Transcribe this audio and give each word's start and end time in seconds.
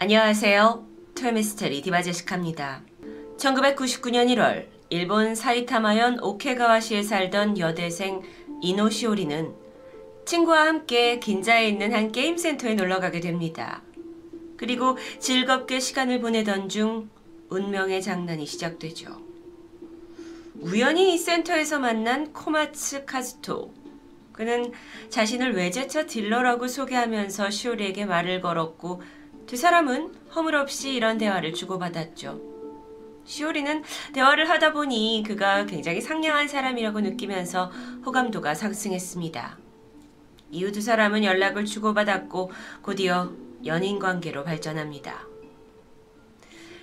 안녕하세요. 0.00 0.86
토요미스테리 1.16 1.82
디바제시카입니다. 1.82 2.82
1999년 3.36 4.28
1월 4.28 4.68
일본 4.90 5.34
사이타마현 5.34 6.20
오케가와시에 6.22 7.02
살던 7.02 7.58
여대생 7.58 8.22
이노시오리는 8.62 9.52
친구와 10.24 10.66
함께 10.66 11.18
긴자에 11.18 11.66
있는 11.66 11.92
한 11.92 12.12
게임 12.12 12.36
센터에 12.36 12.74
놀러 12.74 13.00
가게 13.00 13.18
됩니다. 13.18 13.82
그리고 14.56 14.96
즐겁게 15.18 15.80
시간을 15.80 16.20
보내던 16.20 16.68
중 16.68 17.10
운명의 17.48 18.00
장난이 18.00 18.46
시작되죠. 18.46 19.20
우연히 20.60 21.12
이 21.12 21.18
센터에서 21.18 21.80
만난 21.80 22.32
코마츠 22.32 23.04
카즈토. 23.04 23.74
그는 24.30 24.70
자신을 25.10 25.56
외제차 25.56 26.06
딜러라고 26.06 26.68
소개하면서 26.68 27.50
시오리에게 27.50 28.06
말을 28.06 28.40
걸었고 28.40 29.02
두 29.48 29.56
사람은 29.56 30.14
허물없이 30.36 30.92
이런 30.92 31.16
대화를 31.16 31.54
주고받았죠. 31.54 32.38
시오리는 33.24 33.82
대화를 34.12 34.50
하다 34.50 34.74
보니 34.74 35.24
그가 35.26 35.64
굉장히 35.64 36.02
상냥한 36.02 36.46
사람이라고 36.46 37.00
느끼면서 37.00 37.72
호감도가 38.04 38.54
상승했습니다. 38.54 39.58
이후 40.50 40.70
두 40.70 40.82
사람은 40.82 41.24
연락을 41.24 41.64
주고받았고 41.64 42.52
곧이어 42.82 43.32
연인 43.64 43.98
관계로 43.98 44.44
발전합니다. 44.44 45.26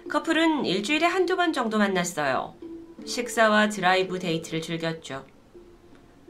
커플은 0.09 0.66
일주일에 0.66 1.06
한두 1.06 1.36
번 1.36 1.54
정도 1.54 1.78
만났어요. 1.78 2.56
식사와 3.06 3.70
드라이브 3.70 4.18
데이트를 4.18 4.64
즐겼죠. 4.64 5.23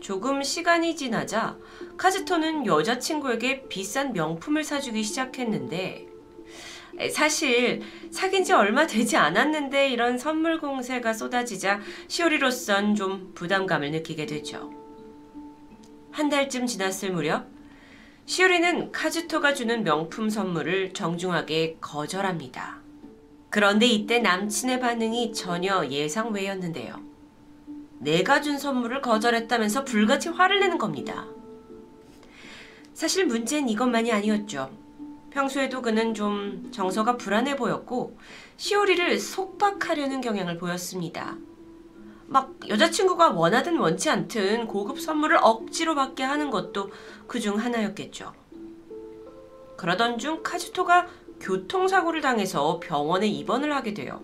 조금 0.02 0.44
시간이 0.44 0.98
지나자 0.98 1.58
카즈토는 1.96 2.66
여자친구에게 2.66 3.70
비싼 3.70 4.12
명품을 4.12 4.66
사주기 4.66 5.02
시작했는데 5.02 6.15
사실 7.12 7.82
사귄 8.10 8.44
지 8.44 8.54
얼마 8.54 8.88
되지 8.88 9.18
않았는데 9.18 9.90
이런 9.90 10.18
선물 10.18 10.60
공세가 10.60 11.14
쏟아지자 11.14 11.82
시오리로선 12.08 12.96
좀 12.96 13.32
부담감을 13.36 13.92
느끼게 13.92 14.26
되죠. 14.26 14.72
한 16.12 16.30
달쯤 16.30 16.68
지났을 16.68 17.12
무렵 17.12 17.48
시오리는 18.26 18.92
카즈토가 18.92 19.54
주는 19.54 19.84
명품 19.84 20.30
선물을 20.30 20.94
정중하게 20.94 21.78
거절합니다. 21.82 22.80
그런데 23.50 23.86
이때 23.86 24.20
남친의 24.20 24.80
반응이 24.80 25.34
전혀 25.34 25.86
예상 25.88 26.32
외였는데요. 26.32 27.00
내가 28.00 28.42
준 28.42 28.58
선물을 28.58 29.02
거절했다면서 29.02 29.84
불같이 29.84 30.30
화를 30.30 30.60
내는 30.60 30.78
겁니다. 30.78 31.28
사실 32.94 33.26
문제는 33.26 33.70
이것만이 33.70 34.12
아니었죠. 34.12 34.85
평소에도 35.36 35.82
그는 35.82 36.14
좀 36.14 36.70
정서가 36.72 37.18
불안해 37.18 37.58
보였고 37.58 38.18
시오리를 38.56 39.20
속박하려는 39.20 40.22
경향을 40.22 40.58
보였습니다. 40.58 41.36
막 42.28 42.54
여자친구가 42.70 43.32
원하든 43.32 43.78
원치 43.78 44.10
않든 44.10 44.66
고급 44.68 45.00
선물을 45.00 45.38
억지로 45.42 45.94
받게 45.94 46.24
하는 46.24 46.50
것도 46.50 46.90
그 47.28 47.42
중 47.42 47.60
하나였겠죠. 47.60 48.34
그러던 49.76 50.20
중 50.20 50.42
카즈토가 50.42 51.08
교통사고를 51.42 52.22
당해서 52.22 52.80
병원에 52.80 53.28
입원을 53.28 53.76
하게 53.76 53.94
돼요. 53.94 54.22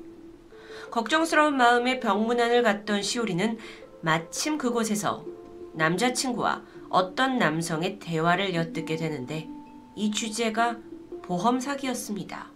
걱정스러운 0.92 1.58
마음에 1.58 2.00
병문안을 2.00 2.64
갔던 2.64 3.02
시오리는 3.02 3.58
마침 4.00 4.58
그곳에서 4.58 5.26
남자친구와 5.74 6.64
어떤 6.90 7.38
남성의 7.38 8.00
대화를 8.00 8.56
엿듣게 8.56 8.96
되는데 8.96 9.50
이 9.96 10.10
주제가 10.10 10.78
보험 11.32 11.62
사기였습니다. 11.62 12.48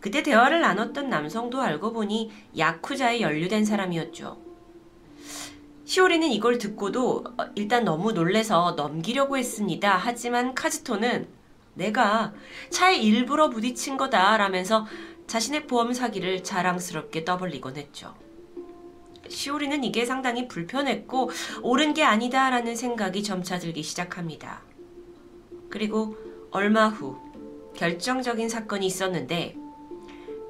그때 0.00 0.24
대화를 0.24 0.60
나눴던 0.60 1.08
남성도 1.08 1.60
알고 1.60 1.92
보니 1.92 2.32
야쿠자에 2.58 3.20
연루된 3.20 3.64
사람이었죠. 3.64 4.36
시오리는 5.84 6.26
이걸 6.32 6.58
듣고도 6.58 7.24
어, 7.38 7.44
일단 7.54 7.84
너무 7.84 8.10
놀래서 8.10 8.72
넘기려고 8.72 9.38
했습니다. 9.38 9.96
하지만 9.96 10.56
카즈토는 10.56 11.28
내가 11.74 12.34
차에 12.70 12.96
일부러 12.96 13.50
부딪힌 13.50 13.96
거다 13.98 14.36
라면서 14.36 14.84
자신의 15.28 15.68
보험 15.68 15.92
사기를 15.92 16.42
자랑스럽게 16.42 17.24
떠벌리곤 17.24 17.76
했죠. 17.76 18.16
시오리는 19.28 19.84
이게 19.84 20.04
상당히 20.04 20.48
불편했고 20.48 21.30
옳은 21.62 21.94
게 21.94 22.02
아니다 22.02 22.50
라는 22.50 22.74
생각이 22.74 23.22
점차 23.22 23.60
들기 23.60 23.84
시작합니다. 23.84 24.62
그리고 25.70 26.16
얼마 26.50 26.88
후 26.88 27.16
결정적인 27.76 28.48
사건이 28.48 28.86
있었는데 28.86 29.56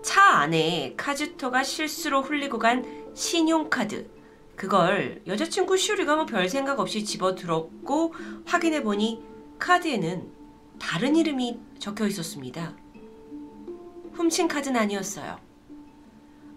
차 0.02 0.22
안에 0.22 0.94
카즈토가 0.96 1.62
실수로 1.62 2.22
흘리고 2.22 2.58
간 2.58 2.84
신용카드 3.14 4.10
그걸 4.56 5.22
여자친구 5.26 5.76
슈리가 5.76 6.16
뭐 6.16 6.26
별 6.26 6.48
생각 6.48 6.78
없이 6.78 7.04
집어 7.04 7.34
들었고 7.34 8.14
확인해 8.46 8.82
보니 8.82 9.22
카드에는 9.58 10.30
다른 10.78 11.16
이름이 11.16 11.58
적혀 11.78 12.06
있었습니다. 12.06 12.74
훔친 14.12 14.48
카드는 14.48 14.80
아니었어요. 14.80 15.38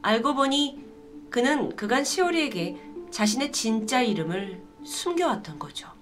알고 0.01 0.35
보니 0.35 0.85
그는 1.29 1.75
그간 1.75 2.03
시오리에게 2.03 2.77
자신의 3.11 3.51
진짜 3.51 4.01
이름을 4.01 4.61
숨겨왔던 4.83 5.57
거죠. 5.59 5.96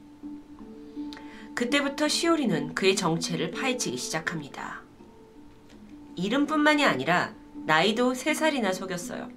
그때부터 1.55 2.09
시오리는 2.09 2.75
그의 2.75 2.97
정체를 2.97 3.51
파헤치기 3.51 3.95
시작합니다. 3.95 4.81
이름뿐만이 6.17 6.83
아니라 6.83 7.33
나이도 7.65 8.11
3살이나 8.11 8.73
속였어요. 8.73 9.29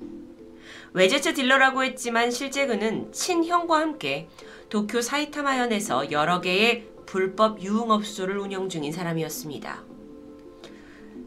외제차 0.95 1.33
딜러라고 1.33 1.85
했지만 1.85 2.33
실제 2.33 2.67
그는 2.67 3.13
친형과 3.13 3.79
함께 3.79 4.29
도쿄 4.69 5.01
사이타마현에서 5.01 6.11
여러 6.11 6.41
개의 6.41 6.89
불법 7.07 7.63
유흥업소를 7.63 8.37
운영 8.37 8.69
중인 8.69 8.93
사람이었습니다. 8.93 9.85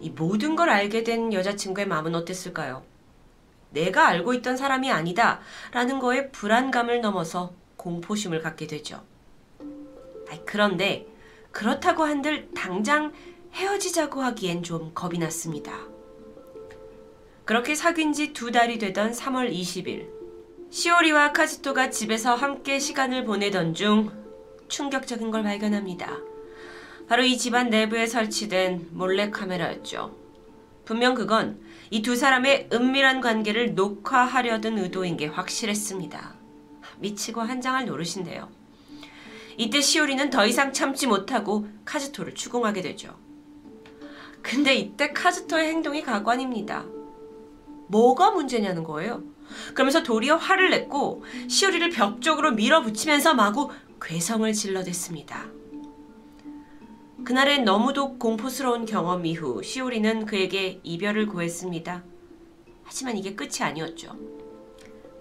이 0.02 0.10
모든 0.10 0.58
걸 0.58 0.70
알게 0.70 1.04
된 1.04 1.32
여자친구의 1.32 1.88
마음은 1.88 2.16
어땠을까요? 2.16 2.84
내가 3.70 4.08
알고 4.08 4.34
있던 4.34 4.58
사람이 4.58 4.92
아니다 4.92 5.40
라는 5.72 6.00
거에 6.00 6.30
불안감을 6.32 7.00
넘어서 7.00 7.54
공포심을 7.78 8.42
갖게 8.42 8.68
되죠. 8.68 9.02
그런데 10.46 11.08
그렇다고 11.52 12.04
한들 12.04 12.50
당장 12.56 13.12
헤어지자고 13.54 14.22
하기엔 14.22 14.64
좀 14.64 14.92
겁이 14.94 15.18
났습니다. 15.18 15.74
그렇게 17.46 17.76
사귄 17.76 18.14
지 18.14 18.34
두 18.34 18.52
달이 18.52 18.78
되던 18.80 19.12
3월 19.12 19.52
20일, 19.52 20.08
시오리와 20.70 21.34
카즈토가 21.34 21.90
집에서 21.90 22.34
함께 22.36 22.80
시간을 22.80 23.26
보내던 23.26 23.74
중 23.74 24.12
충격적인 24.70 25.32
걸 25.32 25.44
발견합니다. 25.44 26.18
바로 27.10 27.24
이 27.24 27.38
집안 27.38 27.70
내부에 27.70 28.08
설치된 28.08 28.90
몰래카메라였죠. 28.92 30.16
분명 30.86 31.14
그건 31.14 31.60
이 31.90 32.02
두 32.02 32.16
사람의 32.16 32.70
은밀한 32.72 33.20
관계를 33.20 33.76
녹화하려던 33.76 34.78
의도인 34.78 35.18
게 35.18 35.26
확실했습니다. 35.28 36.36
미치고 37.00 37.42
한장할 37.42 37.86
노릇인데요. 37.86 38.50
이때 39.58 39.82
시오리는 39.82 40.30
더 40.30 40.46
이상 40.46 40.74
참지 40.74 41.08
못하고 41.08 41.68
카즈토를 41.86 42.36
추궁하게 42.36 42.82
되죠. 42.82 43.18
근데 44.42 44.76
이때 44.76 45.14
카즈토의 45.14 45.68
행동이 45.68 46.02
가관입니다. 46.02 46.86
뭐가 47.88 48.32
문제냐는 48.32 48.84
거예요. 48.84 49.24
그러면서 49.74 50.02
도리어 50.04 50.38
화를 50.38 50.70
냈고 50.70 51.24
시오리를 51.50 51.90
벽 51.92 52.22
쪽으로 52.22 52.52
밀어붙이면서 52.52 53.34
마구 53.34 53.70
괴성을 54.02 54.52
질러댔습니다. 54.52 55.46
그날의 57.24 57.64
너무도 57.64 58.18
공포스러운 58.18 58.86
경험 58.86 59.26
이후 59.26 59.62
시오리는 59.62 60.26
그에게 60.26 60.80
이별을 60.84 61.28
고했습니다. 61.28 62.04
하지만 62.84 63.18
이게 63.18 63.36
끝이 63.36 63.60
아니었죠. 63.62 64.18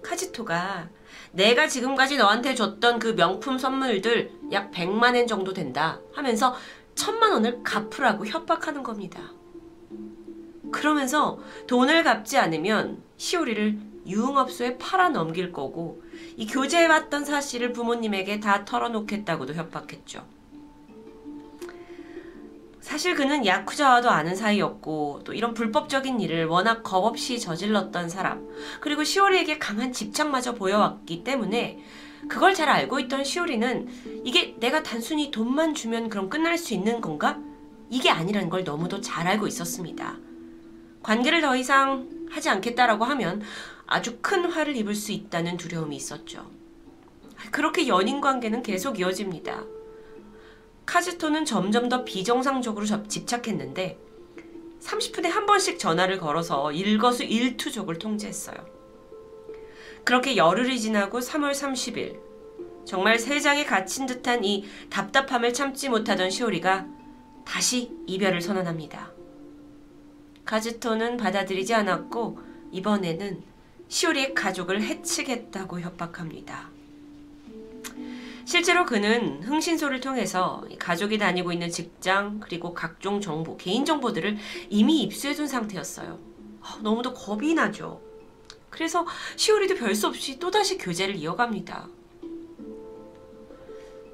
카지토가 0.01 0.89
내가 1.31 1.67
지금까지 1.67 2.17
너한테 2.17 2.55
줬던 2.55 2.99
그 2.99 3.15
명품 3.15 3.57
선물들 3.57 4.31
약 4.51 4.71
100만 4.71 5.15
엔 5.15 5.27
정도 5.27 5.53
된다 5.53 5.99
하면서 6.13 6.55
천만 6.95 7.31
원을 7.31 7.63
갚으라고 7.63 8.25
협박하는 8.25 8.83
겁니다. 8.83 9.31
그러면서 10.71 11.39
돈을 11.67 12.03
갚지 12.03 12.37
않으면 12.37 13.01
시오리를 13.17 13.77
유흥업소에 14.05 14.77
팔아 14.77 15.09
넘길 15.09 15.51
거고 15.51 16.01
이 16.35 16.47
교제해왔던 16.47 17.25
사실을 17.25 17.71
부모님에게 17.71 18.39
다 18.39 18.65
털어놓겠다고도 18.65 19.53
협박했죠. 19.53 20.25
사실 22.91 23.15
그는 23.15 23.45
야쿠자와도 23.45 24.09
아는 24.09 24.35
사이였고 24.35 25.21
또 25.23 25.31
이런 25.31 25.53
불법적인 25.53 26.19
일을 26.19 26.47
워낙 26.47 26.83
겁 26.83 27.05
없이 27.05 27.39
저질렀던 27.39 28.09
사람 28.09 28.45
그리고 28.81 29.05
시오리에게 29.05 29.59
강한 29.59 29.93
집착마저 29.93 30.55
보여왔기 30.55 31.23
때문에 31.23 31.81
그걸 32.27 32.53
잘 32.53 32.67
알고 32.67 32.99
있던 32.99 33.23
시오리는 33.23 33.87
이게 34.25 34.57
내가 34.59 34.83
단순히 34.83 35.31
돈만 35.31 35.73
주면 35.73 36.09
그럼 36.09 36.29
끝날 36.29 36.57
수 36.57 36.73
있는 36.73 36.99
건가? 36.99 37.39
이게 37.89 38.09
아니라는 38.09 38.49
걸 38.49 38.65
너무도 38.65 38.99
잘 38.99 39.25
알고 39.25 39.47
있었습니다. 39.47 40.17
관계를 41.01 41.39
더 41.39 41.55
이상 41.55 42.09
하지 42.29 42.49
않겠다라고 42.49 43.05
하면 43.05 43.41
아주 43.87 44.17
큰 44.21 44.51
화를 44.51 44.75
입을 44.75 44.95
수 44.95 45.13
있다는 45.13 45.55
두려움이 45.55 45.95
있었죠. 45.95 46.51
그렇게 47.51 47.87
연인 47.87 48.19
관계는 48.19 48.63
계속 48.63 48.99
이어집니다. 48.99 49.63
카즈토는 50.91 51.45
점점 51.45 51.87
더 51.87 52.03
비정상적으로 52.03 52.85
집착했는데 52.85 53.97
30분에 54.81 55.29
한 55.29 55.45
번씩 55.45 55.79
전화를 55.79 56.19
걸어서 56.19 56.73
일거수 56.73 57.23
일투족을 57.23 57.97
통제했어요. 57.97 58.57
그렇게 60.03 60.35
열흘이 60.35 60.81
지나고 60.81 61.19
3월 61.19 61.53
30일 61.53 62.19
정말 62.83 63.19
세상에 63.19 63.63
갇힌 63.63 64.05
듯한 64.05 64.43
이 64.43 64.65
답답함을 64.89 65.53
참지 65.53 65.87
못하던 65.87 66.29
시오리가 66.29 66.85
다시 67.45 67.95
이별을 68.05 68.41
선언합니다. 68.41 69.13
카즈토는 70.43 71.15
받아들이지 71.15 71.73
않았고 71.73 72.37
이번에는 72.73 73.41
시오리의 73.87 74.33
가족을 74.33 74.81
해치겠다고 74.81 75.79
협박합니다. 75.79 76.70
실제로 78.45 78.85
그는 78.85 79.43
흥신소를 79.43 79.99
통해서 79.99 80.63
가족이 80.79 81.17
다니고 81.17 81.51
있는 81.51 81.69
직장 81.69 82.39
그리고 82.39 82.73
각종 82.73 83.21
정보, 83.21 83.57
개인 83.57 83.85
정보들을 83.85 84.37
이미 84.69 85.01
입수해 85.03 85.33
둔 85.33 85.47
상태였어요. 85.47 86.19
아, 86.61 86.79
너무도 86.81 87.13
겁이 87.13 87.53
나죠. 87.53 88.01
그래서 88.69 89.05
시오리도 89.35 89.75
별수 89.75 90.07
없이 90.07 90.39
또다시 90.39 90.77
교제를 90.77 91.15
이어갑니다. 91.15 91.87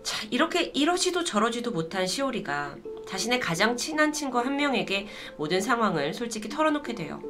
자, 0.04 0.28
이렇게 0.32 0.72
이러지도 0.74 1.24
저러지도 1.24 1.72
못한 1.72 2.08
시오리가 2.08 2.78
자신의 3.08 3.40
가장 3.40 3.78
친한 3.78 4.12
친구 4.12 4.40
한 4.40 4.56
명에게 4.56 5.08
모든 5.38 5.62
상황을 5.62 6.14
솔직히 6.14 6.50
털어놓게 6.50 6.96
돼요. 6.96 7.22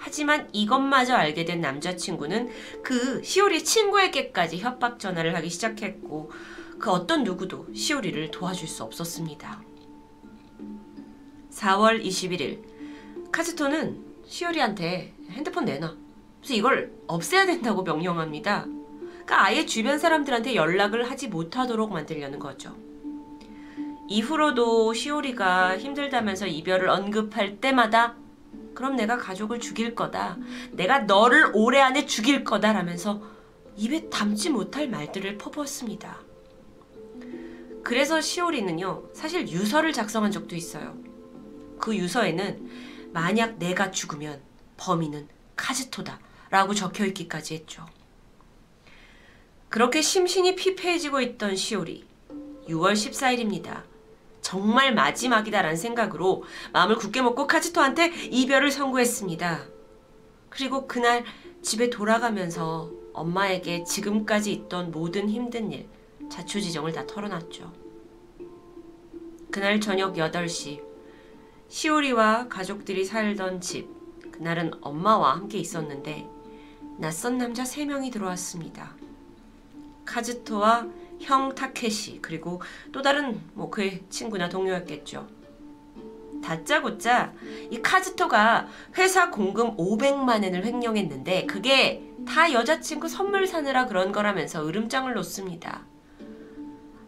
하지만 0.00 0.48
이것마저 0.52 1.14
알게 1.14 1.44
된 1.44 1.60
남자친구는 1.60 2.50
그 2.82 3.22
시오리 3.22 3.62
친구에게까지 3.62 4.58
협박 4.58 4.98
전화를 4.98 5.36
하기 5.36 5.50
시작했고 5.50 6.32
그 6.78 6.90
어떤 6.90 7.22
누구도 7.22 7.66
시오리를 7.74 8.30
도와줄 8.30 8.66
수 8.66 8.82
없었습니다. 8.82 9.62
4월 11.52 12.02
21일 12.02 12.62
카즈토는 13.30 14.02
시오리한테 14.26 15.12
핸드폰 15.30 15.66
내놔. 15.66 15.94
그래서 16.38 16.54
이걸 16.54 16.92
없애야 17.06 17.44
된다고 17.44 17.82
명령합니다. 17.82 18.64
그러니까 18.64 19.44
아예 19.44 19.66
주변 19.66 19.98
사람들한테 19.98 20.54
연락을 20.54 21.10
하지 21.10 21.28
못하도록 21.28 21.92
만들려는 21.92 22.38
거죠. 22.38 22.74
이후로도 24.08 24.94
시오리가 24.94 25.78
힘들다면서 25.78 26.46
이별을 26.46 26.88
언급할 26.88 27.58
때마다 27.58 28.16
그럼 28.80 28.96
내가 28.96 29.18
가족을 29.18 29.60
죽일 29.60 29.94
거다. 29.94 30.38
내가 30.72 31.00
너를 31.00 31.50
올해 31.52 31.80
안에 31.80 32.06
죽일 32.06 32.44
거다. 32.44 32.72
라면서 32.72 33.20
입에 33.76 34.08
담지 34.08 34.48
못할 34.48 34.88
말들을 34.88 35.36
퍼부었습니다. 35.36 36.18
그래서 37.82 38.22
시오리는요, 38.22 39.10
사실 39.12 39.46
유서를 39.50 39.92
작성한 39.92 40.32
적도 40.32 40.56
있어요. 40.56 40.96
그 41.78 41.94
유서에는 41.94 43.10
만약 43.12 43.58
내가 43.58 43.90
죽으면 43.90 44.40
범인은 44.78 45.28
카즈토다. 45.56 46.18
라고 46.48 46.72
적혀 46.72 47.04
있기까지 47.04 47.52
했죠. 47.52 47.84
그렇게 49.68 50.00
심신이 50.00 50.56
피폐해지고 50.56 51.20
있던 51.20 51.54
시오리. 51.54 52.06
6월 52.66 52.94
14일입니다. 52.94 53.82
정말 54.40 54.94
마지막이다라는 54.94 55.76
생각으로 55.76 56.44
마음을 56.72 56.96
굳게 56.96 57.22
먹고 57.22 57.46
카즈토한테 57.46 58.06
이별을 58.30 58.70
선고했습니다. 58.70 59.60
그리고 60.48 60.86
그날 60.86 61.24
집에 61.62 61.90
돌아가면서 61.90 62.90
엄마에게 63.12 63.84
지금까지 63.84 64.52
있던 64.52 64.90
모든 64.90 65.28
힘든 65.28 65.72
일, 65.72 65.88
자초지정을 66.30 66.92
다 66.92 67.06
털어놨죠. 67.06 67.72
그날 69.50 69.80
저녁 69.80 70.14
8시, 70.14 70.80
시오리와 71.68 72.48
가족들이 72.48 73.04
살던 73.04 73.60
집, 73.60 73.88
그날은 74.32 74.72
엄마와 74.80 75.34
함께 75.34 75.58
있었는데, 75.58 76.28
낯선 76.98 77.38
남자 77.38 77.64
3명이 77.64 78.12
들어왔습니다. 78.12 78.94
카즈토와 80.04 80.86
형 81.20 81.54
타케시 81.54 82.20
그리고 82.22 82.60
또 82.92 83.02
다른 83.02 83.40
뭐 83.54 83.70
그의 83.70 84.02
친구나 84.08 84.48
동료였겠죠. 84.48 85.26
다짜고짜 86.42 87.32
이 87.70 87.82
카즈토가 87.82 88.66
회사 88.96 89.30
공금 89.30 89.76
500만 89.76 90.42
엔을 90.44 90.64
횡령했는데 90.64 91.46
그게 91.46 92.02
다 92.26 92.52
여자친구 92.52 93.08
선물 93.08 93.46
사느라 93.46 93.86
그런 93.86 94.12
거라면서 94.12 94.66
으름장을 94.66 95.12
놓습니다. 95.14 95.84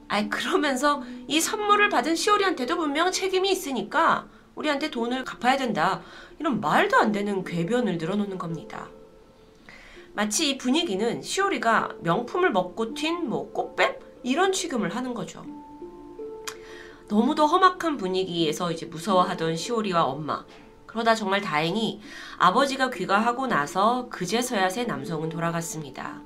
아이 0.09 0.29
그러면서 0.29 1.03
이 1.27 1.41
선물을 1.41 1.89
받은 1.89 2.15
시오리한테도 2.15 2.77
분명 2.77 3.11
책임이 3.11 3.51
있으니까 3.51 4.29
우리한테 4.55 4.91
돈을 4.91 5.25
갚아야 5.25 5.57
된다. 5.57 6.03
이런 6.39 6.61
말도 6.61 6.99
안 6.99 7.13
되는 7.13 7.43
궤변을 7.45 7.97
늘어놓는 7.97 8.37
겁니다. 8.37 8.89
마치 10.15 10.51
이 10.51 10.59
분위기는 10.59 11.23
시오리가 11.23 11.97
명품을 12.01 12.53
먹고 12.53 12.95
튄 12.95 13.25
뭐 13.25 13.51
꽃뱀 13.53 13.99
이런 14.23 14.53
취급을 14.53 14.95
하는 14.95 15.15
거죠. 15.15 15.45
너무도 17.09 17.47
험악한 17.47 17.97
분위기에서 17.97 18.71
이제 18.73 18.87
무서워하던 18.87 19.57
시오리와 19.57 20.05
엄마. 20.05 20.45
그러다 20.87 21.15
정말 21.15 21.41
다행히 21.41 22.01
아버지가 22.37 22.91
귀가하고 22.91 23.47
나서 23.47 24.09
그제서야 24.11 24.69
새 24.69 24.85
남성은 24.85 25.31
돌아갔습니다. 25.31 26.21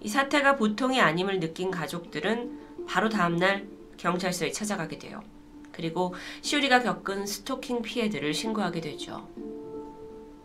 이 0.00 0.08
사태가 0.08 0.56
보통이 0.56 1.00
아님을 1.00 1.38
느낀 1.38 1.70
가족들은 1.70 2.86
바로 2.88 3.08
다음날 3.08 3.68
경찰서에 3.96 4.50
찾아가게 4.50 4.98
돼요. 4.98 5.22
그리고 5.70 6.14
시오리가 6.42 6.82
겪은 6.82 7.26
스토킹 7.26 7.82
피해들을 7.82 8.34
신고하게 8.34 8.80
되죠. 8.80 9.28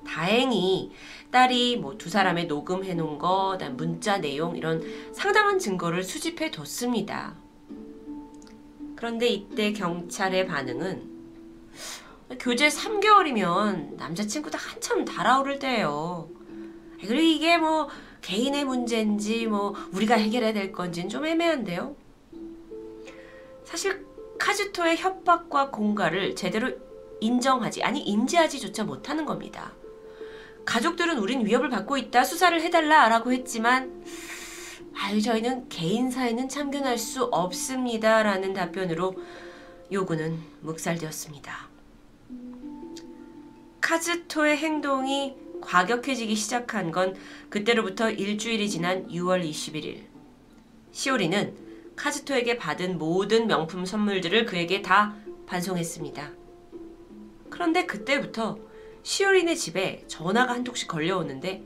다행히 0.08 0.92
딸이 1.32 1.78
뭐 1.78 1.98
두 1.98 2.10
사람의 2.10 2.48
녹음해 2.48 2.94
놓은 2.94 3.18
거, 3.18 3.58
문자 3.76 4.18
내용 4.18 4.56
이런 4.56 4.82
상당한 5.14 5.60
증거를 5.60 6.04
수집해 6.04 6.52
뒀습니다. 6.52 7.36
그런데 8.96 9.28
이때 9.28 9.74
경찰의 9.74 10.48
반응은 10.48 11.18
교제 12.40 12.68
3개월이면 12.68 13.96
남자친구도 13.96 14.58
한참 14.58 15.06
달아오를 15.06 15.60
때예요. 15.60 16.30
그리고 17.00 17.16
이게 17.16 17.58
뭐 17.58 17.88
개인의 18.22 18.66
문제인지 18.66 19.48
뭐 19.48 19.76
우리가 19.94 20.16
해결해야 20.16 20.54
될 20.54 20.72
건지는 20.72 21.10
좀 21.10 21.26
애매한데요. 21.26 21.96
사실 23.64 24.06
카즈토의 24.40 24.98
협박과 24.98 25.70
공갈을 25.70 26.36
제대로 26.36 26.72
인정하지 27.20 27.84
아니 27.84 28.02
인지하지조차 28.02 28.84
못하는 28.84 29.26
겁니다. 29.26 29.74
가족들은 30.68 31.18
우린 31.18 31.46
위협을 31.46 31.70
받고 31.70 31.98
있다. 31.98 32.26
수사를 32.26 32.62
해달라. 32.62 33.08
라고 33.08 33.32
했지만, 33.32 34.04
아유, 34.94 35.22
저희는 35.22 35.70
개인 35.70 36.12
사에는 36.12 36.50
참견할 36.50 36.98
수 36.98 37.24
없습니다. 37.24 38.22
라는 38.22 38.54
답변으로 38.54 39.16
요구는 39.92 40.38
묵살되었습니다. 40.62 41.70
카즈토의 43.80 44.58
행동이 44.58 45.36
과격해지기 45.62 46.36
시작한 46.36 46.92
건 46.92 47.16
그때로부터 47.50 48.12
일주일이 48.12 48.70
지난 48.70 49.08
6월 49.08 49.50
21일. 49.50 50.04
시오리는 50.92 51.56
카즈토에게 51.96 52.58
받은 52.58 52.98
모든 52.98 53.48
명품 53.48 53.86
선물들을 53.86 54.46
그에게 54.46 54.82
다 54.82 55.16
반송했습니다. 55.46 56.32
그런데 57.50 57.86
그때부터 57.86 58.68
시오린의 59.08 59.56
집에 59.56 60.04
전화가 60.08 60.52
한 60.52 60.66
통씩 60.66 60.90
걸려오는데 60.90 61.64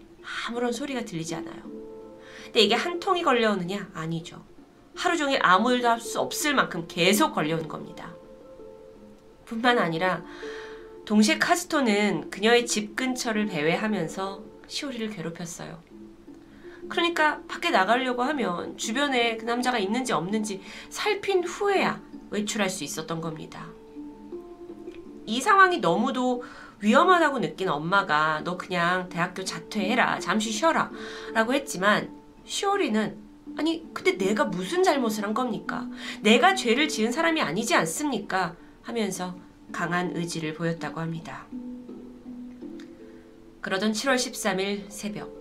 아무런 0.48 0.72
소리가 0.72 1.06
들리지 1.06 1.34
않아요. 1.34 1.64
근데 2.44 2.60
이게 2.60 2.76
한 2.76 3.00
통이 3.00 3.24
걸려오느냐? 3.24 3.90
아니죠. 3.96 4.46
하루 4.96 5.18
종일 5.18 5.40
아무 5.42 5.74
일도 5.74 5.88
할 5.88 6.00
수 6.00 6.20
없을 6.20 6.54
만큼 6.54 6.86
계속 6.88 7.34
걸려오는 7.34 7.68
겁니다. 7.68 8.14
뿐만 9.46 9.80
아니라 9.80 10.24
동시에 11.06 11.40
카즈토는 11.40 12.30
그녀의 12.30 12.68
집 12.68 12.96
근처를 12.96 13.48
배회하면서 13.48 14.44
시오리를 14.68 15.10
괴롭혔어요. 15.10 15.82
그러니까 16.90 17.42
밖에 17.48 17.72
나가려고 17.72 18.22
하면 18.22 18.78
주변에 18.78 19.38
그 19.38 19.46
남자가 19.46 19.80
있는지 19.80 20.14
없는지 20.14 20.62
살핀 20.92 21.46
후에야 21.46 22.04
외출할 22.30 22.70
수 22.70 22.84
있었던 22.84 23.20
겁니다. 23.20 23.66
이 25.26 25.42
상황이 25.42 25.80
너무도 25.80 26.44
위험하다고 26.82 27.40
느낀 27.40 27.70
엄마가 27.70 28.42
너 28.44 28.58
그냥 28.58 29.08
대학교 29.10 29.44
자퇴해라. 29.44 30.20
잠시 30.20 30.52
쉬어라. 30.52 30.92
라고 31.34 31.54
했지만 31.54 32.12
시오리는 32.46 33.18
아니 33.58 33.86
근데 33.94 34.18
내가 34.18 34.46
무슨 34.46 34.84
잘못을 34.84 35.24
한 35.24 35.34
겁니까? 35.34 35.88
내가 36.22 36.56
죄를 36.56 36.88
지은 36.88 37.12
사람이 37.12 37.42
아니지 37.42 37.76
않습니까? 37.76 38.56
하면서 38.82 39.36
강한 39.72 40.16
의지를 40.16 40.54
보였다고 40.54 41.00
합니다. 41.00 41.46
그러던 43.62 43.92
7월 43.92 44.16
13일 44.16 44.90
새벽 44.90 45.40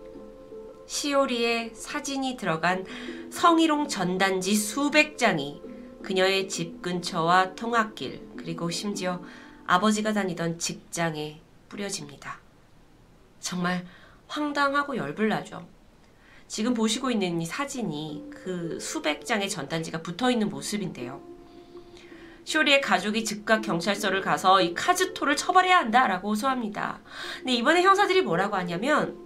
시오리의 0.86 1.70
사진이 1.74 2.36
들어간 2.36 2.84
성희롱 3.30 3.88
전단지 3.88 4.54
수백 4.54 5.16
장이 5.16 5.62
그녀의 6.02 6.48
집 6.48 6.82
근처와 6.82 7.54
통학길 7.54 8.28
그리고 8.36 8.70
심지어 8.70 9.22
아버지가 9.70 10.12
다니던 10.12 10.58
직장에 10.58 11.40
뿌려집니다. 11.68 12.40
정말 13.38 13.86
황당하고 14.26 14.96
열불나죠. 14.96 15.64
지금 16.48 16.74
보시고 16.74 17.12
있는 17.12 17.40
이 17.40 17.46
사진이 17.46 18.30
그 18.30 18.80
수백 18.80 19.24
장의 19.24 19.48
전단지가 19.48 20.02
붙어 20.02 20.28
있는 20.28 20.48
모습인데요. 20.48 21.22
쇼리의 22.44 22.80
가족이 22.80 23.24
즉각 23.24 23.62
경찰서를 23.62 24.22
가서 24.22 24.60
이 24.60 24.74
카즈토를 24.74 25.36
처벌해야 25.36 25.78
한다라고 25.78 26.30
호소합니다. 26.30 26.98
근데 27.36 27.52
이번에 27.52 27.82
형사들이 27.82 28.22
뭐라고 28.22 28.56
하냐면 28.56 29.16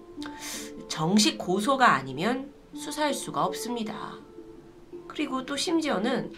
정식 0.89 1.39
고소가 1.39 1.95
아니면 1.95 2.53
수사할 2.75 3.15
수가 3.15 3.47
없습니다. 3.47 4.19
그리고 5.09 5.47
또 5.47 5.57
심지어는 5.57 6.33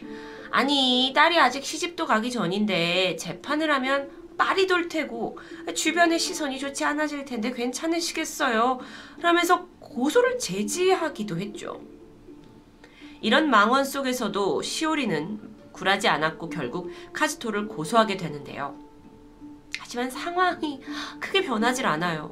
아니 0.50 1.12
딸이 1.14 1.38
아직 1.38 1.64
시집도 1.64 2.06
가기 2.06 2.30
전인데 2.30 3.16
재판을 3.16 3.70
하면 3.72 4.10
빨이 4.36 4.66
돌 4.66 4.88
테고 4.88 5.38
주변의 5.74 6.18
시선이 6.18 6.58
좋지 6.58 6.84
않아질 6.84 7.24
텐데 7.24 7.52
괜찮으시겠어요? 7.52 8.78
라면서 9.20 9.66
고소를 9.80 10.38
제지하기도 10.38 11.38
했죠. 11.38 11.80
이런 13.20 13.48
망언 13.48 13.84
속에서도 13.84 14.62
시오리는 14.62 15.56
굴하지 15.72 16.08
않았고 16.08 16.48
결국 16.48 16.90
카즈토를 17.12 17.68
고소하게 17.68 18.16
되는데요. 18.16 18.78
하지만 19.78 20.10
상황이 20.10 20.80
크게 21.20 21.42
변하질 21.42 21.86
않아요. 21.86 22.30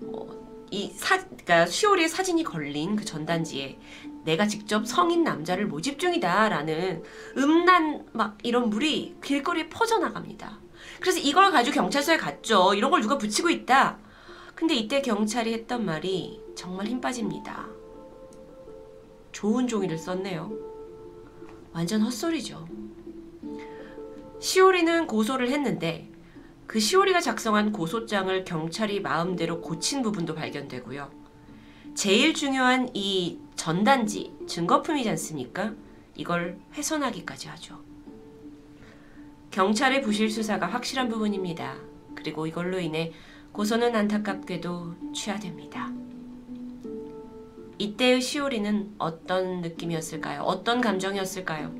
뭐, 0.00 0.66
이 0.70 0.90
사, 0.94 1.18
그러니까 1.18 1.66
시오리의 1.66 2.08
사진이 2.08 2.44
걸린 2.44 2.96
그 2.96 3.04
전단지에 3.04 3.78
내가 4.24 4.46
직접 4.46 4.86
성인 4.86 5.22
남자를 5.22 5.66
모집 5.66 5.98
중이다라는 5.98 7.02
음란 7.36 8.06
막 8.12 8.38
이런 8.42 8.70
물이 8.70 9.16
길거리에 9.22 9.68
퍼져나갑니다. 9.68 10.58
그래서 11.00 11.18
이걸 11.18 11.50
가지고 11.50 11.74
경찰서에 11.74 12.16
갔죠. 12.16 12.74
이런 12.74 12.90
걸 12.90 13.00
누가 13.00 13.18
붙이고 13.18 13.50
있다. 13.50 13.98
근데 14.54 14.74
이때 14.74 15.02
경찰이 15.02 15.52
했던 15.52 15.84
말이 15.84 16.40
정말 16.54 16.86
힘 16.86 17.00
빠집니다. 17.00 17.66
좋은 19.32 19.66
종이를 19.66 19.98
썼네요. 19.98 20.52
완전 21.72 22.02
헛소리죠. 22.02 22.66
시오리는 24.40 25.06
고소를 25.06 25.50
했는데 25.50 26.10
그 26.66 26.78
시오리가 26.78 27.20
작성한 27.20 27.72
고소장을 27.72 28.44
경찰이 28.44 29.00
마음대로 29.00 29.60
고친 29.60 30.02
부분도 30.02 30.34
발견되고요. 30.34 31.23
제일 31.94 32.34
중요한 32.34 32.90
이 32.92 33.38
전단지, 33.54 34.34
증거품이지 34.46 35.08
않습니까? 35.10 35.72
이걸 36.16 36.58
훼손하기까지 36.74 37.48
하죠. 37.48 37.78
경찰의 39.52 40.02
부실 40.02 40.28
수사가 40.28 40.66
확실한 40.66 41.08
부분입니다. 41.08 41.76
그리고 42.16 42.46
이걸로 42.46 42.80
인해 42.80 43.12
고소는 43.52 43.94
안타깝게도 43.94 45.12
취하됩니다. 45.14 45.92
이때의 47.78 48.20
시오리는 48.20 48.94
어떤 48.98 49.60
느낌이었을까요? 49.60 50.42
어떤 50.42 50.80
감정이었을까요? 50.80 51.72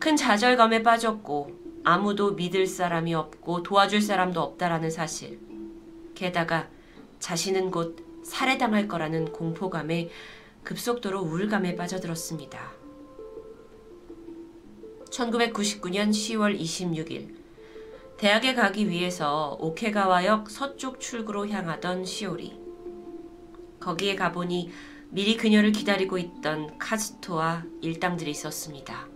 큰 0.00 0.16
좌절감에 0.16 0.82
빠졌고 0.82 1.52
아무도 1.84 2.32
믿을 2.32 2.66
사람이 2.66 3.14
없고 3.14 3.62
도와줄 3.62 4.00
사람도 4.00 4.40
없다라는 4.40 4.90
사실. 4.90 5.38
게다가 6.14 6.68
자신은 7.18 7.70
곧 7.70 8.07
살해당할 8.28 8.86
거라는 8.86 9.32
공포감에 9.32 10.10
급속도로 10.62 11.20
우울감에 11.22 11.76
빠져들었습니다. 11.76 12.72
1999년 15.10 16.10
10월 16.10 16.58
26일 16.60 17.34
대학에 18.18 18.54
가기 18.54 18.88
위해서 18.88 19.56
오케가와역 19.60 20.50
서쪽 20.50 21.00
출구로 21.00 21.48
향하던 21.48 22.04
시오리. 22.04 22.58
거기에 23.80 24.16
가보니 24.16 24.70
미리 25.10 25.36
그녀를 25.36 25.72
기다리고 25.72 26.18
있던 26.18 26.78
카즈토와 26.78 27.64
일당들이 27.80 28.30
있었습니다. 28.32 29.08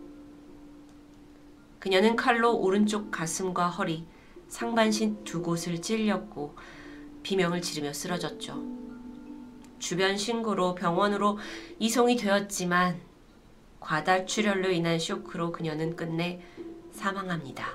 그녀는 1.78 2.16
칼로 2.16 2.57
오른쪽 2.57 3.11
가슴과 3.11 3.69
허리, 3.69 4.07
상반신 4.49 5.25
두 5.25 5.42
곳을 5.42 5.83
찔렸고 5.83 6.57
비명을 7.25 7.61
지르며 7.61 7.92
쓰러졌죠. 7.92 8.81
주변 9.82 10.16
신고로 10.16 10.76
병원으로 10.76 11.38
이송이 11.80 12.14
되었지만 12.14 13.00
과다 13.80 14.24
출혈로 14.24 14.70
인한 14.70 15.00
쇼크로 15.00 15.50
그녀는 15.50 15.96
끝내 15.96 16.40
사망합니다. 16.92 17.66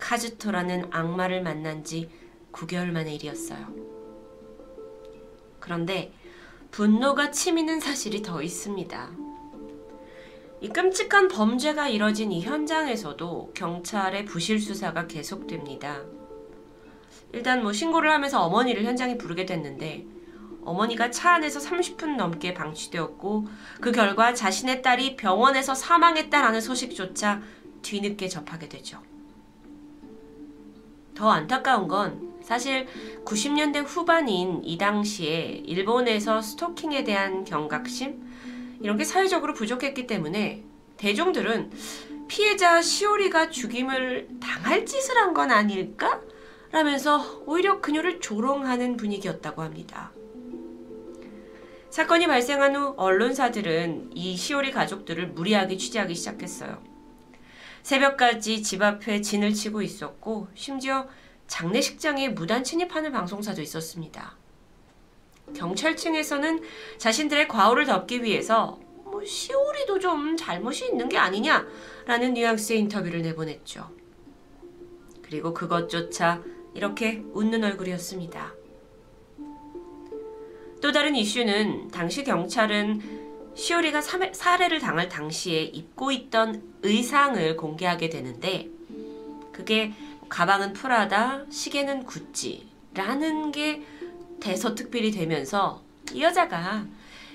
카즈토라는 0.00 0.88
악마를 0.90 1.40
만난 1.40 1.84
지 1.84 2.10
9개월 2.50 2.90
만의 2.90 3.14
일이었어요. 3.14 3.72
그런데 5.60 6.12
분노가 6.72 7.30
치미는 7.30 7.78
사실이 7.78 8.22
더 8.22 8.42
있습니다. 8.42 9.10
이 10.62 10.68
끔찍한 10.68 11.28
범죄가 11.28 11.88
이뤄진 11.88 12.32
이 12.32 12.42
현장에서도 12.42 13.52
경찰의 13.54 14.24
부실 14.24 14.58
수사가 14.58 15.06
계속됩니다. 15.06 16.02
일단 17.32 17.62
뭐 17.62 17.72
신고를 17.72 18.10
하면서 18.10 18.42
어머니를 18.42 18.84
현장에 18.84 19.16
부르게 19.16 19.46
됐는데 19.46 20.13
어머니가 20.64 21.10
차 21.10 21.34
안에서 21.34 21.60
30분 21.60 22.16
넘게 22.16 22.54
방치되었고 22.54 23.46
그 23.80 23.92
결과 23.92 24.34
자신의 24.34 24.82
딸이 24.82 25.16
병원에서 25.16 25.74
사망했다라는 25.74 26.60
소식조차 26.60 27.42
뒤늦게 27.82 28.28
접하게 28.28 28.68
되죠. 28.68 29.00
더 31.14 31.30
안타까운 31.30 31.86
건 31.88 32.34
사실 32.42 32.86
90년대 33.24 33.84
후반인 33.86 34.62
이 34.64 34.76
당시에 34.76 35.62
일본에서 35.64 36.42
스토킹에 36.42 37.04
대한 37.04 37.44
경각심 37.44 38.78
이런 38.80 38.96
게 38.96 39.04
사회적으로 39.04 39.54
부족했기 39.54 40.06
때문에 40.06 40.64
대중들은 40.96 41.70
피해자 42.28 42.80
시오리가 42.82 43.50
죽임을 43.50 44.28
당할 44.40 44.84
짓을 44.86 45.16
한 45.16 45.34
건 45.34 45.50
아닐까? 45.50 46.20
라면서 46.72 47.42
오히려 47.46 47.80
그녀를 47.80 48.20
조롱하는 48.20 48.96
분위기였다고 48.96 49.62
합니다. 49.62 50.10
사건이 51.94 52.26
발생한 52.26 52.74
후 52.74 52.94
언론사들은 52.96 54.16
이 54.16 54.36
시오리 54.36 54.72
가족들을 54.72 55.28
무리하게 55.28 55.76
취재하기 55.76 56.12
시작했어요. 56.16 56.82
새벽까지 57.84 58.64
집 58.64 58.82
앞에 58.82 59.20
진을 59.20 59.54
치고 59.54 59.80
있었고 59.80 60.48
심지어 60.54 61.06
장례식장에 61.46 62.30
무단 62.30 62.64
침입하는 62.64 63.12
방송사도 63.12 63.62
있었습니다. 63.62 64.36
경찰층에서는 65.54 66.62
자신들의 66.98 67.46
과오를 67.46 67.86
덮기 67.86 68.24
위해서 68.24 68.80
뭐 69.04 69.24
시오리도 69.24 70.00
좀 70.00 70.36
잘못이 70.36 70.86
있는 70.86 71.08
게 71.08 71.16
아니냐라는 71.16 72.34
뉘앙스의 72.34 72.80
인터뷰를 72.80 73.22
내보냈죠. 73.22 73.88
그리고 75.22 75.54
그것조차 75.54 76.42
이렇게 76.74 77.22
웃는 77.34 77.62
얼굴이었습니다. 77.62 78.63
또 80.84 80.92
다른 80.92 81.16
이슈는 81.16 81.88
당시 81.88 82.22
경찰은 82.24 83.00
시오리가 83.54 84.02
살해를 84.02 84.80
당할 84.80 85.08
당시에 85.08 85.62
입고 85.62 86.12
있던 86.12 86.62
의상을 86.82 87.56
공개하게 87.56 88.10
되는데 88.10 88.68
그게 89.50 89.94
가방은 90.28 90.74
프라다, 90.74 91.46
시계는 91.48 92.04
구찌라는 92.04 93.50
게 93.50 93.82
대서특필이 94.40 95.12
되면서 95.12 95.82
이 96.12 96.22
여자가 96.22 96.84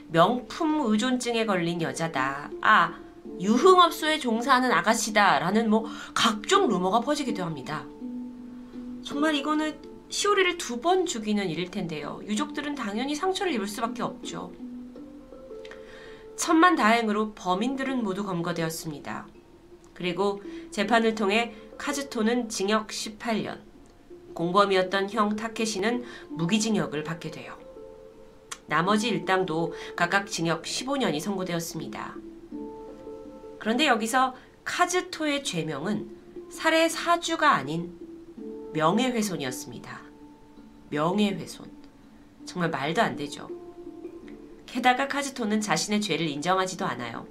명품 0.09 0.81
의존증에 0.85 1.47
걸린 1.47 1.81
여자다. 1.81 2.51
아, 2.61 2.99
유흥업소에 3.41 4.19
종사하는 4.19 4.71
아가씨다. 4.71 5.39
라는 5.39 5.71
뭐 5.71 5.87
각종 6.13 6.67
루머가 6.67 6.99
퍼지기도 6.99 7.43
합니다. 7.43 7.83
정말 9.03 9.33
이거는 9.33 9.88
시오리를 10.09 10.57
두 10.57 10.81
번 10.81 11.05
죽이는 11.05 11.49
일일 11.49 11.69
텐데요. 11.71 12.19
유족들은 12.23 12.75
당연히 12.75 13.15
상처를 13.15 13.53
입을 13.53 13.67
수밖에 13.67 14.01
없죠. 14.01 14.51
천만 16.35 16.75
다행으로 16.75 17.33
범인들은 17.33 18.03
모두 18.03 18.23
검거되었습니다. 18.23 19.27
그리고 19.93 20.41
재판을 20.71 21.13
통해 21.15 21.53
카즈토는 21.77 22.49
징역 22.49 22.87
18년, 22.87 23.59
공범이었던 24.33 25.09
형 25.09 25.35
타케시는 25.35 26.05
무기징역을 26.29 27.03
받게 27.03 27.31
돼요. 27.31 27.57
나머지 28.67 29.09
일당도 29.09 29.73
각각 29.95 30.27
징역 30.27 30.63
15년이 30.63 31.19
선고되었습니다. 31.19 32.15
그런데 33.59 33.87
여기서 33.87 34.35
카즈토의 34.63 35.43
죄명은 35.43 36.17
살해 36.49 36.87
사주가 36.87 37.51
아닌 37.51 37.98
명예훼손이었습니다. 38.73 40.01
명예훼손. 40.89 41.69
정말 42.45 42.69
말도 42.69 43.01
안 43.01 43.15
되죠. 43.15 43.49
게다가 44.65 45.07
카즈토는 45.07 45.61
자신의 45.61 46.01
죄를 46.01 46.27
인정하지도 46.27 46.85
않아요. 46.85 47.27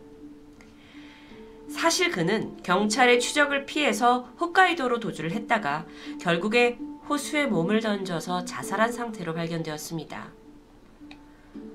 사실 1.69 2.11
그는 2.11 2.57
경찰의 2.63 3.21
추적을 3.21 3.67
피해서 3.67 4.31
홋카이도로 4.41 5.01
도주를 5.01 5.33
했다가 5.33 5.87
결국에 6.21 6.79
호수에 7.09 7.47
몸을 7.47 7.81
던져서 7.81 8.45
자살한 8.45 8.93
상태로 8.93 9.35
발견되었습니다. 9.35 10.33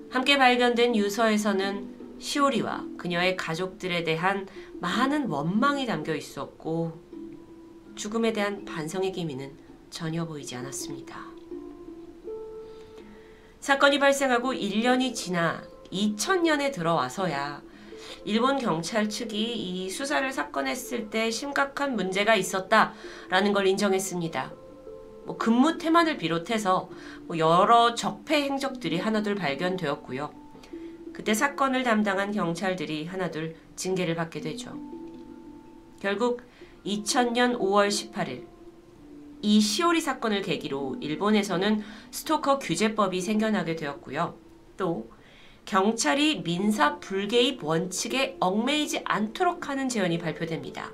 함께 0.10 0.38
발견된 0.38 0.96
유서에서는 0.96 2.18
시오리와 2.20 2.86
그녀의 2.98 3.36
가족들에 3.36 4.04
대한 4.04 4.48
많은 4.80 5.28
원망이 5.28 5.86
담겨 5.86 6.16
있었고 6.16 7.03
죽음에 7.96 8.34
대한 8.34 8.66
반성의 8.66 9.12
기미는 9.12 9.52
전혀 9.90 10.26
보이지 10.26 10.56
않았습니다. 10.56 11.34
사건이 13.60 14.00
발생하고 14.00 14.54
1년이 14.54 15.14
지나 15.14 15.64
2000년에 15.92 16.74
들어와서야 16.74 17.62
일본 18.26 18.58
경찰 18.58 19.10
측이 19.10 19.54
이 19.54 19.90
수사를 19.90 20.30
사건했을 20.32 21.10
때 21.10 21.30
심각한 21.30 21.96
문제가 21.96 22.36
있었다라는 22.36 23.54
걸 23.54 23.68
인정했습니다. 23.68 24.52
뭐 25.26 25.38
근무 25.38 25.78
태만을 25.78 26.18
비롯해서 26.18 26.90
뭐 27.28 27.38
여러 27.38 27.96
적폐 27.96 28.44
행적들이 28.44 28.98
하나둘 28.98 29.36
발견되었고요. 29.36 30.34
그때 31.14 31.34
사건을 31.34 31.84
담당한 31.84 32.32
경찰들이 32.32 33.06
하나둘 33.06 33.56
징계를 33.76 34.16
받게 34.16 34.42
되죠. 34.42 34.78
결국 36.02 36.42
2000년 36.86 37.60
5월 37.60 37.88
18일 37.88 38.46
이 39.42 39.60
시오리 39.60 40.00
사건을 40.00 40.42
계기로 40.42 40.98
일본에서는 41.02 41.84
스토커 42.12 42.60
규제법이 42.60 43.20
생겨나게 43.20 43.76
되었고요. 43.76 44.38
또 44.78 45.12
경찰이 45.66 46.44
민사 46.44 47.00
불개입 47.00 47.64
원칙에 47.64 48.38
얽매이지 48.40 49.02
않도록 49.04 49.70
하는 49.70 49.90
제언이 49.90 50.18
발표됩니다. 50.18 50.92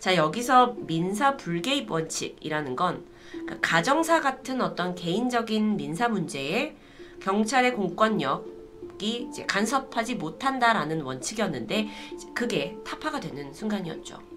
자, 0.00 0.16
여기서 0.16 0.76
민사 0.78 1.36
불개입 1.36 1.90
원칙이라는 1.90 2.76
건 2.76 3.06
그러니까 3.30 3.58
가정사 3.62 4.20
같은 4.20 4.60
어떤 4.60 4.94
개인적인 4.94 5.76
민사 5.76 6.08
문제에 6.08 6.76
경찰의 7.20 7.74
공권력이 7.74 9.30
간섭하지 9.46 10.16
못한다라는 10.16 11.02
원칙이었는데 11.02 11.88
그게 12.34 12.76
타파가 12.84 13.20
되는 13.20 13.54
순간이었죠. 13.54 14.31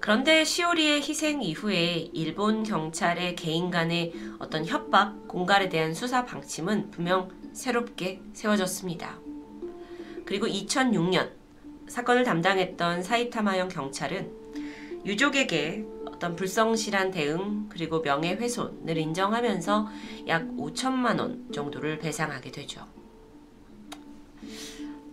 그런데 0.00 0.44
시오리의 0.44 1.00
희생 1.00 1.42
이후에 1.42 2.10
일본 2.12 2.62
경찰의 2.62 3.34
개인 3.34 3.70
간의 3.70 4.12
어떤 4.38 4.64
협박, 4.64 5.26
공갈에 5.26 5.68
대한 5.68 5.94
수사 5.94 6.24
방침은 6.24 6.90
분명 6.90 7.30
새롭게 7.52 8.20
세워졌습니다. 8.32 9.18
그리고 10.24 10.46
2006년 10.46 11.30
사건을 11.88 12.24
담당했던 12.24 13.02
사이타마현 13.02 13.68
경찰은 13.68 14.30
유족에게 15.04 15.84
어떤 16.06 16.34
불성실한 16.34 17.10
대응 17.10 17.68
그리고 17.68 18.00
명예훼손을 18.00 18.96
인정하면서 18.96 19.88
약 20.28 20.46
5천만 20.56 21.20
원 21.20 21.50
정도를 21.52 21.98
배상하게 21.98 22.50
되죠. 22.50 22.86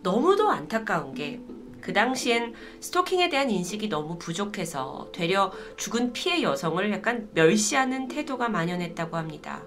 너무도 0.02 0.50
안타까운 0.50 1.14
게 1.14 1.40
그 1.84 1.92
당시엔 1.92 2.54
스토킹에 2.80 3.28
대한 3.28 3.50
인식이 3.50 3.90
너무 3.90 4.18
부족해서 4.18 5.10
되려 5.12 5.52
죽은 5.76 6.14
피해 6.14 6.42
여성을 6.42 6.92
약간 6.94 7.30
멸시하는 7.34 8.08
태도가 8.08 8.48
만연했다고 8.48 9.18
합니다. 9.18 9.62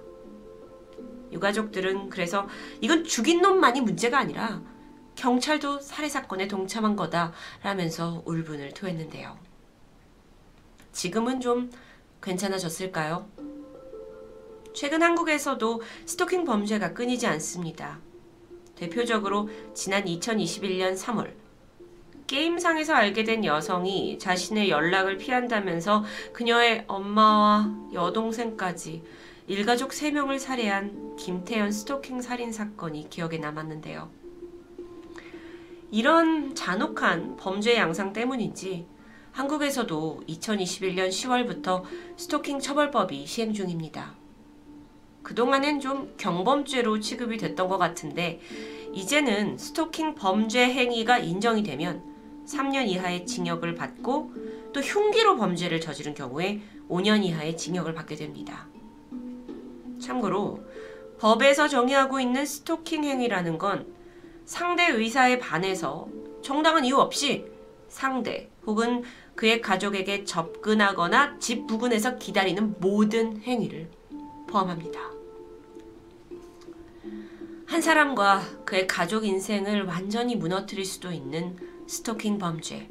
유가족들은 1.30 2.08
그래서 2.08 2.48
이건 2.80 3.04
죽인 3.04 3.42
놈만이 3.42 3.82
문제가 3.82 4.18
아니라 4.18 4.62
경찰도 5.14 5.80
살해 5.80 6.08
사건에 6.08 6.48
동참한 6.48 6.96
거다라면서 6.96 8.22
울분을 8.24 8.72
토했는데요. 8.72 9.38
지금은 10.92 11.42
좀 11.42 11.70
괜찮아졌을까요? 12.22 13.28
최근 14.72 15.02
한국에서도 15.02 15.82
스토킹 16.06 16.44
범죄가 16.44 16.94
끊이지 16.94 17.26
않습니다. 17.26 17.98
대표적으로 18.74 19.50
지난 19.74 20.04
2021년 20.04 20.96
3월 20.96 21.45
게임상에서 22.26 22.92
알게 22.92 23.24
된 23.24 23.44
여성이 23.44 24.18
자신의 24.18 24.68
연락을 24.68 25.16
피한다면서 25.16 26.04
그녀의 26.32 26.84
엄마와 26.88 27.72
여동생까지 27.92 29.02
일가족 29.46 29.90
3명을 29.90 30.40
살해한 30.40 31.16
김태현 31.16 31.70
스토킹 31.70 32.20
살인 32.20 32.52
사건이 32.52 33.08
기억에 33.10 33.38
남았는데요. 33.38 34.10
이런 35.92 36.54
잔혹한 36.56 37.36
범죄 37.36 37.76
양상 37.76 38.12
때문인지 38.12 38.86
한국에서도 39.30 40.22
2021년 40.26 41.08
10월부터 41.08 41.84
스토킹 42.16 42.58
처벌법이 42.58 43.24
시행 43.26 43.52
중입니다. 43.52 44.14
그동안엔 45.22 45.78
좀 45.80 46.12
경범죄로 46.16 46.98
취급이 46.98 47.36
됐던 47.36 47.68
것 47.68 47.78
같은데 47.78 48.40
이제는 48.92 49.58
스토킹 49.58 50.16
범죄 50.16 50.68
행위가 50.68 51.18
인정이 51.18 51.62
되면 51.62 52.15
3년 52.46 52.88
이하의 52.88 53.26
징역을 53.26 53.74
받고 53.74 54.32
또 54.72 54.80
흉기로 54.80 55.36
범죄를 55.36 55.80
저지른 55.80 56.14
경우에 56.14 56.60
5년 56.88 57.24
이하의 57.24 57.56
징역을 57.56 57.94
받게 57.94 58.16
됩니다. 58.16 58.68
참고로 60.00 60.64
법에서 61.18 61.68
정의하고 61.68 62.20
있는 62.20 62.44
스토킹 62.44 63.04
행위라는 63.04 63.58
건 63.58 63.86
상대 64.44 64.86
의사에 64.86 65.38
반해서 65.38 66.08
정당한 66.42 66.84
이유 66.84 66.96
없이 66.96 67.46
상대 67.88 68.50
혹은 68.66 69.02
그의 69.34 69.60
가족에게 69.60 70.24
접근하거나 70.24 71.38
집 71.38 71.66
부근에서 71.66 72.16
기다리는 72.16 72.74
모든 72.78 73.40
행위를 73.42 73.90
포함합니다. 74.46 75.00
한 77.66 77.82
사람과 77.82 78.42
그의 78.64 78.86
가족 78.86 79.24
인생을 79.24 79.84
완전히 79.84 80.36
무너뜨릴 80.36 80.84
수도 80.84 81.10
있는 81.10 81.56
스토킹 81.86 82.38
범죄. 82.38 82.88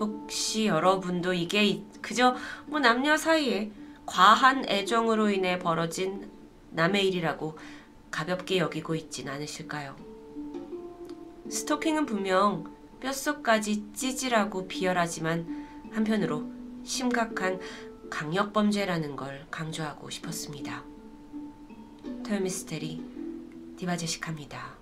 혹시 0.00 0.66
여러분도 0.66 1.32
이게 1.34 1.82
그저 2.00 2.36
뭐 2.66 2.78
남녀 2.78 3.16
사이에 3.16 3.72
과한 4.06 4.68
애정으로 4.68 5.30
인해 5.30 5.58
벌어진 5.58 6.30
남의 6.70 7.08
일이라고 7.08 7.58
가볍게 8.10 8.58
여기고 8.58 8.94
있진 8.94 9.28
않으실까요? 9.28 9.96
스토킹은 11.48 12.06
분명 12.06 12.72
뼛속까지 13.00 13.92
찌질하고 13.92 14.68
비열하지만 14.68 15.66
한편으로 15.92 16.50
심각한 16.84 17.60
강력범죄라는 18.10 19.16
걸 19.16 19.46
강조하고 19.50 20.10
싶었습니다. 20.10 20.84
토요미스테리 22.24 23.02
디바제식합니다. 23.76 24.77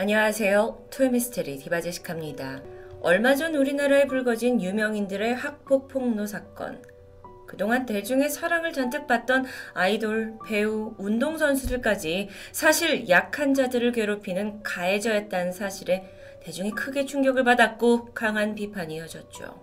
안녕하세요. 0.00 0.86
토요미스테리 0.90 1.58
디바제식합니다. 1.58 2.62
얼마 3.02 3.34
전 3.34 3.54
우리나라에 3.54 4.06
불거진 4.06 4.62
유명인들의 4.62 5.34
학폭 5.34 5.88
폭로 5.88 6.24
사건 6.24 6.82
그동안 7.46 7.84
대중의 7.84 8.30
사랑을 8.30 8.72
잔뜩 8.72 9.06
받던 9.06 9.44
아이돌, 9.74 10.38
배우, 10.46 10.94
운동선수들까지 10.96 12.30
사실 12.50 13.10
약한 13.10 13.52
자들을 13.52 13.92
괴롭히는 13.92 14.62
가해자였다는 14.62 15.52
사실에 15.52 16.10
대중이 16.44 16.70
크게 16.70 17.04
충격을 17.04 17.44
받았고 17.44 18.14
강한 18.14 18.54
비판이 18.54 18.94
이어졌죠. 18.94 19.62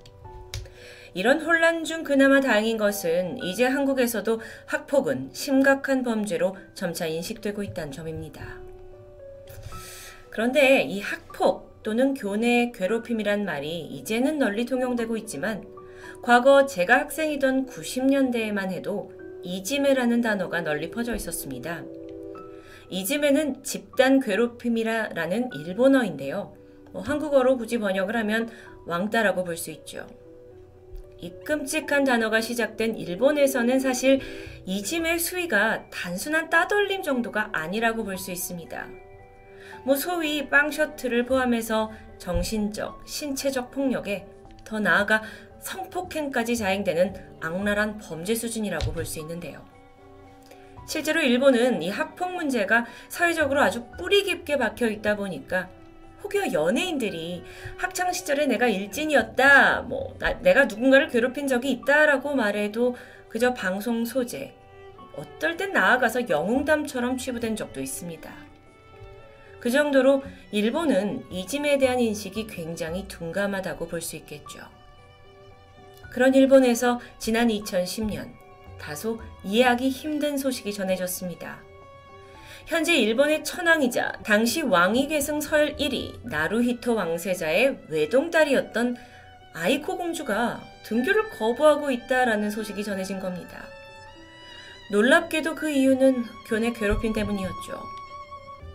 이런 1.16 1.42
혼란 1.42 1.84
중 1.84 2.04
그나마 2.04 2.42
다행인 2.42 2.78
것은 2.78 3.40
이제 3.40 3.66
한국에서도 3.66 4.40
학폭은 4.68 5.32
심각한 5.34 6.04
범죄로 6.04 6.56
점차 6.76 7.08
인식되고 7.08 7.64
있다는 7.64 7.92
점입니다. 7.92 8.67
그런데 10.38 10.84
이 10.84 11.00
학폭 11.00 11.82
또는 11.82 12.14
교내 12.14 12.72
괴롭힘이란 12.72 13.44
말이 13.44 13.80
이제는 13.80 14.38
널리 14.38 14.68
통용되고 14.68 15.18
있지만 15.18 15.66
과거 16.22 16.68
제가 16.68 17.00
학생이던 17.00 17.66
90년대에만 17.66 18.70
해도 18.70 19.12
이지메라는 19.42 20.22
단어가 20.22 20.62
널리 20.62 20.92
퍼져 20.92 21.16
있었습니다. 21.16 21.84
이지메는 22.90 23.64
집단 23.64 24.20
괴롭힘이라는 24.20 25.50
일본어인데요. 25.56 26.56
뭐 26.92 27.02
한국어로 27.02 27.58
굳이 27.58 27.80
번역을 27.80 28.16
하면 28.18 28.48
왕따라고 28.86 29.44
볼 29.44 29.58
수 29.58 29.72
있죠. 29.72 30.06
이 31.20 31.32
끔찍한 31.46 32.04
단어가 32.04 32.42
시작된 32.42 32.96
일본에서는 32.96 33.80
사실 33.80 34.20
이짐의 34.68 35.18
수위가 35.18 35.90
단순한 35.90 36.52
따돌림 36.52 37.02
정도가 37.02 37.50
아니라고 37.54 38.04
볼 38.04 38.20
수 38.20 38.30
있습니다. 38.32 39.07
뭐 39.84 39.96
소위 39.96 40.50
빵 40.50 40.72
셔틀을 40.72 41.26
포함해서 41.26 41.92
정신적, 42.18 43.04
신체적 43.06 43.72
폭력에 43.72 44.26
더 44.64 44.80
나아가 44.80 45.22
성폭행까지 45.60 46.56
자행되는 46.58 47.14
악랄한 47.42 47.98
범죄 48.00 48.36
수준이라고 48.36 48.92
볼 48.94 49.06
수 49.06 49.20
있는데요. 49.20 49.66
실제로 50.88 51.22
일본은 51.22 51.82
이 51.82 51.90
학폭 51.90 52.34
문제가 52.34 52.86
사회적으로 53.10 53.62
아주 53.62 53.86
뿌리 53.98 54.24
깊게 54.24 54.58
박혀 54.58 54.88
있다 54.88 55.18
보니까 55.18 55.70
혹여 56.24 56.52
연예인들이 56.54 57.44
학창 57.78 58.12
시절에 58.12 58.48
내가 58.48 58.68
일진이었다, 58.68 59.82
뭐 59.82 60.16
나, 60.20 60.34
내가 60.40 60.66
누군가를 60.66 61.10
괴롭힌 61.10 61.48
적이 61.48 61.72
있다라고 61.72 62.36
말해도 62.36 62.96
그저 63.30 63.54
방송 63.54 64.06
소재, 64.06 64.54
어떨 65.16 65.58
땐 65.58 65.74
나아가서 65.74 66.30
영웅담처럼 66.30 67.18
취부된 67.18 67.56
적도 67.56 67.82
있습니다. 67.82 68.47
그 69.60 69.70
정도로 69.72 70.24
일본은 70.52 71.26
이짐에 71.32 71.78
대한 71.78 72.00
인식이 72.00 72.48
굉장히 72.48 73.08
둔감하다고 73.08 73.88
볼 73.88 74.02
수 74.02 74.16
있겠죠. 74.18 74.60
그런 76.12 76.34
일본에서 76.34 77.00
지난 77.20 77.48
2010년 77.50 78.32
다소 78.80 79.20
이해하기 79.44 79.90
힘든 79.90 80.38
소식이 80.38 80.74
전해졌습니다. 80.74 81.60
현재 82.66 82.96
일본의 82.98 83.44
천황이자 83.44 84.12
당시 84.24 84.62
왕위 84.62 85.08
계승 85.08 85.40
서열 85.40 85.78
1위 85.78 86.20
나루히토 86.24 86.96
왕세자의 86.96 87.78
외동딸이었던 87.90 88.98
아이코 89.54 89.98
공주가 89.98 90.62
등교를 90.84 91.30
거부하고 91.32 91.92
있다라는 91.92 92.52
소식이 92.52 92.84
전해진 92.84 93.20
겁니다. 93.20 93.66
놀랍게도 94.92 95.56
그 95.56 95.70
이유는 95.70 96.24
교내 96.48 96.72
괴롭힘 96.74 97.14
때문이었죠. 97.14 97.97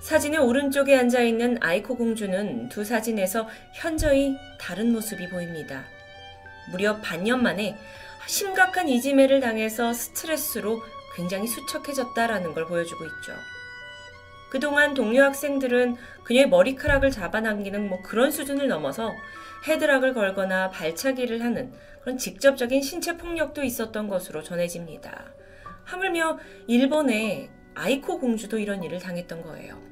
사진의 0.03 0.41
오른쪽에 0.41 0.97
앉아 0.97 1.21
있는 1.21 1.59
아이코 1.61 1.97
공주는 1.97 2.69
두 2.69 2.85
사진에서 2.85 3.49
현저히 3.73 4.37
다른 4.59 4.93
모습이 4.93 5.29
보입니다. 5.29 5.85
무려 6.73 7.01
반년 7.01 7.41
만에 7.41 7.79
심각한 8.27 8.89
이지매를 8.89 9.39
당해서 9.39 9.93
스트레스로 9.93 10.81
굉장히 11.15 11.47
수척해졌다라는 11.47 12.53
걸 12.53 12.67
보여주고 12.67 13.05
있죠. 13.05 13.33
그동안 14.51 14.93
동료 14.95 15.23
학생들은 15.23 15.97
그녀의 16.25 16.49
머리카락을 16.49 17.13
잡아당기는 17.13 17.89
뭐 17.89 18.03
그런 18.03 18.33
수준을 18.33 18.67
넘어서 18.67 19.15
헤드락을 19.69 20.15
걸거나 20.15 20.71
발차기를 20.71 21.45
하는 21.45 21.73
그런 22.01 22.19
직접적인 22.19 22.83
신체 22.83 23.17
폭력도 23.17 23.63
있었던 23.63 24.09
것으로 24.09 24.43
전해집니다. 24.43 25.27
하물며 25.85 26.41
일본의 26.67 27.51
아이코 27.75 28.19
공주도 28.19 28.59
이런 28.59 28.83
일을 28.83 28.99
당했던 28.99 29.43
거예요. 29.43 29.92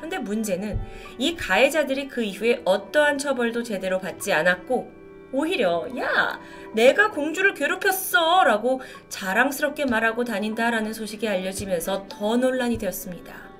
그런데 0.00 0.18
문제는 0.18 0.80
이 1.18 1.36
가해자들이 1.36 2.08
그 2.08 2.22
이후에 2.22 2.62
어떠한 2.64 3.18
처벌도 3.18 3.62
제대로 3.62 4.00
받지 4.00 4.32
않았고 4.32 4.90
오히려 5.32 5.86
야 5.98 6.40
내가 6.74 7.10
공주를 7.10 7.52
괴롭혔어 7.52 8.44
라고 8.44 8.80
자랑스럽게 9.10 9.84
말하고 9.84 10.24
다닌다라는 10.24 10.94
소식이 10.94 11.28
알려지면서 11.28 12.06
더 12.08 12.36
논란이 12.38 12.78
되었습니다. 12.78 13.50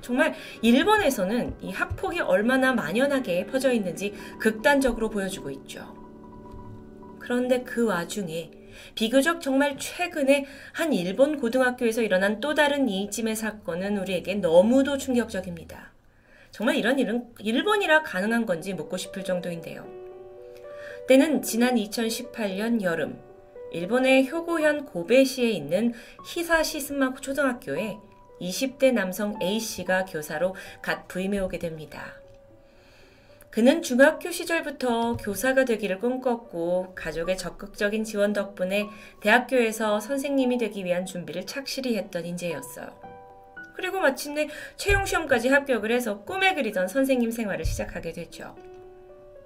정말 0.00 0.34
일본에서는 0.62 1.56
이 1.60 1.72
학폭이 1.72 2.20
얼마나 2.20 2.72
만연하게 2.72 3.46
퍼져 3.46 3.72
있는지 3.72 4.14
극단적으로 4.38 5.10
보여주고 5.10 5.50
있죠. 5.50 5.94
그런데 7.18 7.62
그 7.64 7.84
와중에 7.84 8.52
비교적 8.94 9.40
정말 9.40 9.76
최근에 9.78 10.46
한 10.72 10.92
일본 10.92 11.38
고등학교에서 11.38 12.02
일어난 12.02 12.40
또 12.40 12.54
다른 12.54 12.88
이찜의 12.88 13.36
사건은 13.36 13.98
우리에게 13.98 14.36
너무도 14.36 14.98
충격적입니다. 14.98 15.92
정말 16.50 16.76
이런 16.76 16.98
일은 16.98 17.26
일본이라 17.38 18.02
가능한 18.02 18.46
건지 18.46 18.74
묻고 18.74 18.96
싶을 18.96 19.24
정도인데요. 19.24 19.86
때는 21.06 21.42
지난 21.42 21.76
2018년 21.76 22.82
여름, 22.82 23.18
일본의 23.72 24.30
효고현 24.30 24.86
고베시에 24.86 25.50
있는 25.50 25.92
히사시스마 26.26 27.14
초등학교에 27.14 27.98
20대 28.40 28.92
남성 28.92 29.38
A씨가 29.42 30.06
교사로 30.06 30.54
갓 30.80 31.08
부임해 31.08 31.38
오게 31.40 31.58
됩니다. 31.58 32.14
그는 33.50 33.82
중학교 33.82 34.30
시절부터 34.30 35.16
교사가 35.16 35.64
되기를 35.64 35.98
꿈꿨고 36.00 36.94
가족의 36.94 37.38
적극적인 37.38 38.04
지원 38.04 38.32
덕분에 38.32 38.86
대학교에서 39.20 40.00
선생님이 40.00 40.58
되기 40.58 40.84
위한 40.84 41.06
준비를 41.06 41.46
착실히 41.46 41.96
했던 41.96 42.26
인재였어요. 42.26 42.86
그리고 43.74 44.00
마침내 44.00 44.48
채용 44.76 45.06
시험까지 45.06 45.48
합격을 45.48 45.90
해서 45.92 46.24
꿈에 46.24 46.54
그리던 46.54 46.88
선생님 46.88 47.30
생활을 47.30 47.64
시작하게 47.64 48.12
됐죠. 48.12 48.54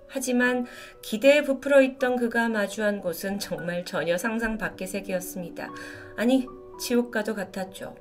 하지만 0.08 0.66
기대에 1.02 1.42
부풀어 1.42 1.80
있던 1.82 2.16
그가 2.16 2.48
마주한 2.48 3.00
곳은 3.00 3.38
정말 3.38 3.84
전혀 3.84 4.18
상상 4.18 4.58
밖의 4.58 4.86
세계였습니다. 4.86 5.70
아니, 6.16 6.46
지옥과도 6.80 7.34
같았죠. 7.34 7.94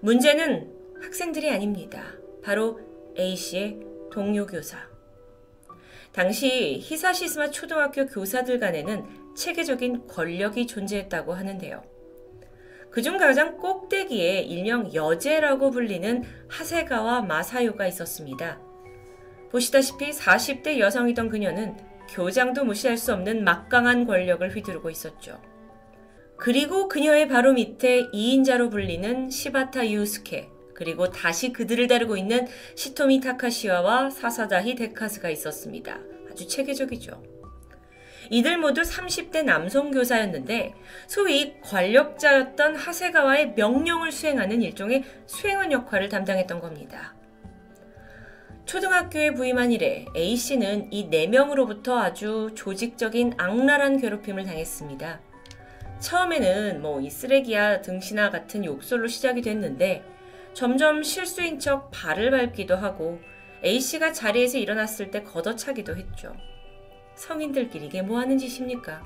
문제는 0.00 0.72
학생들이 1.02 1.50
아닙니다. 1.50 2.04
바로 2.42 2.80
A씨의 3.18 3.80
동료 4.12 4.46
교사. 4.46 4.97
당시 6.12 6.78
히사시스마 6.82 7.50
초등학교 7.50 8.06
교사들 8.06 8.58
간에는 8.58 9.34
체계적인 9.36 10.06
권력이 10.08 10.66
존재했다고 10.66 11.34
하는데요. 11.34 11.82
그중 12.90 13.18
가장 13.18 13.58
꼭대기에 13.58 14.40
일명 14.40 14.92
여제라고 14.92 15.70
불리는 15.70 16.24
하세가와 16.48 17.22
마사요가 17.22 17.86
있었습니다. 17.86 18.58
보시다시피 19.50 20.10
40대 20.10 20.78
여성이던 20.78 21.28
그녀는 21.28 21.76
교장도 22.10 22.64
무시할 22.64 22.96
수 22.96 23.12
없는 23.12 23.44
막강한 23.44 24.06
권력을 24.06 24.48
휘두르고 24.54 24.90
있었죠. 24.90 25.40
그리고 26.36 26.88
그녀의 26.88 27.28
바로 27.28 27.52
밑에 27.52 28.08
2인자로 28.10 28.70
불리는 28.70 29.28
시바타 29.28 29.90
유스케, 29.90 30.48
그리고 30.78 31.10
다시 31.10 31.52
그들을 31.52 31.88
다루고 31.88 32.16
있는 32.16 32.46
시토미 32.76 33.20
타카시와와 33.20 34.10
사사다히 34.10 34.76
데카스가 34.76 35.28
있었습니다. 35.28 35.98
아주 36.30 36.46
체계적이죠. 36.46 37.20
이들 38.30 38.58
모두 38.58 38.82
30대 38.82 39.42
남성 39.42 39.90
교사였는데 39.90 40.74
소위 41.08 41.60
권력자였던 41.62 42.76
하세가와의 42.76 43.54
명령을 43.56 44.12
수행하는 44.12 44.62
일종의 44.62 45.02
수행원 45.26 45.72
역할을 45.72 46.08
담당했던 46.08 46.60
겁니다. 46.60 47.16
초등학교에 48.64 49.32
부임한 49.34 49.72
이래 49.72 50.06
A씨는 50.14 50.92
이 50.92 51.10
4명으로부터 51.10 51.96
아주 51.96 52.50
조직적인 52.54 53.34
악랄한 53.36 54.00
괴롭힘을 54.00 54.44
당했습니다. 54.44 55.20
처음에는 55.98 56.80
뭐 56.82 57.00
이 57.00 57.10
쓰레기야 57.10 57.82
등신아 57.82 58.30
같은 58.30 58.64
욕설로 58.64 59.08
시작이 59.08 59.42
됐는데 59.42 60.17
점점 60.58 61.04
실수인 61.04 61.60
척 61.60 61.92
발을 61.92 62.32
밟기도 62.32 62.74
하고 62.74 63.20
A씨가 63.64 64.12
자리에서 64.12 64.58
일어났을 64.58 65.12
때 65.12 65.22
걷어차기도 65.22 65.94
했죠. 65.94 66.34
성인들끼리 67.14 67.86
이게 67.86 68.02
뭐 68.02 68.18
하는 68.18 68.36
짓입니까? 68.38 69.04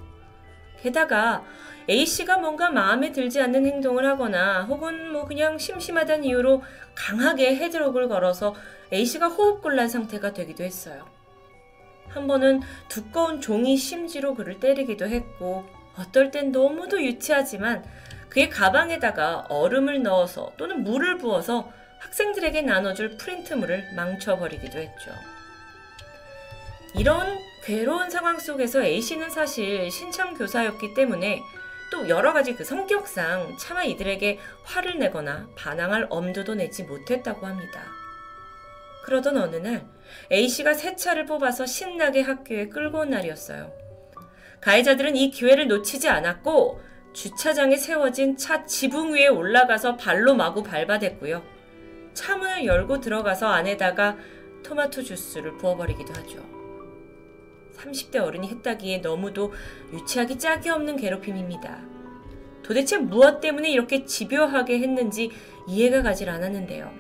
게다가 0.81 1.45
A씨가 1.91 2.39
뭔가 2.39 2.71
마음에 2.71 3.13
들지 3.13 3.39
않는 3.43 3.67
행동을 3.67 4.07
하거나 4.07 4.63
혹은 4.63 5.13
뭐 5.13 5.27
그냥 5.27 5.59
심심하다는 5.59 6.25
이유로 6.25 6.63
강하게 6.95 7.55
헤드록을 7.57 8.09
걸어서 8.09 8.55
A씨가 8.91 9.29
호흡곤란 9.29 9.91
상태가 9.91 10.33
되기도 10.33 10.65
했어요. 10.65 11.07
한 12.09 12.29
번은 12.29 12.63
두꺼운 12.89 13.43
종이 13.43 13.77
심지로 13.77 14.35
그를 14.35 14.59
때리기도 14.59 15.07
했고 15.07 15.67
어떨 15.99 16.31
땐 16.31 16.51
너무도 16.51 17.03
유치하지만 17.03 17.85
그의 18.33 18.49
가방에다가 18.49 19.45
얼음을 19.51 20.03
넣어서 20.03 20.53
또는 20.57 20.85
물을 20.85 21.19
부어서 21.19 21.71
학생들에게 21.99 22.63
나눠줄 22.63 23.19
프린트물을 23.19 23.93
망쳐버리기도 23.95 24.79
했죠. 24.79 25.11
이런 26.95 27.39
괴로운 27.63 28.09
상황 28.09 28.39
속에서 28.39 28.83
A씨는 28.83 29.29
사실 29.29 29.91
신청 29.91 30.33
교사였기 30.33 30.95
때문에 30.95 31.43
또 31.91 32.09
여러 32.09 32.33
가지 32.33 32.55
그 32.55 32.65
성격상 32.65 33.59
차마 33.59 33.85
이들에게 33.85 34.39
화를 34.65 34.99
내거나 34.99 35.49
반항할 35.55 36.07
엄두도 36.09 36.55
내지 36.55 36.85
못했다고 36.85 37.47
합니다. 37.47 37.85
그러던 39.05 39.37
어느 39.37 39.57
날 39.57 39.85
A씨가 40.33 40.73
새 40.73 40.97
차를 40.97 41.27
뽑아서 41.27 41.67
신나게 41.67 42.23
학교에 42.23 42.71
끌고 42.71 43.01
온 43.01 43.11
날이었어요. 43.11 43.71
가해자들은 44.63 45.17
이 45.17 45.31
기회를 45.31 45.69
놓치지 45.69 46.09
않았고 46.09 46.92
주차장에 47.13 47.77
세워진 47.77 48.37
차 48.37 48.65
지붕 48.65 49.13
위에 49.13 49.29
올라가서 49.29 49.97
발로 49.97 50.35
마구 50.35 50.63
밟아댔고요. 50.63 51.43
차 52.15 52.37
문을 52.37 52.65
열고 52.67 53.01
들어가서 53.01 53.47
안에다가 53.49 54.17
토마토 54.63 55.03
주스를 55.03 55.57
부어버리기도 55.59 56.13
하죠. 56.15 56.43
30대 57.77 58.17
어른이 58.17 58.49
했다기에 58.49 58.99
너무도 58.99 59.53
유치하기 59.93 60.39
짝이 60.39 60.71
없는 60.71 60.97
괴롭힘입니다. 60.97 61.81
도대체 62.63 62.97
무엇 62.97 63.41
때문에 63.41 63.71
이렇게 63.71 64.05
집요하게 64.05 64.79
했는지 64.79 65.31
이해가 65.69 66.03
가질 66.03 66.31
않았는데요. 66.31 66.93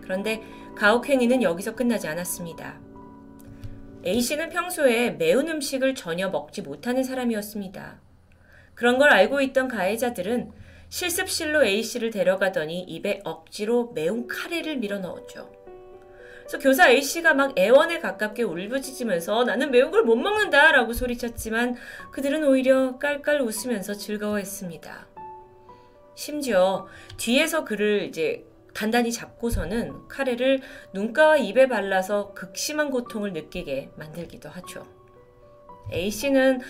그런데 0.00 0.42
가혹행위는 0.76 1.42
여기서 1.42 1.74
끝나지 1.74 2.08
않았습니다. 2.08 2.78
A씨는 4.06 4.48
평소에 4.48 5.10
매운 5.10 5.48
음식을 5.48 5.94
전혀 5.94 6.30
먹지 6.30 6.62
못하는 6.62 7.02
사람이었습니다. 7.02 8.00
그런 8.80 8.96
걸 8.96 9.10
알고 9.10 9.42
있던 9.42 9.68
가해자들은 9.68 10.52
실습실로 10.88 11.66
A씨를 11.66 12.08
데려가더니 12.08 12.80
입에 12.80 13.20
억지로 13.24 13.92
매운 13.94 14.26
카레를 14.26 14.78
밀어 14.78 14.98
넣었죠. 14.98 15.52
그래서 16.38 16.58
교사 16.58 16.88
A씨가 16.88 17.34
막 17.34 17.52
애원에 17.58 17.98
가깝게 17.98 18.42
울부짖으면서 18.42 19.44
나는 19.44 19.70
매운 19.70 19.90
걸 19.90 20.04
못 20.04 20.16
먹는다 20.16 20.72
라고 20.72 20.94
소리쳤지만 20.94 21.76
그들은 22.10 22.42
오히려 22.42 22.96
깔깔 22.98 23.42
웃으면서 23.42 23.92
즐거워했습니다. 23.92 25.08
심지어 26.14 26.86
뒤에서 27.18 27.64
그를 27.66 28.04
이제 28.04 28.46
단단히 28.72 29.12
잡고서는 29.12 30.08
카레를 30.08 30.62
눈가와 30.94 31.36
입에 31.36 31.68
발라서 31.68 32.32
극심한 32.32 32.90
고통을 32.90 33.34
느끼게 33.34 33.90
만들기도 33.96 34.48
하죠. 34.48 34.86
A씨는 35.92 36.60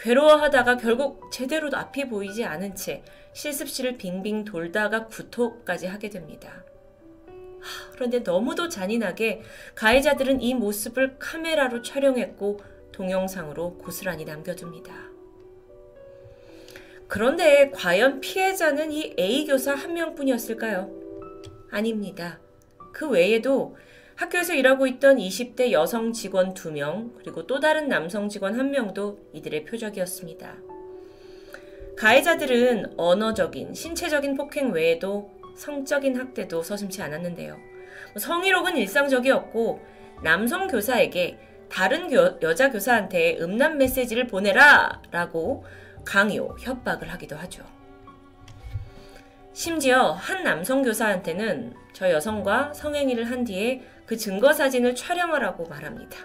괴로워하다가 0.00 0.78
결국 0.78 1.30
제대로 1.30 1.68
앞이 1.72 2.08
보이지 2.08 2.44
않은 2.44 2.74
채 2.74 3.02
실습실을 3.34 3.98
빙빙 3.98 4.44
돌다가 4.44 5.06
구토까지 5.06 5.86
하게 5.86 6.08
됩니다. 6.08 6.64
그런데 7.92 8.20
너무도 8.20 8.70
잔인하게 8.70 9.42
가해자들은 9.74 10.40
이 10.40 10.54
모습을 10.54 11.18
카메라로 11.18 11.82
촬영했고 11.82 12.60
동영상으로 12.92 13.76
고스란히 13.76 14.24
남겨둡니다. 14.24 15.10
그런데 17.06 17.70
과연 17.70 18.20
피해자는 18.20 18.92
이 18.92 19.14
A 19.18 19.46
교사 19.46 19.74
한 19.74 19.92
명뿐이었을까요? 19.92 20.90
아닙니다. 21.70 22.40
그 22.92 23.08
외에도 23.08 23.76
학교에서 24.20 24.52
일하고 24.52 24.86
있던 24.86 25.16
20대 25.16 25.72
여성 25.72 26.12
직원 26.12 26.52
2명, 26.52 27.16
그리고 27.16 27.46
또 27.46 27.58
다른 27.58 27.88
남성 27.88 28.28
직원 28.28 28.54
1명도 28.54 29.16
이들의 29.32 29.64
표적이었습니다. 29.64 30.56
가해자들은 31.96 32.98
언어적인, 32.98 33.72
신체적인 33.72 34.36
폭행 34.36 34.72
외에도 34.72 35.30
성적인 35.56 36.20
학대도 36.20 36.62
서슴지 36.62 37.00
않았는데요. 37.00 37.56
성희롱은 38.18 38.76
일상적이었고, 38.76 39.80
남성 40.22 40.68
교사에게 40.68 41.38
다른 41.70 42.10
교, 42.10 42.38
여자 42.42 42.70
교사한테 42.70 43.38
음란 43.40 43.78
메시지를 43.78 44.26
보내라! 44.26 45.00
라고 45.10 45.64
강요, 46.04 46.54
협박을 46.60 47.08
하기도 47.08 47.36
하죠. 47.36 47.64
심지어 49.54 50.12
한 50.12 50.44
남성 50.44 50.82
교사한테는 50.82 51.74
저 51.94 52.10
여성과 52.10 52.72
성행위를 52.74 53.30
한 53.30 53.44
뒤에 53.44 53.82
그 54.10 54.16
증거 54.16 54.52
사진을 54.52 54.96
촬영하라고 54.96 55.68
말합니다. 55.68 56.18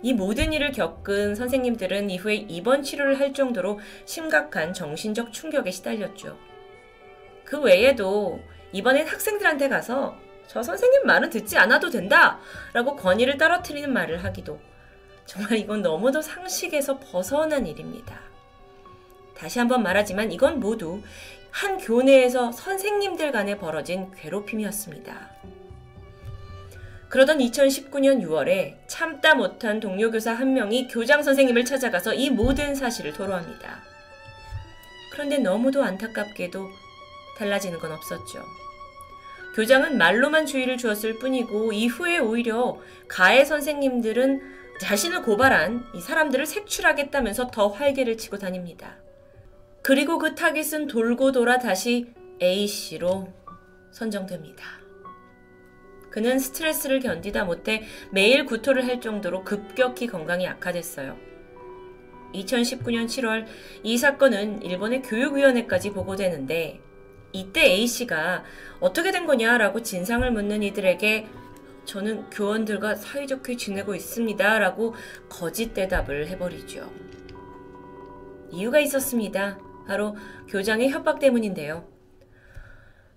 이 0.00 0.14
모든 0.14 0.52
일을 0.52 0.70
겪은 0.70 1.34
선생님들은 1.34 2.08
이후에 2.08 2.36
입원 2.36 2.84
치료를 2.84 3.18
할 3.18 3.34
정도로 3.34 3.80
심각한 4.04 4.72
정신적 4.72 5.32
충격에 5.32 5.72
시달렸죠. 5.72 6.38
그 7.44 7.60
외에도 7.60 8.38
이번엔 8.70 9.08
학생들한테 9.08 9.68
가서 9.68 10.16
저 10.46 10.62
선생님 10.62 11.04
말은 11.04 11.30
듣지 11.30 11.58
않아도 11.58 11.90
된다! 11.90 12.38
라고 12.72 12.94
권위를 12.94 13.38
떨어뜨리는 13.38 13.92
말을 13.92 14.22
하기도 14.22 14.60
정말 15.24 15.58
이건 15.58 15.82
너무도 15.82 16.22
상식에서 16.22 17.00
벗어난 17.00 17.66
일입니다. 17.66 18.20
다시 19.36 19.58
한번 19.58 19.82
말하지만 19.82 20.30
이건 20.30 20.60
모두 20.60 21.02
한 21.50 21.76
교내에서 21.78 22.52
선생님들 22.52 23.32
간에 23.32 23.58
벌어진 23.58 24.12
괴롭힘이었습니다. 24.12 25.55
그러던 27.16 27.38
2019년 27.38 28.22
6월에 28.22 28.74
참다 28.88 29.36
못한 29.36 29.80
동료 29.80 30.10
교사 30.10 30.34
한 30.34 30.52
명이 30.52 30.88
교장 30.88 31.22
선생님을 31.22 31.64
찾아가서 31.64 32.12
이 32.12 32.28
모든 32.28 32.74
사실을 32.74 33.14
토로합니다. 33.14 33.82
그런데 35.12 35.38
너무도 35.38 35.82
안타깝게도 35.82 36.68
달라지는 37.38 37.78
건 37.78 37.92
없었죠. 37.92 38.44
교장은 39.54 39.96
말로만 39.96 40.44
주의를 40.44 40.76
주었을 40.76 41.18
뿐이고 41.18 41.72
이후에 41.72 42.18
오히려 42.18 42.78
가해 43.08 43.46
선생님들은 43.46 44.42
자신을 44.82 45.22
고발한 45.22 45.86
이 45.94 46.02
사람들을 46.02 46.44
색출하겠다면서 46.44 47.50
더 47.50 47.68
활개를 47.68 48.18
치고 48.18 48.36
다닙니다. 48.36 48.98
그리고 49.80 50.18
그 50.18 50.34
타깃은 50.34 50.88
돌고 50.88 51.32
돌아 51.32 51.58
다시 51.58 52.12
A씨로 52.42 53.32
선정됩니다. 53.90 54.85
그는 56.16 56.38
스트레스를 56.38 57.00
견디다 57.00 57.44
못해 57.44 57.82
매일 58.10 58.46
구토를 58.46 58.86
할 58.86 59.02
정도로 59.02 59.44
급격히 59.44 60.06
건강이 60.06 60.48
악화됐어요. 60.48 61.14
2019년 62.32 63.04
7월 63.04 63.44
이 63.82 63.98
사건은 63.98 64.62
일본의 64.62 65.02
교육위원회까지 65.02 65.90
보고되는데 65.90 66.80
이때 67.32 67.66
A씨가 67.66 68.44
어떻게 68.80 69.12
된 69.12 69.26
거냐라고 69.26 69.82
진상을 69.82 70.30
묻는 70.30 70.62
이들에게 70.62 71.26
저는 71.84 72.30
교원들과 72.30 72.94
사이좋게 72.94 73.58
지내고 73.58 73.94
있습니다. 73.94 74.58
라고 74.58 74.94
거짓 75.28 75.74
대답을 75.74 76.28
해버리죠. 76.28 76.90
이유가 78.52 78.80
있었습니다. 78.80 79.58
바로 79.86 80.16
교장의 80.48 80.88
협박 80.88 81.18
때문인데요. 81.18 81.95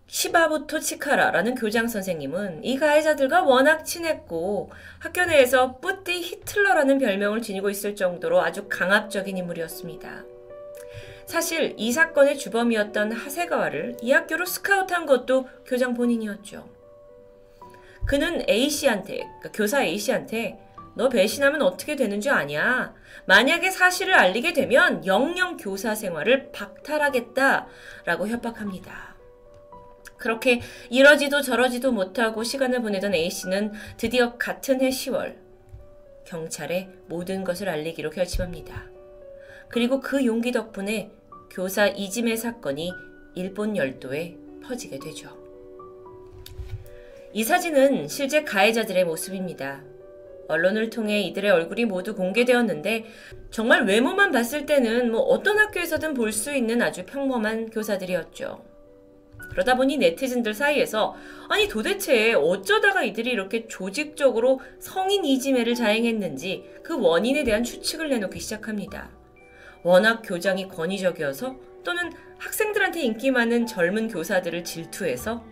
시바부토 0.10 0.80
치카라라는 0.80 1.54
교장 1.54 1.88
선생님은 1.88 2.64
이 2.64 2.80
가해자들과 2.80 3.44
워낙 3.44 3.84
친했고 3.84 4.72
학교 4.98 5.24
내에서 5.26 5.78
뿌띠 5.78 6.22
히틀러라는 6.22 6.98
별명을 6.98 7.44
지니고 7.44 7.70
있을 7.70 7.96
정도로 7.96 8.42
아주 8.42 8.68
강압적인 8.68 9.38
인물이었습니다. 9.38 10.24
사실 11.28 11.76
이 11.78 11.92
사건의 11.92 12.40
주범이었던 12.40 13.12
하세가와를 13.12 13.98
이 14.02 14.12
학교로 14.12 14.48
스카우트한 14.48 15.06
것도 15.06 15.48
교장 15.68 15.94
본인이었죠. 15.94 16.68
그는 18.08 18.44
A씨한테, 18.50 19.18
그러니까 19.18 19.52
교사 19.54 19.84
A씨한테 19.84 20.60
너 20.96 21.08
배신하면 21.10 21.62
어떻게 21.62 21.96
되는 21.96 22.20
줄 22.20 22.32
아냐? 22.32 22.96
만약에 23.28 23.70
사실을 23.70 24.16
알리게 24.16 24.54
되면 24.54 25.06
영영 25.06 25.58
교사 25.58 25.94
생활을 25.94 26.52
박탈하겠다. 26.52 27.68
라고 28.06 28.28
협박합니다. 28.28 29.09
그렇게 30.20 30.62
이러지도 30.90 31.42
저러지도 31.42 31.92
못하고 31.92 32.44
시간을 32.44 32.82
보내던 32.82 33.14
A씨는 33.16 33.72
드디어 33.98 34.38
같은 34.38 34.82
해 34.82 34.90
10월 34.90 35.36
경찰에 36.26 36.90
모든 37.08 37.44
것을 37.44 37.70
알리기로 37.70 38.12
결심합니다. 38.12 38.86
그리고 39.70 40.00
그 40.00 40.26
용기 40.26 40.52
덕분에 40.52 41.10
교사 41.50 41.88
이짐의 41.88 42.38
사건이 42.38 42.92
일본 43.36 43.76
열도에 43.76 44.36
퍼지게 44.64 45.00
되죠. 45.00 45.36
이 47.34 47.44
사진은 47.44 48.08
실제 48.08 48.44
가해자들의 48.44 49.06
모습입니다. 49.06 49.82
언론을 50.48 50.90
통해 50.90 51.22
이들의 51.22 51.50
얼굴이 51.52 51.86
모두 51.86 52.16
공개되었는데 52.16 53.06
정말 53.52 53.86
외모만 53.86 54.32
봤을 54.32 54.66
때는 54.66 55.12
뭐 55.12 55.22
어떤 55.22 55.60
학교에서든 55.60 56.16
볼 56.16 56.32
수 56.32 56.54
있는 56.54 56.82
아주 56.82 57.06
평범한 57.06 57.70
교사들이었죠. 57.70 58.69
그러다 59.50 59.76
보니 59.76 59.98
네티즌들 59.98 60.54
사이에서 60.54 61.16
아니 61.50 61.68
도대체 61.68 62.34
어쩌다가 62.34 63.04
이들이 63.04 63.32
이렇게 63.32 63.68
조직적으로 63.68 64.62
성인 64.80 65.26
이지매를 65.26 65.76
자행했는지 65.76 66.66
그 66.84 67.00
원인에 67.00 67.44
대한 67.44 67.64
추측을 67.64 68.10
내놓기 68.10 68.40
시작합니다. 68.40 69.10
워낙 69.84 70.22
교장이 70.24 70.68
권위적이어서 70.68 71.56
또는 71.84 72.12
학생들한테 72.38 73.02
인기 73.02 73.32
많은 73.32 73.66
젊은 73.66 74.08
교사들을 74.08 74.64
질투해서 74.64 75.44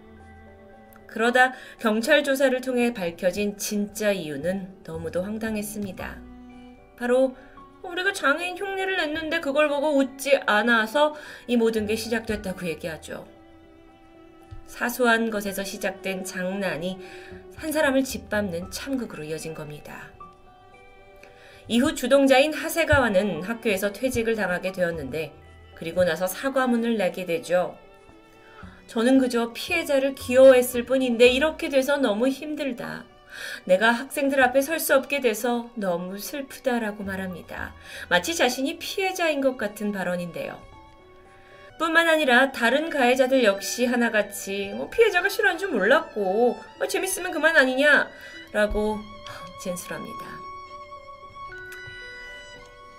그러다 1.07 1.53
경찰 1.79 2.23
조사를 2.23 2.59
통해 2.61 2.93
밝혀진 2.93 3.57
진짜 3.57 4.11
이유는 4.11 4.83
너무도 4.83 5.23
황당했습니다. 5.23 6.21
바로 6.97 7.35
우리가 7.81 8.11
장애인 8.11 8.57
흉내를 8.57 8.97
냈는데 8.97 9.39
그걸 9.39 9.69
보고 9.69 9.95
웃지 9.95 10.37
않아서 10.45 11.15
이 11.47 11.55
모든 11.55 11.85
게 11.85 11.95
시작됐다고 11.95 12.67
얘기하죠. 12.67 13.36
사소한 14.67 15.29
것에서 15.29 15.63
시작된 15.63 16.23
장난이 16.23 16.99
한 17.55 17.71
사람을 17.71 18.03
짓밟는 18.03 18.69
참극으로 18.71 19.23
이어진 19.23 19.53
겁니다. 19.53 20.09
이후 21.67 21.95
주동자인 21.95 22.53
하세가와는 22.53 23.43
학교에서 23.43 23.91
퇴직을 23.91 24.35
당하게 24.35 24.71
되었는데 24.71 25.33
그리고 25.75 26.03
나서 26.03 26.27
사과문을 26.27 26.97
내게 26.97 27.25
되죠. 27.25 27.77
저는 28.87 29.19
그저 29.19 29.51
피해자를 29.53 30.15
귀여워했을 30.15 30.85
뿐인데 30.85 31.27
이렇게 31.27 31.69
돼서 31.69 31.97
너무 31.97 32.29
힘들다. 32.29 33.05
내가 33.65 33.91
학생들 33.91 34.41
앞에 34.41 34.61
설 34.61 34.79
수 34.79 34.95
없게 34.95 35.19
돼서 35.19 35.69
너무 35.75 36.17
슬프다라고 36.17 37.03
말합니다. 37.03 37.75
마치 38.09 38.33
자신이 38.35 38.79
피해자인 38.79 39.41
것 39.41 39.57
같은 39.57 39.91
발언인데요. 39.91 40.76
뿐만 41.77 42.07
아니라 42.07 42.51
다른 42.51 42.89
가해자들 42.89 43.43
역시 43.43 43.85
하나같이 43.85 44.73
뭐 44.75 44.89
피해자가 44.89 45.29
싫어하는 45.29 45.59
줄 45.59 45.69
몰랐고 45.69 46.57
뭐 46.77 46.87
재밌으면 46.87 47.31
그만 47.31 47.55
아니냐 47.55 48.09
라고 48.51 48.97
진술합니다. 49.61 50.37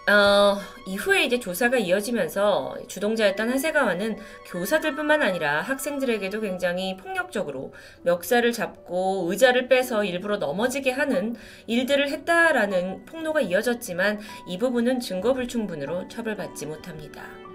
어, 0.08 0.58
이후에 0.86 1.24
이제 1.24 1.38
조사가 1.38 1.76
이어지면서 1.76 2.78
주동자였던 2.88 3.50
하세가와는 3.50 4.16
교사들뿐만 4.46 5.20
아니라 5.20 5.60
학생들에게도 5.60 6.40
굉장히 6.40 6.96
폭력적으로 6.96 7.74
멱살을 8.04 8.52
잡고 8.52 9.26
의자를 9.28 9.68
빼서 9.68 10.04
일부러 10.04 10.38
넘어지게 10.38 10.92
하는 10.92 11.36
일들을 11.66 12.08
했다라는 12.08 13.04
폭로가 13.04 13.42
이어졌지만 13.42 14.20
이 14.46 14.56
부분은 14.56 15.00
증거 15.00 15.34
불충분으로 15.34 16.08
처벌받지 16.08 16.64
못합니다. 16.64 17.47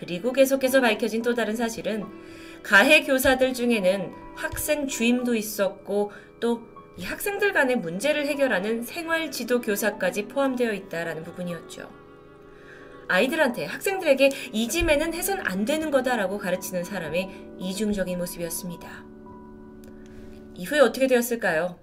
그리고 0.00 0.32
계속해서 0.32 0.80
밝혀진 0.80 1.22
또 1.22 1.34
다른 1.34 1.54
사실은 1.54 2.04
가해 2.64 3.04
교사들 3.04 3.54
중에는 3.54 4.12
학생 4.34 4.88
주임도 4.88 5.36
있었고 5.36 6.10
또 6.40 6.70
이 7.00 7.04
학생들 7.04 7.54
간의 7.54 7.76
문제를 7.76 8.26
해결하는 8.26 8.82
생활 8.82 9.30
지도 9.30 9.62
교사까지 9.62 10.28
포함되어 10.28 10.74
있다라는 10.74 11.24
부분이었죠. 11.24 11.90
아이들한테 13.08 13.64
학생들에게 13.64 14.28
이지매는 14.52 15.14
해선 15.14 15.40
안 15.46 15.64
되는 15.64 15.90
거다라고 15.90 16.36
가르치는 16.36 16.84
사람의 16.84 17.54
이중적인 17.58 18.18
모습이었습니다. 18.18 19.04
이후에 20.54 20.80
어떻게 20.80 21.06
되었을까요? 21.06 21.78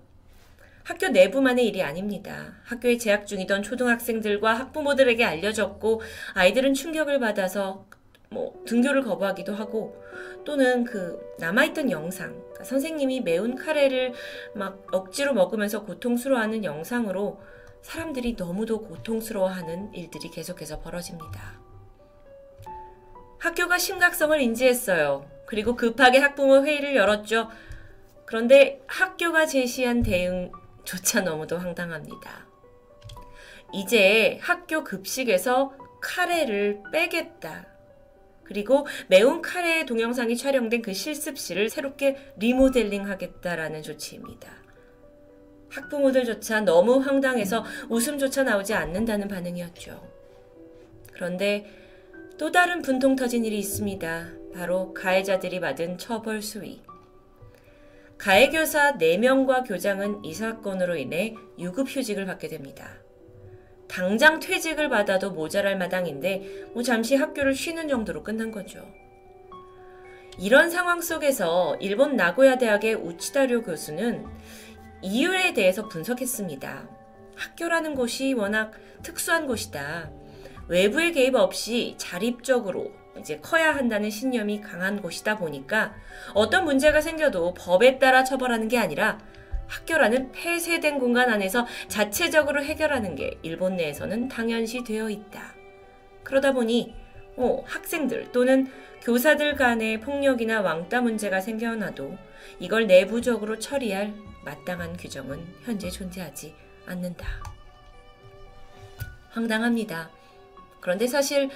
학교 0.84 1.08
내부만의 1.08 1.66
일이 1.66 1.82
아닙니다. 1.82 2.54
학교에 2.64 2.98
재학 2.98 3.26
중이던 3.26 3.64
초등학생들과 3.64 4.54
학부모들에게 4.54 5.26
알려졌고 5.26 6.02
아이들은 6.36 6.76
충격을 6.76 7.20
받아서 7.20 7.88
뭐 8.30 8.62
등교를 8.66 9.04
거부하기도 9.04 9.54
하고 9.54 10.02
또는 10.44 10.84
그 10.84 11.20
남아있던 11.40 11.92
영상 11.92 12.34
그러니까 12.40 12.64
선생님이 12.64 13.22
매운 13.22 13.56
카레를 13.56 14.14
막 14.54 14.86
억지로 14.92 15.34
먹으면서 15.34 15.84
고통스러워하는 15.84 16.64
영상으로 16.64 17.40
사람들이 17.82 18.36
너무도 18.38 18.82
고통스러워하는 18.82 19.94
일들이 19.94 20.30
계속해서 20.30 20.82
벌어집니다. 20.82 21.60
학교가 23.40 23.78
심각성을 23.78 24.40
인지했어요. 24.42 25.26
그리고 25.46 25.76
급하게 25.76 26.20
학부모 26.20 26.66
회의를 26.66 26.96
열었죠. 26.96 27.50
그런데 28.26 28.82
학교가 28.88 29.46
제시한 29.46 30.04
대응조차 30.04 31.22
너무도 31.22 31.58
황당합니다. 31.58 32.46
이제 33.74 34.38
학교 34.42 34.84
급식에서 34.84 35.74
카레를 36.02 36.84
빼겠다. 36.92 37.77
그리고 38.48 38.88
매운 39.08 39.42
카레 39.42 39.86
동영상이 39.86 40.38
촬영된 40.38 40.82
그 40.82 40.94
실습실을 40.94 41.70
새롭게 41.70 42.18
리모델링 42.38 43.08
하겠다라는 43.08 43.84
조치입니다. 43.84 44.50
학부모들조차 45.70 46.62
너무 46.62 47.00
황당해서 47.00 47.66
웃음조차 47.90 48.44
나오지 48.44 48.74
않는다는 48.74 49.28
반응이었죠. 49.28 50.02
그런데 51.14 51.66
또 52.38 52.52
다른 52.52 52.82
분통 52.82 53.16
터진 53.16 53.44
일이 53.44 53.60
있습니다. 53.60 54.30
바로 54.54 54.94
가해자들이 54.94 55.60
받은 55.60 55.98
처벌 55.98 56.42
수위. 56.42 56.82
가해교사 58.18 58.98
4명과 58.98 59.68
교장은 59.68 60.24
이 60.24 60.34
사건으로 60.34 60.96
인해 60.96 61.36
유급휴직을 61.60 62.26
받게 62.26 62.48
됩니다. 62.48 62.90
당장 63.88 64.40
퇴직을 64.40 64.90
받아도 64.90 65.32
모자랄 65.32 65.78
마당인데 65.78 66.70
뭐 66.74 66.84
잠시 66.84 67.16
학교를 67.16 67.56
쉬는 67.56 67.88
정도로 67.88 68.24
끝난 68.24 68.52
거죠. 68.52 68.86
이런 70.40 70.70
상황 70.70 71.02
속에서 71.02 71.76
일본 71.80 72.16
나고야 72.16 72.58
대학의 72.58 72.96
우치다료 72.96 73.64
교수는 73.64 74.26
이유에 75.02 75.54
대해서 75.54 75.88
분석했습니다. 75.88 76.88
학교라는 77.36 77.96
곳이 77.96 78.34
워낙 78.34 78.72
특수한 79.02 79.48
곳이다. 79.48 80.12
외부의 80.68 81.14
개입 81.14 81.36
없이 81.36 81.96
자립적으로 81.98 82.92
이제 83.20 83.40
커야 83.40 83.74
한다는 83.74 84.10
신념이 84.10 84.62
강한 84.62 85.02
곳이다 85.02 85.38
보니까 85.38 85.96
어떤 86.34 86.66
문제가 86.66 87.02
생겨도 87.02 87.54
법에 87.54 88.00
따라 88.00 88.24
처벌하는 88.24 88.68
게 88.68 88.78
아니라 88.78 89.20
학교라는 89.68 90.32
폐쇄된 90.32 91.00
공간 91.00 91.30
안에서 91.30 91.66
자체적으로 91.88 92.64
해결하는 92.64 93.16
게 93.16 93.38
일본 93.42 93.78
내에서는 93.78 94.28
당연시 94.28 94.84
되어 94.84 95.10
있다. 95.10 95.54
그러다 96.24 96.54
보니 96.54 96.94
어, 97.38 97.64
학생들 97.66 98.32
또는 98.32 98.72
교사들 99.02 99.56
간의 99.56 100.02
폭력이나 100.02 100.62
왕따 100.62 101.02
문제가 101.02 101.40
생겨나도 101.40 102.18
이걸 102.60 102.88
내부적으로 102.88 103.60
처리할 103.60 104.14
마땅한 104.44 104.98
규정은 104.98 105.46
현재 105.64 105.90
존재하지 105.90 106.54
않는다. 106.86 107.28
황당합니다. 109.30 110.10
그런데 110.80 111.06
사실 111.06 111.50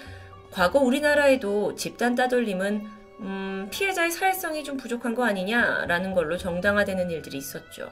과거 0.52 0.80
우리나라에도 0.80 1.76
집단 1.76 2.16
따돌림은 2.16 3.01
음, 3.22 3.68
피해자의 3.72 4.12
사회성이 4.12 4.64
좀 4.64 4.78
부족한 4.78 5.16
거 5.16 5.24
아니냐라는 5.26 6.14
걸로 6.14 6.38
정당화되는 6.38 7.10
일들이 7.12 7.38
있었죠. 7.38 7.92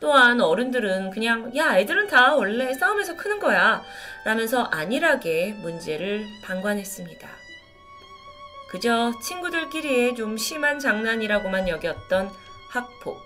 또한 0.00 0.40
어른들은 0.40 1.10
그냥 1.10 1.54
야 1.56 1.78
애들은 1.78 2.08
다 2.08 2.34
원래 2.34 2.74
싸움에서 2.74 3.16
크는 3.16 3.38
거야 3.38 3.82
라면서 4.24 4.64
안일하게 4.64 5.52
문제를 5.62 6.26
방관했습니다. 6.42 7.28
그저 8.70 9.12
친구들끼리의 9.22 10.16
좀 10.16 10.36
심한 10.36 10.80
장난이라고만 10.80 11.68
여겼던 11.68 12.30
학폭. 12.70 13.20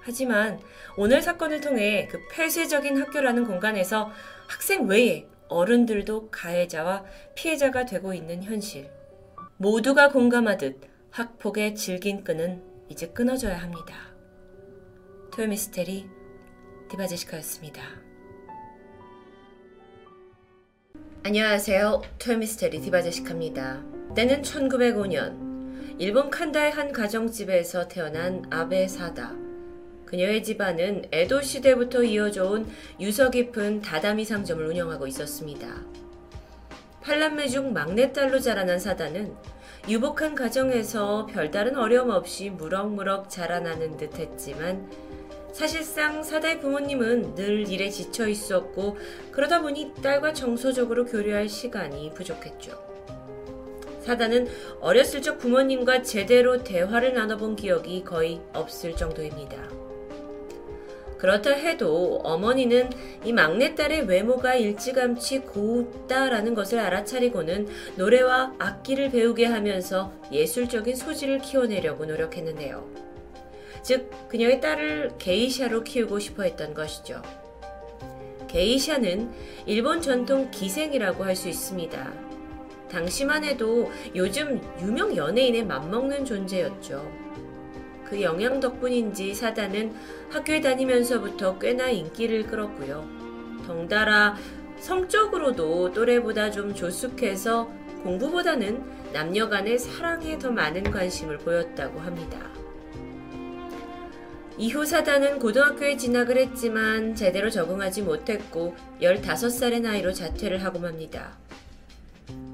하지만 0.00 0.60
오늘 0.96 1.22
사건을 1.22 1.60
통해 1.60 2.08
그 2.10 2.20
폐쇄적인 2.32 3.00
학교라는 3.00 3.46
공간에서 3.46 4.10
학생 4.48 4.86
외에 4.86 5.26
어른들도 5.48 6.30
가해자와 6.30 7.04
피해자가 7.34 7.86
되고 7.86 8.12
있는 8.12 8.42
현실. 8.42 8.90
모두가 9.62 10.08
공감하듯 10.08 10.80
학폭의 11.10 11.76
질긴 11.76 12.24
끈은 12.24 12.60
이제 12.88 13.06
끊어져야 13.06 13.58
합니다. 13.62 13.94
토요미스테리 15.32 16.08
디바제시카였습니다. 16.90 17.80
안녕하세요. 21.22 22.02
토요미스테리 22.18 22.80
디바제시카입니다. 22.80 23.84
때는 24.16 24.42
1905년 24.42 26.00
일본 26.00 26.28
칸다의 26.28 26.72
한 26.72 26.90
가정집에서 26.90 27.86
태어난 27.86 28.42
아베 28.50 28.88
사다. 28.88 29.32
그녀의 30.06 30.42
집안은 30.42 31.04
에도 31.12 31.40
시대부터 31.40 32.02
이어져 32.02 32.50
온 32.50 32.68
유서 32.98 33.30
깊은 33.30 33.82
다다미 33.82 34.24
상점을 34.24 34.66
운영하고 34.66 35.06
있었습니다. 35.06 35.84
팔남매 37.02 37.48
중 37.48 37.72
막내딸로 37.72 38.40
자라난 38.40 38.78
사다는 38.78 39.34
유복한 39.88 40.36
가정에서 40.36 41.26
별다른 41.26 41.76
어려움 41.76 42.10
없이 42.10 42.50
무럭무럭 42.50 43.28
자라나는 43.28 43.96
듯 43.96 44.16
했지만 44.16 44.88
사실상 45.52 46.22
사다의 46.22 46.60
부모님은 46.60 47.34
늘 47.34 47.68
일에 47.68 47.90
지쳐 47.90 48.28
있었고 48.28 48.96
그러다 49.32 49.60
보니 49.60 49.92
딸과 50.00 50.34
정서적으로 50.34 51.04
교류할 51.04 51.48
시간이 51.48 52.14
부족했죠. 52.14 52.80
사다는 54.02 54.48
어렸을 54.80 55.20
적 55.20 55.38
부모님과 55.38 56.02
제대로 56.02 56.62
대화를 56.62 57.14
나눠본 57.14 57.56
기억이 57.56 58.04
거의 58.04 58.40
없을 58.52 58.94
정도입니다. 58.94 59.81
그렇다 61.22 61.52
해도 61.52 62.18
어머니는 62.24 62.90
이 63.24 63.32
막내딸의 63.32 64.08
외모가 64.08 64.56
일찌감치 64.56 65.42
고우다라는 65.42 66.52
것을 66.52 66.80
알아차리고는 66.80 67.68
노래와 67.94 68.54
악기를 68.58 69.12
배우게 69.12 69.46
하면서 69.46 70.12
예술적인 70.32 70.96
소질을 70.96 71.38
키워내려고 71.38 72.06
노력했는데요. 72.06 72.84
즉 73.84 74.10
그녀의 74.30 74.60
딸을 74.60 75.12
게이샤로 75.18 75.84
키우고 75.84 76.18
싶어 76.18 76.42
했던 76.42 76.74
것이죠. 76.74 77.22
게이샤는 78.48 79.30
일본 79.66 80.02
전통 80.02 80.50
기생이라고 80.50 81.22
할 81.22 81.36
수 81.36 81.48
있습니다. 81.48 82.12
당시만 82.90 83.44
해도 83.44 83.92
요즘 84.16 84.60
유명 84.80 85.14
연예인에 85.14 85.62
맞먹는 85.62 86.24
존재였죠. 86.24 87.22
그 88.12 88.20
영향 88.20 88.60
덕분인지 88.60 89.34
사단은 89.34 89.94
학교에 90.32 90.60
다니면서부터 90.62 91.58
꽤나 91.58 91.90
인기를 91.90 92.46
끌었고요. 92.46 93.06
덩달아 93.66 94.36
성적으로도 94.78 95.92
또래보다 95.92 96.50
좀 96.50 96.74
조숙해서 96.74 97.70
공부보다는 98.02 98.82
남녀 99.12 99.48
간의 99.48 99.78
사랑에 99.78 100.38
더 100.38 100.50
많은 100.50 100.84
관심을 100.84 101.38
보였다고 101.38 102.00
합니다. 102.00 102.50
이후 104.58 104.84
사단은 104.84 105.38
고등학교에 105.38 105.96
진학을 105.96 106.36
했지만 106.38 107.14
제대로 107.14 107.50
적응하지 107.50 108.02
못했고 108.02 108.74
15살의 109.00 109.82
나이로 109.82 110.12
자퇴를 110.12 110.64
하고 110.64 110.78
맙니다. 110.78 111.36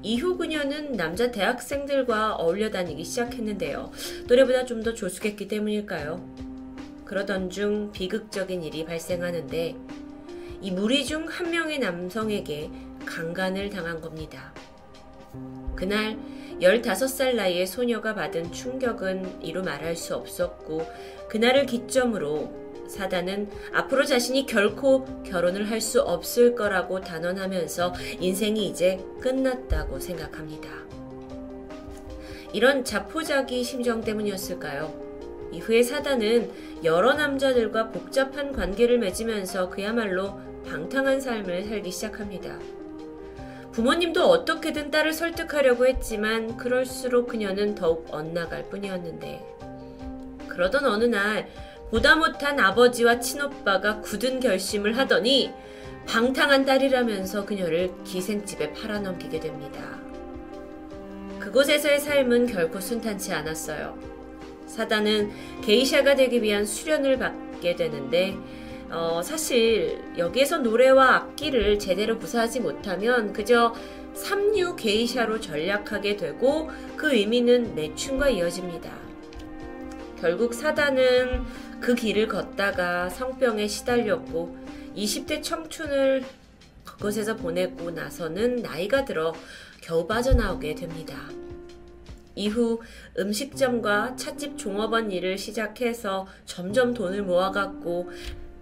이후 0.01 0.37
그녀는 0.37 0.93
남자 0.93 1.31
대학생들과 1.31 2.35
어울려 2.35 2.69
다니기 2.69 3.03
시작했는데요. 3.03 3.91
노래보다 4.27 4.65
좀 4.65 4.83
더 4.83 4.93
조숙했기 4.93 5.47
때문일까요? 5.47 6.48
그러던 7.09 7.49
중 7.49 7.91
비극적인 7.91 8.61
일이 8.61 8.85
발생하는데 8.85 9.75
이 10.61 10.71
무리 10.71 11.03
중 11.03 11.25
한 11.27 11.49
명의 11.49 11.79
남성에게 11.79 12.69
강간을 13.03 13.71
당한 13.71 13.99
겁니다. 13.99 14.53
그날 15.75 16.19
15살 16.61 17.33
나이의 17.33 17.65
소녀가 17.65 18.13
받은 18.13 18.51
충격은 18.51 19.41
이루 19.41 19.63
말할 19.63 19.95
수 19.95 20.13
없었고 20.15 20.85
그날을 21.29 21.65
기점으로 21.65 22.85
사단은 22.87 23.49
앞으로 23.73 24.05
자신이 24.05 24.45
결코 24.45 25.23
결혼을 25.23 25.71
할 25.71 25.81
수 25.81 26.01
없을 26.01 26.53
거라고 26.53 27.01
단언하면서 27.01 27.95
인생이 28.19 28.67
이제 28.67 29.03
끝났다고 29.19 29.99
생각합니다. 29.99 30.69
이런 32.53 32.83
자포자기 32.83 33.63
심정 33.63 34.01
때문이었을까요? 34.01 35.08
이후에 35.51 35.83
사단은 35.83 36.51
여러 36.83 37.13
남자들과 37.13 37.89
복잡한 37.89 38.51
관계를 38.51 38.99
맺으면서 38.99 39.69
그야말로 39.69 40.39
방탕한 40.67 41.19
삶을 41.21 41.65
살기 41.65 41.91
시작합니다. 41.91 42.59
부모님도 43.71 44.25
어떻게든 44.25 44.91
딸을 44.91 45.13
설득하려고 45.13 45.87
했지만 45.87 46.57
그럴수록 46.57 47.27
그녀는 47.27 47.75
더욱 47.75 48.07
엇나갈 48.11 48.63
뿐이었는데 48.69 49.57
그러던 50.47 50.85
어느 50.85 51.05
날 51.05 51.47
보다 51.89 52.15
못한 52.15 52.59
아버지와 52.59 53.19
친오빠가 53.19 54.01
굳은 54.01 54.39
결심을 54.39 54.97
하더니 54.97 55.51
방탕한 56.05 56.65
딸이라면서 56.65 57.45
그녀를 57.45 57.91
기생집에 58.03 58.73
팔아넘기게 58.73 59.39
됩니다. 59.39 59.99
그곳에서의 61.39 61.99
삶은 61.99 62.47
결코 62.47 62.79
순탄치 62.79 63.33
않았어요. 63.33 64.08
사단은 64.79 65.29
게이샤가 65.61 66.15
되기 66.15 66.41
위한 66.41 66.65
수련을 66.65 67.19
받게 67.19 67.75
되는데 67.75 68.37
어, 68.89 69.21
사실 69.21 70.01
여기에서 70.17 70.59
노래와 70.59 71.15
악기를 71.15 71.79
제대로 71.79 72.17
구사하지 72.17 72.61
못하면 72.61 73.33
그저 73.33 73.75
삼류 74.13 74.77
게이샤로 74.77 75.41
전락하게 75.41 76.15
되고 76.15 76.69
그 76.95 77.13
의미는 77.13 77.75
매춘과 77.75 78.29
이어집니다. 78.29 78.89
결국 80.21 80.53
사단은 80.53 81.43
그 81.81 81.93
길을 81.93 82.29
걷다가 82.29 83.09
성병에 83.09 83.67
시달렸고 83.67 84.57
20대 84.95 85.43
청춘을 85.43 86.23
그곳에서 86.85 87.35
보내고 87.35 87.91
나서는 87.91 88.57
나이가 88.57 89.03
들어 89.03 89.33
겨우 89.81 90.07
빠져나오게 90.07 90.75
됩니다. 90.75 91.17
이후 92.35 92.79
음식점과 93.17 94.15
찻집 94.15 94.57
종업원 94.57 95.11
일을 95.11 95.37
시작해서 95.37 96.27
점점 96.45 96.93
돈을 96.93 97.23
모아갔고 97.23 98.09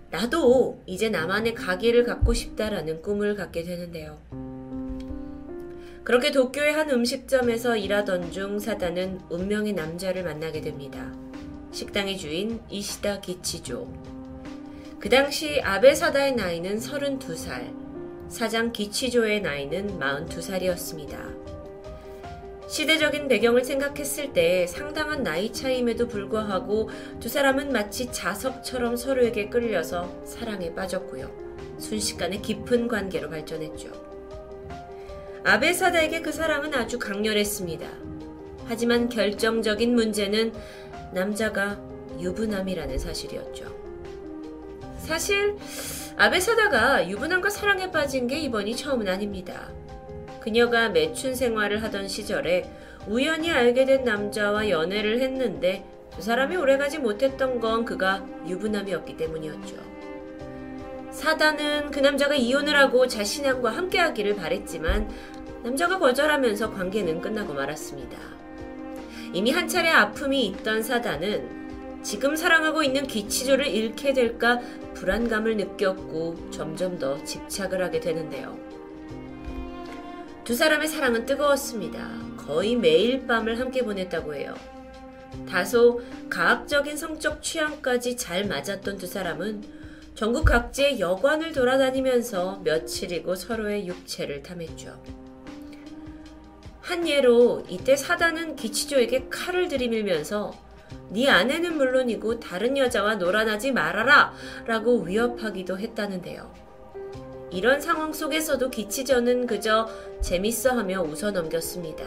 나도 0.10 0.82
이제 0.86 1.10
나만의 1.10 1.54
가게를 1.54 2.04
갖고 2.04 2.34
싶다라는 2.34 3.02
꿈을 3.02 3.36
갖게 3.36 3.64
되는데요. 3.64 4.20
그렇게 6.04 6.32
도쿄의 6.32 6.74
한 6.74 6.90
음식점에서 6.90 7.76
일하던 7.76 8.32
중 8.32 8.60
사다는 8.60 9.20
운명의 9.30 9.74
남자를 9.74 10.24
만나게 10.24 10.62
됩니다. 10.62 11.14
식당의 11.72 12.18
주인 12.18 12.62
이시다 12.70 13.20
기치조. 13.20 13.92
그 15.00 15.10
당시 15.10 15.60
아베 15.62 15.94
사다의 15.94 16.36
나이는 16.36 16.80
32살, 16.80 18.30
사장 18.30 18.72
기치조의 18.72 19.42
나이는 19.42 20.00
42살이었습니다. 20.00 21.47
시대적인 22.68 23.30
배경을 23.30 23.64
생각했을 23.64 24.34
때 24.34 24.68
상당한 24.68 25.24
나이 25.24 25.52
차임에도 25.54 26.08
불구하고 26.08 26.90
두 27.20 27.30
사람은 27.30 27.72
마치 27.72 28.12
자석처럼 28.12 28.98
서로에게 28.98 29.50
끌려서 29.50 30.14
사랑에 30.26 30.74
빠졌고요. 30.76 31.32
순식간에 31.80 32.42
깊은 32.42 32.88
관계로 32.88 33.30
발전했죠. 33.30 33.90
아베 35.46 35.72
사다에게 35.72 36.22
그 36.22 36.32
사랑은 36.34 36.74
아주 36.74 37.00
강렬했습니다. 37.00 37.88
하지만 38.66 39.08
결정적인 39.08 39.96
문제는 39.96 40.52
남자가 41.14 41.80
유부남이라는 42.20 43.00
사실이었죠. 43.00 43.74
사실 44.98 45.56
아베 46.18 46.42
사다가 46.42 47.08
유부남과 47.08 47.50
사랑에 47.50 47.92
빠진 47.92 48.28
게 48.28 48.40
이번이 48.40 48.76
처음은 48.76 49.08
아닙니다. 49.08 49.72
그녀가 50.48 50.88
매춘 50.88 51.36
생활을 51.36 51.84
하던 51.84 52.08
시절에 52.08 52.72
우연히 53.06 53.52
알게 53.52 53.84
된 53.84 54.06
남자와 54.06 54.70
연애를 54.70 55.20
했는데 55.20 55.84
두 56.10 56.22
사람이 56.22 56.56
오래가지 56.56 57.00
못했던 57.00 57.60
건 57.60 57.84
그가 57.84 58.26
유부남이었기 58.48 59.18
때문이었죠. 59.18 59.76
사단은 61.12 61.92
그 61.92 62.00
남자가 62.00 62.34
이혼을 62.36 62.78
하고 62.78 63.08
자신과 63.08 63.76
함께하기를 63.76 64.38
바랬지만 64.38 65.10
남자가 65.64 66.00
거절하면서 66.00 66.72
관계는 66.72 67.20
끝나고 67.20 67.54
말았습니다. 67.54 68.18
이미 69.34 69.52
한 69.52 69.68
차례 69.68 69.90
아픔이 69.90 70.46
있던 70.46 70.82
사단은 70.82 72.02
지금 72.04 72.38
사랑하고 72.38 72.84
있는 72.84 73.06
기치조를 73.06 73.68
잃게 73.68 74.14
될까 74.14 74.62
불안감을 74.94 75.58
느꼈고 75.58 76.52
점점 76.52 76.98
더 76.98 77.22
집착을 77.26 77.84
하게 77.84 78.00
되는데요. 78.00 78.67
두 80.48 80.56
사람의 80.56 80.88
사랑은 80.88 81.26
뜨거웠습니다. 81.26 82.10
거의 82.38 82.78
매일 82.78 83.28
밤을 83.28 83.60
함께 83.60 83.84
보냈다고 83.84 84.34
해요. 84.34 84.56
다소 85.46 86.00
가학적인 86.30 86.96
성적 86.96 87.44
취향까지 87.44 88.16
잘 88.16 88.46
맞았던 88.46 88.98
두 88.98 89.08
사람은 89.08 89.62
전국 90.16 90.46
각지의 90.46 91.02
여관을 91.02 91.52
돌아다니면서 91.52 92.62
며칠이고 92.64 93.36
서로의 93.36 93.88
육체를 93.90 94.42
탐했죠. 94.42 94.98
한 96.80 97.06
예로 97.06 97.66
이때 97.68 97.98
사단은 97.98 98.56
기치조에게 98.56 99.28
칼을 99.30 99.68
들이밀면서 99.68 100.54
네 101.10 101.28
아내는 101.28 101.76
물론이고 101.76 102.40
다른 102.40 102.78
여자와 102.78 103.16
놀아나지 103.16 103.74
말아라 103.74 104.32
라고 104.66 105.02
위협하기도 105.02 105.78
했다는데요. 105.78 106.67
이런 107.50 107.80
상황 107.80 108.12
속에서도 108.12 108.70
기치전은 108.70 109.48
그저 109.48 109.88
재밌어 110.22 110.72
하며 110.72 111.02
웃어 111.02 111.32
넘겼습니다. 111.32 112.06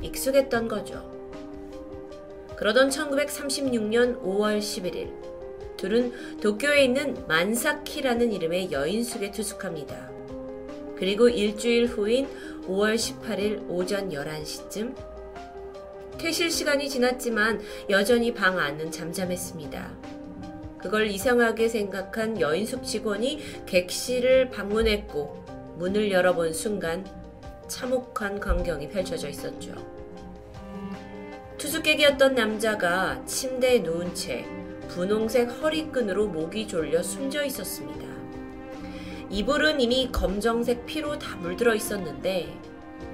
익숙했던 0.00 0.68
거죠. 0.68 1.10
그러던 2.56 2.88
1936년 2.88 4.22
5월 4.22 4.58
11일, 4.58 5.12
둘은 5.76 6.12
도쿄에 6.40 6.84
있는 6.84 7.26
만사키라는 7.26 8.32
이름의 8.32 8.72
여인숙에 8.72 9.32
투숙합니다. 9.32 10.10
그리고 10.96 11.28
일주일 11.28 11.86
후인 11.86 12.28
5월 12.66 12.94
18일 12.94 13.68
오전 13.68 14.10
11시쯤, 14.10 14.94
퇴실 16.16 16.50
시간이 16.50 16.88
지났지만 16.88 17.60
여전히 17.90 18.32
방 18.32 18.58
안은 18.58 18.90
잠잠했습니다. 18.92 20.13
그걸 20.84 21.06
이상하게 21.06 21.68
생각한 21.68 22.38
여인숙 22.38 22.84
직원이 22.84 23.40
객실을 23.64 24.50
방문했고 24.50 25.42
문을 25.78 26.10
열어본 26.10 26.52
순간 26.52 27.06
참혹한 27.68 28.38
광경이 28.38 28.90
펼쳐져 28.90 29.30
있었죠. 29.30 29.72
투숙객이었던 31.56 32.34
남자가 32.34 33.24
침대에 33.24 33.78
누운 33.78 34.14
채 34.14 34.44
분홍색 34.88 35.62
허리끈으로 35.62 36.26
목이 36.28 36.68
졸려 36.68 37.02
숨져 37.02 37.44
있었습니다. 37.44 38.04
이불은 39.30 39.80
이미 39.80 40.12
검정색 40.12 40.84
피로 40.84 41.18
다 41.18 41.34
물들어 41.36 41.74
있었는데 41.74 42.60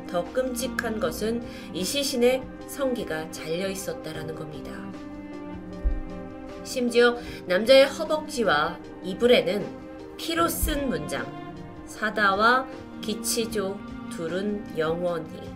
더 0.08 0.24
끔찍한 0.32 0.98
것은 0.98 1.44
이 1.72 1.84
시신의 1.84 2.42
성기가 2.66 3.30
잘려 3.30 3.68
있었다라는 3.68 4.34
겁니다. 4.34 4.72
심지어 6.64 7.16
남자의 7.46 7.86
허벅지와 7.86 8.78
이불에는 9.02 9.66
피로 10.16 10.48
쓴 10.48 10.88
문장 10.88 11.26
사다와 11.86 12.66
기치조 13.00 13.78
둘은 14.10 14.78
영원히 14.78 15.50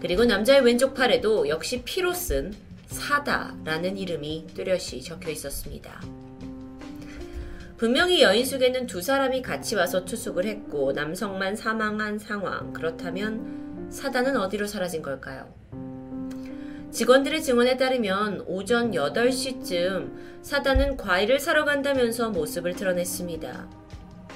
그리고 0.00 0.24
남자의 0.24 0.60
왼쪽 0.60 0.94
팔에도 0.94 1.48
역시 1.48 1.82
피로 1.84 2.12
쓴 2.12 2.54
사다라는 2.86 3.96
이름이 3.96 4.48
뚜렷이 4.54 5.02
적혀 5.02 5.30
있었습니다. 5.30 6.00
분명히 7.76 8.22
여인숙에는 8.22 8.86
두 8.86 9.00
사람이 9.00 9.42
같이 9.42 9.76
와서 9.76 10.04
투숙을 10.04 10.46
했고 10.46 10.92
남성만 10.92 11.54
사망한 11.54 12.18
상황. 12.18 12.72
그렇다면 12.72 13.88
사다는 13.90 14.36
어디로 14.36 14.66
사라진 14.66 15.00
걸까요? 15.00 15.52
직원들의 16.90 17.42
증언에 17.42 17.76
따르면 17.76 18.44
오전 18.46 18.92
8시쯤 18.92 20.42
사단은 20.42 20.96
과일을 20.96 21.38
사러 21.38 21.64
간다면서 21.64 22.30
모습을 22.30 22.74
드러냈습니다. 22.74 23.68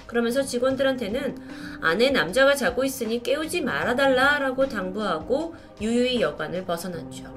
그러면서 0.07 0.43
직원들한테는 0.43 1.39
안에 1.81 2.11
남자가 2.11 2.55
자고 2.55 2.85
있으니 2.85 3.23
깨우지 3.23 3.63
말아달라라고 3.63 4.69
당부하고 4.69 5.55
유유히 5.81 6.21
여관을 6.21 6.67
벗어났죠. 6.67 7.33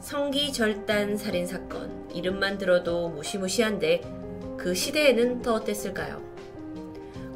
성기 0.00 0.52
절단 0.52 1.16
살인 1.16 1.46
사건 1.46 2.10
이름만 2.12 2.58
들어도 2.58 3.10
무시무시한데 3.10 4.00
그 4.56 4.74
시대에는 4.74 5.42
더 5.42 5.54
어땠을까요? 5.54 6.20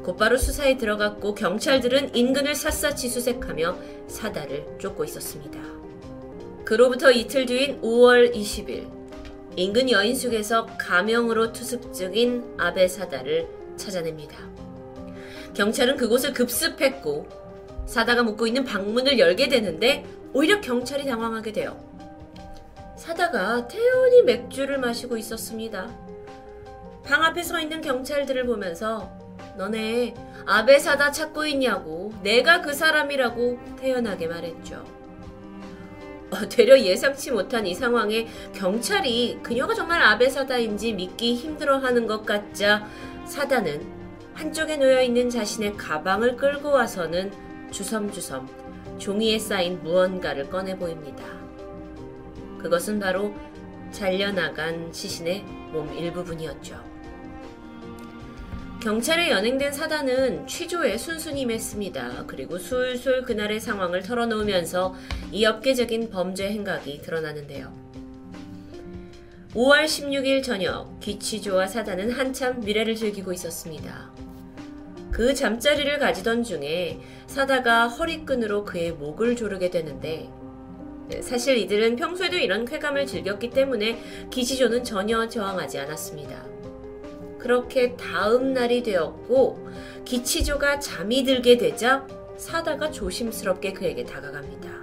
곧바로 0.03 0.37
수사에 0.37 0.77
들어갔고 0.77 1.33
경찰들은 1.33 2.13
인근을 2.13 2.55
샅샅이 2.55 3.07
수색하며 3.07 3.77
사다를 4.07 4.65
쫓고 4.77 5.05
있었습니다. 5.05 5.82
그로부터 6.65 7.11
이틀 7.11 7.45
뒤인 7.45 7.81
5월 7.81 8.33
20일 8.33 8.89
인근 9.55 9.91
여인숙에서 9.91 10.65
가명으로 10.77 11.51
투숙 11.51 11.93
중인 11.93 12.55
아베 12.57 12.87
사다를 12.87 13.47
찾아냅니다. 13.75 14.37
경찰은 15.53 15.97
그곳을 15.97 16.33
급습했고 16.33 17.27
사다가 17.85 18.23
묵고 18.23 18.47
있는 18.47 18.63
방문을 18.63 19.19
열게 19.19 19.49
되는데 19.49 20.05
오히려 20.33 20.61
경찰이 20.61 21.05
당황하게 21.05 21.51
돼요. 21.51 21.77
사다가 22.97 23.67
태연히 23.67 24.23
맥주를 24.23 24.79
마시고 24.79 25.17
있었습니다. 25.17 25.91
방 27.03 27.23
앞에 27.23 27.43
서 27.43 27.59
있는 27.59 27.81
경찰들을 27.81 28.45
보면서 28.45 29.11
너네 29.57 30.15
아베 30.45 30.79
사다 30.79 31.11
찾고 31.11 31.45
있냐고 31.47 32.13
내가 32.23 32.61
그 32.61 32.73
사람이라고 32.73 33.59
태연하게 33.79 34.27
말했죠. 34.27 35.02
어, 36.33 36.49
되려 36.49 36.79
예상치 36.79 37.31
못한 37.31 37.67
이 37.67 37.75
상황에 37.75 38.27
경찰이 38.53 39.39
그녀가 39.43 39.75
정말 39.75 40.01
아베 40.01 40.29
사다인지 40.29 40.93
믿기 40.93 41.35
힘들어하는 41.35 42.07
것 42.07 42.25
같자 42.25 42.87
사다는 43.25 43.85
한쪽에 44.33 44.77
놓여 44.77 45.01
있는 45.01 45.29
자신의 45.29 45.77
가방을 45.77 46.37
끌고 46.37 46.71
와서는 46.71 47.31
주섬주섬 47.69 48.49
종이에 48.97 49.37
쌓인 49.37 49.81
무언가를 49.83 50.49
꺼내 50.49 50.75
보입니다. 50.75 51.23
그것은 52.59 52.99
바로 52.99 53.33
잘려나간 53.91 54.91
시신의 54.91 55.43
몸 55.71 55.93
일부분이었죠. 55.95 56.92
경찰에 58.83 59.29
연행된 59.29 59.71
사단은 59.71 60.45
취조에 60.45 60.97
순순히 60.97 61.41
임했습니다. 61.41 62.25
그리고 62.27 62.57
술술 62.57 63.21
그날의 63.21 63.61
상황을 63.61 64.03
털어놓으면서 64.03 64.93
이 65.31 65.45
엽계적인 65.45 66.09
범죄 66.09 66.49
행각이 66.49 67.01
드러나는데요. 67.01 67.71
5월 69.53 69.85
16일 69.85 70.43
저녁 70.43 70.99
기치조와 70.99 71.67
사단은 71.67 72.11
한참 72.11 72.59
미래를 72.59 72.95
즐기고 72.95 73.31
있었습니다. 73.31 74.11
그 75.11 75.33
잠자리를 75.33 75.97
가지던 75.97 76.43
중에 76.43 76.99
사다가 77.25 77.87
허리끈으로 77.87 78.65
그의 78.65 78.91
목을 78.91 79.37
조르게 79.37 79.69
되는데 79.69 80.29
사실 81.21 81.57
이들은 81.57 81.95
평소에도 81.95 82.35
이런 82.35 82.65
쾌감을 82.65 83.05
즐겼기 83.05 83.51
때문에 83.51 84.27
기치조는 84.29 84.83
전혀 84.83 85.29
저항하지 85.29 85.79
않았습니다. 85.79 86.62
그렇게 87.43 87.97
다음 87.97 88.53
날이 88.53 88.83
되었고 88.83 89.67
기치조가 90.05 90.79
잠이 90.79 91.25
들게 91.25 91.57
되자 91.57 92.07
사다가 92.37 92.89
조심스럽게 92.89 93.73
그에게 93.73 94.05
다가갑니다. 94.05 94.81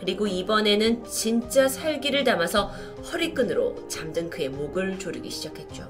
그리고 0.00 0.26
이번에는 0.26 1.04
진짜 1.04 1.68
살기를 1.68 2.24
담아서 2.24 2.72
허리끈으로 3.12 3.86
잠든 3.86 4.28
그의 4.28 4.48
목을 4.48 4.98
조르기 4.98 5.30
시작했죠. 5.30 5.88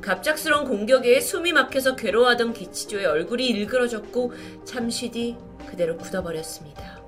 갑작스러운 0.00 0.66
공격에 0.66 1.20
숨이 1.20 1.52
막혀서 1.52 1.94
괴로워하던 1.94 2.54
기치조의 2.54 3.06
얼굴이 3.06 3.46
일그러졌고 3.46 4.32
잠시 4.64 5.12
뒤 5.12 5.36
그대로 5.68 5.96
굳어버렸습니다. 5.96 7.00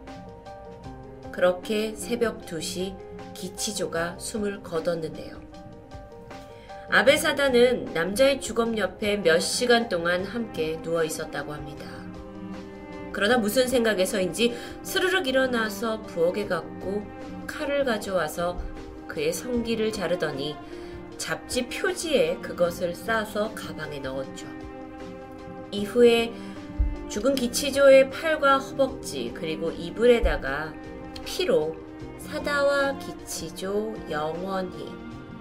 그렇게 1.33 1.93
새벽 1.97 2.47
2시 2.47 2.95
기치조가 3.35 4.17
숨을 4.21 4.63
거뒀는데요. 4.63 5.50
아베 6.93 7.17
사다는 7.17 7.85
남자의 7.95 8.41
주검 8.41 8.77
옆에 8.77 9.19
몇 9.19 9.39
시간 9.39 9.89
동안 9.89 10.25
함께 10.25 10.83
누워 10.83 11.05
있었다고 11.05 11.53
합니다. 11.53 11.87
그러다 13.13 13.39
무슨 13.39 13.69
생각에서인지 13.69 14.57
스르륵 14.83 15.29
일어나서 15.29 16.03
부엌에 16.03 16.47
갔고 16.47 17.07
칼을 17.47 17.85
가져와서 17.85 18.59
그의 19.07 19.33
성기를 19.33 19.93
자르더니 19.93 20.57
잡지 21.17 21.69
표지에 21.69 22.39
그것을 22.39 22.93
싸서 22.97 23.55
가방에 23.55 24.01
넣었죠. 24.01 24.49
이후에 25.71 26.33
죽은 27.09 27.37
기치조의 27.37 28.11
팔과 28.11 28.59
허벅지 28.59 29.31
그리고 29.33 29.71
이불에다가 29.71 30.75
피로 31.25 31.77
사다와 32.19 32.99
기치조 32.99 33.95
영원히 34.11 35.00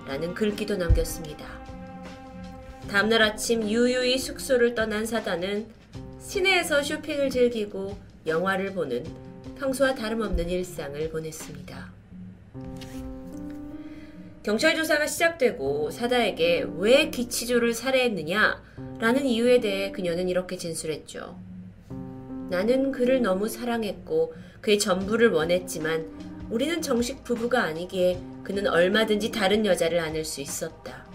라는 0.09 0.33
글귀도 0.33 0.75
남겼습니다. 0.77 1.45
다음날 2.89 3.21
아침 3.21 3.61
유유히 3.61 4.17
숙소를 4.17 4.73
떠난 4.73 5.05
사단은 5.05 5.67
시내에서 6.19 6.81
쇼핑을 6.81 7.29
즐기고 7.29 7.95
영화를 8.25 8.73
보는 8.73 9.05
평소와 9.59 9.93
다름없는 9.93 10.49
일상을 10.49 11.11
보냈습니다. 11.11 11.91
경찰 14.41 14.75
조사가 14.75 15.05
시작되고 15.05 15.91
사다에게 15.91 16.65
왜 16.77 17.11
기치조를 17.11 17.75
살해했느냐 17.75 18.63
라는 18.97 19.27
이유에 19.27 19.59
대해 19.59 19.91
그녀는 19.91 20.27
이렇게 20.27 20.57
진술했죠. 20.57 21.39
나는 22.49 22.91
그를 22.91 23.21
너무 23.21 23.47
사랑했고 23.47 24.33
그의 24.61 24.79
전부를 24.79 25.29
원했지만 25.29 26.28
우리는 26.49 26.81
정식 26.81 27.23
부부가 27.23 27.63
아니기에 27.63 28.19
그는 28.43 28.67
얼마든지 28.67 29.31
다른 29.31 29.65
여자를 29.65 29.99
안을 29.99 30.25
수 30.25 30.41
있었다. 30.41 31.05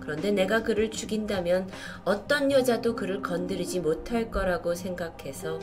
그런데 0.00 0.30
내가 0.30 0.62
그를 0.62 0.90
죽인다면 0.90 1.68
어떤 2.04 2.50
여자도 2.50 2.96
그를 2.96 3.22
건드리지 3.22 3.80
못할 3.80 4.30
거라고 4.30 4.74
생각해서 4.74 5.58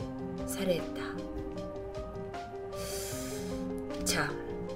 살해했다. 0.46 1.02
자, 4.04 4.30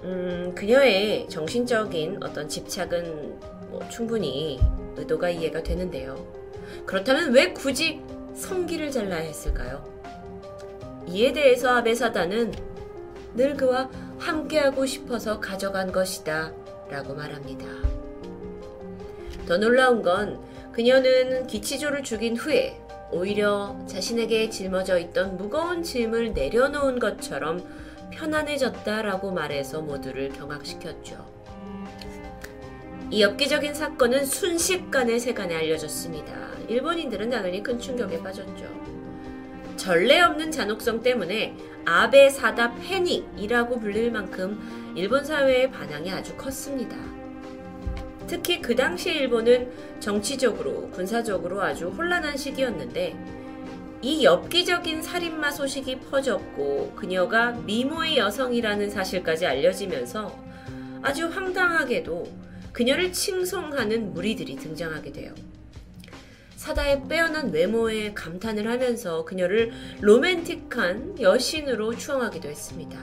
음, 0.05 0.53
그녀의 0.55 1.29
정신적인 1.29 2.22
어떤 2.22 2.49
집착은 2.49 3.39
뭐 3.70 3.87
충분히 3.89 4.61
의도가 4.97 5.31
이해가 5.31 5.62
되는데요. 5.62 6.14
그렇다면 6.87 7.33
왜 7.33 7.53
굳이 7.53 8.01
성기를 8.35 8.91
잘라야 8.91 9.22
했을까요? 9.22 9.85
이에 11.09 11.33
대해서 11.33 11.70
아베사다는 11.77 12.53
늘 13.35 13.57
그와 13.57 13.91
함께하고 14.25 14.87
싶어서 14.87 15.39
가져간 15.39 15.93
것이다. 15.93 16.53
라고 16.89 17.14
말합니다. 17.14 17.66
더 19.47 19.59
놀라운 19.59 20.03
건 20.03 20.41
그녀는 20.72 21.47
기치조를 21.47 22.03
죽인 22.03 22.37
후에 22.37 22.81
오히려 23.12 23.79
자신에게 23.87 24.49
짊어져 24.51 24.99
있던 24.99 25.37
무거운 25.37 25.83
짐을 25.83 26.33
내려놓은 26.33 26.99
것처럼 26.99 27.62
편안해졌다라고 28.11 29.31
말해서 29.31 29.83
모두를 29.83 30.31
경악시켰죠. 30.31 31.33
이 33.11 33.22
엽기적인 33.22 33.75
사건은 33.75 34.25
순식간에 34.25 35.18
세간에 35.18 35.55
알려졌습니다. 35.55 36.33
일본인들은 36.68 37.31
당연히 37.31 37.62
큰 37.62 37.79
충격에 37.79 38.22
빠졌죠. 38.22 38.64
전례 39.77 40.20
없는 40.20 40.51
잔혹성 40.51 41.03
때문에 41.03 41.55
아베 41.85 42.30
사다 42.30 42.74
패닉이라고 42.76 43.78
불릴 43.78 44.11
만큼 44.11 44.93
일본 44.97 45.24
사회의 45.24 45.70
반향이 45.70 46.11
아주 46.11 46.37
컸습니다. 46.37 46.97
특히 48.26 48.61
그 48.61 48.74
당시 48.74 49.11
일본은 49.11 49.70
정치적으로, 50.01 50.91
군사적으로 50.91 51.62
아주 51.62 51.89
혼란한 51.89 52.37
시기였는데 52.37 53.16
이 54.01 54.24
엽기적인 54.24 55.03
살인마 55.03 55.51
소식이 55.51 56.01
퍼졌고 56.01 56.93
그녀가 56.95 57.53
미모의 57.53 58.18
여성이라는 58.18 58.91
사실까지 58.91 59.47
알려지면서 59.47 60.39
아주 61.03 61.28
황당하게도 61.28 62.26
그녀를 62.72 63.12
칭송하는 63.12 64.12
무리들이 64.12 64.57
등장하게 64.57 65.12
돼요. 65.12 65.35
사다의 66.65 67.03
빼어난 67.11 67.53
외모에 67.53 68.15
감탄을 68.15 68.67
하면서 68.67 69.23
그녀를 69.27 69.71
로맨틱한 70.01 71.21
여신으로 71.21 71.95
추앙하기도 71.95 72.49
했습니다. 72.49 72.99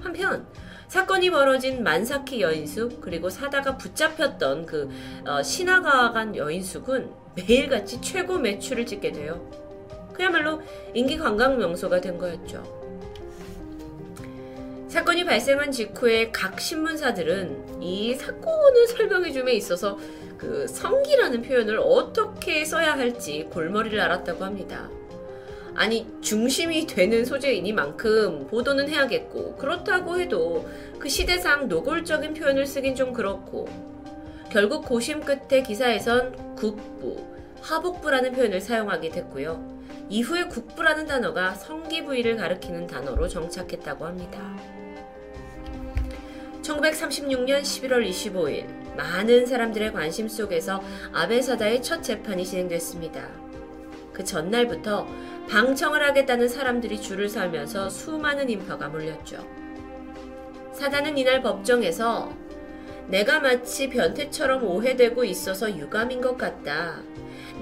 한편 0.00 0.46
사건이 0.86 1.30
벌어진 1.30 1.82
만사키 1.82 2.42
여인숙 2.42 3.00
그리고 3.00 3.28
사다가 3.28 3.76
붙잡혔던 3.76 4.66
그 4.66 4.88
어, 5.26 5.42
신화가간 5.42 6.36
여인숙은 6.36 7.10
매일같이 7.34 8.00
최고 8.00 8.38
매출을 8.38 8.86
찍게 8.86 9.10
돼요. 9.10 9.50
그야말로 10.12 10.62
인기 10.94 11.18
관광 11.18 11.58
명소가 11.58 12.00
된 12.00 12.18
거였죠. 12.18 12.62
사건이 14.88 15.24
발생한 15.24 15.72
직후에 15.72 16.30
각 16.30 16.60
신문사들은 16.60 17.82
이 17.82 18.14
사건을 18.14 18.86
설명해 18.86 19.32
줌에 19.32 19.54
있어서 19.54 19.98
그 20.38 20.66
성기라는 20.68 21.42
표현을 21.42 21.78
어떻게 21.78 22.64
써야 22.64 22.92
할지 22.92 23.48
골머리를 23.50 23.98
앓았다고 23.98 24.44
합니다. 24.44 24.90
아니 25.74 26.06
중심이 26.20 26.86
되는 26.86 27.24
소재이니만큼 27.24 28.46
보도는 28.46 28.88
해야겠고 28.88 29.56
그렇다고 29.56 30.20
해도 30.20 30.68
그 30.98 31.08
시대상 31.08 31.68
노골적인 31.68 32.34
표현을 32.34 32.66
쓰긴 32.66 32.94
좀 32.94 33.12
그렇고 33.12 33.68
결국 34.50 34.84
고심 34.84 35.20
끝에 35.20 35.62
기사에선 35.62 36.54
국부, 36.54 37.16
하복부라는 37.60 38.32
표현을 38.32 38.60
사용하게 38.60 39.08
됐고요. 39.08 39.74
이후에 40.08 40.44
국부라는 40.44 41.06
단어가 41.06 41.54
성기 41.54 42.04
부위를 42.04 42.36
가리키는 42.36 42.86
단어로 42.86 43.26
정착했다고 43.26 44.06
합니다. 44.06 44.56
1936년 46.62 47.62
11월 47.62 48.08
25일 48.08 48.83
많은 48.96 49.46
사람들의 49.46 49.92
관심 49.92 50.28
속에서 50.28 50.82
아베 51.12 51.42
사다의 51.42 51.82
첫 51.82 52.02
재판이 52.02 52.44
진행됐습니다. 52.44 53.28
그 54.12 54.24
전날부터 54.24 55.06
방청을 55.48 56.02
하겠다는 56.02 56.48
사람들이 56.48 57.00
줄을 57.00 57.28
서면서 57.28 57.90
수많은 57.90 58.48
인파가 58.48 58.88
몰렸죠. 58.88 59.44
사단은 60.72 61.18
이날 61.18 61.42
법정에서 61.42 62.32
내가 63.08 63.40
마치 63.40 63.88
변태처럼 63.90 64.64
오해되고 64.64 65.24
있어서 65.24 65.76
유감인 65.76 66.20
것 66.20 66.38
같다. 66.38 67.02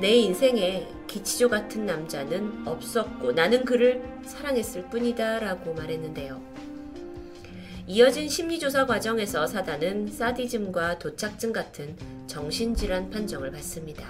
내 0.00 0.10
인생에 0.10 0.88
기치조 1.06 1.48
같은 1.48 1.84
남자는 1.84 2.62
없었고 2.66 3.32
나는 3.32 3.64
그를 3.64 4.02
사랑했을 4.24 4.88
뿐이다 4.88 5.40
라고 5.40 5.74
말했는데요. 5.74 6.51
이어진 7.86 8.28
심리조사 8.28 8.86
과정에서 8.86 9.46
사단은 9.46 10.08
사디즘과 10.08 10.98
도착증 10.98 11.52
같은 11.52 11.96
정신질환 12.28 13.10
판정을 13.10 13.50
받습니다. 13.50 14.06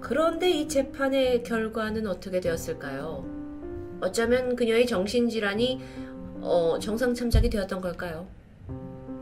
그런데 0.00 0.50
이 0.50 0.68
재판의 0.68 1.42
결과는 1.42 2.06
어떻게 2.06 2.40
되었을까요? 2.40 3.24
어쩌면 4.00 4.54
그녀의 4.54 4.86
정신질환이 4.86 5.80
어, 6.40 6.78
정상 6.80 7.14
참작이 7.14 7.50
되었던 7.50 7.80
걸까요? 7.80 8.28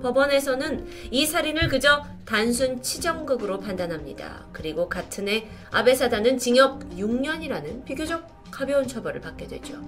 법원에서는 0.03 0.87
이 1.11 1.25
살인을 1.25 1.69
그저 1.69 2.05
단순 2.27 2.83
치정극으로 2.83 3.61
판단합니다. 3.61 4.47
그리고 4.53 4.91
같은 4.91 5.29
해 5.29 5.49
아베 5.71 5.95
사단은 5.95 6.37
징역 6.37 6.81
6년이라는 6.91 7.87
비교적 7.87 8.29
가벼운 8.51 8.87
처벌을 8.87 9.23
받게 9.23 9.47
되죠. 9.47 9.81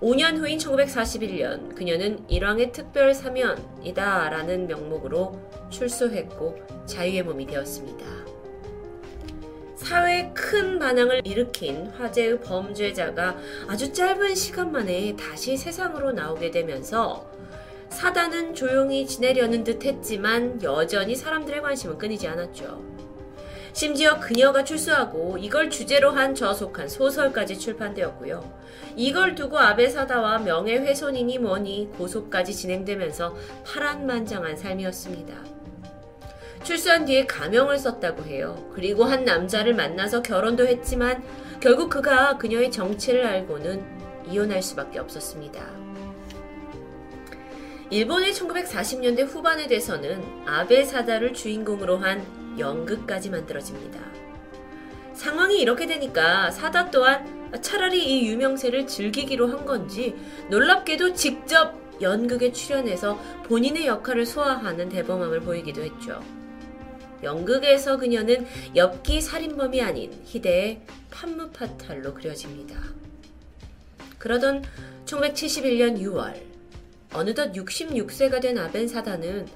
5년 0.00 0.38
후인 0.38 0.58
1941년 0.58 1.74
그녀는 1.74 2.24
일왕의 2.28 2.72
특별 2.72 3.14
사면이다 3.14 4.28
라는 4.28 4.66
명목으로 4.66 5.38
출소했고 5.70 6.58
자유의 6.86 7.22
몸이 7.22 7.46
되었습니다. 7.46 8.04
사회에 9.76 10.30
큰 10.34 10.78
반항을 10.78 11.26
일으킨 11.26 11.88
화제의 11.88 12.40
범죄자가 12.40 13.36
아주 13.68 13.92
짧은 13.92 14.34
시간 14.34 14.72
만에 14.72 15.14
다시 15.16 15.56
세상으로 15.56 16.12
나오게 16.12 16.50
되면서 16.50 17.30
사단은 17.90 18.54
조용히 18.54 19.06
지내려는 19.06 19.62
듯 19.62 19.84
했지만 19.84 20.62
여전히 20.62 21.14
사람들의 21.14 21.62
관심은 21.62 21.98
끊이지 21.98 22.26
않았죠. 22.26 22.93
심지어 23.74 24.20
그녀가 24.20 24.62
출소하고 24.62 25.36
이걸 25.36 25.68
주제로 25.68 26.12
한 26.12 26.36
저속한 26.36 26.88
소설까지 26.88 27.58
출판되었고요. 27.58 28.40
이걸 28.94 29.34
두고 29.34 29.58
아베 29.58 29.88
사다와 29.88 30.38
명예훼손이니 30.38 31.40
뭐니 31.40 31.90
고소까지 31.98 32.54
진행되면서 32.54 33.34
파란만장한 33.66 34.56
삶이었습니다. 34.56 35.34
출소한 36.62 37.04
뒤에 37.04 37.26
가명을 37.26 37.76
썼다고 37.78 38.22
해요. 38.26 38.56
그리고 38.72 39.02
한 39.02 39.24
남자를 39.24 39.74
만나서 39.74 40.22
결혼도 40.22 40.68
했지만 40.68 41.24
결국 41.58 41.90
그가 41.90 42.38
그녀의 42.38 42.70
정체를 42.70 43.26
알고는 43.26 43.84
이혼할 44.30 44.62
수밖에 44.62 45.00
없었습니다. 45.00 45.60
일본의 47.90 48.32
1940년대 48.32 49.26
후반에 49.26 49.66
돼서는 49.66 50.22
아베 50.46 50.84
사다를 50.84 51.34
주인공으로 51.34 51.98
한 51.98 52.43
연극까지 52.58 53.30
만들어집니다. 53.30 54.00
상황이 55.14 55.60
이렇게 55.60 55.86
되니까 55.86 56.50
사다 56.50 56.90
또한 56.90 57.50
차라리 57.62 58.04
이 58.04 58.28
유명세를 58.28 58.86
즐기기로 58.86 59.46
한 59.46 59.64
건지 59.64 60.14
놀랍게도 60.50 61.14
직접 61.14 61.84
연극에 62.00 62.52
출연해서 62.52 63.16
본인의 63.44 63.86
역할을 63.86 64.26
소화하는 64.26 64.88
대범함을 64.88 65.40
보이기도 65.40 65.82
했죠. 65.82 66.20
연극에서 67.22 67.96
그녀는 67.96 68.46
엽기 68.74 69.20
살인범이 69.20 69.80
아닌 69.80 70.12
희대의 70.24 70.82
판무파탈로 71.10 72.14
그려집니다. 72.14 72.76
그러던 74.18 74.64
1971년 75.06 76.00
6월 76.00 76.34
어느덧 77.12 77.52
66세가 77.52 78.40
된 78.40 78.58
아벤 78.58 78.88
사단은 78.88 79.46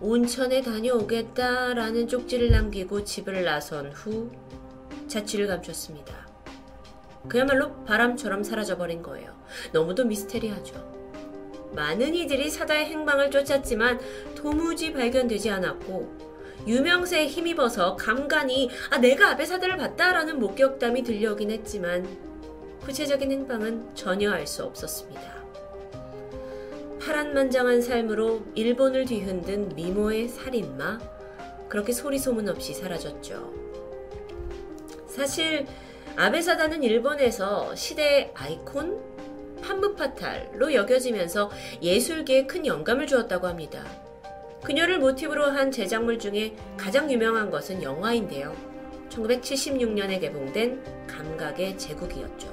온천에 0.00 0.60
다녀오겠다라는 0.62 2.08
쪽지를 2.08 2.50
남기고 2.50 3.04
집을 3.04 3.44
나선 3.44 3.92
후 3.92 4.30
자취를 5.08 5.46
감췄습니다. 5.46 6.26
그야말로 7.28 7.84
바람처럼 7.84 8.42
사라져버린 8.42 9.02
거예요. 9.02 9.34
너무도 9.72 10.04
미스테리하죠. 10.04 10.94
많은 11.72 12.14
이들이 12.14 12.50
사다의 12.50 12.86
행방을 12.86 13.30
쫓았지만 13.30 13.98
도무지 14.34 14.92
발견되지 14.92 15.50
않았고 15.50 16.24
유명세에 16.66 17.26
힘입어서 17.26 17.96
간간히 17.96 18.70
아 18.90 18.98
내가 18.98 19.30
아베 19.30 19.44
사다를 19.44 19.76
봤다라는 19.76 20.38
목격담이 20.38 21.02
들려오긴 21.02 21.50
했지만 21.50 22.06
구체적인 22.82 23.30
행방은 23.30 23.94
전혀 23.94 24.30
알 24.30 24.46
수 24.46 24.62
없었습니다. 24.64 25.33
파란만장한 27.04 27.82
삶으로 27.82 28.42
일본을 28.54 29.04
뒤흔든 29.04 29.74
미모의 29.74 30.26
살인마 30.28 30.98
그렇게 31.68 31.92
소리 31.92 32.18
소문 32.18 32.48
없이 32.48 32.72
사라졌죠. 32.72 33.52
사실 35.06 35.66
아베사다는 36.16 36.82
일본에서 36.82 37.74
시대의 37.74 38.32
아이콘 38.34 38.98
판무파탈로 39.60 40.72
여겨지면서 40.72 41.50
예술계에 41.82 42.46
큰 42.46 42.64
영감을 42.64 43.06
주었다고 43.06 43.48
합니다. 43.48 43.84
그녀를 44.62 44.98
모티브로 44.98 45.44
한 45.44 45.70
제작물 45.70 46.18
중에 46.18 46.56
가장 46.78 47.12
유명한 47.12 47.50
것은 47.50 47.82
영화인데요. 47.82 48.56
1976년에 49.10 50.20
개봉된 50.20 51.06
감각의 51.06 51.76
제국이었죠. 51.76 52.48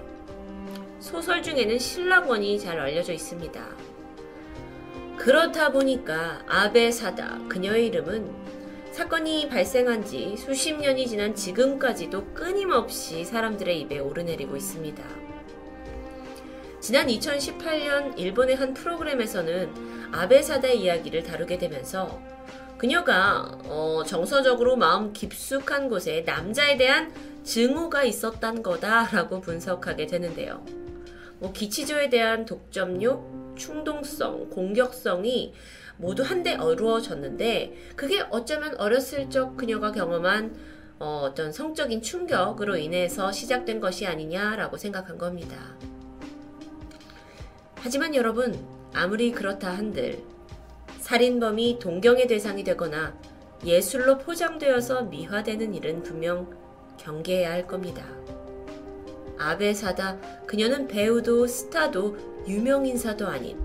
소설 1.00 1.42
중에는 1.42 1.80
신라권이 1.80 2.60
잘 2.60 2.80
알려져 2.80 3.14
있습니다. 3.14 3.91
그렇다 5.22 5.72
보니까 5.72 6.42
아베 6.48 6.90
사다 6.90 7.42
그녀의 7.48 7.86
이름은 7.88 8.28
사건이 8.92 9.50
발생한 9.50 10.04
지 10.04 10.36
수십 10.36 10.74
년이 10.74 11.06
지난 11.08 11.36
지금까지도 11.36 12.34
끊임없이 12.34 13.24
사람들의 13.24 13.82
입에 13.82 14.00
오르내리고 14.00 14.58
있습니다. 14.58 15.04
지난 16.80 17.06
2018년 17.06 18.18
일본의 18.18 18.56
한 18.56 18.74
프로그램에서는 18.74 20.12
아베 20.12 20.42
사다의 20.42 20.82
이야기를 20.82 21.22
다루게 21.22 21.60
되면서 21.60 22.20
그녀가 22.80 23.60
어, 23.66 24.02
정서적으로 24.04 24.76
마음 24.76 25.14
깊숙한 25.14 25.88
곳에 25.88 26.24
남자에 26.26 26.78
대한 26.78 27.14
증오가 27.44 28.04
있었단 28.04 28.64
거다라고 28.64 29.42
분석하게 29.42 30.08
되는데요. 30.08 30.66
뭐 31.38 31.54
기치조에 31.54 32.10
대한 32.10 32.46
독점욕, 32.46 33.41
충동성, 33.62 34.50
공격성이 34.50 35.54
모두 35.98 36.24
한데 36.24 36.56
어루어졌는데 36.56 37.94
그게 37.96 38.22
어쩌면 38.32 38.76
어렸을 38.80 39.30
적 39.30 39.56
그녀가 39.56 39.92
경험한 39.92 40.56
어, 40.98 41.22
어떤 41.26 41.52
성적인 41.52 42.02
충격으로 42.02 42.78
인해서 42.78 43.32
시작된 43.32 43.80
것이 43.80 44.08
아니냐라고 44.08 44.78
생각한 44.78 45.20
겁니다. 45.20 45.58
하지만 47.76 48.16
여러분, 48.16 48.60
아무리 48.94 49.32
그렇다 49.32 49.72
한들 49.72 50.24
살인범이 51.00 51.78
동경의 51.80 52.28
대상이 52.28 52.64
되거나 52.64 53.16
예술로 53.64 54.18
포장되어서 54.18 55.04
미화되는 55.04 55.76
일은 55.76 56.02
분명 56.02 56.50
경계해야 56.98 57.52
할 57.52 57.68
겁니다. 57.68 58.04
아베 59.38 59.74
사다, 59.74 60.20
그녀는 60.46 60.88
배우도 60.88 61.48
스타도 61.48 62.31
유명 62.48 62.88
인사도 62.88 63.28
아닌 63.28 63.60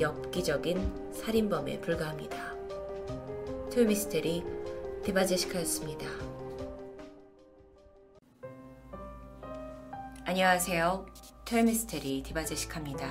엽기적인 0.00 1.12
살인범에 1.12 1.80
불과합니다. 1.80 2.36
토요미스테리 3.72 4.42
디바제시카였습니다. 5.04 6.06
안녕하세요. 10.24 11.06
토요미스테리 11.44 12.24
디바제시카입니다. 12.24 13.08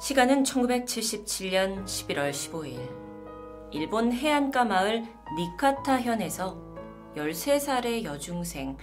시간은 0.00 0.44
1977년 0.44 1.84
11월 1.84 2.30
15일. 2.30 2.78
일본 3.72 4.12
해안가 4.12 4.64
마을 4.64 5.02
니카타현에서 5.36 7.12
13살의 7.16 8.04
여중생 8.04 8.76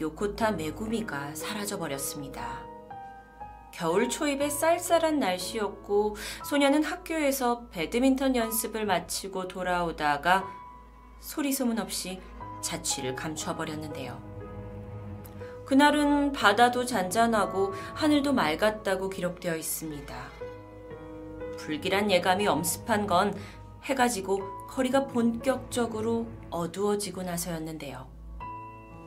요코타 0.00 0.52
메구미가 0.52 1.34
사라져버렸습니다. 1.34 2.65
겨울 3.72 4.08
초입의 4.08 4.50
쌀쌀한 4.50 5.18
날씨였고 5.18 6.16
소녀는 6.44 6.82
학교에서 6.82 7.66
배드민턴 7.70 8.34
연습을 8.34 8.86
마치고 8.86 9.48
돌아오다가 9.48 10.44
소리 11.20 11.52
소문 11.52 11.78
없이 11.78 12.20
자취를 12.62 13.14
감춰버렸는데요. 13.14 14.20
그날은 15.66 16.32
바다도 16.32 16.86
잔잔하고 16.86 17.74
하늘도 17.94 18.32
맑았다고 18.32 19.10
기록되어 19.10 19.56
있습니다. 19.56 20.14
불길한 21.58 22.10
예감이 22.10 22.46
엄습한 22.46 23.06
건 23.06 23.34
해가 23.84 24.08
지고 24.08 24.40
거리가 24.68 25.06
본격적으로 25.06 26.26
어두워지고 26.50 27.22
나서였는데요. 27.22 28.15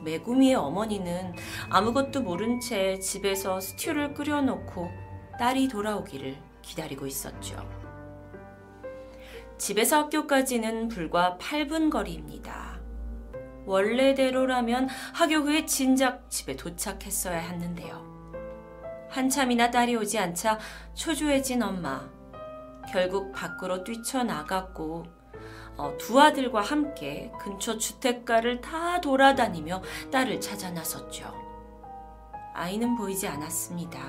메구미의 0.04 0.56
어머니는 0.56 1.34
아무것도 1.70 2.22
모른 2.22 2.60
채 2.60 3.00
집에서 3.00 3.60
스튜를 3.60 4.14
끓여놓고 4.14 4.90
딸이 5.40 5.68
돌아오기를 5.68 6.38
기다리고 6.62 7.08
있었죠. 7.08 7.68
집에서 9.58 10.04
학교까지는 10.04 10.88
불과 10.88 11.38
8분 11.40 11.90
거리입니다. 11.90 12.80
원래대로라면 13.66 14.88
하교 15.14 15.36
후에 15.36 15.66
진작 15.66 16.30
집에 16.30 16.56
도착했어야 16.56 17.38
했는데요. 17.38 18.10
한참이나 19.10 19.70
딸이 19.70 19.96
오지 19.96 20.18
않자 20.18 20.60
초조해진 20.94 21.62
엄마. 21.62 22.10
결국 22.92 23.32
밖으로 23.32 23.84
뛰쳐나갔고 23.84 25.04
어, 25.04 25.19
두 25.98 26.20
아들과 26.20 26.62
함께 26.62 27.32
근처 27.40 27.78
주택가를 27.78 28.62
다 28.62 29.00
돌아다니며 29.02 29.82
딸을 30.12 30.42
찾아 30.42 30.72
나섰죠. 30.72 31.34
아이는 32.54 32.96
보이지 32.96 33.28
않았습니다. 33.28 34.00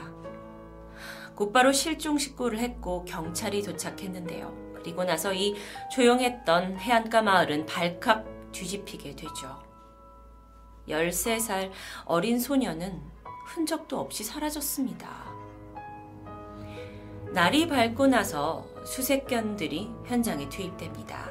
곧바로 1.36 1.72
실종 1.72 2.18
신고를 2.18 2.58
했고 2.58 3.04
경찰이 3.04 3.62
도착했는데요. 3.62 4.72
그리고 4.74 5.04
나서 5.04 5.32
이 5.32 5.54
조용했던 5.92 6.78
해안가 6.78 7.22
마을은 7.22 7.66
발칵 7.66 8.52
뒤집히게 8.52 9.16
되죠. 9.16 9.62
13살 10.88 11.70
어린 12.04 12.38
소녀는 12.38 13.00
흔적도 13.46 14.00
없이 14.00 14.24
사라졌습니다. 14.24 15.08
날이 17.32 17.68
밝고 17.68 18.08
나서 18.08 18.66
수색견들이 18.84 19.90
현장에 20.06 20.48
투입됩니다. 20.48 21.29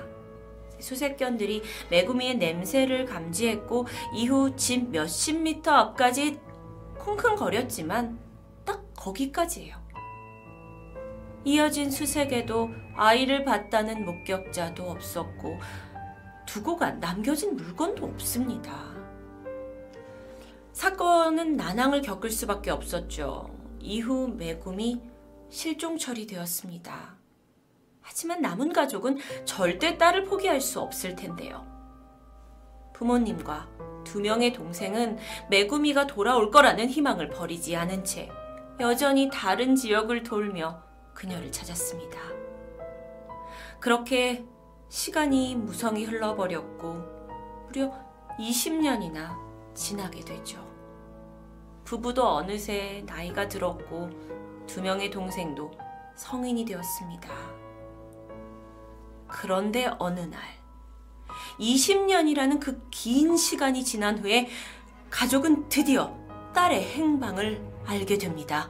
수색견들이 0.79 1.63
메구미의 1.89 2.37
냄새를 2.37 3.05
감지했고 3.05 3.87
이후 4.15 4.55
집 4.55 4.89
몇십 4.89 5.41
미터 5.41 5.71
앞까지 5.71 6.39
쿵쿵거렸지만 6.99 8.19
딱 8.65 8.83
거기까지예요. 8.95 9.77
이어진 11.45 11.89
수색에도 11.89 12.69
아이를 12.95 13.45
봤다는 13.45 14.05
목격자도 14.05 14.83
없었고 14.83 15.57
두고 16.45 16.77
간 16.77 16.99
남겨진 16.99 17.55
물건도 17.55 18.05
없습니다. 18.05 18.89
사건은 20.73 21.55
난항을 21.55 22.01
겪을 22.01 22.29
수밖에 22.29 22.71
없었죠. 22.71 23.49
이후 23.79 24.27
메구미 24.27 25.01
실종 25.49 25.97
처리되었습니다. 25.97 27.18
하지만 28.09 28.41
남은 28.41 28.73
가족은 28.73 29.19
절대 29.45 29.95
딸을 29.95 30.23
포기할 30.23 30.61
수 30.61 30.79
없을 30.79 31.15
텐데요. 31.15 31.63
부모님과 32.95 33.67
두 34.03 34.19
명의 34.19 34.51
동생은 34.51 35.19
메구미가 35.51 36.07
돌아올 36.07 36.49
거라는 36.49 36.89
희망을 36.89 37.29
버리지 37.29 37.75
않은 37.75 38.03
채 38.03 38.31
여전히 38.79 39.29
다른 39.31 39.75
지역을 39.75 40.23
돌며 40.23 40.81
그녀를 41.13 41.51
찾았습니다. 41.51 42.19
그렇게 43.79 44.43
시간이 44.89 45.55
무성히 45.55 46.05
흘러버렸고 46.05 47.03
무려 47.67 47.93
20년이나 48.39 49.37
지나게 49.75 50.21
되죠. 50.21 50.67
부부도 51.83 52.27
어느새 52.27 53.03
나이가 53.05 53.47
들었고 53.47 54.09
두 54.65 54.81
명의 54.81 55.11
동생도 55.11 55.71
성인이 56.15 56.65
되었습니다. 56.65 57.58
그런데 59.29 59.89
어느 59.99 60.19
날 60.19 60.41
20년이라는 61.59 62.59
그 62.59 62.89
긴 63.01 63.37
시간이 63.37 63.83
지난 63.85 64.19
후에 64.19 64.49
가족은 65.09 65.69
드디어 65.69 66.13
딸의 66.53 66.83
행방을 66.83 67.61
알게 67.85 68.17
됩니다. 68.17 68.69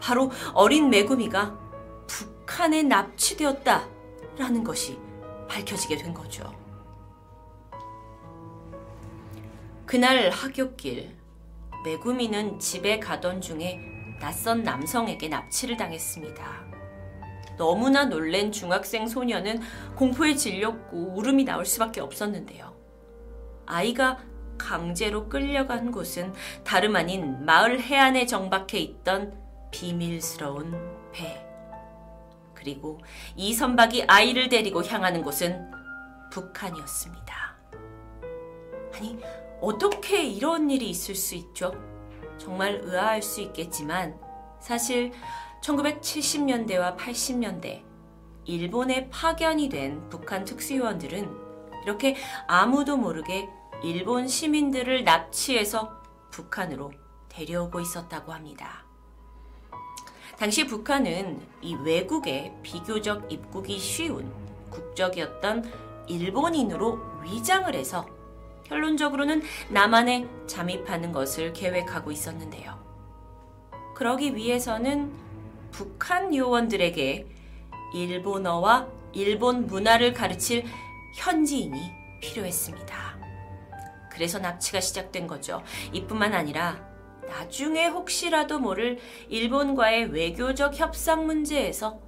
바로 0.00 0.30
어린 0.54 0.90
메구미가 0.90 1.58
북한에 2.06 2.82
납치되었다라는 2.84 4.64
것이 4.64 4.98
밝혀지게 5.48 5.96
된 5.96 6.14
거죠. 6.14 6.52
그날 9.86 10.30
하굣길 10.30 11.16
메구미는 11.84 12.58
집에 12.58 12.98
가던 12.98 13.40
중에 13.40 13.80
낯선 14.20 14.62
남성에게 14.62 15.28
납치를 15.28 15.76
당했습니다. 15.76 16.71
너무나 17.62 18.06
놀란 18.06 18.50
중학생 18.50 19.06
소녀는 19.06 19.60
공포에 19.94 20.34
질렸고 20.34 21.14
울음이 21.14 21.44
나올 21.44 21.64
수밖에 21.64 22.00
없었는데요. 22.00 22.74
아이가 23.66 24.18
강제로 24.58 25.28
끌려간 25.28 25.92
곳은 25.92 26.34
다름 26.64 26.96
아닌 26.96 27.44
마을 27.44 27.80
해안에 27.80 28.26
정박해 28.26 28.78
있던 28.78 29.40
비밀스러운 29.70 30.72
배. 31.12 31.46
그리고 32.52 32.98
이 33.36 33.54
선박이 33.54 34.06
아이를 34.08 34.48
데리고 34.48 34.82
향하는 34.82 35.22
곳은 35.22 35.70
북한이었습니다. 36.32 37.56
아니, 38.96 39.20
어떻게 39.60 40.24
이런 40.24 40.68
일이 40.68 40.90
있을 40.90 41.14
수 41.14 41.36
있죠? 41.36 41.72
정말 42.38 42.80
의아할 42.82 43.22
수 43.22 43.40
있겠지만 43.40 44.18
사실 44.58 45.12
1970년대와 45.62 46.96
80년대 46.96 47.82
일본에 48.44 49.08
파견이 49.10 49.68
된 49.68 50.08
북한 50.08 50.44
특수요원들은 50.44 51.30
이렇게 51.84 52.16
아무도 52.46 52.96
모르게 52.96 53.48
일본 53.82 54.28
시민들을 54.28 55.04
납치해서 55.04 56.02
북한으로 56.30 56.92
데려오고 57.28 57.80
있었다고 57.80 58.32
합니다. 58.32 58.84
당시 60.38 60.66
북한은 60.66 61.40
이 61.60 61.74
외국에 61.76 62.52
비교적 62.62 63.30
입국이 63.32 63.78
쉬운 63.78 64.32
국적이었던 64.70 65.70
일본인으로 66.08 66.98
위장을 67.22 67.72
해서 67.74 68.06
결론적으로는 68.64 69.42
남한에 69.68 70.28
잠입하는 70.46 71.12
것을 71.12 71.52
계획하고 71.52 72.10
있었는데요. 72.10 72.82
그러기 73.94 74.34
위해서는 74.34 75.21
북한 75.72 76.34
요원들에게 76.34 77.26
일본어와 77.94 78.88
일본 79.12 79.66
문화를 79.66 80.12
가르칠 80.12 80.64
현지인이 81.16 81.78
필요했습니다. 82.20 83.20
그래서 84.10 84.38
납치가 84.38 84.80
시작된 84.80 85.26
거죠. 85.26 85.62
이뿐만 85.92 86.34
아니라 86.34 86.92
나중에 87.26 87.86
혹시라도 87.86 88.58
모를 88.58 88.98
일본과의 89.28 90.12
외교적 90.12 90.78
협상 90.78 91.26
문제에서 91.26 92.00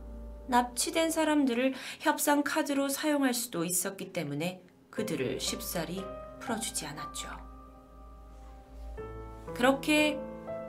납치된 0.46 1.10
사람들을 1.10 1.74
협상 2.00 2.42
카드로 2.42 2.88
사용할 2.88 3.32
수도 3.32 3.64
있었기 3.64 4.12
때문에 4.12 4.62
그들을 4.90 5.40
쉽사리 5.40 6.04
풀어주지 6.40 6.86
않았죠. 6.86 7.28
그렇게 9.54 10.18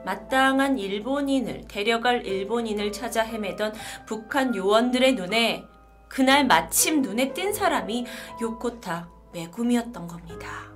마땅한 0.06 0.78
일본인을 0.78 1.66
데려갈 1.66 2.24
일본인을 2.24 2.92
찾아 2.92 3.24
헤매던 3.24 3.74
북한 4.06 4.54
요원들의 4.54 5.14
눈에 5.14 5.64
그날 6.06 6.46
마침 6.46 7.02
눈에 7.02 7.32
띈 7.32 7.52
사람이 7.52 8.06
요코타 8.40 9.10
메구미였던 9.32 10.06
겁니다. 10.06 10.70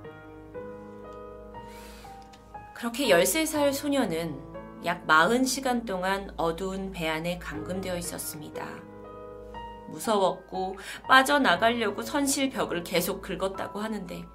그렇게 2.75 3.07
13살 3.07 3.71
소녀는 3.71 4.37
약 4.83 5.07
40시간 5.07 5.85
동안 5.85 6.33
어두운 6.35 6.91
배 6.91 7.07
안에 7.07 7.39
감금되어 7.39 7.95
있었습니다. 7.97 8.67
무서웠고 9.87 10.75
빠져나가려고 11.07 12.01
선실벽을 12.01 12.83
계속 12.83 13.21
긁었다고 13.21 13.79
하는데 13.79 14.25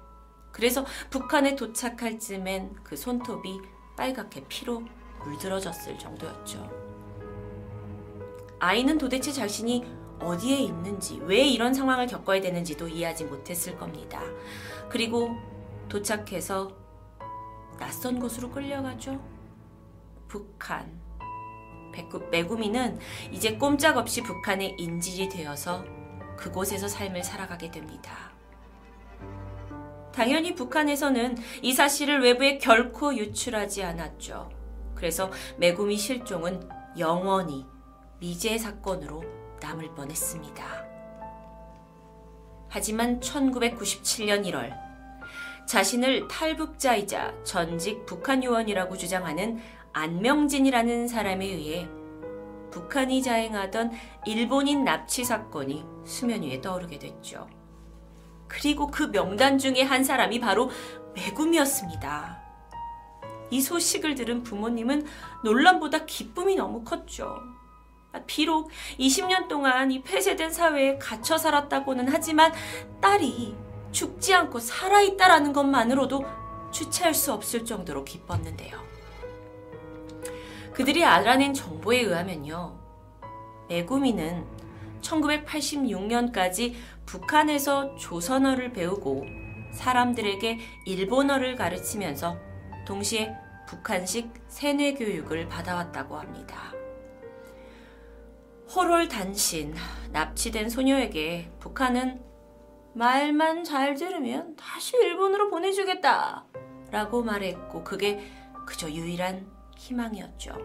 그래서 0.51 0.85
북한에 1.11 1.55
도착할 1.55 2.17
즈음엔 2.17 2.77
그 2.83 2.95
손톱이 2.95 3.59
빨갛게 3.97 4.45
피로 4.47 4.83
물들어졌을 5.23 5.99
정도였죠. 5.99 6.71
아이는 8.59 8.97
도대체 8.97 9.31
자신이 9.31 9.85
어디에 10.19 10.57
있는지, 10.57 11.19
왜 11.23 11.43
이런 11.43 11.73
상황을 11.73 12.07
겪어야 12.07 12.39
되는지도 12.39 12.87
이해하지 12.87 13.25
못했을 13.25 13.77
겁니다. 13.77 14.21
그리고 14.89 15.29
도착해서 15.89 16.71
낯선 17.77 18.19
곳으로 18.19 18.49
끌려가죠. 18.49 19.21
북한. 20.27 21.05
메구미는 22.31 22.99
이제 23.31 23.57
꼼짝없이 23.57 24.21
북한의 24.21 24.75
인질이 24.77 25.29
되어서 25.29 25.83
그곳에서 26.37 26.87
삶을 26.87 27.23
살아가게 27.23 27.71
됩니다. 27.71 28.26
당연히 30.17 30.55
북한에서는 30.55 31.37
이 31.61 31.73
사실을 31.73 32.23
외부에 32.23 32.57
결코 32.57 33.15
유출하지 33.15 33.83
않았죠. 33.83 34.49
그래서 34.95 35.29
메구미 35.57 35.95
실종은 35.95 36.67
영원히 36.97 37.67
미제 38.19 38.57
사건으로 38.57 39.23
남을 39.61 39.93
뻔했습니다. 39.93 40.63
하지만 42.67 43.19
1997년 43.19 44.43
1월 44.47 44.75
자신을 45.67 46.27
탈북자이자 46.27 47.43
전직 47.43 48.07
북한 48.07 48.43
요원이라고 48.43 48.97
주장하는 48.97 49.59
안명진이라는 49.93 51.07
사람에 51.07 51.45
의해 51.45 51.87
북한이 52.71 53.21
자행하던 53.21 53.91
일본인 54.25 54.83
납치 54.83 55.23
사건이 55.23 55.85
수면 56.05 56.41
위에 56.41 56.59
떠오르게 56.59 56.97
됐죠. 56.97 57.47
그리고 58.47 58.87
그 58.87 59.11
명단 59.11 59.57
중에 59.57 59.81
한 59.81 60.03
사람이 60.03 60.39
바로 60.39 60.69
매금이었습니다. 61.15 62.41
이 63.49 63.61
소식을 63.61 64.15
들은 64.15 64.43
부모님은 64.43 65.05
논란보다 65.43 66.05
기쁨이 66.05 66.55
너무 66.55 66.83
컸죠. 66.83 67.39
비록 68.25 68.71
20년 68.99 69.47
동안 69.47 69.91
이 69.91 70.01
폐쇄된 70.01 70.51
사회에 70.51 70.97
갇혀 70.97 71.37
살았다고는 71.37 72.07
하지만 72.09 72.51
딸이 72.99 73.55
죽지 73.91 74.33
않고 74.33 74.59
살아있다라는 74.59 75.53
것만으로도 75.53 76.25
주체할 76.71 77.13
수 77.13 77.31
없을 77.31 77.63
정도로 77.63 78.03
기뻤는데요. 78.03 78.77
그들이 80.73 81.03
알아낸 81.03 81.53
정보에 81.53 82.01
의하면요. 82.01 82.77
메구미는 83.69 84.45
1986년까지 85.01 86.75
북한에서 87.07 87.95
조선어를 87.95 88.73
배우고 88.73 89.25
사람들에게 89.71 90.59
일본어를 90.85 91.55
가르치면서 91.55 92.37
동시에 92.85 93.33
북한식 93.67 94.31
세뇌 94.47 94.93
교육을 94.93 95.47
받아왔다고 95.47 96.17
합니다. 96.17 96.73
호롤 98.75 99.07
단신, 99.07 99.73
납치된 100.11 100.69
소녀에게 100.69 101.49
북한은 101.59 102.21
말만 102.93 103.63
잘 103.63 103.95
들으면 103.95 104.55
다시 104.55 104.97
일본으로 104.97 105.49
보내주겠다 105.49 106.45
라고 106.91 107.23
말했고 107.23 107.83
그게 107.83 108.19
그저 108.65 108.89
유일한 108.89 109.49
희망이었죠. 109.77 110.57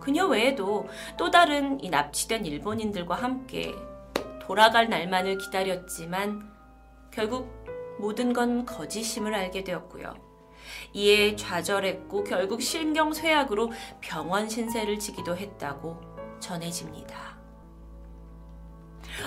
그녀 0.00 0.26
외에도 0.26 0.88
또 1.16 1.30
다른 1.30 1.78
이 1.84 1.90
납치된 1.90 2.46
일본인들과 2.46 3.14
함께 3.14 3.74
돌아갈 4.50 4.88
날만을 4.88 5.38
기다렸지만 5.38 6.52
결국 7.12 7.64
모든 8.00 8.32
건 8.32 8.66
거짓임을 8.66 9.32
알게 9.32 9.62
되었고요. 9.62 10.12
이에 10.92 11.36
좌절했고 11.36 12.24
결국 12.24 12.60
신경쇠약으로 12.60 13.70
병원 14.00 14.48
신세를 14.48 14.98
지기도 14.98 15.36
했다고 15.36 16.00
전해집니다. 16.40 17.38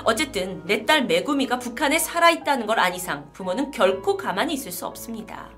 어쨌든 0.04 0.62
내딸 0.66 1.06
메구미가 1.06 1.58
북한에 1.58 2.00
살아있다는 2.00 2.68
걸 2.68 2.80
안 2.80 2.94
이상 2.94 3.32
부모는 3.32 3.72
결코 3.72 4.18
가만히 4.18 4.56
있을 4.56 4.74
수 4.74 4.86
없습니다. 4.86 5.50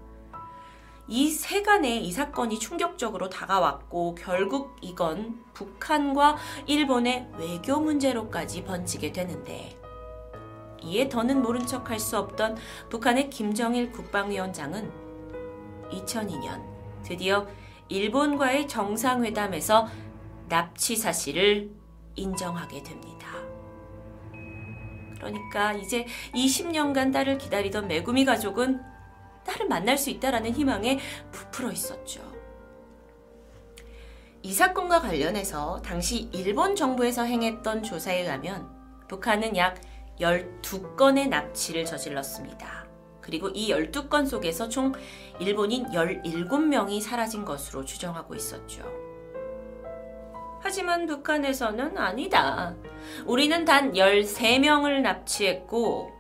이 1.08 1.30
세간에 1.30 1.98
이 1.98 2.12
사건이 2.12 2.60
충격적으로 2.60 3.30
다가왔고 3.30 4.16
결국 4.16 4.76
이건 4.82 5.44
북한과 5.54 6.38
일본의 6.66 7.30
외교 7.38 7.80
문제로까지 7.80 8.64
번지게 8.64 9.12
되는데 9.12 9.80
이에 10.82 11.08
더는 11.08 11.42
모른 11.42 11.66
척 11.66 11.90
할 11.90 12.00
수 12.00 12.18
없던 12.18 12.58
북한의 12.90 13.30
김정일 13.30 13.92
국방위원장은 13.92 14.92
2002년 15.92 16.64
드디어 17.04 17.48
일본과의 17.90 18.68
정상회담에서 18.68 19.88
납치 20.50 20.96
사실을 20.96 21.70
인정하게 22.16 22.82
됩니다. 22.82 23.28
그러니까 25.16 25.74
이제 25.74 26.06
20년간 26.34 27.14
딸을 27.14 27.38
기다리던 27.38 27.88
메구미 27.88 28.26
가족은 28.26 28.95
딸을 29.46 29.68
만날 29.68 29.98
수 29.98 30.10
있다라는 30.10 30.52
희망에 30.52 31.00
부풀어 31.32 31.72
있었죠. 31.72 32.22
이 34.42 34.54
사건과 34.54 35.02
관련해서 35.02 35.82
당시 35.82 36.30
일본 36.32 36.76
정부에서 36.76 37.24
행했던 37.24 37.84
조사에 37.84 38.22
의하면 38.22 38.70
북한은 39.08 39.58
약 39.58 39.82
12건의 40.20 41.30
납치를 41.30 41.86
저질렀습니다. 41.86 42.86
그리고 43.22 43.50
이 43.50 43.72
12건 43.72 44.28
속에서 44.28 44.70
총 44.70 44.94
일본인 45.40 45.88
17명이 45.88 47.02
사라진 47.02 47.44
것으로 47.44 47.86
추정하고 47.86 48.36
있었죠. 48.36 48.84
하지만 50.62 51.08
북한에서는 51.08 51.98
아니다. 51.98 52.76
우리는 53.26 53.66
단 53.66 53.94
13명을 53.94 55.02
납치했고, 55.02 56.12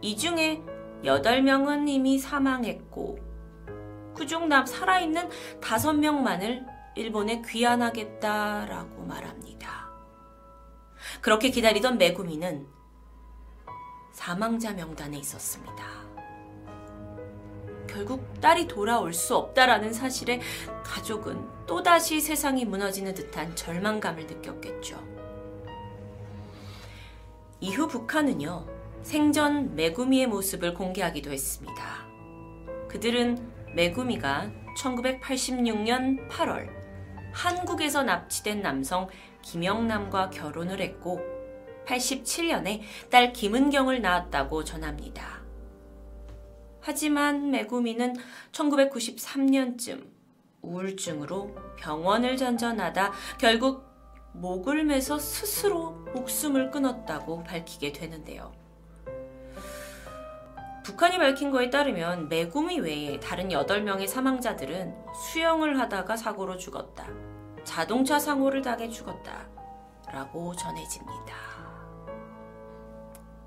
이 0.00 0.16
중에 0.16 0.62
8명은 1.04 1.88
이미 1.88 2.18
사망했고, 2.18 3.18
그중 4.14 4.48
남 4.48 4.66
살아있는 4.66 5.28
5명만을 5.60 6.66
일본에 6.96 7.42
귀환하겠다라고 7.46 9.04
말합니다. 9.04 9.88
그렇게 11.20 11.50
기다리던 11.50 11.98
메구미는 11.98 12.66
사망자 14.12 14.72
명단에 14.72 15.16
있었습니다. 15.18 15.84
결국 17.86 18.40
딸이 18.40 18.66
돌아올 18.66 19.14
수 19.14 19.36
없다라는 19.36 19.92
사실에 19.92 20.40
가족은 20.84 21.66
또다시 21.66 22.20
세상이 22.20 22.64
무너지는 22.64 23.14
듯한 23.14 23.54
절망감을 23.54 24.26
느꼈겠죠. 24.26 25.02
이후 27.60 27.86
북한은요, 27.86 28.77
생전 29.02 29.74
메구미의 29.74 30.26
모습을 30.26 30.74
공개하기도 30.74 31.30
했습니다. 31.30 32.06
그들은 32.88 33.38
메구미가 33.74 34.50
1986년 34.76 36.28
8월 36.28 36.68
한국에서 37.32 38.02
납치된 38.02 38.62
남성 38.62 39.08
김영남과 39.42 40.30
결혼을 40.30 40.80
했고 40.80 41.20
87년에 41.86 42.80
딸 43.10 43.32
김은경을 43.32 44.02
낳았다고 44.02 44.64
전합니다. 44.64 45.42
하지만 46.80 47.50
메구미는 47.50 48.14
1993년쯤 48.52 50.06
우울증으로 50.62 51.54
병원을 51.78 52.36
전전하다 52.36 53.12
결국 53.38 53.86
목을 54.32 54.84
매서 54.84 55.18
스스로 55.18 55.92
목숨을 56.14 56.70
끊었다고 56.70 57.44
밝히게 57.44 57.92
되는데요. 57.92 58.57
북한이 60.88 61.18
밝힌 61.18 61.50
거에 61.50 61.68
따르면 61.68 62.30
메구미 62.30 62.80
외에 62.80 63.20
다른 63.20 63.50
8명의 63.50 64.06
사망자들은 64.06 64.94
수영을 65.12 65.78
하다가 65.78 66.16
사고로 66.16 66.56
죽었다. 66.56 67.06
자동차 67.62 68.18
상호를 68.18 68.62
당해 68.62 68.88
죽었다. 68.88 69.46
라고 70.10 70.56
전해집니다. 70.56 71.34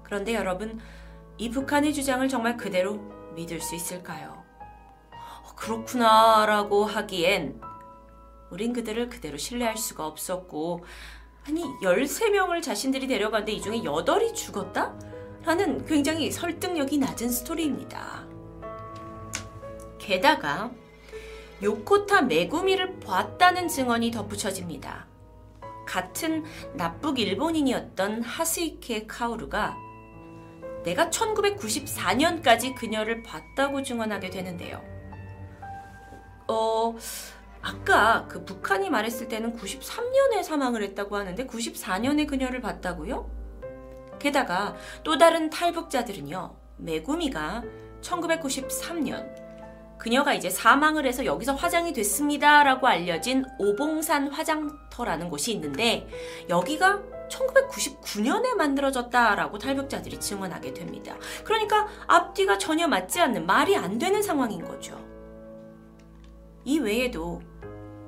그런데 0.03 0.35
여러분, 0.35 0.79
이 1.39 1.49
북한의 1.49 1.95
주장을 1.95 2.27
정말 2.29 2.57
그대로 2.57 2.97
믿을 3.33 3.59
수 3.59 3.73
있을까요? 3.73 4.43
어, 5.11 5.55
그렇구나 5.55 6.45
라고 6.45 6.85
하기엔 6.85 7.59
우린 8.51 8.71
그들을 8.71 9.09
그대로 9.09 9.37
신뢰할 9.37 9.77
수가 9.77 10.05
없었고 10.05 10.85
아니 11.47 11.63
13명을 11.81 12.61
자신들이 12.61 13.07
데려갔는데 13.07 13.51
이 13.51 13.61
중에 13.61 13.79
8이 13.79 14.35
죽었다? 14.35 14.93
라는 15.43 15.85
굉장히 15.85 16.31
설득력이 16.31 16.97
낮은 16.99 17.29
스토리입니다. 17.29 18.25
게다가 19.97 20.71
요코타 21.63 22.23
메구미를 22.23 22.99
봤다는 22.99 23.67
증언이 23.67 24.11
덧붙여집니다. 24.11 25.07
같은 25.85 26.43
납북 26.73 27.19
일본인이었던 27.19 28.21
하스이케 28.23 29.07
카오루가 29.07 29.75
내가 30.83 31.09
1994년까지 31.09 32.75
그녀를 32.75 33.21
봤다고 33.23 33.83
증언하게 33.83 34.29
되는데요. 34.29 34.81
어, 36.47 36.95
아까 37.61 38.25
그 38.27 38.43
북한이 38.43 38.89
말했을 38.89 39.27
때는 39.27 39.55
93년에 39.55 40.43
사망을 40.43 40.81
했다고 40.83 41.15
하는데 41.15 41.45
94년에 41.45 42.27
그녀를 42.27 42.61
봤다고요? 42.61 43.40
게다가 44.21 44.75
또 45.03 45.17
다른 45.17 45.49
탈북자들은요. 45.49 46.55
메구미가 46.77 47.63
1993년 48.01 49.41
그녀가 49.97 50.33
이제 50.33 50.49
사망을 50.49 51.05
해서 51.05 51.25
여기서 51.25 51.53
화장이 51.53 51.93
됐습니다라고 51.93 52.87
알려진 52.87 53.45
오봉산 53.59 54.29
화장터라는 54.29 55.29
곳이 55.29 55.51
있는데 55.53 56.07
여기가 56.49 57.01
1999년에 57.29 58.55
만들어졌다라고 58.55 59.59
탈북자들이 59.59 60.19
증언하게 60.19 60.73
됩니다. 60.73 61.15
그러니까 61.43 61.87
앞뒤가 62.07 62.57
전혀 62.57 62.87
맞지 62.87 63.19
않는 63.21 63.45
말이 63.45 63.75
안 63.77 63.99
되는 63.99 64.21
상황인 64.21 64.65
거죠. 64.65 64.99
이 66.63 66.79
외에도 66.79 67.41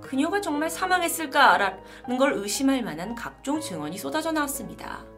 그녀가 0.01 0.41
정말 0.41 0.69
사망했을까라는 0.69 2.17
걸 2.17 2.33
의심할 2.33 2.81
만한 2.83 3.15
각종 3.15 3.61
증언이 3.61 3.97
쏟아져 3.97 4.31
나왔습니다. 4.31 5.12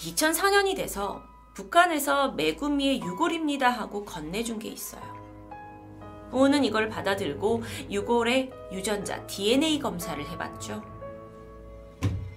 2004년이 0.00 0.76
돼서 0.76 1.22
북한에서 1.54 2.32
메구미의 2.32 3.02
유골입니다 3.02 3.68
하고 3.68 4.04
건네준 4.04 4.58
게 4.58 4.68
있어요. 4.68 5.02
오는 6.32 6.64
이걸 6.64 6.88
받아들고 6.88 7.62
유골의 7.90 8.50
유전자 8.72 9.26
DNA 9.26 9.78
검사를 9.78 10.24
해봤죠. 10.30 10.82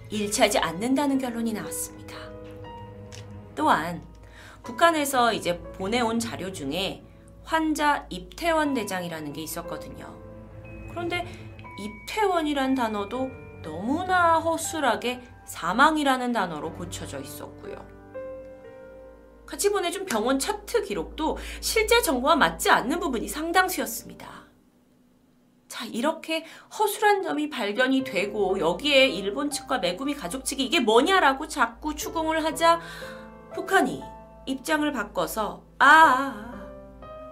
일치하지 0.10 0.60
않는다는 0.60 1.20
결론이 1.20 1.54
나왔습니다. 1.54 2.18
또한 3.56 4.04
북한에서 4.64 5.32
이제 5.32 5.60
보내온 5.60 6.20
자료 6.20 6.52
중에 6.52 7.04
환자 7.44 8.06
입퇴원 8.10 8.74
대장이라는 8.74 9.32
게 9.32 9.42
있었거든요. 9.42 10.14
그런데 10.90 11.26
입퇴원이란 11.80 12.76
단어도 12.76 13.30
너무나 13.62 14.40
허술하게 14.40 15.22
사망이라는 15.58 16.32
단어로 16.32 16.74
고쳐져 16.74 17.20
있었고요. 17.20 17.76
같이 19.46 19.70
보내준 19.70 20.06
병원 20.06 20.40
차트 20.40 20.82
기록도 20.84 21.38
실제 21.62 22.02
정보와 22.02 22.36
맞지 22.36 22.72
않는 22.72 23.00
부분이 23.00 23.28
상당수였습니다. 23.28 24.28
자, 25.68 25.86
이렇게 25.86 26.44
허술한 26.78 27.22
점이 27.22 27.50
발견이 27.52 28.04
되고 28.04 28.58
여기에 28.60 29.10
일본 29.10 29.52
측과 29.52 29.78
메구미 29.78 30.16
가족 30.16 30.44
측이 30.44 30.64
이게 30.66 30.80
뭐냐라고 30.80 31.48
자꾸 31.48 31.96
추궁을 31.96 32.44
하자 32.44 32.80
북한이 33.54 34.02
입장을 34.48 34.92
바꿔서 34.92 35.64
아, 35.78 36.68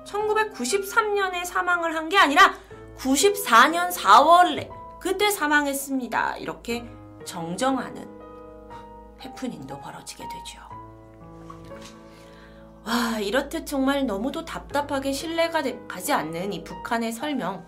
1993년에 0.06 1.44
사망을 1.44 1.96
한 1.96 2.08
게 2.08 2.18
아니라 2.18 2.54
94년 2.98 3.92
4월에 3.92 4.70
그때 5.00 5.32
사망했습니다. 5.32 6.38
이렇게 6.38 6.86
정정하는 7.26 8.11
해프닝도 9.24 9.80
벌어지게 9.80 10.24
되죠. 10.24 10.62
와, 12.84 13.20
이렇듯 13.20 13.68
정말 13.68 14.06
너무도 14.06 14.44
답답하게 14.46 15.12
신뢰가 15.12 15.64
가지 15.88 16.14
않는 16.14 16.52
이 16.54 16.64
북한의 16.64 17.12
설명. 17.12 17.66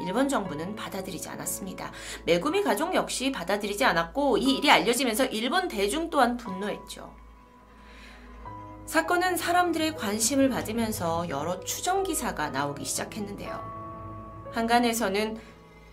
일본 0.00 0.28
정부는 0.28 0.76
받아들이지 0.76 1.28
않았습니다. 1.28 1.90
메구미 2.24 2.62
가족 2.62 2.94
역시 2.94 3.32
받아들이지 3.32 3.84
않았고 3.84 4.38
이 4.38 4.56
일이 4.56 4.70
알려지면서 4.70 5.26
일본 5.26 5.68
대중 5.68 6.10
또한 6.10 6.36
분노했죠. 6.36 7.14
사건은 8.86 9.36
사람들의 9.36 9.96
관심을 9.96 10.48
받으면서 10.48 11.28
여러 11.28 11.60
추정 11.60 12.02
기사가 12.02 12.50
나오기 12.50 12.84
시작했는데요. 12.84 13.76
한간에서는 14.52 15.38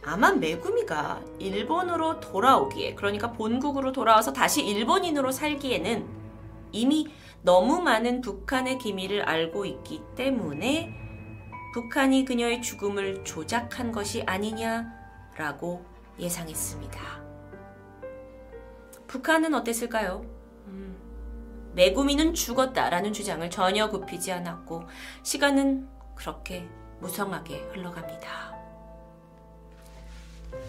아마 0.06 0.32
메구미가 0.32 1.22
일본으로 1.40 2.20
돌아오기에 2.20 2.96
그러니까 2.96 3.32
본국으로 3.32 3.92
돌아와서 3.92 4.34
다시 4.34 4.66
일본인으로 4.66 5.32
살기에는 5.32 6.08
이미 6.74 7.08
너무 7.42 7.82
많은 7.82 8.22
북한의 8.22 8.78
기밀을 8.80 9.24
알고 9.24 9.66
있기 9.66 10.02
때문에 10.16 10.94
북한이 11.74 12.26
그녀의 12.26 12.62
죽음을 12.62 13.24
조작한 13.24 13.92
것이 13.92 14.24
아니냐라고 14.24 15.86
예상했습니다. 16.20 17.24
북한은 19.08 19.54
어땠을까요? 19.54 20.26
음, 20.68 20.96
메구미는 21.76 22.34
죽었다라는 22.34 23.14
주장을 23.14 23.48
전혀 23.50 23.90
굽히지 23.90 24.32
않았고 24.32 24.84
시간은 25.24 25.88
그렇게 26.16 26.68
무성하게 27.00 27.70
흘러갑니다. 27.74 28.53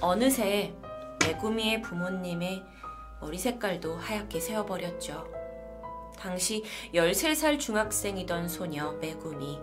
어느새 0.05 0.77
메구미의 1.25 1.81
부모님의 1.81 2.63
머리 3.23 3.39
색깔도 3.39 3.97
하얗게 3.97 4.39
세어버렸죠. 4.39 5.27
당시 6.19 6.63
13살 6.93 7.59
중학생이던 7.59 8.51
소녀 8.51 8.93
메구미 8.93 9.59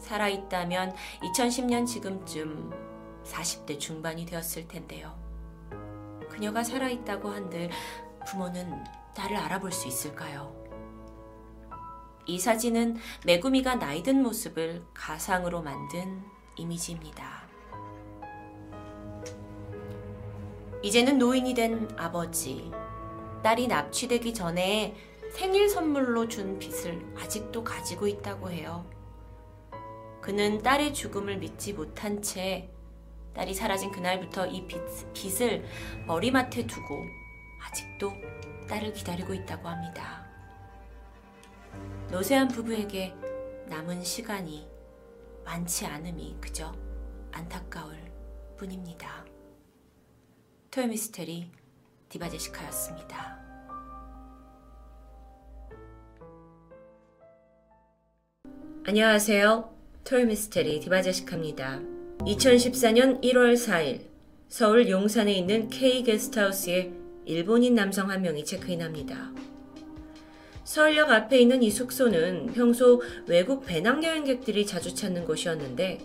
살아있다면 0.00 0.94
2010년 1.22 1.86
지금쯤 1.86 2.70
40대 3.24 3.78
중반이 3.78 4.24
되었을 4.24 4.66
텐데요. 4.66 5.14
그녀가 6.30 6.64
살아있다고 6.64 7.28
한들 7.28 7.68
부모는 8.26 8.84
딸을 9.14 9.36
알아볼 9.36 9.72
수 9.72 9.88
있을까요? 9.88 10.56
이 12.24 12.38
사진은 12.38 12.96
메구미가 13.26 13.74
나이 13.74 14.02
든 14.02 14.22
모습을 14.22 14.86
가상으로 14.94 15.60
만든 15.60 16.22
이미지입니다. 16.56 17.51
이제는 20.82 21.18
노인이 21.18 21.54
된 21.54 21.88
아버지. 21.96 22.72
딸이 23.44 23.68
납치되기 23.68 24.34
전에 24.34 24.96
생일 25.32 25.68
선물로 25.68 26.28
준 26.28 26.58
빚을 26.58 27.14
아직도 27.18 27.62
가지고 27.62 28.08
있다고 28.08 28.50
해요. 28.50 28.84
그는 30.20 30.62
딸의 30.62 30.92
죽음을 30.92 31.38
믿지 31.38 31.72
못한 31.72 32.20
채 32.20 32.68
딸이 33.34 33.54
사라진 33.54 33.90
그날부터 33.90 34.46
이 34.46 34.66
빚, 34.66 34.80
빚을 35.14 35.64
머리맡에 36.06 36.66
두고 36.66 37.06
아직도 37.62 38.12
딸을 38.68 38.92
기다리고 38.92 39.32
있다고 39.34 39.68
합니다. 39.68 40.26
노세한 42.10 42.48
부부에게 42.48 43.14
남은 43.68 44.02
시간이 44.04 44.68
많지 45.44 45.86
않음이 45.86 46.36
그저 46.40 46.72
안타까울 47.32 47.96
뿐입니다. 48.56 49.31
토요미스테리 50.72 51.50
디바제시카였습니다. 52.08 53.38
안녕하세요. 58.86 59.70
토요미스테리 60.04 60.80
디바제시카입니다. 60.80 61.80
2014년 62.20 63.22
1월 63.22 63.52
4일 63.52 64.06
서울 64.48 64.88
용산에 64.88 65.34
있는 65.34 65.68
K 65.68 66.04
게스트하우스에 66.04 66.90
일본인 67.26 67.74
남성 67.74 68.10
한 68.10 68.22
명이 68.22 68.46
체크인합니다. 68.46 69.30
서울역 70.64 71.10
앞에 71.10 71.38
있는 71.38 71.62
이 71.62 71.70
숙소는 71.70 72.46
평소 72.54 73.02
외국 73.26 73.66
배낭여행객들이 73.66 74.64
자주 74.64 74.94
찾는 74.94 75.26
곳이었는데 75.26 75.98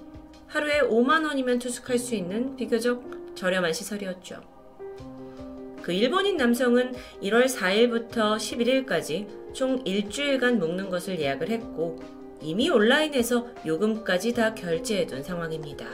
하루에 0.47 0.81
5만 0.81 1.25
원이면 1.25 1.59
투숙할 1.59 1.97
수 1.97 2.15
있는 2.15 2.57
비교적 2.57 3.33
저렴한 3.33 3.71
시설이었죠. 3.71 4.56
그 5.87 5.93
일본인 5.93 6.35
남성은 6.35 6.95
1월 7.23 7.45
4일부터 7.45 8.35
11일까지 8.35 9.25
총 9.53 9.81
일주일간 9.85 10.59
묵는 10.59 10.89
것을 10.89 11.17
예약을 11.17 11.49
했고 11.49 11.97
이미 12.41 12.69
온라인에서 12.69 13.47
요금까지 13.65 14.33
다 14.33 14.53
결제해둔 14.53 15.23
상황입니다. 15.23 15.87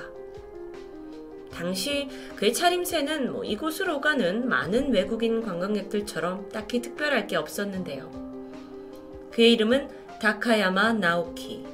당시 1.52 2.08
그의 2.36 2.54
차림새는 2.54 3.34
뭐 3.34 3.44
이곳으로 3.44 4.02
가는 4.02 4.50
많은 4.50 4.92
외국인 4.92 5.44
관광객들처럼 5.44 6.50
딱히 6.50 6.82
특별할 6.82 7.28
게 7.28 7.36
없었는데요. 7.36 8.10
그의 9.30 9.54
이름은 9.54 9.90
다카야마 10.20 10.94
나오키. 10.94 11.68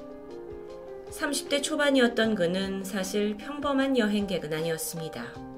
30대 1.12 1.64
초반이었던 1.64 2.36
그는 2.36 2.84
사실 2.84 3.38
평범한 3.38 3.98
여행객은 3.98 4.52
아니었습니다. 4.52 5.49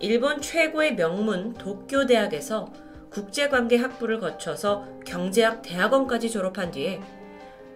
일본 0.00 0.40
최고의 0.40 0.94
명문 0.94 1.54
도쿄대학에서 1.54 2.72
국제관계 3.10 3.76
학부를 3.78 4.20
거쳐서 4.20 4.86
경제학 5.04 5.62
대학원까지 5.62 6.30
졸업한 6.30 6.70
뒤에 6.70 7.00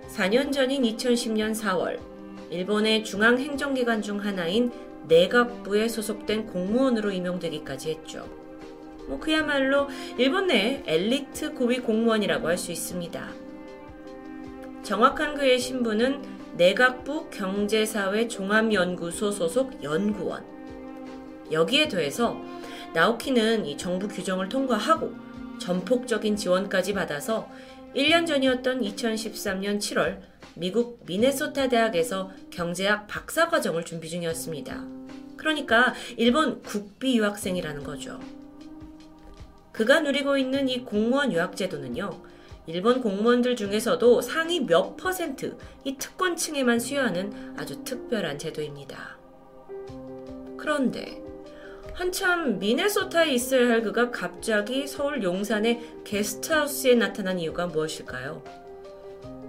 4년 0.08 0.52
전인 0.52 0.82
2010년 0.82 1.52
4월 1.54 1.98
일본의 2.50 3.02
중앙행정기관 3.02 4.02
중 4.02 4.22
하나인 4.22 4.70
내각부에 5.08 5.88
소속된 5.88 6.46
공무원으로 6.46 7.10
임용되기까지 7.10 7.90
했죠. 7.90 8.28
뭐 9.08 9.18
그야말로 9.18 9.88
일본 10.16 10.46
내 10.46 10.82
엘리트 10.86 11.54
고위 11.54 11.80
공무원이라고 11.80 12.46
할 12.46 12.56
수 12.56 12.70
있습니다. 12.70 13.28
정확한 14.84 15.34
그의 15.34 15.58
신분은 15.58 16.22
내각부 16.56 17.30
경제사회 17.30 18.28
종합연구소 18.28 19.32
소속 19.32 19.82
연구원. 19.82 20.51
여기에 21.52 21.88
더해서 21.88 22.40
나오키는 22.94 23.66
이 23.66 23.76
정부 23.76 24.08
규정을 24.08 24.48
통과하고 24.48 25.14
전폭적인 25.58 26.36
지원까지 26.36 26.94
받아서 26.94 27.48
1년 27.94 28.26
전이었던 28.26 28.80
2013년 28.80 29.78
7월 29.78 30.20
미국 30.54 31.02
미네소타 31.06 31.68
대학에서 31.68 32.30
경제학 32.50 33.06
박사 33.06 33.48
과정을 33.48 33.84
준비 33.84 34.08
중이었습니다. 34.08 34.84
그러니까 35.36 35.94
일본 36.16 36.62
국비 36.62 37.16
유학생이라는 37.18 37.84
거죠. 37.84 38.20
그가 39.72 40.00
누리고 40.00 40.36
있는 40.36 40.68
이 40.68 40.84
공무원 40.84 41.32
유학 41.32 41.56
제도는요. 41.56 42.10
일본 42.66 43.00
공무원들 43.00 43.56
중에서도 43.56 44.20
상위 44.20 44.60
몇 44.60 44.96
퍼센트 44.96 45.56
이 45.84 45.96
특권층에만 45.96 46.78
수여하는 46.78 47.54
아주 47.58 47.82
특별한 47.82 48.38
제도입니다. 48.38 49.18
그런데 50.56 51.20
한참 51.94 52.58
미네소타에 52.58 53.32
있어야 53.32 53.68
할 53.68 53.82
그가 53.82 54.10
갑자기 54.10 54.86
서울 54.86 55.22
용산의 55.22 55.80
게스트하우스에 56.04 56.94
나타난 56.94 57.38
이유가 57.38 57.66
무엇일까요? 57.66 58.42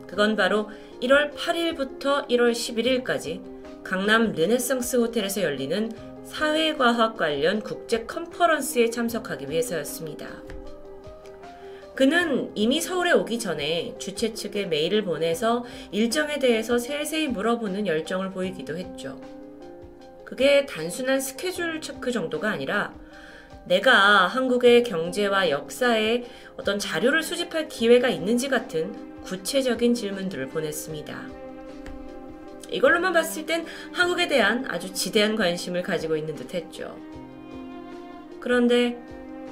그건 0.08 0.36
바로 0.36 0.70
1월 1.02 1.34
8일부터 1.34 2.28
1월 2.30 2.52
11일까지 2.52 3.41
강남 3.84 4.34
르네상스 4.34 4.98
호텔에서 4.98 5.41
열리는 5.41 5.91
사회과학 6.26 7.18
관련 7.18 7.62
국제 7.62 8.04
컨퍼런스에 8.06 8.89
참석하기 8.89 9.50
위해서였습니다. 9.50 10.28
그는 11.96 12.52
이미 12.56 12.82
서울에 12.82 13.12
오기 13.12 13.39
전에 13.39 13.96
주최 14.00 14.34
측에 14.34 14.66
메일을 14.66 15.04
보내서 15.04 15.64
일정에 15.91 16.39
대해서 16.39 16.78
세세히 16.78 17.28
물어보는 17.28 17.88
열정을 17.88 18.32
보이기도 18.32 18.78
했죠. 18.78 19.20
그게 20.34 20.66
단순한 20.66 21.22
스케줄 21.22 21.80
체크 21.80 22.12
정도가 22.12 22.50
아니라 22.50 22.92
내가 23.66 24.26
한국의 24.26 24.82
경제와 24.82 25.52
역사에 25.52 26.24
어떤 26.58 26.80
자료를 26.80 27.22
수집할 27.22 27.68
기회가 27.68 28.10
있는지 28.10 28.50
같은 28.50 29.22
구체적인 29.22 29.94
질문들을 29.94 30.50
보냈습니다. 30.50 31.30
이걸로만 32.72 33.14
봤을 33.14 33.46
땐 33.46 33.68
한국에 33.92 34.28
대한 34.28 34.66
아주 34.72 34.92
지대한 34.92 35.36
관심을 35.36 35.84
가지고 35.84 36.18
있는 36.18 36.34
듯 36.34 36.56
했죠. 36.56 36.98
그런데 38.40 38.98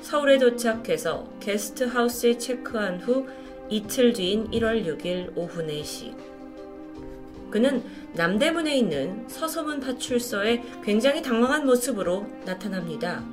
서울에 0.02 0.40
도착해서 0.40 1.32
게스트하우스에 1.42 2.40
체크한 2.40 3.02
후 3.02 3.28
이틀 3.70 4.14
뒤인 4.14 4.50
1월 4.50 4.84
6일 4.84 5.38
오후 5.38 5.62
4시. 5.62 6.31
그는 7.52 7.84
남대문에 8.14 8.76
있는 8.78 9.28
서서문 9.28 9.80
파출소에 9.82 10.64
굉장히 10.84 11.22
당황한 11.22 11.66
모습으로 11.66 12.26
나타납니다. 12.46 13.24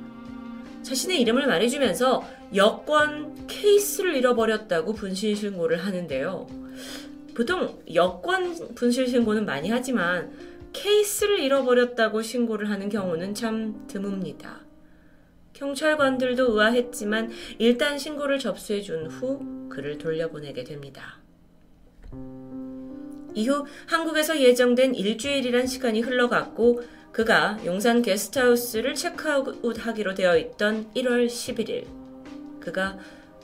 자신의 0.83 1.21
이름을 1.21 1.47
말해주면서 1.47 2.23
여권 2.55 3.47
케이스를 3.47 4.15
잃어버렸다고 4.15 4.93
분실 4.93 5.35
신고를 5.35 5.77
하는데요. 5.77 6.47
보통 7.35 7.81
여권 7.93 8.75
분실 8.75 9.07
신고는 9.07 9.45
많이 9.45 9.69
하지만 9.69 10.31
케이스를 10.73 11.39
잃어버렸다고 11.39 12.21
신고를 12.21 12.69
하는 12.69 12.89
경우는 12.89 13.33
참 13.33 13.87
드뭅니다. 13.87 14.59
경찰관들도 15.53 16.53
의아했지만 16.53 17.31
일단 17.57 17.97
신고를 17.97 18.39
접수해 18.39 18.81
준 18.81 19.07
후 19.07 19.67
그를 19.69 19.97
돌려보내게 19.97 20.63
됩니다. 20.63 21.19
이후 23.33 23.65
한국에서 23.87 24.39
예정된 24.39 24.95
일주일이란 24.95 25.67
시간이 25.67 26.01
흘러갔고 26.01 26.81
그가 27.11 27.57
용산 27.65 28.01
게스트하우스를 28.01 28.95
체크아웃하기로 28.95 30.13
되어 30.13 30.37
있던 30.37 30.91
1월 30.93 31.27
11일 31.27 31.87
그가 32.59 32.97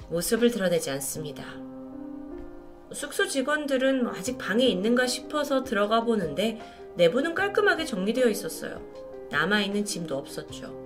모습을 0.10 0.52
드러내지 0.52 0.92
않습니다. 0.92 1.44
숙소 2.94 3.28
직원들은 3.28 4.08
아직 4.08 4.38
방에 4.38 4.66
있는가 4.68 5.08
싶어서 5.08 5.64
들어가 5.64 6.04
보는데 6.04 6.60
내부는 6.96 7.34
깔끔하게 7.34 7.86
정리되어 7.86 8.30
있었어요. 8.30 8.82
남아있는 9.32 9.86
짐도 9.86 10.16
없었죠. 10.16 10.86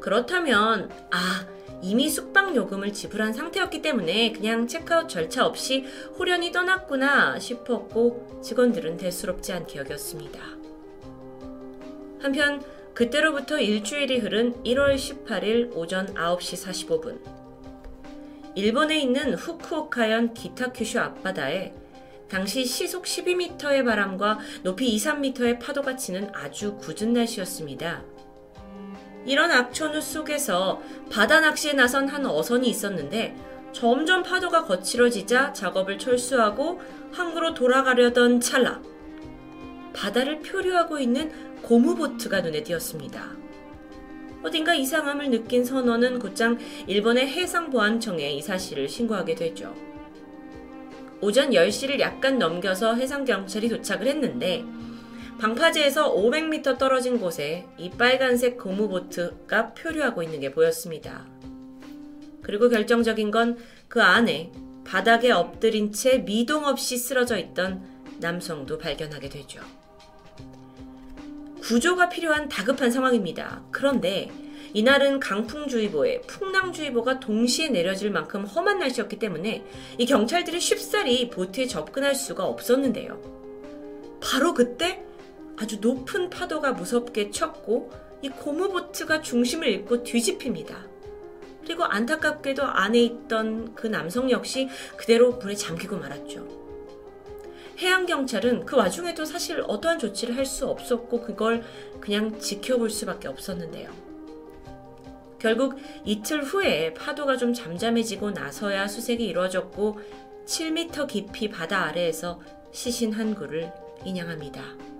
그렇다면, 0.00 0.90
아, 1.10 1.46
이미 1.82 2.08
숙박 2.08 2.54
요금을 2.54 2.92
지불한 2.92 3.32
상태였기 3.32 3.82
때문에 3.82 4.32
그냥 4.32 4.68
체크아웃 4.68 5.08
절차 5.08 5.44
없이 5.44 5.84
호련히 6.16 6.52
떠났구나 6.52 7.40
싶었고 7.40 8.40
직원들은 8.42 8.96
대수롭지 8.98 9.52
않게 9.52 9.80
여겼습니다. 9.80 10.40
한편 12.20 12.62
그때로부터 12.94 13.58
일주일이 13.58 14.18
흐른 14.18 14.54
1월 14.62 14.94
18일 14.94 15.74
오전 15.74 16.14
9시 16.14 16.88
45분. 16.88 17.18
일본에 18.54 19.00
있는 19.00 19.34
후쿠오카현 19.34 20.34
기타큐슈 20.34 21.00
앞바다에 21.00 21.74
당시 22.28 22.64
시속 22.64 23.04
12m의 23.04 23.84
바람과 23.84 24.38
높이 24.62 24.88
2, 24.88 24.96
3m의 24.98 25.58
파도가 25.58 25.96
치는 25.96 26.30
아주 26.32 26.76
굳은 26.76 27.12
날씨였습니다. 27.12 28.11
이런 29.24 29.50
악천후 29.50 30.00
속에서 30.00 30.82
바다 31.10 31.40
낚시에 31.40 31.72
나선 31.74 32.08
한 32.08 32.26
어선이 32.26 32.68
있었는데 32.68 33.36
점점 33.72 34.22
파도가 34.22 34.64
거칠어지자 34.64 35.52
작업을 35.52 35.98
철수하고 35.98 36.80
항구로 37.12 37.54
돌아가려던 37.54 38.40
찰나 38.40 38.82
바다를 39.92 40.40
표류하고 40.40 40.98
있는 40.98 41.30
고무보트가 41.62 42.40
눈에 42.40 42.62
띄었습니다. 42.62 43.42
어딘가 44.42 44.74
이상함을 44.74 45.30
느낀 45.30 45.64
선원은 45.64 46.18
곧장 46.18 46.58
일본의 46.86 47.28
해상보안청에 47.28 48.32
이 48.32 48.42
사실을 48.42 48.88
신고하게 48.88 49.36
되죠. 49.36 49.72
오전 51.20 51.50
10시를 51.50 52.00
약간 52.00 52.38
넘겨서 52.38 52.94
해상경찰이 52.94 53.68
도착을 53.68 54.08
했는데 54.08 54.64
방파제에서 55.42 56.14
500m 56.14 56.78
떨어진 56.78 57.18
곳에 57.18 57.66
이 57.76 57.90
빨간색 57.90 58.58
고무보트가 58.58 59.74
표류하고 59.74 60.22
있는 60.22 60.38
게 60.38 60.52
보였습니다. 60.52 61.26
그리고 62.42 62.68
결정적인 62.68 63.30
건 63.30 63.58
그 63.92 64.00
안에 64.00 64.50
바닥에 64.86 65.30
엎드린 65.32 65.92
채 65.92 66.24
미동 66.24 66.64
없이 66.64 66.96
쓰러져 66.96 67.36
있던 67.36 67.82
남성도 68.20 68.78
발견하게 68.78 69.28
되죠. 69.28 69.60
구조가 71.60 72.08
필요한 72.08 72.48
다급한 72.48 72.90
상황입니다. 72.90 73.62
그런데 73.70 74.30
이날은 74.72 75.20
강풍주의보에 75.20 76.22
풍랑주의보가 76.22 77.20
동시에 77.20 77.68
내려질 77.68 78.10
만큼 78.12 78.44
험한 78.44 78.78
날씨였기 78.78 79.18
때문에 79.18 79.62
이 79.98 80.06
경찰들이 80.06 80.58
쉽사리 80.58 81.28
보트에 81.28 81.66
접근할 81.66 82.14
수가 82.14 82.46
없었는데요. 82.46 83.20
바로 84.22 84.54
그때 84.54 85.04
아주 85.62 85.78
높은 85.80 86.28
파도가 86.28 86.72
무섭게 86.72 87.30
쳤고 87.30 87.92
이 88.20 88.28
고무보트가 88.28 89.22
중심을 89.22 89.68
잃고 89.68 90.02
뒤집힙니다. 90.02 90.76
그리고 91.64 91.84
안타깝게도 91.84 92.64
안에 92.64 92.98
있던 92.98 93.72
그 93.76 93.86
남성 93.86 94.28
역시 94.32 94.68
그대로 94.96 95.30
물에 95.34 95.54
잠기고 95.54 95.98
말았죠. 95.98 96.48
해양경찰은 97.78 98.66
그 98.66 98.76
와중에도 98.76 99.24
사실 99.24 99.62
어떠한 99.64 100.00
조치를 100.00 100.36
할 100.36 100.44
수 100.46 100.66
없었고 100.66 101.22
그걸 101.22 101.62
그냥 102.00 102.40
지켜볼 102.40 102.90
수밖에 102.90 103.28
없었는데요. 103.28 103.90
결국 105.38 105.76
이틀 106.04 106.42
후에 106.42 106.92
파도가 106.94 107.36
좀 107.36 107.54
잠잠해지고 107.54 108.32
나서야 108.32 108.88
수색이 108.88 109.24
이루어졌고 109.24 110.00
7m 110.44 111.06
깊이 111.06 111.48
바다 111.48 111.84
아래에서 111.84 112.40
시신 112.72 113.12
한 113.12 113.36
구를 113.36 113.72
인양합니다. 114.04 114.91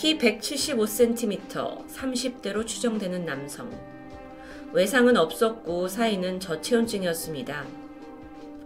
키 0.00 0.16
175cm, 0.16 1.86
30대로 1.86 2.66
추정되는 2.66 3.26
남성. 3.26 3.70
외상은 4.72 5.18
없었고 5.18 5.88
사인은 5.88 6.40
저체온증이었습니다. 6.40 7.66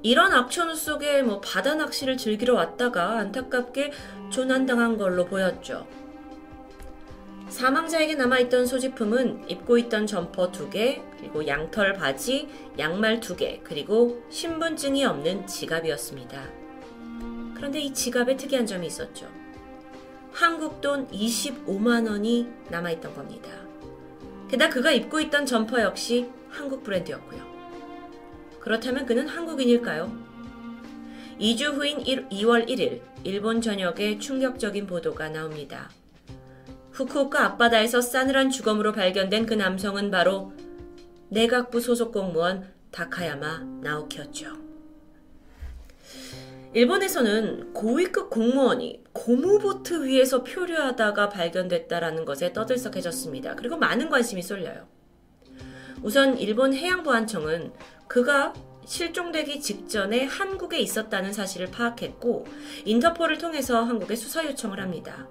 이런 0.04 0.32
악천후 0.32 0.76
속에 0.76 1.22
뭐 1.22 1.40
바다 1.40 1.74
낚시를 1.74 2.16
즐기러 2.16 2.54
왔다가 2.54 3.18
안타깝게 3.18 3.90
조난당한 4.30 4.96
걸로 4.96 5.24
보였죠. 5.24 5.88
사망자에게 7.48 8.14
남아있던 8.14 8.66
소지품은 8.66 9.50
입고 9.50 9.76
있던 9.78 10.06
점퍼 10.06 10.52
2개, 10.52 11.02
그리고 11.18 11.44
양털 11.48 11.94
바지, 11.94 12.48
양말 12.78 13.18
2개, 13.18 13.58
그리고 13.64 14.22
신분증이 14.30 15.04
없는 15.04 15.48
지갑이었습니다. 15.48 16.44
그런데 17.56 17.80
이 17.80 17.92
지갑에 17.92 18.36
특이한 18.36 18.66
점이 18.66 18.86
있었죠. 18.86 19.43
한국 20.34 20.80
돈 20.80 21.06
25만 21.10 22.10
원이 22.10 22.48
남아있던 22.68 23.14
겁니다. 23.14 23.50
게다가 24.48 24.74
그가 24.74 24.90
입고 24.90 25.20
있던 25.20 25.46
점퍼 25.46 25.80
역시 25.80 26.28
한국 26.50 26.82
브랜드였고요. 26.82 27.40
그렇다면 28.58 29.06
그는 29.06 29.28
한국인일까요? 29.28 30.12
2주 31.38 31.74
후인 31.74 32.00
1, 32.00 32.28
2월 32.30 32.68
1일 32.68 33.00
일본 33.22 33.60
전역에 33.60 34.18
충격적인 34.18 34.88
보도가 34.88 35.28
나옵니다. 35.28 35.88
후쿠오카 36.90 37.44
앞바다에서 37.44 38.00
싸늘한 38.00 38.50
주검으로 38.50 38.92
발견된 38.92 39.46
그 39.46 39.54
남성은 39.54 40.10
바로 40.10 40.52
내각부 41.28 41.80
소속 41.80 42.10
공무원 42.12 42.72
다카야마 42.90 43.60
나오키였죠. 43.82 44.63
일본에서는 46.74 47.72
고위급 47.72 48.30
공무원이 48.30 49.04
고무보트 49.12 50.04
위에서 50.06 50.42
표류하다가 50.42 51.28
발견됐다라는 51.28 52.24
것에 52.24 52.52
떠들썩해졌습니다. 52.52 53.54
그리고 53.54 53.76
많은 53.76 54.10
관심이 54.10 54.42
쏠려요. 54.42 54.88
우선 56.02 56.36
일본 56.36 56.74
해양보안청은 56.74 57.72
그가 58.08 58.52
실종되기 58.84 59.60
직전에 59.60 60.24
한국에 60.24 60.80
있었다는 60.80 61.32
사실을 61.32 61.70
파악했고 61.70 62.44
인터폴을 62.84 63.38
통해서 63.38 63.84
한국에 63.84 64.16
수사 64.16 64.44
요청을 64.44 64.80
합니다. 64.80 65.28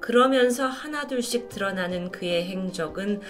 그러면서 0.00 0.66
하나둘씩 0.66 1.48
드러나는 1.48 2.10
그의 2.10 2.44
행적은 2.46 3.20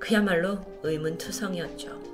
그야말로 0.00 0.58
의문투성이었죠. 0.82 2.07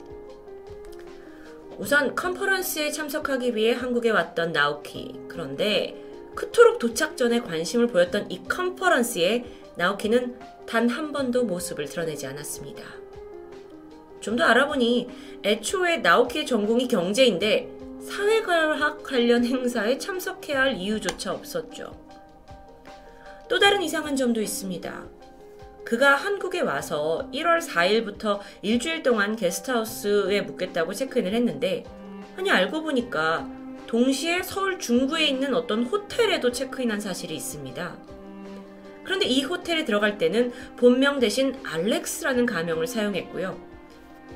우선 1.79 2.15
컨퍼런스에 2.15 2.91
참석하기 2.91 3.57
위해 3.57 3.73
한국에 3.73 4.11
왔던 4.11 4.53
나오키. 4.53 5.19
그런데 5.29 6.01
그토록 6.35 6.79
도착 6.79 7.17
전에 7.17 7.41
관심을 7.41 7.87
보였던 7.89 8.31
이 8.31 8.43
컨퍼런스에 8.45 9.45
나오키는 9.77 10.39
단 10.67 10.89
한 10.89 11.13
번도 11.13 11.45
모습을 11.45 11.87
드러내지 11.87 12.27
않았습니다. 12.27 12.83
좀 14.21 14.37
더 14.37 14.45
알아보니 14.45 15.09
애초에 15.45 15.99
나오키의 15.99 16.47
전공이 16.47 16.89
경제인데 16.89 17.69
사회과학 18.01 19.03
관련 19.03 19.45
행사에 19.45 19.99
참석해야 19.99 20.61
할 20.63 20.75
이유조차 20.77 21.33
없었죠. 21.35 21.93
또 23.49 23.59
다른 23.59 23.83
이상한 23.83 24.17
점도 24.17 24.41
있습니다. 24.41 25.05
그가 25.85 26.15
한국에 26.15 26.61
와서 26.61 27.29
1월 27.33 27.61
4일부터 27.61 28.41
일주일 28.63 29.03
동안 29.03 29.37
게스트하우스에 29.37 30.41
묵겠다고 30.41 30.95
체크인을 30.95 31.35
했는데, 31.35 31.85
아니, 32.37 32.51
알고 32.51 32.83
보니까 32.83 33.49
동시에 33.87 34.43
서울 34.43 34.79
중구에 34.79 35.27
있는 35.27 35.55
어떤 35.55 35.85
호텔에도 35.85 36.51
체크인한 36.51 37.01
사실이 37.01 37.35
있습니다. 37.35 37.97
그런데 39.05 39.27
이 39.27 39.43
호텔에 39.43 39.85
들어갈 39.85 40.17
때는 40.17 40.53
본명 40.77 41.21
대신 41.21 41.55
알렉스라는 41.63 42.47
가명을 42.47 42.87
사용했고요. 42.87 43.75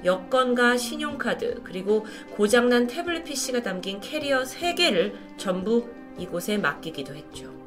여권과 0.04 0.76
신용카드, 0.76 1.62
그리고 1.64 2.06
고장난 2.36 2.86
태블릿 2.86 3.24
PC가 3.24 3.62
담긴 3.62 4.00
캐리어 4.00 4.42
3개를 4.42 5.14
전부 5.38 5.88
이곳에 6.18 6.58
맡기기도 6.58 7.14
했죠. 7.14 7.57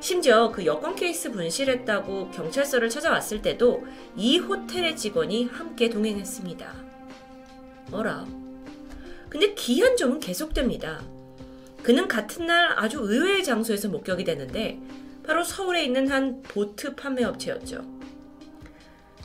심지어 0.00 0.50
그 0.50 0.64
여권 0.64 0.94
케이스 0.94 1.30
분실했다고 1.30 2.30
경찰서를 2.30 2.88
찾아왔을 2.88 3.42
때도 3.42 3.84
이 4.16 4.38
호텔의 4.38 4.96
직원이 4.96 5.46
함께 5.46 5.90
동행했습니다. 5.90 6.72
어라. 7.90 8.24
근데 9.28 9.54
기한 9.54 9.96
점은 9.96 10.20
계속됩니다. 10.20 11.02
그는 11.82 12.06
같은 12.06 12.46
날 12.46 12.78
아주 12.78 12.98
의외의 13.00 13.44
장소에서 13.44 13.88
목격이 13.88 14.24
되는데 14.24 14.80
바로 15.24 15.42
서울에 15.44 15.84
있는 15.84 16.08
한 16.08 16.42
보트 16.42 16.94
판매 16.94 17.24
업체였죠. 17.24 17.84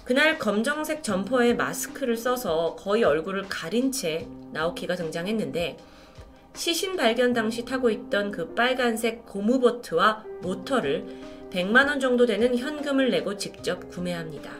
그날 0.03 0.37
검정색 0.37 1.01
점퍼에 1.01 1.53
마스크를 1.53 2.17
써서 2.17 2.75
거의 2.77 3.03
얼굴을 3.03 3.43
가린 3.47 3.91
채 3.91 4.27
나오키가 4.51 4.95
등장했는데 4.95 5.77
시신 6.55 6.95
발견 6.95 7.33
당시 7.33 7.65
타고 7.65 7.89
있던 7.89 8.31
그 8.31 8.53
빨간색 8.53 9.25
고무보트와 9.25 10.25
모터를 10.41 11.05
100만원 11.51 11.99
정도 11.99 12.25
되는 12.25 12.57
현금을 12.57 13.09
내고 13.09 13.37
직접 13.37 13.89
구매합니다. 13.89 14.51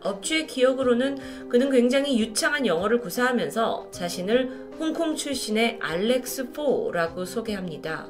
업주의 0.00 0.46
기억으로는 0.46 1.48
그는 1.48 1.70
굉장히 1.70 2.18
유창한 2.18 2.66
영어를 2.66 3.00
구사하면서 3.00 3.88
자신을 3.90 4.68
홍콩 4.78 5.16
출신의 5.16 5.78
알렉스 5.80 6.52
포라고 6.52 7.24
소개합니다. 7.24 8.08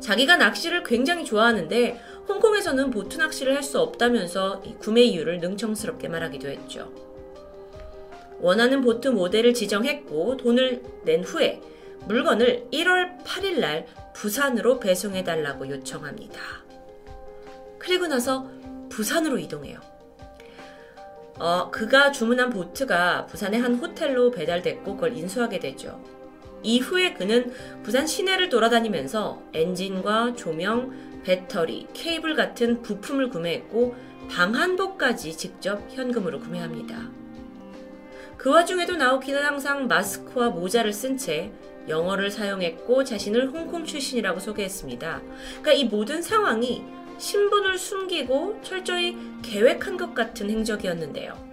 자기가 0.00 0.36
낚시를 0.36 0.82
굉장히 0.82 1.24
좋아하는데 1.24 2.00
홍콩에서는 2.28 2.90
보트 2.90 3.18
낚시를 3.18 3.54
할 3.54 3.62
수 3.62 3.78
없다면서 3.78 4.62
구매 4.80 5.02
이유를 5.02 5.38
능청스럽게 5.38 6.08
말하기도 6.08 6.48
했죠. 6.48 6.92
원하는 8.40 8.80
보트 8.80 9.08
모델을 9.08 9.54
지정했고 9.54 10.36
돈을 10.36 10.82
낸 11.04 11.22
후에 11.22 11.60
물건을 12.06 12.68
1월 12.72 13.22
8일 13.24 13.60
날 13.60 13.86
부산으로 14.14 14.80
배송해 14.80 15.24
달라고 15.24 15.68
요청합니다. 15.68 16.40
그리고 17.78 18.06
나서 18.06 18.48
부산으로 18.88 19.38
이동해요. 19.38 19.80
어, 21.38 21.70
그가 21.70 22.12
주문한 22.12 22.50
보트가 22.50 23.26
부산의 23.26 23.60
한 23.60 23.74
호텔로 23.74 24.30
배달됐고 24.30 24.94
그걸 24.94 25.16
인수하게 25.16 25.58
되죠. 25.58 26.00
이후에 26.62 27.14
그는 27.14 27.52
부산 27.82 28.06
시내를 28.06 28.48
돌아다니면서 28.48 29.42
엔진과 29.52 30.34
조명, 30.36 31.22
배터리, 31.24 31.88
케이블 31.92 32.36
같은 32.36 32.82
부품을 32.82 33.30
구매했고 33.30 33.96
방한복까지 34.30 35.36
직접 35.36 35.82
현금으로 35.90 36.38
구매합니다. 36.38 37.10
그 38.36 38.50
와중에도 38.50 38.96
나오키는 38.96 39.42
항상 39.42 39.86
마스크와 39.86 40.50
모자를 40.50 40.92
쓴 40.92 41.16
채 41.16 41.52
영어를 41.88 42.30
사용했고 42.30 43.04
자신을 43.04 43.50
홍콩 43.50 43.84
출신이라고 43.84 44.40
소개했습니다. 44.40 45.22
그러니까 45.60 45.72
이 45.72 45.84
모든 45.84 46.22
상황이 46.22 46.82
신분을 47.18 47.78
숨기고 47.78 48.60
철저히 48.62 49.16
계획한 49.42 49.96
것 49.96 50.14
같은 50.14 50.50
행적이었는데요. 50.50 51.52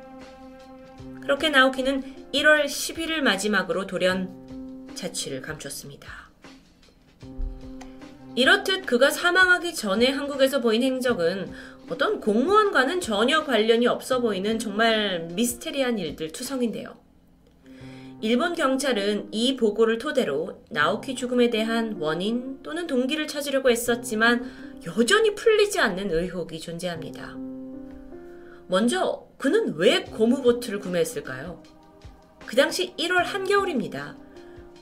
그렇게 1.21 1.49
나오키는 1.49 2.31
1월 2.33 2.65
11일 2.65 3.21
마지막으로 3.21 3.85
돌연 3.85 4.89
자취를 4.95 5.41
감췄습니다. 5.41 6.29
이렇듯 8.35 8.85
그가 8.85 9.09
사망하기 9.09 9.73
전에 9.75 10.09
한국에서 10.09 10.61
보인 10.61 10.81
행적은 10.83 11.51
어떤 11.89 12.19
공무원과는 12.19 13.01
전혀 13.01 13.43
관련이 13.43 13.87
없어 13.87 14.21
보이는 14.21 14.59
정말 14.59 15.27
미스테리한 15.31 15.97
일들 15.97 16.31
투성인데요. 16.31 17.08
일본 18.21 18.53
경찰은 18.53 19.29
이 19.31 19.55
보고를 19.55 19.97
토대로 19.97 20.61
나오키 20.69 21.15
죽음에 21.15 21.49
대한 21.49 21.95
원인 21.99 22.61
또는 22.63 22.85
동기를 22.85 23.27
찾으려고 23.27 23.69
했었지만 23.69 24.45
여전히 24.85 25.35
풀리지 25.35 25.79
않는 25.79 26.11
의혹이 26.11 26.59
존재합니다. 26.59 27.37
먼저 28.67 29.25
그는 29.37 29.73
왜 29.77 30.03
고무보트를 30.03 30.79
구매했을까요? 30.79 31.63
그 32.45 32.57
당시 32.57 32.93
1월 32.97 33.23
한겨울입니다. 33.23 34.17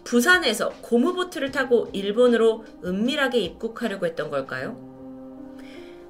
부산에서 0.03 0.69
고무보트를 0.81 1.51
타고 1.51 1.89
일본으로 1.93 2.65
은밀하게 2.83 3.39
입국하려고 3.39 4.07
했던 4.07 4.31
걸까요? 4.31 4.87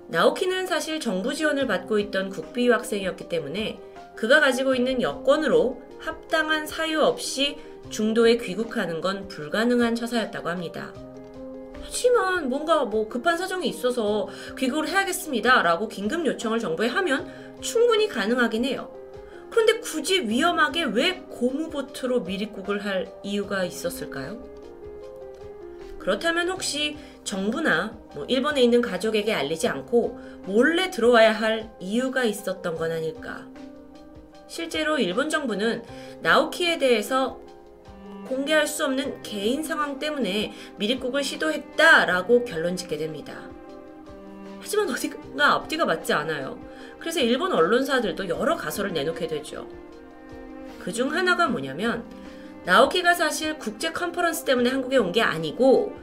나오키는 0.08 0.66
사실 0.66 1.02
정부 1.02 1.34
지원을 1.34 1.68
받고 1.68 2.00
있던 2.00 2.30
국비 2.30 2.68
유학생이었기 2.68 3.28
때문에 3.28 3.82
그가 4.16 4.40
가지고 4.40 4.76
있는 4.76 5.02
여권으로 5.02 5.87
합당한 6.00 6.68
사유 6.68 7.02
없이 7.02 7.58
중도에 7.90 8.38
귀국하는 8.38 9.02
건 9.02 9.28
불가능한 9.28 9.96
처사였다고 9.96 10.50
합니다. 10.50 10.94
하지만 11.82 12.50
뭔가 12.50 12.84
뭐 12.84 13.08
급한 13.08 13.38
사정이 13.38 13.68
있어서 13.70 14.28
귀국을 14.58 14.90
해야겠습니다. 14.90 15.62
라고 15.62 15.88
긴급 15.88 16.26
요청을 16.26 16.60
정부에 16.60 16.88
하면 16.88 17.32
충분히 17.62 18.08
가능하긴 18.08 18.66
해요. 18.66 18.94
그런데 19.50 19.80
굳이 19.80 20.28
위험하게 20.28 20.84
왜 20.84 21.22
고무보트로 21.30 22.22
미립국을 22.22 22.84
할 22.84 23.12
이유가 23.24 23.64
있었을까요? 23.64 24.44
그렇다면 25.98 26.50
혹시 26.50 26.98
정부나 27.24 27.98
뭐 28.14 28.26
일본에 28.26 28.62
있는 28.62 28.82
가족에게 28.82 29.34
알리지 29.34 29.68
않고 29.68 30.20
몰래 30.46 30.90
들어와야 30.90 31.32
할 31.32 31.70
이유가 31.80 32.24
있었던 32.24 32.76
건 32.76 32.92
아닐까? 32.92 33.46
실제로 34.48 34.98
일본 34.98 35.30
정부는 35.30 35.84
나오키에 36.22 36.78
대해서 36.78 37.40
공개할 38.28 38.68
수 38.68 38.84
없는 38.86 39.22
개인 39.24 39.64
상황 39.64 40.00
때문에 40.00 40.54
미립국을 40.78 41.24
시도했다라고 41.24 42.44
결론 42.46 42.76
짓게 42.76 42.98
됩니다. 42.98 43.34
하지만 44.60 44.90
어디가 44.90 45.54
앞뒤가 45.54 45.86
맞지 45.86 46.12
않아요. 46.14 46.60
그래서 47.00 47.20
일본 47.22 47.54
언론사들도 47.54 48.28
여러 48.28 48.56
가설을 48.58 48.92
내놓게 48.94 49.28
되죠. 49.28 49.68
그 50.80 50.92
중 50.92 51.14
하나가 51.14 51.48
뭐냐면 51.48 52.04
나오키가 52.66 53.14
사실 53.14 53.58
국제 53.58 53.92
컨퍼런스 53.92 54.44
때문에 54.46 54.70
한국에 54.70 54.98
온 54.98 55.12
게 55.12 55.22
아니고 55.22 55.94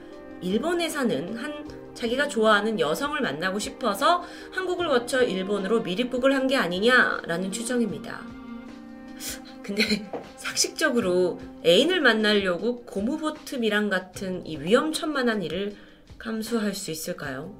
일본에 0.40 0.88
사는 0.88 1.36
한 1.36 1.68
자기가 1.94 2.28
좋아하는 2.28 2.80
여성을 2.80 3.18
만나고 3.20 3.58
싶어서 3.58 4.22
한국을 4.52 4.88
거쳐 4.88 5.22
일본으로 5.22 5.80
미립국을 5.80 6.34
한 6.34 6.46
게 6.46 6.56
아니냐라는 6.56 7.52
추정입니다. 7.52 8.33
근데 9.62 9.82
상식적으로 10.36 11.40
애인을 11.64 12.00
만나려고 12.00 12.84
고무보트미랑 12.84 13.88
같은 13.88 14.46
이 14.46 14.58
위험천만한 14.58 15.42
일을 15.42 15.74
감수할 16.18 16.74
수 16.74 16.90
있을까요? 16.90 17.54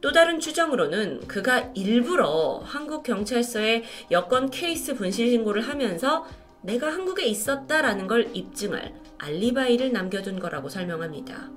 또 0.00 0.12
다른 0.12 0.40
추정으로는 0.40 1.26
그가 1.28 1.70
일부러 1.74 2.62
한국 2.64 3.02
경찰서에 3.02 3.84
여권 4.10 4.50
케이스 4.50 4.94
분실 4.94 5.30
신고를 5.30 5.62
하면서 5.62 6.26
내가 6.62 6.92
한국에 6.92 7.26
있었다라는 7.26 8.06
걸 8.06 8.30
입증할 8.34 8.94
알리바이를 9.18 9.92
남겨둔 9.92 10.40
거라고 10.40 10.68
설명합니다. 10.68 11.50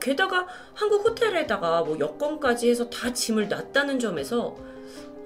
게다가 0.00 0.46
한국 0.74 1.06
호텔에다가 1.06 1.82
뭐 1.82 1.98
여권까지 1.98 2.68
해서 2.68 2.90
다 2.90 3.12
짐을 3.12 3.48
놨다는 3.48 3.98
점에서 3.98 4.56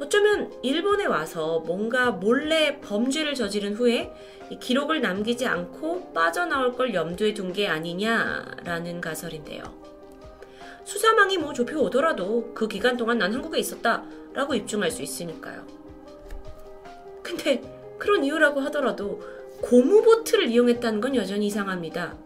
어쩌면 0.03 0.53
일본에 0.63 1.07
와서 1.07 1.61
뭔가 1.61 2.11
몰래 2.11 2.81
범죄를 2.81 3.35
저지른 3.35 3.75
후에 3.75 4.13
기록을 4.59 5.01
남기지 5.01 5.47
않고 5.47 6.13
빠져나올 6.13 6.75
걸 6.75 6.93
염두에 6.93 7.35
둔 7.35 7.53
게 7.53 7.69
아니냐라는 7.69 9.01
가설인데요. 9.01 9.63
수사망이 10.85 11.39
뭐 11.39 11.53
좁혀오더라도 11.53 12.53
그 12.53 12.67
기간 12.67 12.97
동안 12.97 13.19
난 13.19 13.33
한국에 13.33 13.61
있었다 13.61 14.05
라고 14.33 14.55
입증할 14.55 14.91
수 14.91 15.03
있으니까요. 15.03 15.65
근데 17.23 17.63
그런 17.99 18.25
이유라고 18.25 18.59
하더라도 18.63 19.23
고무보트를 19.61 20.49
이용했다는 20.49 21.01
건 21.01 21.15
여전히 21.15 21.47
이상합니다. 21.47 22.17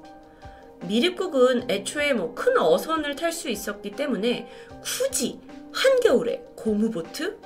미립국은 0.88 1.70
애초에 1.70 2.14
뭐 2.14 2.34
큰 2.34 2.56
어선을 2.56 3.16
탈 3.16 3.32
수 3.32 3.50
있었기 3.50 3.90
때문에 3.90 4.48
굳이 4.82 5.40
한겨울에 5.72 6.42
고무보트? 6.56 7.36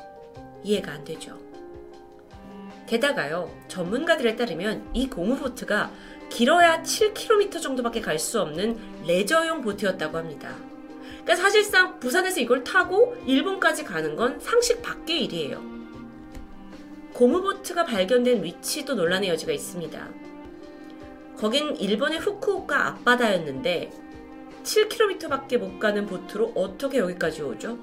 이해가 0.62 0.92
안 0.92 1.04
되죠. 1.04 1.38
게다가요, 2.86 3.54
전문가들에 3.68 4.36
따르면 4.36 4.90
이 4.94 5.08
고무보트가 5.08 5.90
길어야 6.28 6.82
7km 6.82 7.60
정도밖에 7.62 8.00
갈 8.00 8.18
수 8.18 8.40
없는 8.40 8.78
레저용 9.06 9.62
보트였다고 9.62 10.18
합니다. 10.18 10.56
그러니까 11.22 11.36
사실상 11.36 12.00
부산에서 12.00 12.40
이걸 12.40 12.64
타고 12.64 13.16
일본까지 13.26 13.84
가는 13.84 14.16
건 14.16 14.40
상식 14.40 14.82
밖의 14.82 15.24
일이에요. 15.24 15.62
고무보트가 17.14 17.84
발견된 17.84 18.42
위치도 18.42 18.94
논란의 18.94 19.28
여지가 19.30 19.52
있습니다. 19.52 20.08
거긴 21.36 21.76
일본의 21.76 22.18
후쿠오카 22.20 22.86
앞바다였는데 22.88 23.90
7km밖에 24.62 25.58
못 25.58 25.78
가는 25.78 26.06
보트로 26.06 26.52
어떻게 26.54 26.98
여기까지 26.98 27.42
오죠? 27.42 27.78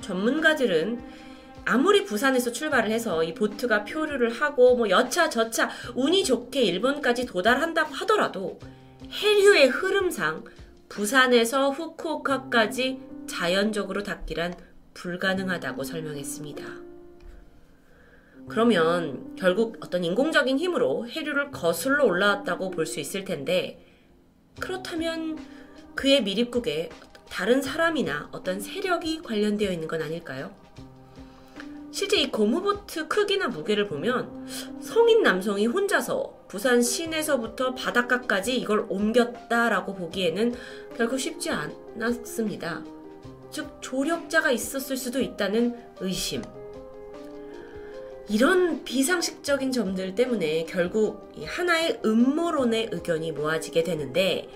전문가들은 0.00 1.00
아무리 1.64 2.04
부산에서 2.04 2.52
출발을 2.52 2.90
해서 2.90 3.22
이 3.22 3.34
보트가 3.34 3.84
표류를 3.84 4.30
하고 4.30 4.76
뭐 4.76 4.88
여차 4.90 5.28
저차 5.30 5.70
운이 5.94 6.24
좋게 6.24 6.62
일본까지 6.62 7.26
도달한다고 7.26 7.94
하더라도 7.94 8.58
해류의 9.10 9.68
흐름상 9.68 10.44
부산에서 10.88 11.70
후쿠오카까지 11.70 13.00
자연적으로 13.26 14.02
닿기란 14.02 14.54
불가능하다고 14.94 15.84
설명했습니다. 15.84 16.64
그러면 18.48 19.36
결국 19.36 19.76
어떤 19.80 20.02
인공적인 20.02 20.58
힘으로 20.58 21.06
해류를 21.08 21.52
거슬러 21.52 22.04
올라왔다고 22.04 22.70
볼 22.70 22.86
수 22.86 22.98
있을 22.98 23.24
텐데 23.24 23.86
그렇다면 24.58 25.38
그의 25.94 26.22
미립국에 26.24 26.90
다른 27.28 27.62
사람이나 27.62 28.28
어떤 28.32 28.58
세력이 28.58 29.22
관련되어 29.22 29.70
있는 29.70 29.86
건 29.86 30.02
아닐까요? 30.02 30.52
실제 31.92 32.18
이 32.18 32.30
고무보트 32.30 33.08
크기나 33.08 33.48
무게를 33.48 33.88
보면 33.88 34.46
성인 34.80 35.22
남성이 35.22 35.66
혼자서 35.66 36.44
부산 36.48 36.82
시내서부터 36.82 37.74
바닷가까지 37.74 38.56
이걸 38.56 38.86
옮겼다라고 38.88 39.94
보기에는 39.94 40.54
결코 40.96 41.16
쉽지 41.16 41.50
않았습니다. 41.50 42.82
즉, 43.50 43.78
조력자가 43.80 44.52
있었을 44.52 44.96
수도 44.96 45.20
있다는 45.20 45.76
의심. 46.00 46.42
이런 48.28 48.84
비상식적인 48.84 49.72
점들 49.72 50.14
때문에 50.14 50.64
결국 50.66 51.32
하나의 51.44 52.00
음모론의 52.04 52.90
의견이 52.92 53.32
모아지게 53.32 53.82
되는데 53.82 54.48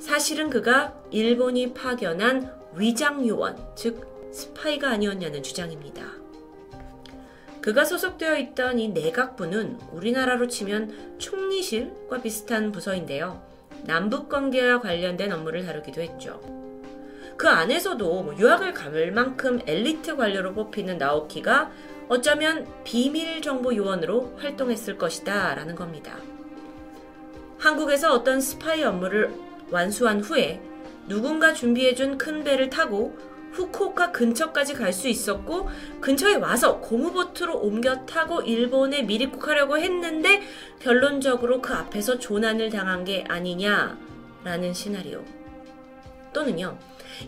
사실은 0.00 0.50
그가 0.50 1.00
일본이 1.12 1.72
파견한 1.72 2.52
위장 2.74 3.26
요원, 3.26 3.56
즉 3.76 4.32
스파이가 4.32 4.90
아니었냐는 4.90 5.44
주장입니다. 5.44 6.25
그가 7.66 7.84
소속되어 7.84 8.36
있던 8.36 8.78
이 8.78 8.90
내각부는 8.90 9.80
우리나라로 9.90 10.46
치면 10.46 11.16
총리실과 11.18 12.22
비슷한 12.22 12.70
부서인데요. 12.70 13.42
남북 13.86 14.28
관계와 14.28 14.80
관련된 14.80 15.32
업무를 15.32 15.66
다루기도 15.66 16.00
했죠. 16.00 16.40
그 17.36 17.48
안에서도 17.48 18.22
뭐 18.22 18.36
유학을 18.38 18.72
감을 18.72 19.10
만큼 19.10 19.58
엘리트 19.66 20.14
관료로 20.14 20.54
뽑히는 20.54 20.98
나오키가 20.98 21.72
어쩌면 22.08 22.68
비밀 22.84 23.42
정보 23.42 23.74
요원으로 23.74 24.36
활동했을 24.36 24.96
것이다 24.96 25.56
라는 25.56 25.74
겁니다. 25.74 26.16
한국에서 27.58 28.14
어떤 28.14 28.40
스파이 28.40 28.84
업무를 28.84 29.34
완수한 29.72 30.20
후에 30.20 30.62
누군가 31.08 31.52
준비해준 31.52 32.16
큰 32.16 32.44
배를 32.44 32.70
타고 32.70 33.18
후쿠오카 33.56 34.12
근처까지 34.12 34.74
갈 34.74 34.92
수 34.92 35.08
있었고 35.08 35.68
근처에 36.00 36.36
와서 36.36 36.80
고무보트로 36.80 37.58
옮겨 37.58 38.06
타고 38.06 38.40
일본에 38.40 39.02
미입국하려고 39.02 39.78
했는데 39.78 40.42
결론적으로 40.80 41.60
그 41.60 41.74
앞에서 41.74 42.18
조난을 42.18 42.70
당한 42.70 43.04
게 43.04 43.24
아니냐라는 43.28 44.72
시나리오. 44.72 45.22
또는요. 46.32 46.78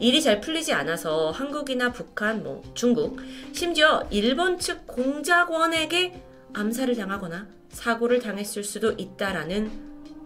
일이 0.01 0.23
잘 0.23 0.41
풀리지 0.41 0.73
않아서 0.73 1.31
한국이나 1.31 1.93
북한, 1.93 2.43
뭐 2.43 2.63
중국, 2.75 3.19
심지어 3.53 4.07
일본 4.11 4.59
측 4.59 4.87
공작원에게 4.87 6.23
암살을 6.55 6.97
당하거나 6.97 7.49
사고를 7.71 8.21
당했을 8.21 8.65
수도 8.65 8.93
있다라는 8.93 9.71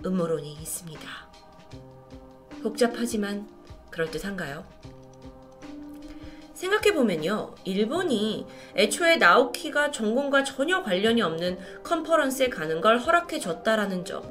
음모론이 0.05 0.53
있습니다. 0.53 1.01
복잡하지만 2.63 3.49
그럴듯한가요? 3.91 4.65
생각해보면요. 6.63 7.55
일본이 7.65 8.47
애초에 8.77 9.17
나오키가 9.17 9.91
전공과 9.91 10.45
전혀 10.45 10.83
관련이 10.83 11.21
없는 11.21 11.59
컨퍼런스에 11.83 12.49
가는 12.49 12.81
걸 12.81 12.99
허락해줬다라는 12.99 14.05
점. 14.05 14.23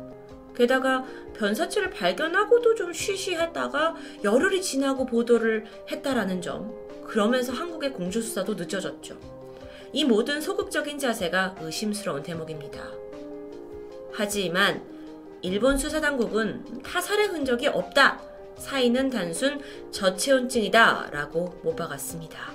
게다가 0.56 1.06
변사체를 1.36 1.90
발견하고도 1.90 2.76
좀 2.76 2.94
쉬쉬했다가 2.94 3.96
열흘이 4.24 4.62
지나고 4.62 5.06
보도를 5.06 5.66
했다라는 5.92 6.42
점. 6.42 6.74
그러면서 7.06 7.52
한국의 7.52 7.92
공주수사도 7.92 8.54
늦어졌죠. 8.54 9.18
이 9.92 10.06
모든 10.06 10.40
소극적인 10.40 11.00
자세가 11.00 11.56
의심스러운 11.60 12.24
대목입니다. 12.24 12.82
하지만 14.14 14.82
일본 15.42 15.78
수사당국은 15.78 16.82
타살의 16.84 17.28
흔적이 17.28 17.68
없다 17.68 18.31
사인은 18.58 19.10
단순 19.10 19.62
저체온증이다 19.92 21.10
라고 21.12 21.60
못 21.64 21.76
박았습니다. 21.76 22.52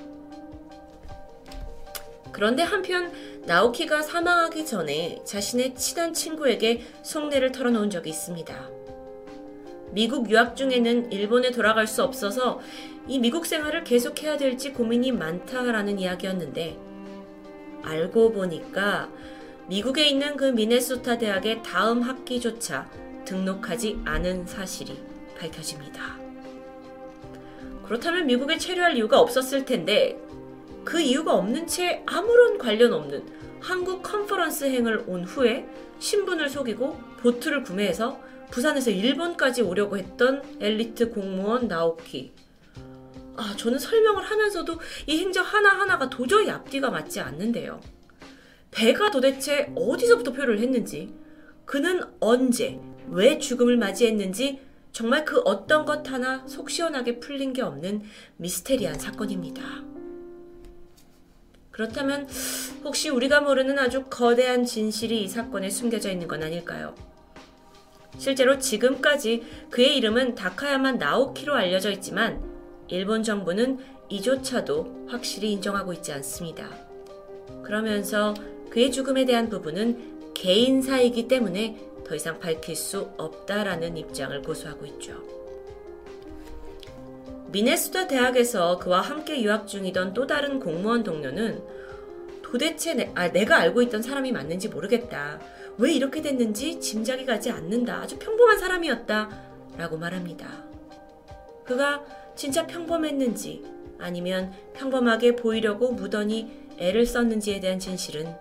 그런데 2.32 2.62
한편 2.62 3.10
나오키가 3.46 4.02
사망하기 4.02 4.66
전에 4.66 5.22
자신의 5.24 5.74
친한 5.74 6.12
친구에게 6.12 6.82
속내를 7.02 7.52
털어놓은 7.52 7.88
적이 7.88 8.10
있습니다. 8.10 8.68
미국 9.92 10.28
유학 10.30 10.56
중에는 10.56 11.12
일본에 11.12 11.50
돌아갈 11.50 11.86
수 11.86 12.02
없어서 12.02 12.60
이 13.08 13.18
미국 13.18 13.46
생활을 13.46 13.84
계속해야 13.84 14.36
될지 14.36 14.72
고민이 14.72 15.12
많다라는 15.12 15.98
이야기였는데 15.98 16.76
알고 17.82 18.32
보니까 18.32 19.08
미국에 19.68 20.08
있는 20.08 20.36
그 20.36 20.44
미네소타 20.44 21.18
대학의 21.18 21.62
다음 21.62 22.02
학기조차 22.02 22.90
등록하지 23.24 24.00
않은 24.04 24.46
사실이 24.46 25.15
밝혀집니다. 25.36 26.18
그렇다면 27.84 28.26
미국에 28.26 28.58
체류할 28.58 28.96
이유가 28.96 29.20
없었을 29.20 29.64
텐데 29.64 30.18
그 30.84 31.00
이유가 31.00 31.34
없는 31.34 31.66
채 31.66 32.02
아무런 32.06 32.58
관련 32.58 32.92
없는 32.92 33.24
한국 33.60 34.02
컨퍼런스 34.02 34.64
행을 34.64 35.04
온 35.06 35.24
후에 35.24 35.66
신분을 35.98 36.48
속이고 36.48 36.98
보트를 37.18 37.62
구매해서 37.62 38.20
부산에서 38.50 38.90
일본까지 38.90 39.62
오려고 39.62 39.98
했던 39.98 40.42
엘리트 40.60 41.10
공무원 41.10 41.68
나오키. 41.68 42.32
아, 43.36 43.54
저는 43.56 43.78
설명을 43.78 44.22
하면서도 44.22 44.78
이 45.06 45.18
행적 45.18 45.42
하나하나가 45.52 46.08
도저히 46.08 46.48
앞뒤가 46.50 46.90
맞지 46.90 47.20
않는데요. 47.20 47.80
배가 48.70 49.10
도대체 49.10 49.72
어디서부터 49.74 50.32
표를 50.32 50.60
했는지, 50.60 51.12
그는 51.64 52.02
언제, 52.20 52.78
왜 53.08 53.38
죽음을 53.38 53.76
맞이했는지 53.76 54.60
정말 54.96 55.26
그 55.26 55.42
어떤 55.44 55.84
것 55.84 56.10
하나 56.10 56.42
속 56.48 56.70
시원하게 56.70 57.20
풀린 57.20 57.52
게 57.52 57.60
없는 57.60 58.00
미스테리한 58.38 58.98
사건입니다. 58.98 59.62
그렇다면 61.70 62.26
혹시 62.82 63.10
우리가 63.10 63.42
모르는 63.42 63.78
아주 63.78 64.04
거대한 64.08 64.64
진실이 64.64 65.22
이 65.22 65.28
사건에 65.28 65.68
숨겨져 65.68 66.10
있는 66.10 66.26
건 66.26 66.42
아닐까요? 66.42 66.94
실제로 68.16 68.58
지금까지 68.58 69.42
그의 69.68 69.98
이름은 69.98 70.34
다카야마 70.34 70.92
나오키로 70.92 71.54
알려져 71.54 71.90
있지만 71.90 72.42
일본 72.88 73.22
정부는 73.22 73.78
이조차도 74.08 75.08
확실히 75.10 75.52
인정하고 75.52 75.92
있지 75.92 76.10
않습니다. 76.14 76.70
그러면서 77.62 78.32
그의 78.70 78.90
죽음에 78.90 79.26
대한 79.26 79.50
부분은 79.50 80.32
개인사이기 80.32 81.28
때문에 81.28 81.86
더 82.06 82.14
이상 82.14 82.38
밝힐 82.38 82.76
수 82.76 83.10
없다라는 83.16 83.96
입장을 83.96 84.40
고수하고 84.42 84.86
있죠. 84.86 85.20
미네소타 87.50 88.06
대학에서 88.06 88.78
그와 88.78 89.00
함께 89.00 89.42
유학 89.42 89.66
중이던 89.66 90.14
또 90.14 90.26
다른 90.26 90.60
공무원 90.60 91.02
동료는 91.02 91.62
도대체 92.42 92.94
내, 92.94 93.10
아, 93.16 93.30
내가 93.32 93.56
알고 93.56 93.82
있던 93.82 94.02
사람이 94.02 94.30
맞는지 94.30 94.68
모르겠다. 94.68 95.40
왜 95.78 95.92
이렇게 95.92 96.22
됐는지 96.22 96.80
짐작이 96.80 97.26
가지 97.26 97.50
않는다. 97.50 97.96
아주 97.96 98.18
평범한 98.18 98.58
사람이었다. 98.58 99.30
라고 99.76 99.98
말합니다. 99.98 100.64
그가 101.64 102.04
진짜 102.36 102.66
평범했는지 102.66 103.64
아니면 103.98 104.52
평범하게 104.74 105.36
보이려고 105.36 105.90
무던히 105.90 106.52
애를 106.78 107.04
썼는지에 107.04 107.58
대한 107.60 107.80
진실은 107.80 108.32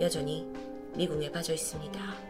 여전히 0.00 0.46
미궁에 0.94 1.32
빠져 1.32 1.52
있습니다. 1.52 2.27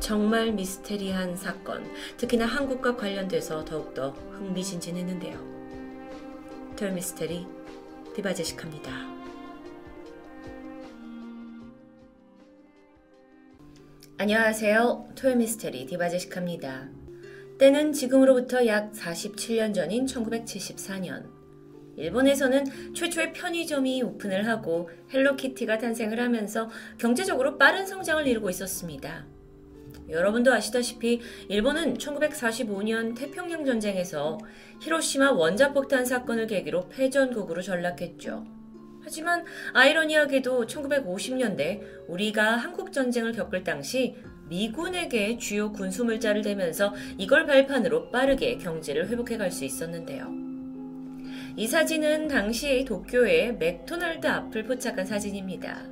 정말 0.00 0.50
미스테리한 0.52 1.36
사건, 1.36 1.84
특히나 2.16 2.46
한국과 2.46 2.96
관련돼서 2.96 3.64
더욱더 3.64 4.10
흥미진진했는데요. 4.32 5.38
톨미스테리 6.74 7.46
디바제식합니다. 8.16 8.90
안녕하세요. 14.16 15.12
토요미스테리 15.16 15.86
디바제식합니다. 15.86 16.88
때는 17.58 17.92
지금으로부터 17.92 18.66
약 18.66 18.92
47년 18.92 19.74
전인 19.74 20.06
1974년. 20.06 21.30
일본에서는 21.96 22.94
최초의 22.94 23.34
편의점이 23.34 24.02
오픈을 24.02 24.46
하고 24.48 24.88
헬로키티가 25.12 25.78
탄생을 25.78 26.18
하면서 26.18 26.70
경제적으로 26.98 27.58
빠른 27.58 27.86
성장을 27.86 28.26
이루고 28.26 28.48
있었습니다. 28.48 29.26
여러분도 30.10 30.52
아시다시피 30.52 31.20
일본은 31.48 31.94
1945년 31.98 33.16
태평양 33.16 33.64
전쟁에서 33.64 34.38
히로시마 34.80 35.32
원자폭탄 35.32 36.04
사건을 36.04 36.46
계기로 36.46 36.88
패전국으로 36.88 37.62
전락했죠. 37.62 38.44
하지만 39.02 39.44
아이러니하게도 39.72 40.66
1950년대 40.66 41.80
우리가 42.08 42.56
한국 42.56 42.92
전쟁을 42.92 43.32
겪을 43.32 43.64
당시 43.64 44.16
미군에게 44.48 45.38
주요 45.38 45.72
군수물자를 45.72 46.42
대면서 46.42 46.92
이걸 47.16 47.46
발판으로 47.46 48.10
빠르게 48.10 48.58
경제를 48.58 49.08
회복해 49.08 49.36
갈 49.36 49.50
수 49.50 49.64
있었는데요. 49.64 50.28
이 51.56 51.66
사진은 51.66 52.28
당시 52.28 52.84
도쿄의 52.84 53.56
맥도날드 53.56 54.26
앞을 54.26 54.64
포착한 54.64 55.04
사진입니다. 55.04 55.82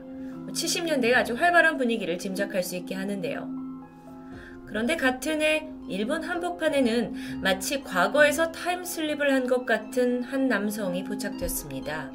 70년대의 0.52 1.14
아주 1.14 1.34
활발한 1.34 1.76
분위기를 1.76 2.18
짐작할 2.18 2.62
수 2.62 2.76
있게 2.76 2.94
하는데요. 2.94 3.57
그런데 4.68 4.96
같은 4.96 5.40
해 5.40 5.68
일본 5.88 6.22
한복판에는 6.22 7.40
마치 7.40 7.82
과거에서 7.82 8.52
타임슬립을 8.52 9.32
한 9.32 9.48
것 9.48 9.64
같은 9.64 10.22
한 10.22 10.46
남성이 10.46 11.04
포착되었습니다. 11.04 12.12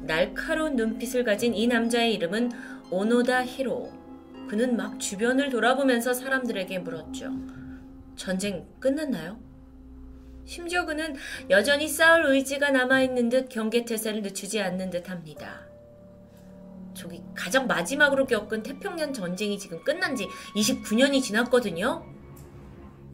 날카로운 0.00 0.74
눈빛을 0.74 1.22
가진 1.22 1.54
이 1.54 1.68
남자의 1.68 2.14
이름은 2.14 2.50
오노다 2.90 3.44
히로. 3.44 3.92
그는 4.48 4.76
막 4.76 4.98
주변을 4.98 5.50
돌아보면서 5.50 6.12
사람들에게 6.12 6.80
물었죠. 6.80 7.30
전쟁 8.16 8.66
끝났나요? 8.80 9.38
심지어 10.44 10.84
그는 10.84 11.14
여전히 11.50 11.86
싸울 11.86 12.26
의지가 12.26 12.70
남아있는 12.70 13.28
듯 13.28 13.48
경계태세를 13.48 14.22
늦추지 14.22 14.60
않는 14.60 14.90
듯 14.90 15.08
합니다. 15.08 15.69
저기 17.00 17.22
가장 17.34 17.66
마지막으로 17.66 18.26
겪은 18.26 18.62
태평양 18.62 19.14
전쟁이 19.14 19.58
지금 19.58 19.82
끝난 19.82 20.14
지 20.14 20.28
29년이 20.54 21.22
지났거든요. 21.22 22.04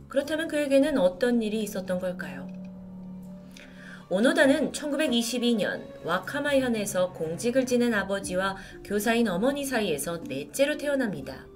그렇다면 0.09 0.49
그에게는 0.49 0.99
어떤 0.99 1.41
일이 1.41 1.63
있었던 1.63 2.01
걸까요? 2.01 2.49
오노다는 4.09 4.73
1922년 4.73 6.05
와카마현에서 6.05 7.13
공직을 7.13 7.65
지낸 7.65 7.95
아버지와 7.95 8.57
교사인 8.85 9.29
어머니 9.29 9.65
사이에서 9.65 10.19
넷째로 10.27 10.79
태어납니다. 10.79 11.47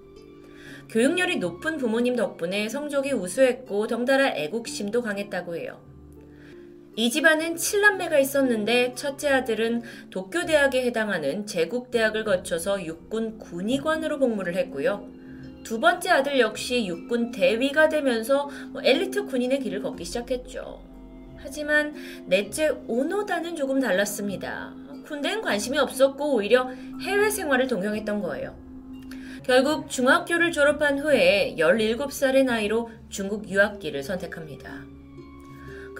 교육열이 0.89 1.39
높은 1.39 1.79
부모님 1.79 2.15
덕분에 2.15 2.69
성적이 2.69 3.13
우수했고 3.13 3.89
덩달아 3.89 4.37
애국심도 4.37 5.03
강했다고 5.03 5.57
해요. 5.57 5.81
이 6.97 7.09
집안은 7.09 7.55
7남매가 7.55 8.21
있었는데 8.21 8.95
첫째 8.95 9.29
아들은 9.29 9.83
도쿄대학에 10.11 10.85
해당하는 10.85 11.47
제국대학을 11.47 12.25
거쳐서 12.25 12.85
육군 12.85 13.39
군의관으로 13.39 14.19
복무를 14.19 14.57
했고요. 14.57 15.09
두 15.63 15.79
번째 15.79 16.11
아들 16.11 16.41
역시 16.41 16.87
육군 16.87 17.31
대위가 17.31 17.89
되면서 17.89 18.51
뭐 18.73 18.83
엘리트 18.83 19.27
군인의 19.27 19.61
길을 19.61 19.83
걷기 19.83 20.05
시작했죠. 20.05 20.83
하지만 21.37 21.95
넷째 22.27 22.71
오노다는 22.89 23.55
조금 23.55 23.79
달랐습니다. 23.79 24.75
군대엔 25.07 25.43
관심이 25.43 25.79
없었고 25.79 26.35
오히려 26.35 26.71
해외 27.03 27.31
생활을 27.31 27.69
동경했던 27.69 28.21
거예요. 28.21 28.57
결국 29.45 29.89
중학교를 29.89 30.53
졸업한 30.53 30.99
후에 30.99 31.55
17살의 31.57 32.45
나이로 32.45 32.91
중국 33.09 33.49
유학기를 33.49 34.03
선택합니다. 34.03 34.90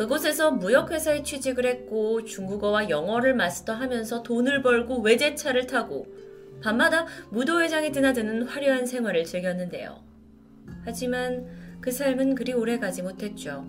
그곳에서 0.01 0.51
무역회사에 0.53 1.23
취직을 1.23 1.67
했고 1.67 2.25
중국어와 2.25 2.89
영어를 2.89 3.35
마스터하면서 3.35 4.23
돈을 4.23 4.63
벌고 4.63 5.03
외제차를 5.03 5.67
타고 5.67 6.07
밤마다 6.63 7.05
무도회장에 7.29 7.93
드나드는 7.93 8.45
화려한 8.45 8.87
생활을 8.87 9.25
즐겼는데요. 9.25 10.03
하지만 10.87 11.47
그 11.83 11.91
삶은 11.91 12.35
그리 12.35 12.55
오래 12.55 12.79
가지 12.79 13.03
못했죠. 13.03 13.67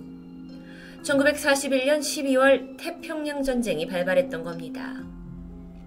1941년 1.03 1.99
12월 1.99 2.77
태평양 2.77 3.43
전쟁이 3.43 3.85
발발했던 3.85 4.45
겁니다. 4.45 5.03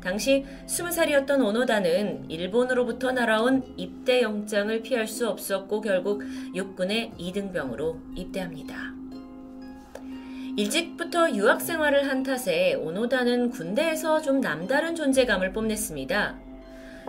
당시 0.03 0.45
20살이었던 0.66 1.43
오노다는 1.43 2.29
일본으로부터 2.29 3.12
날아온 3.12 3.65
입대 3.79 4.21
영장을 4.21 4.83
피할 4.83 5.07
수 5.07 5.27
없었고 5.27 5.81
결국 5.81 6.23
육군의 6.55 7.12
2등병으로 7.19 7.99
입대합니다. 8.15 9.03
일찍부터 10.56 11.32
유학 11.32 11.60
생활을 11.60 12.09
한 12.09 12.22
탓에 12.22 12.74
오노다는 12.74 13.51
군대에서 13.51 14.22
좀 14.22 14.40
남다른 14.40 14.94
존재감을 14.94 15.52
뽐냈습니다. 15.52 16.39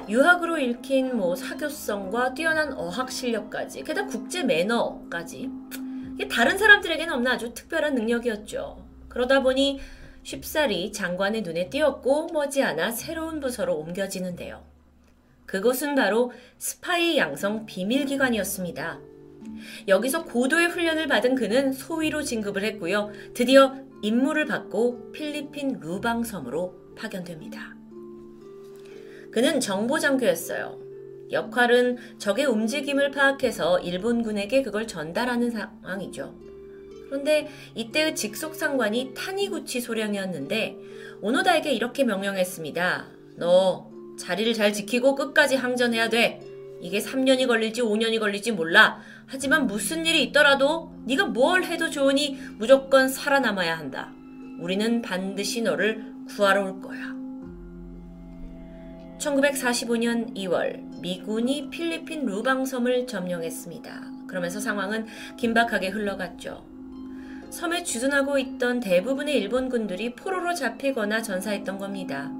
유학으로 0.09 0.57
읽힌 0.57 1.15
뭐 1.15 1.35
사교성과 1.35 2.33
뛰어난 2.33 2.73
어학 2.73 3.11
실력까지, 3.11 3.83
게다가 3.83 4.07
국제 4.07 4.43
매너까지 4.43 5.49
다른 6.31 6.57
사람들에게는 6.57 7.13
없는 7.13 7.31
아주 7.31 7.53
특별한 7.53 7.93
능력이었죠. 7.93 8.83
그러다 9.09 9.43
보니 9.43 9.79
쉽사리 10.23 10.91
장관의 10.91 11.43
눈에 11.43 11.69
띄었고 11.69 12.29
머지않아 12.33 12.91
새로운 12.91 13.39
부서로 13.39 13.75
옮겨지는데요. 13.77 14.63
그곳은 15.45 15.93
바로 15.93 16.31
스파이 16.57 17.19
양성 17.19 17.67
비밀기관이었습니다. 17.67 18.99
여기서 19.87 20.25
고도의 20.25 20.69
훈련을 20.69 21.07
받은 21.07 21.35
그는 21.35 21.71
소위로 21.71 22.23
진급을 22.23 22.63
했고요. 22.63 23.11
드디어 23.33 23.75
임무를 24.01 24.45
받고 24.45 25.11
필리핀 25.11 25.79
루방섬으로 25.79 26.95
파견됩니다. 26.95 27.75
그는 29.31 29.59
정보장교였어요. 29.59 30.79
역할은 31.31 31.97
적의 32.17 32.45
움직임을 32.45 33.11
파악해서 33.11 33.79
일본군에게 33.79 34.61
그걸 34.61 34.87
전달하는 34.87 35.49
상황이죠. 35.49 36.35
그런데 37.07 37.47
이때의 37.75 38.15
직속 38.15 38.55
상관이 38.55 39.13
타니구치 39.15 39.81
소령이었는데 39.81 40.77
오노다에게 41.21 41.71
이렇게 41.71 42.03
명령했습니다. 42.03 43.07
너 43.37 43.89
자리를 44.19 44.53
잘 44.53 44.71
지키고 44.73 45.15
끝까지 45.15 45.55
항전해야 45.55 46.09
돼. 46.09 46.39
이게 46.85 46.99
3년이 46.99 47.47
걸릴지 47.47 47.81
5년이 47.81 48.19
걸릴지 48.19 48.51
몰라. 48.51 48.99
하지만 49.25 49.65
무슨 49.65 50.05
일이 50.05 50.21
있더라도 50.25 50.93
네가 51.05 51.25
뭘 51.25 51.63
해도 51.63 51.89
좋으니 51.89 52.37
무조건 52.59 53.09
살아남아야 53.09 53.75
한다. 53.75 54.13
우리는 54.59 55.01
반드시 55.01 55.63
너를 55.63 56.13
구하러 56.27 56.63
올 56.63 56.81
거야. 56.81 57.15
1945년 59.17 60.35
2월 60.35 61.01
미군이 61.01 61.71
필리핀 61.71 62.27
루방섬을 62.27 63.07
점령했습니다. 63.07 64.11
그러면서 64.27 64.59
상황은 64.59 65.07
긴박하게 65.37 65.87
흘러갔죠. 65.87 66.63
섬에 67.49 67.81
주둔하고 67.81 68.37
있던 68.37 68.79
대부분의 68.79 69.35
일본군들이 69.39 70.13
포로로 70.13 70.53
잡히거나 70.53 71.23
전사했던 71.23 71.79
겁니다. 71.79 72.31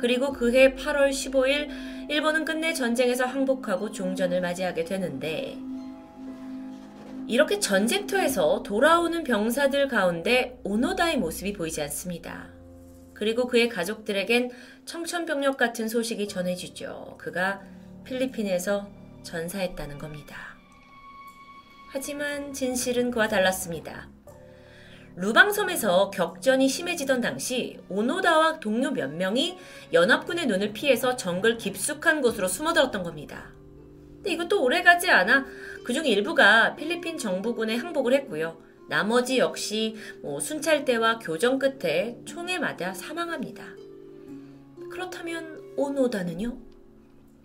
그리고 0.00 0.32
그해 0.32 0.74
8월 0.74 1.10
15일 1.10 1.68
일본은 2.10 2.44
끝내 2.44 2.72
전쟁에서 2.72 3.24
항복하고 3.24 3.92
종전을 3.92 4.40
맞이하게 4.40 4.84
되는데 4.84 5.56
이렇게 7.28 7.60
전쟁터에서 7.60 8.64
돌아오는 8.64 9.22
병사들 9.22 9.86
가운데 9.86 10.58
오노다의 10.64 11.18
모습이 11.18 11.52
보이지 11.52 11.80
않습니다. 11.82 12.48
그리고 13.14 13.46
그의 13.46 13.68
가족들에겐 13.68 14.50
청천벽력 14.86 15.56
같은 15.56 15.86
소식이 15.86 16.26
전해지죠. 16.26 17.14
그가 17.16 17.62
필리핀에서 18.02 18.90
전사했다는 19.22 19.98
겁니다. 19.98 20.56
하지만 21.92 22.52
진실은 22.52 23.12
그와 23.12 23.28
달랐습니다. 23.28 24.08
루방섬에서 25.16 26.10
격전이 26.10 26.68
심해지던 26.68 27.20
당시 27.20 27.78
오노다와 27.88 28.60
동료 28.60 28.90
몇 28.90 29.12
명이 29.12 29.58
연합군의 29.92 30.46
눈을 30.46 30.72
피해서 30.72 31.16
정글 31.16 31.58
깊숙한 31.58 32.22
곳으로 32.22 32.48
숨어들었던 32.48 33.02
겁니다. 33.02 33.52
근데 34.16 34.32
이것도 34.32 34.62
오래가지 34.62 35.10
않아 35.10 35.46
그중 35.84 36.06
일부가 36.06 36.76
필리핀 36.76 37.18
정부군에 37.18 37.76
항복을 37.76 38.12
했고요. 38.14 38.60
나머지 38.88 39.38
역시 39.38 39.96
뭐 40.22 40.40
순찰대와 40.40 41.20
교정 41.20 41.58
끝에 41.58 42.18
총에 42.24 42.58
맞아 42.58 42.92
사망합니다. 42.92 43.64
그렇다면 44.90 45.74
오노다는요? 45.76 46.56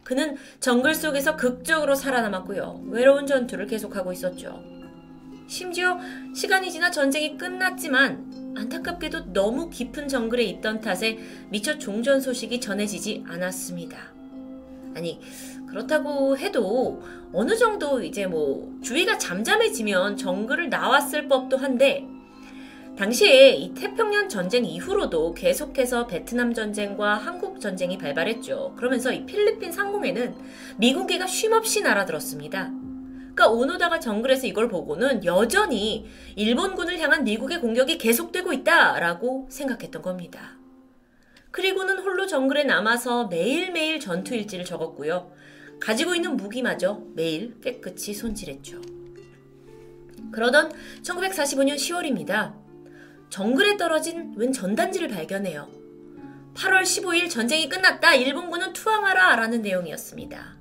그는 0.03 0.35
정글 0.59 0.93
속에서 0.95 1.35
극적으로 1.35 1.95
살아남았고요. 1.95 2.85
외로운 2.89 3.25
전투를 3.25 3.67
계속하고 3.67 4.11
있었죠. 4.13 4.74
심지어 5.47 5.99
시간이 6.33 6.71
지나 6.71 6.89
전쟁이 6.91 7.37
끝났지만 7.37 8.53
안타깝게도 8.57 9.33
너무 9.33 9.69
깊은 9.69 10.07
정글에 10.07 10.43
있던 10.43 10.81
탓에 10.81 11.19
미처 11.49 11.77
종전 11.77 12.21
소식이 12.21 12.59
전해지지 12.59 13.23
않았습니다. 13.27 13.97
아니, 14.95 15.19
그렇다고 15.67 16.37
해도 16.37 17.03
어느 17.33 17.55
정도 17.57 18.01
이제 18.01 18.25
뭐 18.25 18.73
주위가 18.81 19.17
잠잠해지면 19.17 20.15
정글을 20.15 20.69
나왔을 20.69 21.27
법도 21.27 21.57
한데 21.57 22.07
당시에 22.97 23.51
이 23.51 23.73
태평양 23.73 24.29
전쟁 24.29 24.63
이후로도 24.63 25.33
계속해서 25.33 26.07
베트남 26.07 26.53
전쟁과 26.53 27.15
한국 27.15 27.59
전쟁이 27.59 27.97
발발했죠. 27.97 28.75
그러면서 28.77 29.11
이 29.11 29.25
필리핀 29.25 29.73
상공에는 29.73 30.33
미군기가 30.77 31.27
쉼없이 31.27 31.81
날아들었습니다. 31.81 32.71
그러니까 33.35 33.49
오노다가 33.49 33.99
정글에서 33.99 34.47
이걸 34.47 34.69
보고는 34.69 35.25
여전히 35.25 36.07
일본군을 36.37 36.99
향한 36.99 37.25
미국의 37.25 37.59
공격이 37.59 37.97
계속되고 37.97 38.53
있다라고 38.53 39.47
생각했던 39.49 40.01
겁니다. 40.01 40.57
그리고는 41.51 41.99
홀로 41.99 42.27
정글에 42.27 42.63
남아서 42.63 43.27
매일매일 43.27 43.99
전투 43.99 44.33
일지를 44.35 44.63
적었고요. 44.63 45.31
가지고 45.81 46.15
있는 46.15 46.37
무기마저 46.37 47.01
매일 47.13 47.59
깨끗이 47.59 48.13
손질했죠. 48.13 48.81
그러던 50.31 50.71
1945년 51.03 51.75
10월입니다. 51.75 52.55
정글에 53.29 53.75
떨어진 53.75 54.33
웬 54.37 54.53
전단지를 54.53 55.09
발견해요. 55.09 55.69
8월 56.55 56.83
15일 56.83 57.29
전쟁이 57.29 57.67
끝났다. 57.67 58.15
일본군은 58.15 58.71
투항하라. 58.71 59.35
라는 59.35 59.61
내용이었습니다. 59.61 60.54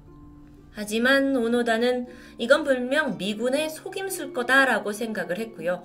하지만 0.74 1.36
오노다는 1.36 2.06
이건 2.38 2.64
분명 2.64 3.16
미군의 3.16 3.70
속임수일 3.70 4.32
거다라고 4.32 4.92
생각을 4.92 5.38
했고요. 5.38 5.84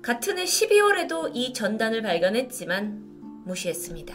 같은 0.00 0.38
해 0.38 0.44
12월에도 0.44 1.32
이 1.34 1.52
전단을 1.52 2.02
발견했지만 2.02 3.42
무시했습니다. 3.44 4.14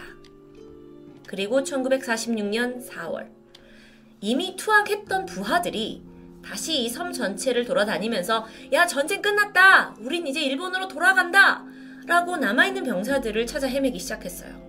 그리고 1.27 1.61
1946년 1.63 2.87
4월 2.87 3.27
이미 4.21 4.55
투항했던 4.55 5.25
부하들이 5.25 6.03
다시 6.43 6.83
이 6.83 6.89
섬 6.89 7.11
전체를 7.11 7.65
돌아다니면서 7.65 8.45
야 8.73 8.85
전쟁 8.85 9.21
끝났다 9.21 9.95
우린 9.99 10.27
이제 10.27 10.41
일본으로 10.41 10.87
돌아간다 10.87 11.65
라고 12.05 12.37
남아있는 12.37 12.83
병사들을 12.83 13.45
찾아 13.47 13.67
헤매기 13.67 13.97
시작했어요. 13.99 14.61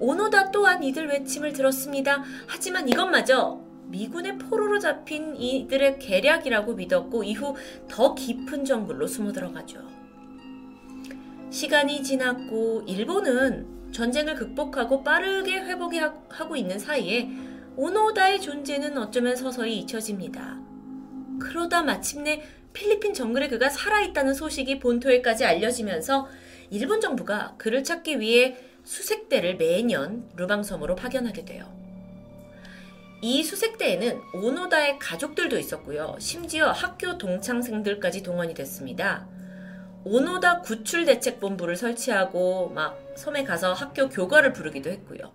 오노다 0.00 0.50
또한 0.50 0.82
이들 0.82 1.08
외침을 1.08 1.52
들었습니다. 1.52 2.24
하지만 2.46 2.88
이것마저 2.88 3.63
미군의 3.86 4.38
포로로 4.38 4.78
잡힌 4.78 5.36
이들의 5.36 5.98
계략이라고 5.98 6.74
믿었고 6.74 7.24
이후 7.24 7.54
더 7.88 8.14
깊은 8.14 8.64
정글로 8.64 9.06
숨어 9.06 9.32
들어가죠. 9.32 9.80
시간이 11.50 12.02
지났고 12.02 12.82
일본은 12.86 13.92
전쟁을 13.92 14.34
극복하고 14.34 15.04
빠르게 15.04 15.60
회복하고 15.60 16.56
있는 16.56 16.78
사이에 16.78 17.30
오노다의 17.76 18.40
존재는 18.40 18.98
어쩌면 18.98 19.36
서서히 19.36 19.78
잊혀집니다. 19.78 20.60
그러다 21.38 21.82
마침내 21.82 22.42
필리핀 22.72 23.14
정글에 23.14 23.48
그가 23.48 23.68
살아있다는 23.68 24.34
소식이 24.34 24.80
본토에까지 24.80 25.44
알려지면서 25.44 26.26
일본 26.70 27.00
정부가 27.00 27.54
그를 27.56 27.84
찾기 27.84 28.18
위해 28.18 28.56
수색대를 28.82 29.56
매년 29.56 30.28
루방섬으로 30.36 30.96
파견하게 30.96 31.44
돼요. 31.44 31.83
이 33.24 33.42
수색대에는 33.42 34.20
오노다의 34.34 34.98
가족들도 34.98 35.58
있었고요. 35.58 36.14
심지어 36.18 36.70
학교 36.70 37.16
동창생들까지 37.16 38.22
동원이 38.22 38.52
됐습니다. 38.52 39.26
오노다 40.04 40.60
구출 40.60 41.06
대책 41.06 41.40
본부를 41.40 41.74
설치하고 41.76 42.68
막 42.74 43.00
섬에 43.16 43.44
가서 43.44 43.72
학교 43.72 44.10
교과를 44.10 44.52
부르기도 44.52 44.90
했고요. 44.90 45.32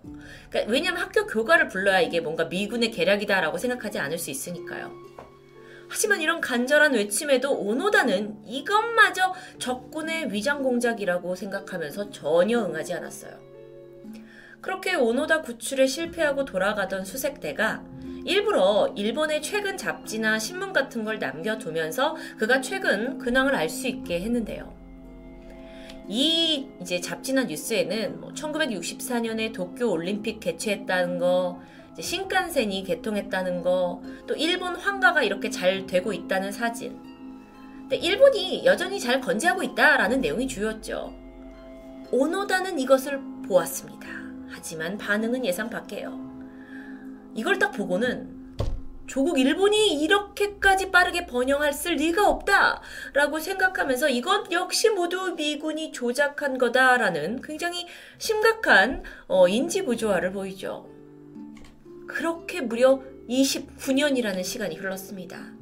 그러니까 0.48 0.72
왜냐하면 0.72 1.02
학교 1.02 1.26
교과를 1.26 1.66
불러야 1.66 2.00
이게 2.00 2.20
뭔가 2.20 2.44
미군의 2.44 2.92
계략이다라고 2.92 3.58
생각하지 3.58 3.98
않을 3.98 4.18
수 4.18 4.30
있으니까요. 4.30 4.92
하지만 5.88 6.20
이런 6.20 6.40
간절한 6.40 6.94
외침에도 6.94 7.58
오노다는 7.58 8.46
이것마저 8.46 9.34
적군의 9.58 10.32
위장 10.32 10.62
공작이라고 10.62 11.34
생각하면서 11.34 12.10
전혀 12.10 12.64
응하지 12.64 12.94
않았어요. 12.94 13.49
그렇게 14.60 14.94
오노다 14.94 15.42
구출에 15.42 15.86
실패하고 15.86 16.44
돌아가던 16.44 17.04
수색대가 17.04 17.82
일부러 18.24 18.92
일본의 18.96 19.40
최근 19.42 19.76
잡지나 19.76 20.38
신문 20.38 20.72
같은 20.72 21.04
걸 21.04 21.18
남겨두면서 21.18 22.16
그가 22.38 22.60
최근 22.60 23.18
근황을 23.18 23.54
알 23.54 23.68
수 23.70 23.86
있게 23.88 24.20
했는데요. 24.20 24.78
이 26.08 26.68
이제 26.80 27.00
잡지나 27.00 27.44
뉴스에는 27.44 28.20
뭐 28.20 28.32
1964년에 28.32 29.52
도쿄 29.52 29.88
올림픽 29.88 30.40
개최했다는 30.40 31.18
거, 31.18 31.60
신칸센이 31.98 32.82
개통했다는 32.84 33.62
거, 33.62 34.02
또 34.26 34.34
일본 34.34 34.74
황가가 34.74 35.22
이렇게 35.22 35.50
잘 35.50 35.86
되고 35.86 36.12
있다는 36.12 36.50
사진. 36.50 36.98
근데 37.82 37.96
일본이 37.96 38.64
여전히 38.64 38.98
잘 38.98 39.20
건재하고 39.20 39.62
있다라는 39.62 40.20
내용이 40.20 40.48
주였죠. 40.48 41.14
오노다는 42.10 42.78
이것을 42.80 43.20
보았습니다. 43.46 44.19
하지만 44.50 44.98
반응은 44.98 45.44
예상 45.44 45.70
밖이에요. 45.70 46.30
이걸 47.34 47.58
딱 47.58 47.70
보고는 47.70 48.40
조국 49.06 49.40
일본이 49.40 50.00
이렇게까지 50.02 50.92
빠르게 50.92 51.26
번영할 51.26 51.72
쓸 51.72 51.94
리가 51.94 52.28
없다! 52.28 52.80
라고 53.12 53.40
생각하면서 53.40 54.08
이것 54.08 54.52
역시 54.52 54.88
모두 54.88 55.34
미군이 55.34 55.90
조작한 55.90 56.58
거다라는 56.58 57.42
굉장히 57.42 57.88
심각한 58.18 59.02
어, 59.26 59.48
인지 59.48 59.84
부조화를 59.84 60.30
보이죠. 60.30 60.88
그렇게 62.06 62.60
무려 62.60 63.02
29년이라는 63.28 64.44
시간이 64.44 64.76
흘렀습니다. 64.76 65.52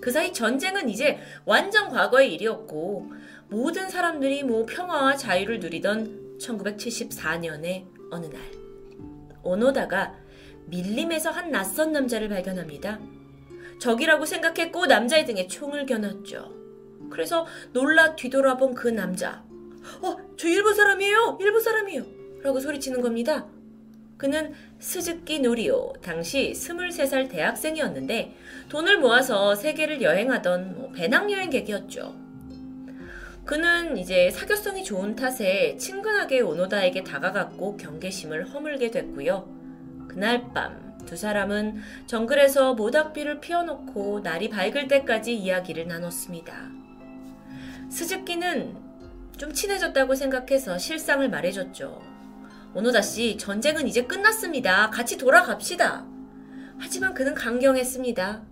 그 0.00 0.10
사이 0.10 0.32
전쟁은 0.32 0.88
이제 0.88 1.20
완전 1.44 1.90
과거의 1.90 2.34
일이었고 2.34 3.12
모든 3.48 3.88
사람들이 3.88 4.42
뭐 4.42 4.66
평화와 4.66 5.16
자유를 5.16 5.60
누리던 5.60 6.38
1974년의 6.40 7.93
어느 8.10 8.26
날 8.26 8.40
오노다가 9.42 10.14
밀림에서 10.66 11.30
한 11.30 11.50
낯선 11.50 11.92
남자를 11.92 12.28
발견합니다. 12.28 12.98
적이라고 13.78 14.24
생각했고 14.24 14.86
남자의 14.86 15.26
등에 15.26 15.46
총을 15.46 15.86
겨눴죠. 15.86 16.54
그래서 17.10 17.46
놀라 17.72 18.16
뒤돌아본 18.16 18.74
그 18.74 18.88
남자. 18.88 19.44
어, 20.00 20.16
저 20.36 20.48
일본 20.48 20.74
사람이에요! 20.74 21.38
일본 21.40 21.60
사람이에요! 21.60 22.04
라고 22.42 22.60
소리치는 22.60 23.00
겁니다. 23.00 23.46
그는 24.16 24.54
스즈키 24.78 25.40
노리오, 25.40 25.92
당시 26.00 26.52
23살 26.54 27.28
대학생이었는데 27.30 28.34
돈을 28.68 28.98
모아서 28.98 29.54
세계를 29.54 30.00
여행하던 30.02 30.78
뭐 30.78 30.92
배낭여행객이었죠. 30.92 32.23
그는 33.44 33.96
이제 33.96 34.30
사교성이 34.30 34.84
좋은 34.84 35.16
탓에 35.16 35.76
친근하게 35.76 36.40
오노다에게 36.40 37.04
다가갔고 37.04 37.76
경계심을 37.76 38.48
허물게 38.50 38.90
됐고요. 38.90 39.48
그날 40.08 40.52
밤 40.52 40.84
두 41.06 41.16
사람은 41.16 41.80
정글에서 42.06 42.74
모닥비를 42.74 43.40
피워놓고 43.40 44.20
날이 44.20 44.48
밝을 44.48 44.88
때까지 44.88 45.36
이야기를 45.36 45.86
나눴습니다. 45.86 46.70
스즈키는 47.90 48.76
좀 49.36 49.52
친해졌다고 49.52 50.14
생각해서 50.14 50.78
실상을 50.78 51.28
말해줬죠. 51.28 52.02
오노다 52.74 53.02
씨, 53.02 53.36
전쟁은 53.36 53.86
이제 53.86 54.04
끝났습니다. 54.04 54.90
같이 54.90 55.16
돌아갑시다. 55.16 56.06
하지만 56.78 57.14
그는 57.14 57.34
강경했습니다. 57.34 58.42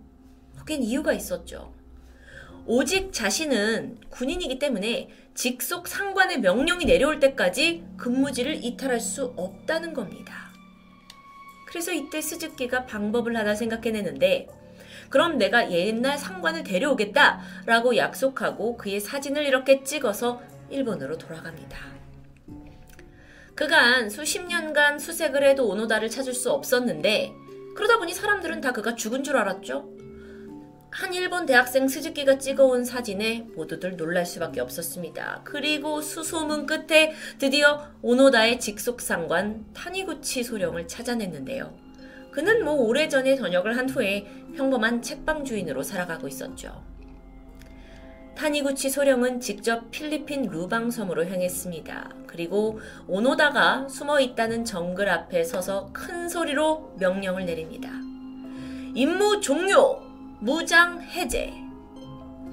거긴 0.58 0.82
이유가 0.82 1.12
있었죠. 1.12 1.74
오직 2.66 3.12
자신은 3.12 3.98
군인이기 4.10 4.58
때문에 4.58 5.08
직속 5.34 5.88
상관의 5.88 6.40
명령이 6.40 6.84
내려올 6.84 7.18
때까지 7.18 7.84
근무지를 7.96 8.64
이탈할 8.64 9.00
수 9.00 9.32
없다는 9.36 9.94
겁니다. 9.94 10.50
그래서 11.66 11.92
이때 11.92 12.20
스즈키가 12.20 12.86
방법을 12.86 13.36
하나 13.36 13.54
생각해내는데 13.54 14.46
그럼 15.08 15.38
내가 15.38 15.72
옛날 15.72 16.18
상관을 16.18 16.62
데려오겠다 16.64 17.40
라고 17.66 17.96
약속하고 17.96 18.76
그의 18.76 19.00
사진을 19.00 19.44
이렇게 19.44 19.82
찍어서 19.82 20.42
일본으로 20.70 21.18
돌아갑니다. 21.18 21.78
그간 23.54 24.08
수십 24.08 24.46
년간 24.46 24.98
수색을 24.98 25.42
해도 25.44 25.68
오노다를 25.68 26.08
찾을 26.08 26.32
수 26.32 26.50
없었는데 26.50 27.32
그러다 27.74 27.98
보니 27.98 28.14
사람들은 28.14 28.60
다 28.60 28.72
그가 28.72 28.94
죽은 28.94 29.24
줄 29.24 29.36
알았죠. 29.36 30.01
한 30.92 31.14
일본 31.14 31.46
대학생 31.46 31.88
스즈키가 31.88 32.36
찍어온 32.36 32.84
사진에 32.84 33.46
모두들 33.56 33.96
놀랄 33.96 34.26
수밖에 34.26 34.60
없었습니다. 34.60 35.40
그리고 35.42 36.02
수소문 36.02 36.66
끝에 36.66 37.14
드디어 37.38 37.88
오노다의 38.02 38.60
직속상관 38.60 39.72
타니구치 39.72 40.44
소령을 40.44 40.86
찾아냈는데요. 40.86 41.72
그는 42.30 42.62
뭐 42.62 42.74
오래전에 42.74 43.36
전역을 43.36 43.78
한 43.78 43.88
후에 43.88 44.26
평범한 44.54 45.00
책방 45.00 45.46
주인으로 45.46 45.82
살아가고 45.82 46.28
있었죠. 46.28 46.84
타니구치 48.36 48.90
소령은 48.90 49.40
직접 49.40 49.90
필리핀 49.90 50.50
루방섬으로 50.50 51.24
향했습니다. 51.24 52.10
그리고 52.26 52.80
오노다가 53.08 53.88
숨어 53.88 54.20
있다는 54.20 54.66
정글 54.66 55.08
앞에 55.08 55.42
서서 55.44 55.88
큰 55.94 56.28
소리로 56.28 56.96
명령을 56.98 57.46
내립니다. 57.46 57.88
임무 58.94 59.40
종료! 59.40 60.11
무장 60.42 61.00
해제. 61.00 61.52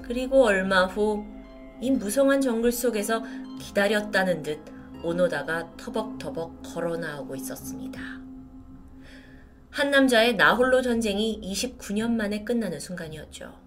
그리고 0.02 0.44
얼마 0.44 0.86
후 0.86 1.40
이 1.82 1.90
무성한 1.90 2.42
정글 2.42 2.72
속에서 2.72 3.24
기다렸다는 3.58 4.42
듯 4.42 4.60
오노다가 5.02 5.76
터벅터벅 5.78 6.60
걸어 6.62 6.96
나오고 6.98 7.34
있었습니다. 7.36 8.00
한 9.70 9.90
남자의 9.90 10.36
나홀로 10.36 10.82
전쟁이 10.82 11.40
29년 11.42 12.10
만에 12.10 12.44
끝나는 12.44 12.80
순간이었죠. 12.80 13.58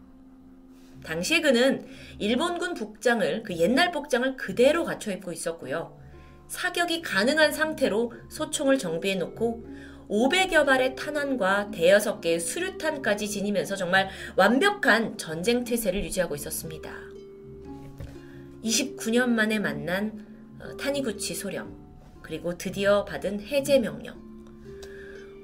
당시에 1.03 1.41
그는 1.41 1.87
일본군 2.19 2.75
복장을 2.75 3.43
그 3.43 3.57
옛날 3.57 3.91
복장을 3.91 4.37
그대로 4.37 4.83
갖춰 4.83 5.11
입고 5.11 5.31
있었고요. 5.31 5.99
사격이 6.49 7.01
가능한 7.01 7.51
상태로 7.51 8.13
소총을 8.29 8.77
정비해 8.77 9.15
놓고 9.15 9.65
500여 10.09 10.65
발의 10.65 10.95
탄환과 10.95 11.71
대여섯 11.71 12.21
개의 12.21 12.39
수류탄까지 12.39 13.29
지니면서 13.29 13.75
정말 13.75 14.09
완벽한 14.35 15.17
전쟁 15.17 15.63
태세를 15.63 16.03
유지하고 16.03 16.35
있었습니다. 16.35 16.91
29년 18.63 19.29
만에 19.29 19.59
만난 19.59 20.25
어, 20.59 20.77
타니구치 20.77 21.35
소령, 21.35 21.75
그리고 22.21 22.57
드디어 22.57 23.03
받은 23.05 23.41
해제 23.41 23.79
명령. 23.79 24.21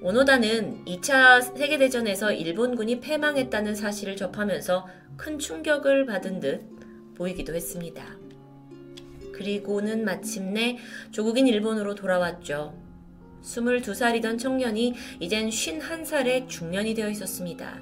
오노다는 0.02 0.86
2차 0.86 1.58
세계대전에서 1.58 2.32
일본군이 2.32 3.02
패망했다는 3.02 3.76
사실을 3.76 4.16
접하면서 4.16 4.88
큰 5.18 5.38
충격을 5.38 6.06
받은 6.06 6.40
듯 6.40 6.62
보이기도 7.16 7.54
했습니다. 7.54 8.18
그리고는 9.34 10.06
마침내 10.06 10.78
조국인 11.12 11.48
일본으로 11.48 11.96
돌아왔죠. 11.96 12.89
22살이던 13.44 14.40
청년이 14.40 14.94
이젠 15.20 15.50
51살의 15.50 16.48
중년이 16.48 16.94
되어 16.94 17.10
있었습니다. 17.10 17.80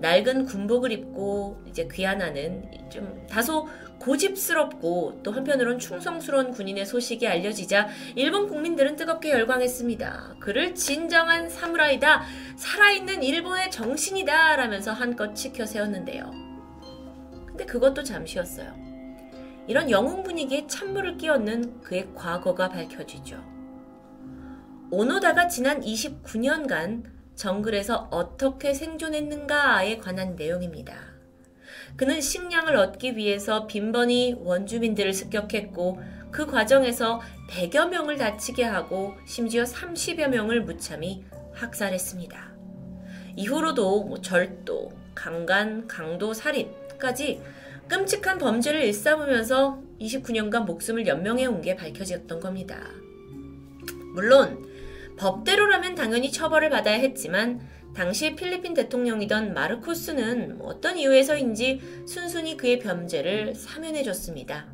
낡은 0.00 0.46
군복을 0.46 0.92
입고 0.92 1.62
이제 1.68 1.86
귀환하는 1.90 2.88
좀 2.90 3.26
다소 3.28 3.68
고집스럽고 3.98 5.20
또 5.22 5.30
한편으론 5.30 5.78
충성스러운 5.78 6.52
군인의 6.52 6.86
소식이 6.86 7.26
알려지자 7.28 7.88
일본 8.16 8.48
국민들은 8.48 8.96
뜨겁게 8.96 9.30
열광했습니다. 9.30 10.36
그를 10.40 10.74
진정한 10.74 11.50
사무라이다, 11.50 12.22
살아있는 12.56 13.22
일본의 13.22 13.70
정신이다 13.70 14.56
라면서 14.56 14.92
한껏 14.92 15.36
치켜 15.36 15.66
세웠는데요. 15.66 16.30
근데 17.46 17.66
그것도 17.66 18.02
잠시였어요. 18.02 18.74
이런 19.66 19.90
영웅 19.90 20.22
분위기에 20.22 20.66
찬물을 20.66 21.18
끼얹는 21.18 21.82
그의 21.82 22.08
과거가 22.14 22.70
밝혀지죠. 22.70 23.49
오노다가 24.90 25.46
지난 25.46 25.80
29년간 25.80 27.04
정글에서 27.36 28.08
어떻게 28.10 28.74
생존했는가에 28.74 29.98
관한 29.98 30.34
내용입니다. 30.34 30.94
그는 31.96 32.20
식량을 32.20 32.76
얻기 32.76 33.16
위해서 33.16 33.66
빈번히 33.66 34.36
원주민들을 34.38 35.12
습격했고 35.12 36.00
그 36.32 36.46
과정에서 36.46 37.20
100여 37.50 37.88
명을 37.88 38.16
다치게 38.16 38.64
하고 38.64 39.14
심지어 39.26 39.62
30여 39.62 40.28
명을 40.28 40.62
무참히 40.62 41.24
학살했습니다. 41.54 42.50
이후로도 43.36 44.04
뭐 44.04 44.20
절도, 44.20 44.90
강간, 45.14 45.86
강도, 45.86 46.34
살인까지 46.34 47.40
끔찍한 47.88 48.38
범죄를 48.38 48.82
일삼으면서 48.82 49.80
29년간 50.00 50.64
목숨을 50.64 51.06
연명해 51.06 51.46
온 51.46 51.60
게 51.60 51.76
밝혀졌던 51.76 52.40
겁니다. 52.40 52.80
물론 54.14 54.69
법대로라면 55.20 55.96
당연히 55.96 56.32
처벌을 56.32 56.70
받아야 56.70 56.94
했지만 56.94 57.60
당시 57.94 58.34
필리핀 58.34 58.72
대통령이던 58.72 59.52
마르코스는 59.52 60.60
어떤 60.62 60.96
이유에서인지 60.96 62.06
순순히 62.06 62.56
그의 62.56 62.78
범죄를 62.78 63.54
사면해줬습니다. 63.54 64.66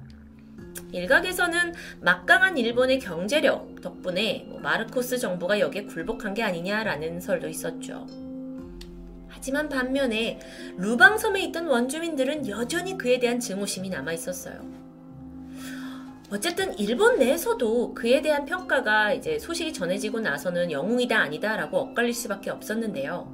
일각에서는 0.93 1.75
막강한 2.01 2.59
일본의 2.59 3.01
경제력 3.01 3.81
덕분에 3.81 4.47
뭐 4.49 4.61
마르코스 4.61 5.19
정부가 5.19 5.59
여기에 5.59 5.87
굴복한 5.87 6.33
게 6.35 6.45
아니냐라는 6.45 7.21
설도 7.21 7.49
있었죠. 7.49 8.07
하지만 9.27 9.69
반면에 9.69 10.39
루방섬에 10.77 11.41
있던 11.47 11.67
원주민들은 11.67 12.49
여전히 12.49 12.97
그에 12.97 13.19
대한 13.19 13.41
증오심이 13.41 13.89
남아 13.89 14.13
있었어요. 14.13 14.86
어쨌든 16.31 16.77
일본 16.79 17.19
내에서도 17.19 17.95
그에 17.95 18.21
대한 18.21 18.47
평가가 18.47 19.13
이제 19.13 19.39
소식이 19.39 19.73
전해지고 19.73 20.21
나서는 20.21 20.73
영웅이다 20.73 21.17
아니다라고 21.17 21.79
엇갈릴 21.79 22.13
수밖에 22.13 22.51
없었는데요. 22.51 23.33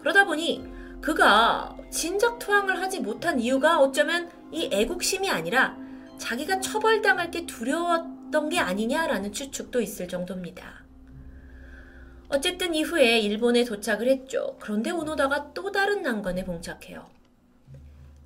그러다 0.00 0.24
보니 0.24 0.64
그가 1.02 1.76
진작 1.90 2.38
투항을 2.38 2.80
하지 2.80 3.00
못한 3.00 3.38
이유가 3.38 3.78
어쩌면 3.78 4.30
이 4.50 4.70
애국심이 4.72 5.28
아니라 5.28 5.76
자기가 6.16 6.60
처벌당할 6.60 7.30
게 7.30 7.44
두려웠던 7.44 8.48
게 8.48 8.58
아니냐라는 8.58 9.32
추측도 9.32 9.82
있을 9.82 10.08
정도입니다. 10.08 10.82
어쨌든 12.30 12.74
이후에 12.74 13.18
일본에 13.18 13.64
도착을 13.64 14.08
했죠. 14.08 14.56
그런데 14.60 14.90
오노다가 14.90 15.52
또 15.52 15.70
다른 15.70 16.00
난관에 16.00 16.44
봉착해요. 16.44 17.06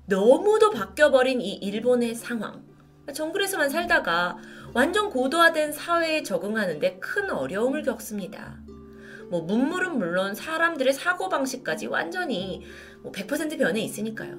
너무도 0.05 0.71
바뀌어버린 0.71 1.41
이 1.41 1.55
일본의 1.55 2.15
상황. 2.15 2.68
정글에서만 3.13 3.69
살다가 3.69 4.37
완전 4.73 5.09
고도화된 5.09 5.71
사회에 5.71 6.23
적응하는데 6.23 6.99
큰 6.99 7.29
어려움을 7.29 7.83
겪습니다. 7.83 8.59
뭐 9.29 9.41
문물은 9.41 9.97
물론 9.97 10.33
사람들의 10.33 10.93
사고방식까지 10.93 11.87
완전히 11.87 12.63
뭐 13.01 13.11
100% 13.11 13.57
변해 13.57 13.81
있으니까요. 13.81 14.37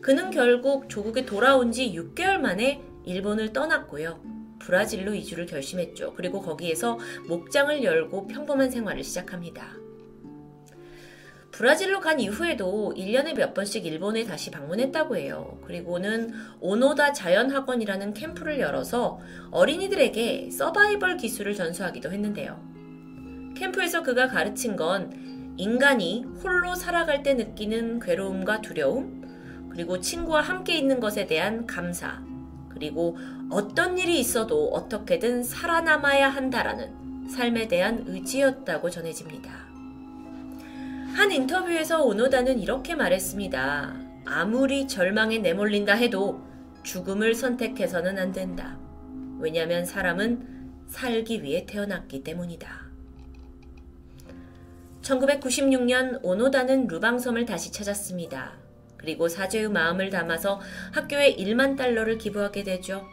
그는 0.00 0.30
결국 0.30 0.88
조국에 0.88 1.24
돌아온 1.24 1.72
지 1.72 1.92
6개월 1.92 2.38
만에 2.38 2.82
일본을 3.04 3.52
떠났고요. 3.52 4.20
브라질로 4.58 5.14
이주를 5.14 5.46
결심했죠. 5.46 6.14
그리고 6.14 6.40
거기에서 6.40 6.98
목장을 7.28 7.82
열고 7.82 8.26
평범한 8.26 8.70
생활을 8.70 9.04
시작합니다. 9.04 9.83
브라질로 11.54 12.00
간 12.00 12.18
이후에도 12.18 12.92
1년에 12.96 13.36
몇 13.36 13.54
번씩 13.54 13.86
일본에 13.86 14.24
다시 14.24 14.50
방문했다고 14.50 15.16
해요. 15.16 15.56
그리고는 15.64 16.32
오노다 16.58 17.12
자연학원이라는 17.12 18.12
캠프를 18.12 18.58
열어서 18.58 19.20
어린이들에게 19.52 20.50
서바이벌 20.50 21.16
기술을 21.16 21.54
전수하기도 21.54 22.10
했는데요. 22.10 22.60
캠프에서 23.56 24.02
그가 24.02 24.26
가르친 24.26 24.74
건 24.74 25.54
인간이 25.56 26.24
홀로 26.42 26.74
살아갈 26.74 27.22
때 27.22 27.34
느끼는 27.34 28.00
괴로움과 28.00 28.60
두려움, 28.60 29.22
그리고 29.70 30.00
친구와 30.00 30.40
함께 30.40 30.76
있는 30.76 30.98
것에 30.98 31.28
대한 31.28 31.66
감사, 31.66 32.20
그리고 32.68 33.16
어떤 33.48 33.96
일이 33.96 34.18
있어도 34.18 34.70
어떻게든 34.70 35.44
살아남아야 35.44 36.30
한다라는 36.30 37.28
삶에 37.28 37.68
대한 37.68 38.02
의지였다고 38.08 38.90
전해집니다. 38.90 39.63
한 41.14 41.30
인터뷰에서 41.30 42.02
오노다는 42.02 42.58
이렇게 42.58 42.96
말했습니다. 42.96 43.94
아무리 44.24 44.88
절망에 44.88 45.38
내몰린다 45.38 45.94
해도 45.94 46.42
죽음을 46.82 47.36
선택해서는 47.36 48.18
안 48.18 48.32
된다. 48.32 48.76
왜냐하면 49.38 49.84
사람은 49.84 50.88
살기 50.88 51.44
위해 51.44 51.66
태어났기 51.66 52.24
때문이다. 52.24 52.68
1996년 55.02 56.18
오노다는 56.24 56.88
루방섬을 56.88 57.44
다시 57.44 57.70
찾았습니다. 57.70 58.54
그리고 58.96 59.28
사죄의 59.28 59.68
마음을 59.68 60.10
담아서 60.10 60.60
학교에 60.92 61.36
1만 61.36 61.76
달러를 61.76 62.18
기부하게 62.18 62.64
되죠. 62.64 63.06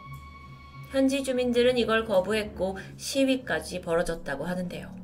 현지 0.90 1.22
주민들은 1.22 1.78
이걸 1.78 2.04
거부했고 2.04 2.78
시위까지 2.96 3.80
벌어졌다고 3.80 4.44
하는데요. 4.44 5.01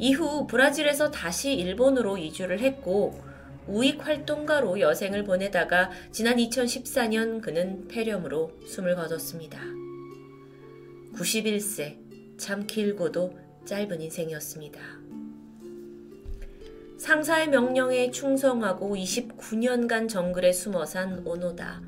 이후 0.00 0.46
브라질에서 0.46 1.10
다시 1.10 1.52
일본으로 1.52 2.16
이주를 2.16 2.60
했고 2.60 3.20
우익 3.66 4.04
활동가로 4.04 4.80
여생을 4.80 5.24
보내다가 5.24 5.90
지난 6.10 6.38
2014년 6.38 7.42
그는 7.42 7.86
폐렴으로 7.86 8.50
숨을 8.66 8.96
거뒀습니다. 8.96 9.60
91세, 11.14 11.98
참 12.38 12.66
길고도 12.66 13.38
짧은 13.66 14.00
인생이었습니다. 14.00 14.80
상사의 16.96 17.50
명령에 17.50 18.10
충성하고 18.10 18.96
29년간 18.96 20.08
정글에 20.08 20.50
숨어 20.52 20.86
산 20.86 21.20
오노다. 21.26 21.82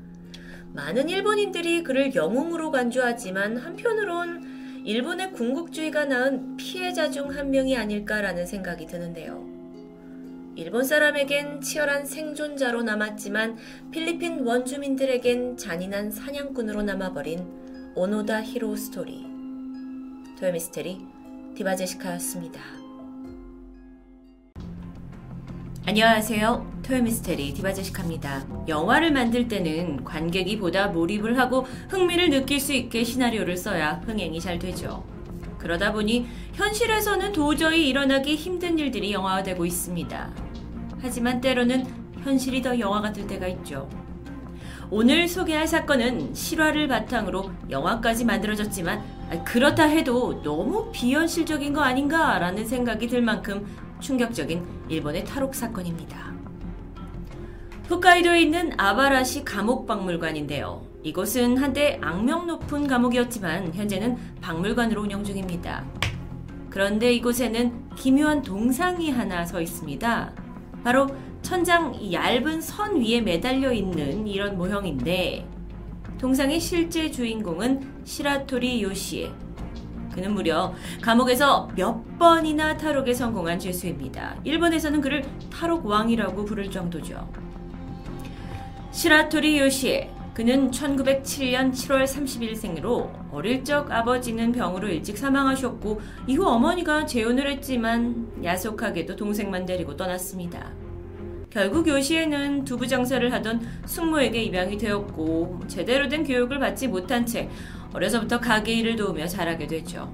많은 0.73 1.09
일본인들이 1.09 1.81
그를 1.81 2.13
영웅으로 2.13 2.69
간주하지만 2.69 3.57
한편으론 3.57 4.52
일본의 4.85 5.31
군국주의가 5.31 6.05
낳은 6.05 6.57
피해자 6.57 7.09
중 7.09 7.29
한 7.29 7.51
명이 7.51 7.77
아닐까라는 7.77 8.45
생각이 8.45 8.85
드는데요. 8.85 9.47
일본 10.55 10.83
사람에겐 10.83 11.61
치열한 11.61 12.05
생존자로 12.05 12.83
남았지만 12.83 13.57
필리핀 13.91 14.41
원주민들에겐 14.45 15.57
잔인한 15.57 16.11
사냥꾼으로 16.11 16.83
남아버린 16.83 17.93
오노다 17.95 18.43
히로 18.43 18.75
스토리. 18.75 19.25
토요미스테리 20.37 20.99
디바제시카였습니다. 21.55 22.82
안녕하세요. 25.85 26.79
토요미스테리 26.83 27.53
디바제식합니다. 27.55 28.45
영화를 28.69 29.11
만들 29.11 29.49
때는 29.49 30.05
관객이 30.05 30.57
보다 30.57 30.87
몰입을 30.87 31.37
하고 31.37 31.67
흥미를 31.89 32.29
느낄 32.29 32.61
수 32.61 32.71
있게 32.71 33.03
시나리오를 33.03 33.57
써야 33.57 34.01
흥행이 34.05 34.39
잘 34.39 34.57
되죠. 34.57 35.03
그러다 35.57 35.91
보니 35.91 36.25
현실에서는 36.53 37.33
도저히 37.33 37.89
일어나기 37.89 38.37
힘든 38.37 38.79
일들이 38.79 39.11
영화화되고 39.11 39.65
있습니다. 39.65 40.31
하지만 41.01 41.41
때로는 41.41 41.85
현실이 42.23 42.61
더 42.61 42.79
영화 42.79 43.01
같을 43.01 43.27
때가 43.27 43.47
있죠. 43.49 43.89
오늘 44.89 45.27
소개할 45.27 45.67
사건은 45.67 46.33
실화를 46.33 46.87
바탕으로 46.87 47.51
영화까지 47.69 48.23
만들어졌지만 48.23 49.03
그렇다 49.43 49.83
해도 49.83 50.41
너무 50.43 50.91
비현실적인 50.93 51.73
거 51.73 51.81
아닌가라는 51.81 52.65
생각이 52.65 53.07
들 53.07 53.21
만큼 53.21 53.65
충격적인 54.03 54.63
일본의 54.89 55.23
탈옥 55.23 55.55
사건입니다. 55.55 56.33
홋카이도에 57.89 58.41
있는 58.41 58.71
아바라시 58.77 59.43
감옥 59.45 59.87
박물관인데요. 59.87 60.85
이곳은 61.03 61.57
한때 61.57 61.99
악명 62.01 62.47
높은 62.47 62.87
감옥이었지만 62.87 63.73
현재는 63.73 64.17
박물관으로 64.41 65.01
운영 65.01 65.23
중입니다. 65.23 65.85
그런데 66.69 67.13
이곳에는 67.13 67.89
기묘한 67.95 68.41
동상이 68.41 69.11
하나 69.11 69.45
서 69.45 69.61
있습니다. 69.61 70.33
바로 70.83 71.07
천장 71.41 71.93
얇은 72.11 72.61
선 72.61 73.01
위에 73.01 73.21
매달려 73.21 73.71
있는 73.71 74.27
이런 74.27 74.57
모형인데 74.57 75.47
동상의 76.17 76.59
실제 76.59 77.11
주인공은 77.11 78.03
시라토리 78.05 78.81
요시에 78.81 79.31
그는 80.13 80.33
무려 80.33 80.73
감옥에서 81.01 81.69
몇 81.75 82.17
번이나 82.17 82.77
탈옥에 82.77 83.13
성공한 83.13 83.59
죄수입니다. 83.59 84.35
일본에서는 84.43 85.01
그를 85.01 85.25
탈옥 85.51 85.85
왕이라고 85.85 86.45
부를 86.45 86.69
정도죠. 86.69 87.27
시라토리 88.91 89.59
요시에 89.59 90.11
그는 90.33 90.71
1907년 90.71 91.71
7월 91.71 92.05
30일 92.05 92.55
생으로 92.55 93.11
어릴 93.31 93.63
적 93.63 93.91
아버지는 93.91 94.51
병으로 94.51 94.87
일찍 94.87 95.17
사망하셨고 95.17 96.01
이후 96.25 96.45
어머니가 96.47 97.05
재혼을 97.05 97.49
했지만 97.51 98.31
야속하게도 98.43 99.15
동생만 99.15 99.65
데리고 99.65 99.95
떠났습니다. 99.95 100.71
결국 101.51 101.87
요시에는 101.87 102.65
두부 102.65 102.87
장사를 102.87 103.31
하던 103.31 103.61
숙모에게 103.85 104.41
입양이 104.41 104.75
되었고 104.75 105.59
제대로 105.67 106.09
된 106.09 106.23
교육을 106.23 106.57
받지 106.57 106.87
못한 106.87 107.27
채 107.27 107.47
어려서부터 107.93 108.39
가게 108.39 108.73
일을 108.73 108.95
도우며 108.95 109.27
자라게 109.27 109.67
되죠. 109.67 110.11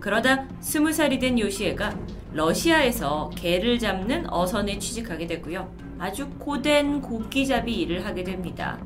그러다 0.00 0.46
스무 0.60 0.92
살이 0.92 1.18
된 1.18 1.38
요시에가 1.38 1.94
러시아에서 2.32 3.30
개를 3.36 3.78
잡는 3.78 4.32
어선에 4.32 4.78
취직하게 4.78 5.26
되고요. 5.26 5.70
아주 5.98 6.28
고된 6.38 7.02
고기잡이 7.02 7.72
일을 7.72 8.06
하게 8.06 8.24
됩니다. 8.24 8.78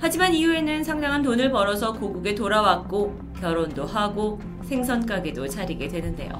하지만 0.00 0.34
이후에는 0.34 0.82
상당한 0.82 1.22
돈을 1.22 1.50
벌어서 1.50 1.92
고국에 1.92 2.34
돌아왔고 2.34 3.18
결혼도 3.40 3.86
하고 3.86 4.40
생선 4.64 5.06
가게도 5.06 5.48
차리게 5.48 5.88
되는데요. 5.88 6.30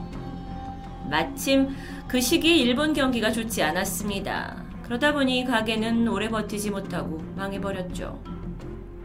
마침 1.08 1.68
그 2.08 2.20
시기 2.20 2.60
일본 2.60 2.92
경기가 2.92 3.30
좋지 3.30 3.62
않았습니다. 3.62 4.64
그러다 4.82 5.12
보니 5.12 5.44
가게는 5.44 6.08
오래 6.08 6.28
버티지 6.28 6.70
못하고 6.70 7.18
망해버렸죠. 7.36 8.29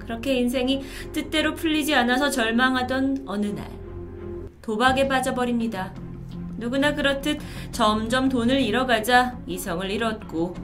그렇게 0.06 0.36
인생이 0.36 0.84
뜻대로 1.11 1.56
풀리지 1.56 1.94
않아서 1.95 2.30
절망하던 2.30 3.26
어느 3.26 3.48
날 3.48 3.68
도박에 4.61 5.07
빠져버립니다. 5.07 5.94
누구나 6.57 6.95
그렇듯 6.95 7.40
점점 7.72 8.30
돈을 8.30 8.61
잃어가자 8.61 9.38
이성을 9.45 9.90
잃었고 9.91 10.56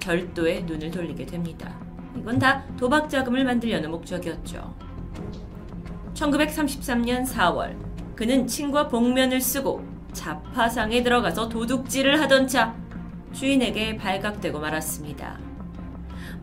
별도의 0.00 0.64
눈을 0.64 0.90
돌리게 0.90 1.26
됩니다. 1.26 1.78
이건 2.16 2.38
다 2.38 2.64
도박 2.78 3.10
자금을 3.10 3.44
만들려는 3.44 3.90
목적이었죠. 3.90 4.74
1933년 6.14 7.26
4월 7.26 7.76
그는 8.14 8.46
친구와 8.46 8.88
복면을 8.88 9.40
쓰고 9.40 9.84
자파상에 10.12 11.02
들어가서 11.02 11.48
도둑질을 11.48 12.20
하던 12.20 12.46
차 12.48 12.74
주인에게 13.32 13.96
발각되고 13.96 14.58
말았습니다. 14.58 15.49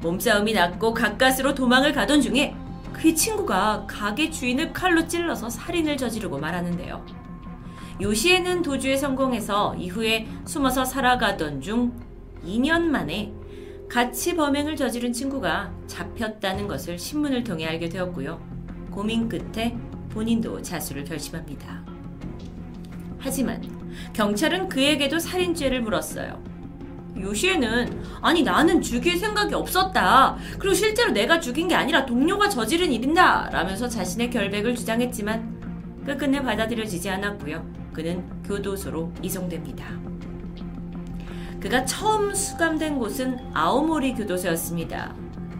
몸싸움이 0.01 0.53
났고 0.53 0.93
가까스로 0.93 1.55
도망을 1.55 1.93
가던 1.93 2.21
중에 2.21 2.55
그의 2.93 3.15
친구가 3.15 3.85
가게 3.87 4.29
주인을 4.29 4.73
칼로 4.73 5.07
찔러서 5.07 5.49
살인을 5.49 5.97
저지르고 5.97 6.39
말하는데요. 6.39 7.05
요시에는 8.01 8.61
도주에 8.61 8.97
성공해서 8.97 9.75
이후에 9.75 10.27
숨어서 10.45 10.85
살아가던 10.85 11.61
중 11.61 11.93
2년 12.45 12.83
만에 12.83 13.33
같이 13.89 14.35
범행을 14.35 14.75
저지른 14.75 15.13
친구가 15.13 15.71
잡혔다는 15.87 16.67
것을 16.67 16.99
신문을 16.99 17.43
통해 17.43 17.65
알게 17.65 17.89
되었고요. 17.89 18.39
고민 18.91 19.29
끝에 19.29 19.77
본인도 20.09 20.61
자수를 20.61 21.03
결심합니다. 21.05 21.85
하지만 23.19 23.61
경찰은 24.13 24.69
그에게도 24.69 25.19
살인죄를 25.19 25.81
물었어요. 25.81 26.43
요시에는 27.21 28.03
아니 28.21 28.43
나는 28.43 28.81
죽일 28.81 29.17
생각이 29.17 29.53
없었다. 29.53 30.37
그리고 30.59 30.73
실제로 30.73 31.11
내가 31.11 31.39
죽인 31.39 31.67
게 31.67 31.75
아니라 31.75 32.05
동료가 32.05 32.49
저지른 32.49 32.91
일인다. 32.91 33.49
라면서 33.51 33.87
자신의 33.87 34.29
결백을 34.29 34.75
주장했지만 34.75 36.03
끝끝내 36.05 36.41
받아들여지지 36.41 37.09
않았고요. 37.09 37.65
그는 37.93 38.23
교도소로 38.43 39.11
이송됩니다. 39.21 39.85
그가 41.59 41.83
처음 41.85 42.33
수감된 42.33 42.99
곳은 42.99 43.37
아오모리 43.53 44.13
교도소였습니다. 44.13 45.15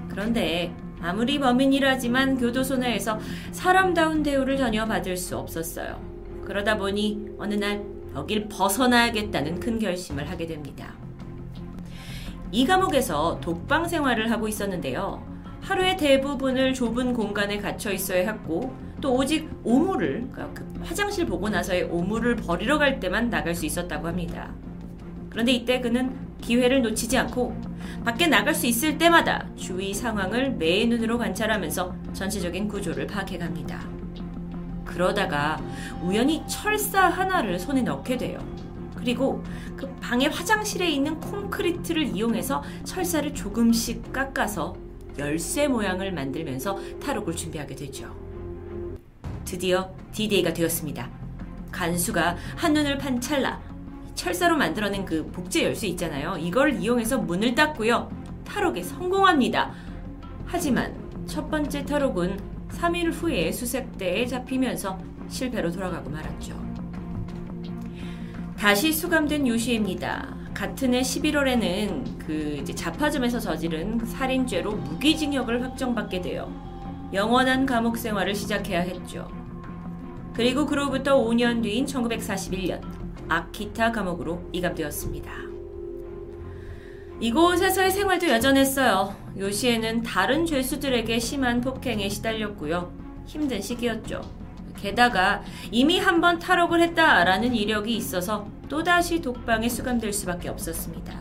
그런데 0.10 0.74
아무리 1.02 1.40
범인이라지만 1.40 2.38
교도소 2.38 2.78
내에서 2.78 3.20
사람다운 3.52 4.24
대우를 4.24 4.58
전혀 4.58 4.86
받을 4.86 5.18
수 5.18 5.38
없었어요. 5.38 6.02
그러다 6.46 6.78
보니 6.78 7.32
어느 7.38 7.56
날 7.56 7.84
여길 8.16 8.48
벗어나야겠다는 8.50 9.60
큰 9.60 9.80
결심을 9.80 10.30
하게 10.30 10.48
됩니다. 10.48 10.94
이 12.52 12.66
감옥에서 12.66 13.40
독방 13.42 13.88
생활을 13.88 14.32
하고 14.32 14.48
있었는데요. 14.48 15.26
하루의 15.62 15.98
대부분을 15.98 16.74
좁은 16.74 17.14
공간에 17.14 17.58
갇혀 17.58 17.92
있어야 17.92 18.30
했고 18.32 18.74
또 19.02 19.16
오직 19.16 19.50
오물을 19.64 20.30
그러니까 20.32 20.54
그 20.54 20.82
화장실 20.84 21.26
보고 21.26 21.50
나서의 21.50 21.84
오물을 21.84 22.38
버리러 22.38 22.78
갈 22.78 23.00
때만 23.00 23.30
나갈 23.30 23.54
수 23.54 23.66
있었다고 23.66 24.08
합니다. 24.08 24.54
그런데 25.30 25.52
이때 25.52 25.82
그는 25.82 26.16
기회를 26.42 26.82
놓치지 26.82 27.18
않고 27.18 27.56
밖에 28.06 28.28
나갈 28.28 28.56
수 28.56 28.66
있을 28.66 28.98
때마다 28.98 29.46
주위 29.56 29.94
상황을 29.94 30.52
매의 30.52 30.88
눈으로 30.88 31.18
관찰하면서 31.18 31.96
전체적인 32.14 32.68
구조를 32.68 33.08
파악해 33.08 33.38
갑니다. 33.38 33.82
그러다가 34.86 35.62
우연히 36.02 36.44
철사 36.48 37.10
하나를 37.10 37.60
손에 37.60 37.82
넣게 37.82 38.18
돼요. 38.18 38.40
그리고 39.08 39.42
그 39.78 39.88
방의 40.02 40.28
화장실에 40.28 40.90
있는 40.90 41.18
콘크리트를 41.22 42.08
이용해서 42.08 42.62
철사를 42.84 43.34
조금씩 43.34 44.12
깎아서 44.12 44.76
열쇠 45.18 45.70
모양을 45.70 46.12
만들면서 46.12 46.78
탈옥을 47.00 47.34
준비하게 47.34 47.74
되죠. 47.74 48.14
드디어 49.46 49.96
D-Day가 50.12 50.52
되었습니다. 50.52 51.10
간수가 51.72 52.36
한눈을 52.58 52.98
판 52.98 53.22
찰나 53.22 53.62
철사로 54.14 54.58
만들어낸 54.58 55.06
그 55.06 55.26
복제 55.32 55.64
열쇠 55.64 55.88
있잖아요. 55.88 56.36
이걸 56.38 56.74
이용해서 56.74 57.18
문을 57.18 57.56
닫고요. 57.56 58.12
탈옥에 58.44 58.84
성공합니다. 58.84 59.72
하지만 60.46 60.94
첫 61.26 61.50
번째 61.50 61.86
탈옥은 61.86 62.38
3일 62.72 63.14
후에 63.14 63.54
수색대에 63.54 64.26
잡히면서 64.26 65.00
실패로 65.30 65.72
돌아가고 65.72 66.10
말았죠. 66.10 66.67
다시 68.58 68.92
수감된 68.92 69.48
요시입니다. 69.48 70.36
같은 70.54 70.96
해 70.96 71.02
11월에는 71.02 72.18
그 72.18 72.66
자파점에서 72.66 73.40
저지른 73.40 74.00
살인죄로 74.04 74.72
무기징역을 74.72 75.64
확정받게 75.64 76.22
되어 76.22 76.52
영원한 77.14 77.68
감옥 77.68 77.98
생활을 77.98 78.34
시작해야 78.34 78.82
했죠. 78.82 79.28
그리고 80.34 80.66
그로부터 80.66 81.24
5년 81.24 81.62
뒤인 81.62 81.86
1941년 81.86 82.82
아키타 83.30 83.92
감옥으로 83.92 84.50
이감되었습니다. 84.52 85.32
이곳에서의 87.20 87.92
생활도 87.92 88.28
여전했어요. 88.28 89.16
요시에는 89.38 90.02
다른 90.02 90.48
죄수들에게 90.48 91.20
심한 91.20 91.62
폭행에 91.62 92.10
시달렸고요. 92.10 92.92
힘든 93.28 93.62
시기였죠. 93.62 94.37
게다가 94.78 95.42
이미 95.72 96.00
한 96.00 96.22
번 96.22 96.40
탈옥을 96.40 96.82
했다라는 96.82 97.54
이력이 97.54 97.96
있어서 97.98 98.48
또다시 98.70 99.22
독방에 99.22 99.68
수감될 99.70 100.12
수밖에 100.14 100.50
없었습니다. 100.50 101.14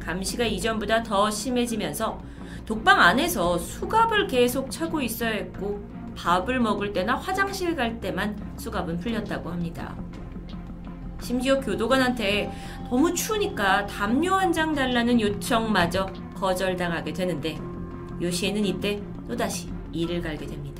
감시가 0.00 0.44
이전보다 0.44 1.02
더 1.02 1.30
심해지면서 1.30 2.20
독방 2.64 3.00
안에서 3.00 3.58
수갑을 3.58 4.26
계속 4.26 4.70
차고 4.70 5.00
있어야 5.00 5.30
했고 5.30 5.80
밥을 6.16 6.58
먹을 6.60 6.92
때나 6.92 7.16
화장실 7.16 7.76
갈 7.76 8.00
때만 8.00 8.36
수갑은 8.56 8.98
풀렸다고 8.98 9.50
합니다. 9.50 9.94
심지어 11.20 11.60
교도관한테 11.60 12.50
너무 12.90 13.12
추우니까 13.14 13.86
담요 13.86 14.32
한 14.34 14.52
장 14.52 14.74
달라는 14.74 15.20
요청마저 15.20 16.06
거절당하게 16.34 17.12
되는데 17.12 17.58
요시에는 18.20 18.64
이때 18.64 19.00
또다시 19.28 19.68
일을 19.92 20.22
갈게 20.22 20.46
됩니다. 20.46 20.75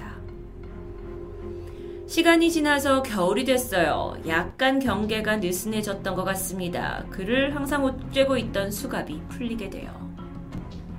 시간이 2.06 2.52
지나서 2.52 3.02
겨울이 3.02 3.44
됐어요. 3.44 4.16
약간 4.28 4.78
경계가 4.78 5.38
느슨해졌던 5.38 6.14
것 6.14 6.24
같습니다. 6.24 7.04
그를 7.10 7.56
항상 7.56 7.82
옷쬐고 7.82 8.38
있던 8.38 8.70
수갑이 8.70 9.22
풀리게 9.28 9.70
돼요. 9.70 9.90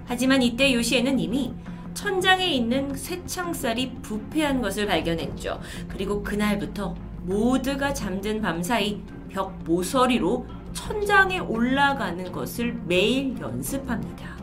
하지만 0.06 0.42
이때 0.42 0.74
요시에는 0.74 1.18
이미 1.18 1.54
천장에 1.94 2.46
있는 2.46 2.94
쇠창살이 2.94 3.94
부패한 4.02 4.62
것을 4.62 4.86
발견했죠. 4.86 5.62
그리고 5.88 6.22
그날부터 6.22 6.94
모두가 7.24 7.94
잠든 7.94 8.42
밤 8.42 8.62
사이 8.62 9.02
벽 9.30 9.58
모서리로 9.64 10.46
천장에 10.74 11.40
올라가는 11.40 12.32
것을 12.34 12.78
매일 12.86 13.40
연습합니다. 13.40 14.36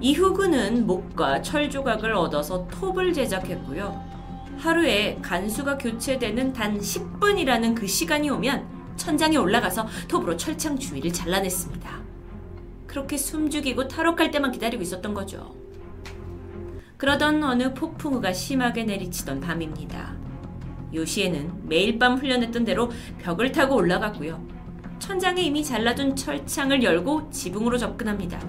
이후 0.00 0.34
그는 0.34 0.86
목과 0.86 1.40
철 1.40 1.70
조각을 1.70 2.12
얻어서 2.12 2.68
톱을 2.68 3.14
제작했고요. 3.14 4.05
하루에 4.58 5.18
간수가 5.22 5.78
교체되는 5.78 6.52
단 6.52 6.78
10분이라는 6.78 7.74
그 7.74 7.86
시간이 7.86 8.30
오면 8.30 8.94
천장에 8.96 9.36
올라가서 9.36 9.86
톱으로 10.08 10.36
철창 10.36 10.78
주위를 10.78 11.12
잘라냈습니다. 11.12 12.02
그렇게 12.86 13.16
숨죽이고 13.16 13.88
탈옥할 13.88 14.30
때만 14.30 14.52
기다리고 14.52 14.82
있었던 14.82 15.12
거죠. 15.12 15.54
그러던 16.96 17.44
어느 17.44 17.74
폭풍우가 17.74 18.32
심하게 18.32 18.84
내리치던 18.84 19.40
밤입니다. 19.40 20.16
요시에는 20.94 21.68
매일 21.68 21.98
밤 21.98 22.16
훈련했던 22.16 22.64
대로 22.64 22.90
벽을 23.18 23.52
타고 23.52 23.76
올라갔고요. 23.76 24.42
천장에 24.98 25.42
이미 25.42 25.62
잘라둔 25.62 26.16
철창을 26.16 26.82
열고 26.82 27.30
지붕으로 27.30 27.76
접근합니다. 27.76 28.40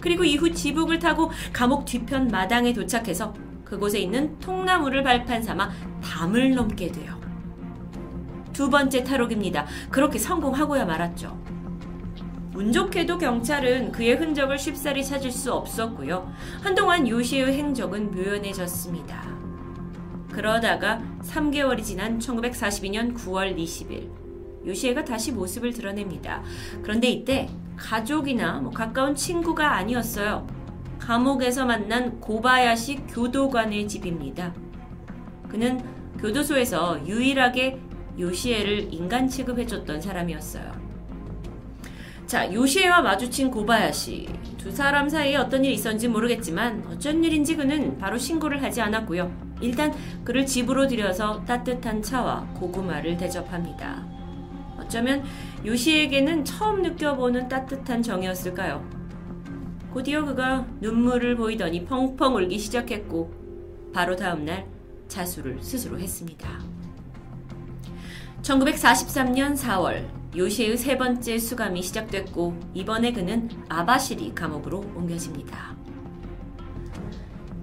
그리고 0.00 0.24
이후 0.24 0.52
지붕을 0.52 0.98
타고 0.98 1.30
감옥 1.52 1.84
뒤편 1.84 2.26
마당에 2.26 2.72
도착해서 2.72 3.32
그곳에 3.72 4.00
있는 4.00 4.38
통나무를 4.38 5.02
발판 5.02 5.42
삼아 5.42 5.70
담을 6.04 6.54
넘게 6.54 6.92
돼요. 6.92 7.18
두 8.52 8.68
번째 8.68 9.02
탈옥입니다. 9.02 9.64
그렇게 9.88 10.18
성공하고야 10.18 10.84
말았죠. 10.84 11.40
운 12.54 12.70
좋게도 12.70 13.16
경찰은 13.16 13.92
그의 13.92 14.16
흔적을 14.16 14.58
쉽사리 14.58 15.02
찾을 15.02 15.30
수 15.30 15.54
없었고요. 15.54 16.30
한동안 16.60 17.08
요시의 17.08 17.54
행적은 17.54 18.10
묘연해졌습니다. 18.10 19.22
그러다가 20.30 21.00
3개월이 21.22 21.82
지난 21.82 22.18
1942년 22.18 23.16
9월 23.16 23.56
20일, 23.56 24.10
요시에가 24.66 25.02
다시 25.06 25.32
모습을 25.32 25.72
드러냅니다. 25.72 26.42
그런데 26.82 27.08
이때 27.08 27.48
가족이나 27.76 28.60
뭐 28.60 28.70
가까운 28.70 29.14
친구가 29.14 29.76
아니었어요. 29.76 30.61
감옥에서 31.06 31.66
만난 31.66 32.20
고바야시 32.20 33.06
교도관의 33.08 33.88
집입니다. 33.88 34.54
그는 35.48 35.82
교도소에서 36.18 37.04
유일하게 37.06 37.78
요시에를 38.18 38.94
인간 38.94 39.28
취급해줬던 39.28 40.00
사람이었어요. 40.00 40.80
자, 42.26 42.50
요시에와 42.52 43.02
마주친 43.02 43.50
고바야시. 43.50 44.28
두 44.56 44.70
사람 44.70 45.08
사이에 45.08 45.34
어떤 45.36 45.64
일이 45.64 45.74
있었는지 45.74 46.06
모르겠지만 46.06 46.86
어쩐 46.92 47.24
일인지 47.24 47.56
그는 47.56 47.98
바로 47.98 48.16
신고를 48.16 48.62
하지 48.62 48.80
않았고요. 48.80 49.56
일단 49.60 49.92
그를 50.22 50.46
집으로 50.46 50.86
들여서 50.86 51.44
따뜻한 51.44 52.00
차와 52.00 52.46
고구마를 52.54 53.16
대접합니다. 53.16 54.06
어쩌면 54.78 55.24
요시에게는 55.66 56.44
처음 56.44 56.82
느껴보는 56.82 57.48
따뜻한 57.48 58.02
정이었을까요? 58.02 59.01
곧이어 59.92 60.24
그가 60.24 60.66
눈물을 60.80 61.36
보이더니 61.36 61.84
펑펑 61.84 62.36
울기 62.36 62.58
시작했고 62.58 63.32
바로 63.92 64.16
다음날 64.16 64.66
자수를 65.08 65.62
스스로 65.62 65.98
했습니다. 65.98 66.48
1943년 68.40 69.56
4월 69.56 70.08
요시의 70.34 70.78
세 70.78 70.96
번째 70.96 71.38
수감이 71.38 71.82
시작됐고 71.82 72.58
이번에 72.72 73.12
그는 73.12 73.50
아바시리 73.68 74.34
감옥으로 74.34 74.80
옮겨집니다. 74.96 75.76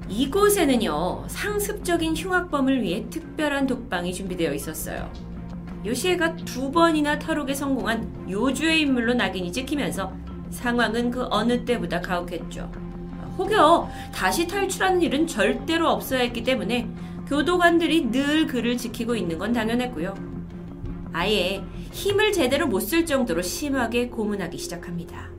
이곳에는요 0.08 1.26
상습적인 1.28 2.16
흉악범을 2.16 2.82
위해 2.82 3.10
특별한 3.10 3.66
독방이 3.66 4.14
준비되어 4.14 4.54
있었어요. 4.54 5.12
요시에가 5.86 6.36
두 6.38 6.72
번이나 6.72 7.18
탈옥에 7.18 7.54
성공한 7.54 8.30
요주의 8.30 8.82
인물로 8.82 9.16
낙인이 9.16 9.52
찍히면서 9.52 10.14
상황은 10.52 11.12
그 11.12 11.28
어느 11.30 11.64
때보다 11.66 12.02
가혹했죠. 12.02 12.72
혹여 13.38 13.90
다시 14.14 14.48
탈출하는 14.48 15.02
일은 15.02 15.28
절대로 15.28 15.90
없어야 15.90 16.22
했기 16.22 16.44
때문에 16.44 16.90
교도관들이 17.28 18.12
늘 18.12 18.48
그를 18.48 18.76
지키고 18.78 19.16
있는 19.16 19.38
건 19.38 19.54
당연했고요. 19.54 20.14
아예 21.14 21.64
힘을 21.92 22.34
제대로 22.34 22.68
못 22.68 22.82
쓸 22.82 23.06
정도로 23.06 23.42
심하게 23.42 24.10
고문하기 24.10 24.58
시작합니다. 24.58 25.30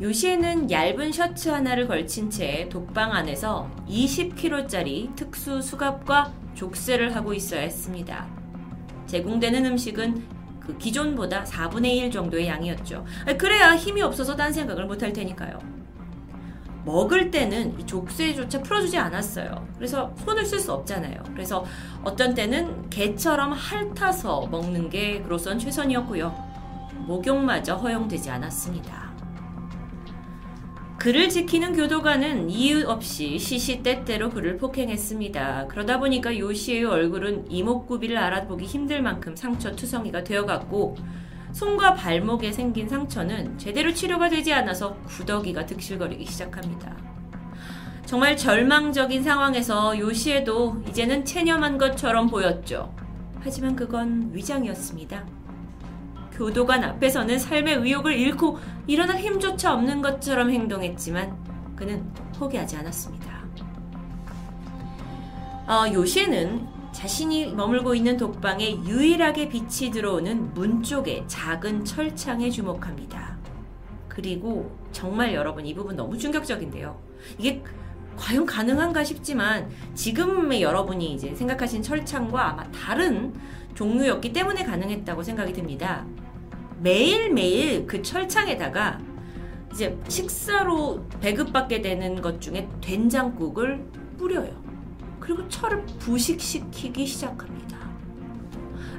요시에는 0.00 0.70
얇은 0.70 1.12
셔츠 1.12 1.50
하나를 1.50 1.86
걸친 1.86 2.30
채 2.30 2.68
독방 2.70 3.12
안에서 3.12 3.70
20kg짜리 3.88 5.14
특수 5.14 5.60
수갑과 5.60 6.32
족쇄를 6.54 7.14
하고 7.14 7.34
있어야 7.34 7.60
했습니다. 7.60 8.26
제공되는 9.06 9.66
음식은 9.66 10.39
그 10.60 10.76
기존보다 10.78 11.44
4분의 11.44 11.86
1 11.96 12.10
정도의 12.10 12.46
양이었죠. 12.46 13.04
그래야 13.38 13.74
힘이 13.74 14.02
없어서 14.02 14.36
딴 14.36 14.52
생각을 14.52 14.86
못 14.86 15.02
할 15.02 15.12
테니까요. 15.12 15.58
먹을 16.84 17.30
때는 17.30 17.78
이 17.78 17.86
족쇄조차 17.86 18.62
풀어주지 18.62 18.96
않았어요. 18.96 19.66
그래서 19.76 20.14
손을 20.24 20.44
쓸 20.46 20.58
수 20.58 20.72
없잖아요. 20.72 21.22
그래서 21.32 21.64
어떤 22.02 22.34
때는 22.34 22.88
개처럼 22.88 23.52
핥아서 23.52 24.46
먹는 24.46 24.88
게 24.88 25.20
그로선 25.22 25.58
최선이었고요. 25.58 26.50
목욕마저 27.06 27.76
허용되지 27.76 28.30
않았습니다. 28.30 29.09
그를 31.00 31.30
지키는 31.30 31.72
교도관은 31.72 32.50
이유 32.50 32.86
없이 32.86 33.38
시시때때로 33.38 34.28
그를 34.28 34.58
폭행했습니다. 34.58 35.68
그러다 35.68 35.98
보니까 35.98 36.38
요시의 36.38 36.84
얼굴은 36.84 37.50
이목구비를 37.50 38.18
알아보기 38.18 38.66
힘들 38.66 39.00
만큼 39.00 39.34
상처 39.34 39.74
투성이가 39.74 40.24
되어갔고 40.24 40.98
손과 41.52 41.94
발목에 41.94 42.52
생긴 42.52 42.86
상처는 42.86 43.56
제대로 43.56 43.94
치료가 43.94 44.28
되지 44.28 44.52
않아서 44.52 44.94
구더기가 45.06 45.64
득실거리기 45.64 46.26
시작합니다. 46.26 46.94
정말 48.04 48.36
절망적인 48.36 49.22
상황에서 49.22 49.98
요시에도 49.98 50.82
이제는 50.86 51.24
체념한 51.24 51.78
것처럼 51.78 52.28
보였죠. 52.28 52.94
하지만 53.40 53.74
그건 53.74 54.28
위장이었습니다. 54.34 55.39
교도관 56.40 56.82
앞에서는 56.82 57.38
삶의 57.38 57.74
의욕을 57.80 58.14
잃고 58.14 58.58
일어날 58.86 59.18
힘조차 59.18 59.74
없는 59.74 60.00
것처럼 60.00 60.50
행동했지만 60.50 61.36
그는 61.76 62.10
포기하지 62.34 62.76
않았습니다. 62.76 63.44
어, 65.66 65.92
요시에는 65.92 66.66
자신이 66.92 67.52
머물고 67.52 67.94
있는 67.94 68.16
독방에 68.16 68.70
유일하게 68.86 69.50
빛이 69.50 69.90
들어오는 69.90 70.54
문 70.54 70.82
쪽에 70.82 71.24
작은 71.26 71.84
철창에 71.84 72.48
주목합니다. 72.48 73.36
그리고 74.08 74.74
정말 74.92 75.34
여러분 75.34 75.66
이 75.66 75.74
부분 75.74 75.94
너무 75.94 76.16
충격적인데요. 76.16 76.98
이게 77.36 77.62
과연 78.16 78.46
가능한가 78.46 79.04
싶지만 79.04 79.68
지금의 79.94 80.62
여러분이 80.62 81.12
이제 81.12 81.34
생각하신 81.34 81.82
철창과 81.82 82.48
아마 82.48 82.70
다른 82.70 83.34
종류였기 83.74 84.32
때문에 84.32 84.64
가능했다고 84.64 85.22
생각이 85.22 85.52
듭니다. 85.52 86.06
매일매일 86.80 87.86
그 87.86 88.02
철창에다가 88.02 88.98
이제 89.72 89.96
식사로 90.08 91.04
배급받게 91.20 91.80
되는 91.82 92.20
것 92.20 92.40
중에 92.40 92.68
된장국을 92.80 93.84
뿌려요. 94.18 94.60
그리고 95.20 95.46
철을 95.48 95.84
부식시키기 95.98 97.06
시작합니다. 97.06 97.78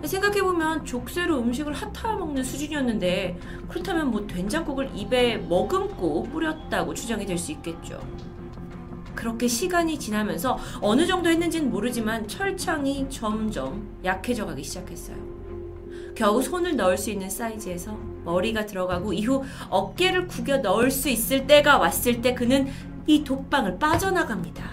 생각해보면 0.04 0.86
족쇄로 0.86 1.40
음식을 1.40 1.74
핫하 1.74 2.16
먹는 2.16 2.44
수준이었는데 2.44 3.38
그렇다면 3.68 4.10
뭐 4.10 4.26
된장국을 4.26 4.90
입에 4.96 5.38
머금고 5.38 6.24
뿌렸다고 6.24 6.94
추정이 6.94 7.26
될 7.26 7.38
수 7.38 7.52
있겠죠. 7.52 8.00
그렇게 9.14 9.48
시간이 9.48 10.00
지나면서 10.00 10.58
어느 10.82 11.06
정도 11.06 11.30
했는지는 11.30 11.70
모르지만 11.70 12.28
철창이 12.28 13.08
점점 13.10 13.88
약해져 14.04 14.46
가기 14.46 14.64
시작했어요. 14.64 15.41
겨우 16.16 16.42
손을 16.42 16.76
넣을 16.76 16.98
수 16.98 17.10
있는 17.10 17.30
사이즈에서 17.30 17.98
머리가 18.24 18.66
들어가고 18.66 19.14
이후 19.14 19.44
어깨를 19.70 20.28
구겨 20.28 20.58
넣을 20.58 20.92
수 20.92 21.10
있을 21.10 21.48
때가 21.48 21.78
왔을 21.78 22.22
때 22.22 22.34
그는 22.34 22.68
이 23.08 23.24
독방을 23.24 23.80
빠져나갑니다. 23.80 24.64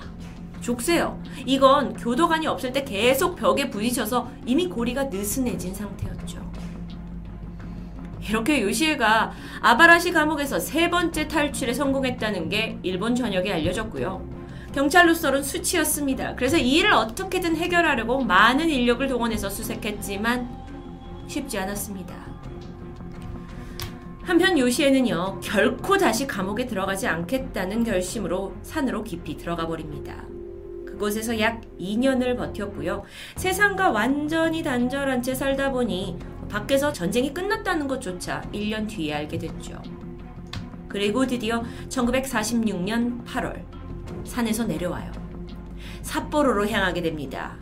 족쇄요. 0.60 1.20
이건 1.46 1.94
교도관이 1.94 2.46
없을 2.46 2.72
때 2.72 2.84
계속 2.84 3.36
벽에 3.36 3.70
부딪혀서 3.70 4.30
이미 4.44 4.68
고리가 4.68 5.04
느슨해진 5.04 5.74
상태였죠. 5.74 6.46
이렇게 8.28 8.60
요시에가 8.60 9.32
아바라시 9.60 10.12
감옥에서 10.12 10.60
세 10.60 10.90
번째 10.90 11.28
탈출에 11.28 11.72
성공했다는 11.72 12.50
게 12.50 12.78
일본 12.82 13.14
전역에 13.14 13.52
알려졌고요. 13.52 14.38
경찰로서는 14.74 15.42
수치였습니다. 15.42 16.34
그래서 16.34 16.58
이 16.58 16.76
일을 16.76 16.92
어떻게든 16.92 17.56
해결하려고 17.56 18.20
많은 18.20 18.68
인력을 18.68 19.06
동원해서 19.08 19.48
수색했지만 19.48 20.67
쉽지 21.28 21.58
않았습니다. 21.58 22.14
한편 24.22 24.58
요시에는요, 24.58 25.40
결코 25.40 25.96
다시 25.96 26.26
감옥에 26.26 26.66
들어가지 26.66 27.06
않겠다는 27.06 27.84
결심으로 27.84 28.54
산으로 28.62 29.02
깊이 29.04 29.36
들어가 29.36 29.66
버립니다. 29.66 30.24
그곳에서 30.84 31.38
약 31.40 31.62
2년을 31.78 32.36
버텼고요. 32.36 33.04
세상과 33.36 33.90
완전히 33.90 34.62
단절한 34.62 35.22
채 35.22 35.34
살다 35.34 35.70
보니 35.70 36.18
밖에서 36.50 36.92
전쟁이 36.92 37.32
끝났다는 37.32 37.86
것조차 37.86 38.42
1년 38.52 38.88
뒤에 38.88 39.14
알게 39.14 39.38
됐죠. 39.38 39.80
그리고 40.88 41.26
드디어 41.26 41.62
1946년 41.88 43.24
8월 43.24 43.64
산에서 44.24 44.64
내려와요. 44.64 45.12
삿포로로 46.02 46.68
향하게 46.68 47.02
됩니다. 47.02 47.56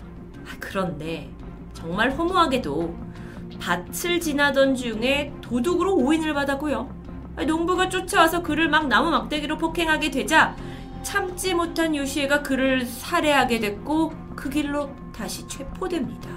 아, 0.45 0.57
그런데 0.59 1.29
정말 1.75 2.11
허무하게도 2.11 3.06
밭을 3.61 4.21
지나던 4.21 4.75
중에 4.75 5.33
도둑으로 5.41 5.95
오인을 5.97 6.35
받았고요. 6.35 6.95
농부가 7.47 7.89
쫓아와서 7.89 8.43
그를 8.43 8.69
막 8.69 8.89
나무 8.89 9.11
막대기로 9.11 9.59
폭행하게 9.59 10.11
되자 10.11 10.57
참지 11.03 11.55
못한 11.55 11.95
요시에가 11.95 12.43
그를 12.43 12.85
살해하게 12.85 13.61
됐고 13.61 14.13
그 14.35 14.51
길로 14.51 14.91
다시 15.15 15.47
체포됩니다. 15.47 16.29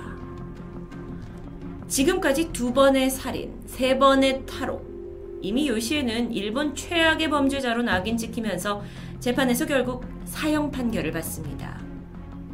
지금까지 1.88 2.52
두 2.54 2.72
번의 2.72 3.10
살인, 3.10 3.60
세 3.66 3.98
번의 3.98 4.46
탈옥. 4.46 4.88
이미 5.42 5.68
요시에는 5.70 6.34
일본 6.34 6.76
최악의 6.76 7.30
범죄자로 7.30 7.82
낙인 7.82 8.16
찍히면서 8.18 8.84
재판에서 9.20 9.66
결국 9.66 10.06
사형 10.26 10.70
판결을 10.70 11.12
받습니다. 11.12 11.80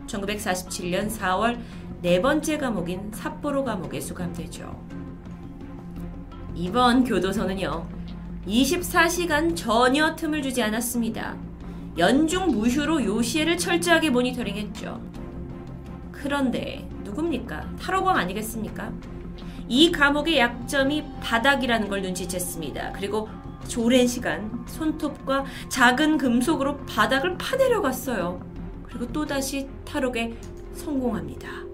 1947년 0.08 1.10
4월 1.10 1.58
네 2.06 2.22
번째 2.22 2.60
감옥인 2.60 3.10
삿포로 3.12 3.64
감옥에 3.64 4.00
수감되죠. 4.00 4.80
이번 6.54 7.04
교도소는요, 7.04 7.88
24시간 8.46 9.56
전혀 9.56 10.16
틈을 10.16 10.44
주지 10.44 10.62
않았습니다. 10.62 11.36
연중 11.98 12.50
무휴로 12.50 13.04
요시에를 13.04 13.58
철저하게 13.58 14.12
모니터링했죠. 14.12 15.02
그런데 16.12 16.88
누굽니까? 17.04 17.76
탈옥왕 17.80 18.18
아니겠습니까? 18.18 18.94
이 19.68 19.92
감옥의 19.92 20.38
약점이 20.38 21.06
바닥이라는 21.22 21.90
걸 21.90 22.04
눈치챘습니다. 22.04 22.94
그리고 22.94 23.28
오랜 23.80 24.06
시간 24.06 24.64
손톱과 24.68 25.46
작은 25.70 26.20
금속으로 26.20 26.78
바닥을 26.86 27.36
파내려 27.40 27.82
갔어요. 27.82 28.48
그리고 28.84 29.12
또다시 29.12 29.68
탈옥에 29.86 30.38
성공합니다. 30.74 31.65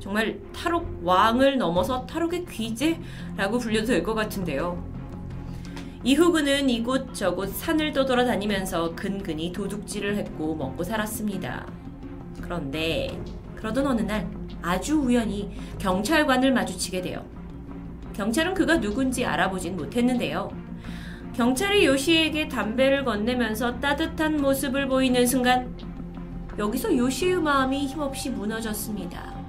정말 0.00 0.40
탈옥 0.52 1.00
왕을 1.04 1.58
넘어서 1.58 2.04
탈옥의 2.06 2.46
귀재라고 2.46 3.58
불려도 3.58 3.86
될 3.86 4.02
것 4.02 4.14
같은데요. 4.14 4.82
이후 6.02 6.32
그는 6.32 6.70
이곳저곳 6.70 7.50
산을 7.50 7.92
떠돌아다니면서 7.92 8.94
근근히 8.96 9.52
도둑질을 9.52 10.16
했고 10.16 10.54
먹고 10.56 10.82
살았습니다. 10.82 11.66
그런데 12.40 13.20
그러던 13.54 13.86
어느 13.86 14.00
날 14.00 14.26
아주 14.62 14.94
우연히 14.96 15.50
경찰관을 15.78 16.52
마주치게 16.52 17.02
돼요. 17.02 17.24
경찰은 18.14 18.54
그가 18.54 18.80
누군지 18.80 19.26
알아보진 19.26 19.76
못했는데요. 19.76 20.50
경찰이 21.34 21.84
요시에게 21.84 22.48
담배를 22.48 23.04
건네면서 23.04 23.78
따뜻한 23.80 24.40
모습을 24.40 24.88
보이는 24.88 25.26
순간 25.26 25.74
여기서 26.58 26.96
요시의 26.96 27.36
마음이 27.36 27.86
힘없이 27.86 28.30
무너졌습니다. 28.30 29.39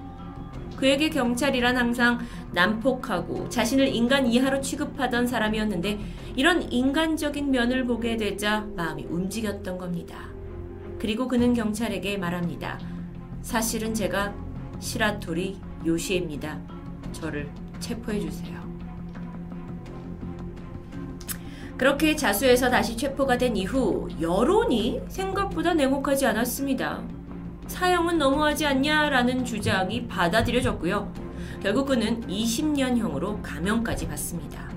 그에게 0.82 1.12
경찰이란 1.12 1.78
항상 1.78 2.18
난폭하고 2.54 3.50
자신을 3.50 3.90
인간 3.90 4.26
이하로 4.26 4.62
취급하던 4.62 5.28
사람이었는데 5.28 6.00
이런 6.36 6.64
인간적인 6.72 7.52
면을 7.52 7.86
보게 7.86 8.18
되자 8.18 8.66
마음이 8.76 9.06
움직였던 9.06 9.78
겁니다. 9.78 10.18
그리고 10.98 11.28
그는 11.28 11.54
경찰에게 11.54 12.18
말합니다. 12.18 12.80
사실은 13.44 13.94
제가 13.94 14.34
시라토리 14.80 15.60
요시입니다. 15.86 16.60
저를 17.12 17.48
체포해 17.80 18.20
주세요. 18.20 18.60
그렇게 21.78 22.16
자수해서 22.16 22.72
다시 22.72 22.98
체포가 22.98 23.38
된 23.38 23.56
이후 23.56 24.10
여론이 24.20 25.02
생각보다 25.10 25.76
냉혹하지 25.76 26.26
않았습니다. 26.26 27.21
사형은 27.72 28.18
너무하지 28.18 28.66
않냐라는 28.66 29.46
주장이 29.46 30.06
받아들여졌고요. 30.08 31.12
결국 31.64 31.88
그는 31.88 32.22
20년형으로 32.28 33.42
감형까지 33.42 34.10
받습니다. 34.10 34.70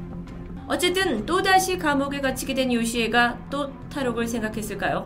어쨌든 0.69 1.27
또다시 1.27 1.77
감옥에 1.77 2.21
갇히게 2.21 2.55
된 2.55 2.73
요시에가 2.73 3.49
또 3.51 3.73
탈옥을 3.91 4.29
생각했을까요? 4.29 5.05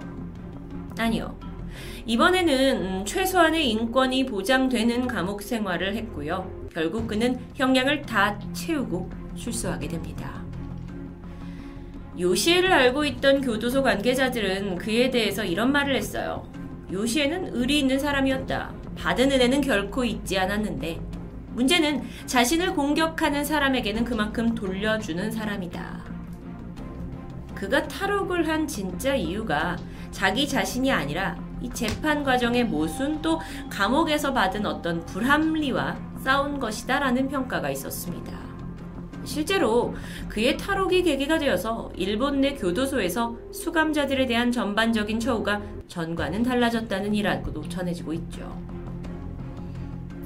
아니요. 0.98 1.36
이번에는 2.04 2.76
음, 2.82 3.04
최소한의 3.06 3.70
인권이 3.70 4.26
보장되는 4.26 5.06
감옥 5.06 5.42
생활을 5.42 5.96
했고요. 5.96 6.68
결국 6.72 7.08
그는 7.08 7.40
형량을 7.54 8.02
다 8.02 8.38
채우고 8.52 9.10
출소하게 9.34 9.88
됩니다. 9.88 10.44
요시에를 12.20 12.70
알고 12.70 13.04
있던 13.06 13.40
교도소 13.40 13.82
관계자들은 13.82 14.76
그에 14.76 15.10
대해서 15.10 15.44
이런 15.44 15.72
말을 15.72 15.96
했어요. 15.96 16.57
요시에는 16.92 17.54
의리 17.54 17.80
있는 17.80 17.98
사람이었다. 17.98 18.72
받은 18.96 19.30
은혜는 19.30 19.60
결코 19.60 20.04
잊지 20.04 20.38
않았는데 20.38 21.00
문제는 21.52 22.02
자신을 22.26 22.74
공격하는 22.74 23.44
사람에게는 23.44 24.04
그만큼 24.04 24.54
돌려주는 24.54 25.30
사람이다. 25.30 26.04
그가 27.54 27.88
탈옥을 27.88 28.48
한 28.48 28.66
진짜 28.66 29.14
이유가 29.14 29.76
자기 30.12 30.46
자신이 30.46 30.92
아니라 30.92 31.36
이 31.60 31.68
재판 31.70 32.22
과정의 32.22 32.64
모순 32.64 33.20
또 33.20 33.40
감옥에서 33.68 34.32
받은 34.32 34.64
어떤 34.64 35.04
불합리와 35.06 35.96
싸운 36.22 36.60
것이다라는 36.60 37.28
평가가 37.28 37.70
있었습니다. 37.70 38.47
실제로 39.28 39.94
그의 40.28 40.56
탈옥이 40.56 41.02
계기가 41.02 41.38
되어서 41.38 41.92
일본 41.94 42.40
내 42.40 42.54
교도소에서 42.54 43.36
수감자들에 43.52 44.24
대한 44.24 44.50
전반적인 44.50 45.20
처우가 45.20 45.60
전과는 45.86 46.42
달라졌다는 46.42 47.14
이라고도 47.14 47.68
전해지고 47.68 48.14
있죠. 48.14 48.58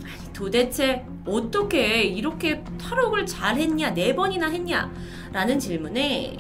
아니, 0.05 0.33
도대체 0.33 1.05
어떻게 1.27 2.05
이렇게 2.05 2.63
탈옥을 2.81 3.27
잘했냐, 3.27 3.93
네 3.93 4.15
번이나 4.15 4.49
했냐? 4.49 4.93
라는 5.33 5.59
질문에 5.59 6.37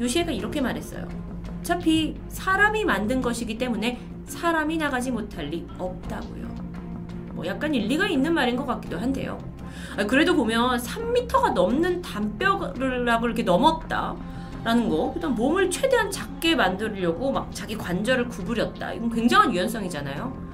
요시에가 0.00 0.32
이렇게 0.32 0.62
말했어요. 0.62 1.06
어차피 1.60 2.16
사람이 2.28 2.86
만든 2.86 3.20
것이기 3.20 3.58
때문에 3.58 3.98
사람이 4.24 4.78
나가지 4.78 5.10
못할 5.10 5.48
리 5.48 5.66
없다고요. 5.78 6.46
뭐 7.34 7.46
약간 7.46 7.74
일리가 7.74 8.08
있는 8.08 8.32
말인 8.32 8.56
것 8.56 8.64
같기도 8.64 8.98
한데요. 8.98 9.38
그래도 10.08 10.34
보면 10.36 10.78
3m가 10.78 11.52
넘는 11.52 12.02
담벼락을 12.02 13.28
이렇게 13.28 13.42
넘었다. 13.42 14.16
라는 14.64 14.88
거. 14.88 15.12
일단 15.14 15.34
몸을 15.34 15.70
최대한 15.70 16.10
작게 16.10 16.56
만들려고 16.56 17.30
막 17.30 17.48
자기 17.54 17.76
관절을 17.76 18.28
구부렸다. 18.28 18.94
이건 18.94 19.10
굉장한 19.10 19.52
유연성이잖아요. 19.54 20.46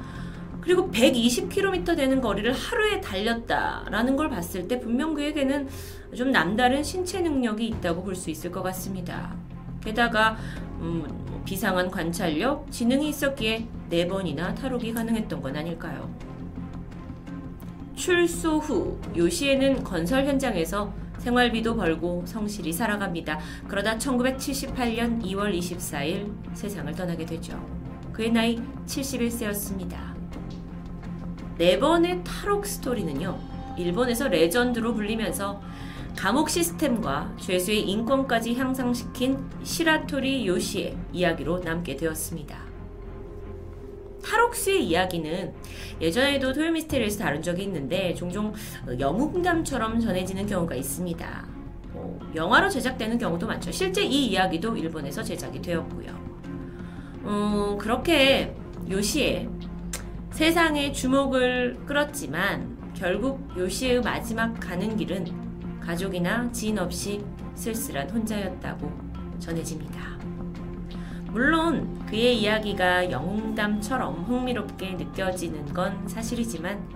그리고 0.60 0.90
120km 0.90 1.96
되는 1.96 2.20
거리를 2.20 2.52
하루에 2.52 3.00
달렸다라는 3.00 4.14
걸 4.16 4.28
봤을 4.28 4.68
때 4.68 4.78
분명 4.78 5.14
그에게는 5.14 5.68
좀 6.14 6.30
남다른 6.30 6.82
신체 6.84 7.20
능력이 7.20 7.66
있다고 7.66 8.04
볼 8.04 8.14
수 8.14 8.30
있을 8.30 8.52
것 8.52 8.62
같습니다. 8.62 9.34
게다가 9.82 10.36
음, 10.78 11.04
뭐 11.26 11.42
비상한 11.44 11.90
관찰력, 11.90 12.70
지능이 12.70 13.08
있었기에 13.08 13.66
4번이나 13.90 14.54
탈옥이 14.54 14.92
가능했던 14.92 15.40
건 15.42 15.56
아닐까요? 15.56 16.08
출소 17.94 18.58
후 18.58 18.98
요시에는 19.16 19.84
건설 19.84 20.26
현장에서 20.26 20.92
생활비도 21.18 21.76
벌고 21.76 22.24
성실히 22.26 22.72
살아갑니다. 22.72 23.38
그러다 23.68 23.96
1978년 23.98 25.22
2월 25.22 25.56
24일 25.56 26.32
세상을 26.52 26.92
떠나게 26.94 27.24
되죠. 27.24 27.64
그의 28.12 28.32
나이 28.32 28.60
71세였습니다. 28.86 30.12
네 31.58 31.78
번의 31.78 32.24
탈옥 32.24 32.66
스토리는요, 32.66 33.38
일본에서 33.78 34.28
레전드로 34.28 34.94
불리면서 34.94 35.62
감옥 36.16 36.50
시스템과 36.50 37.34
죄수의 37.38 37.88
인권까지 37.88 38.54
향상시킨 38.54 39.38
시라토리 39.62 40.46
요시의 40.46 40.96
이야기로 41.12 41.60
남게 41.60 41.96
되었습니다. 41.96 42.71
탈옥수의 44.22 44.86
이야기는 44.86 45.52
예전에도 46.00 46.52
토요미스테리에서 46.52 47.18
다룬 47.18 47.42
적이 47.42 47.64
있는데 47.64 48.14
종종 48.14 48.52
영웅담처럼 48.98 50.00
전해지는 50.00 50.46
경우가 50.46 50.74
있습니다. 50.74 51.46
뭐 51.92 52.18
영화로 52.34 52.68
제작되는 52.68 53.18
경우도 53.18 53.46
많죠. 53.46 53.70
실제 53.70 54.02
이 54.02 54.26
이야기도 54.26 54.76
일본에서 54.76 55.22
제작이 55.22 55.60
되었고요. 55.60 56.10
음, 57.24 57.78
그렇게 57.78 58.54
요시의 58.90 59.48
세상의 60.30 60.92
주목을 60.92 61.78
끌었지만 61.86 62.92
결국 62.94 63.48
요시의 63.56 64.00
마지막 64.00 64.54
가는 64.54 64.96
길은 64.96 65.80
가족이나 65.80 66.50
지인 66.52 66.78
없이 66.78 67.22
쓸쓸한 67.54 68.10
혼자였다고 68.10 68.90
전해집니다. 69.38 70.21
물론 71.32 71.98
그의 72.06 72.40
이야기가 72.42 73.10
영웅담처럼 73.10 74.24
흥미롭게 74.24 74.94
느껴지는 74.94 75.72
건 75.72 76.06
사실이지만 76.06 76.86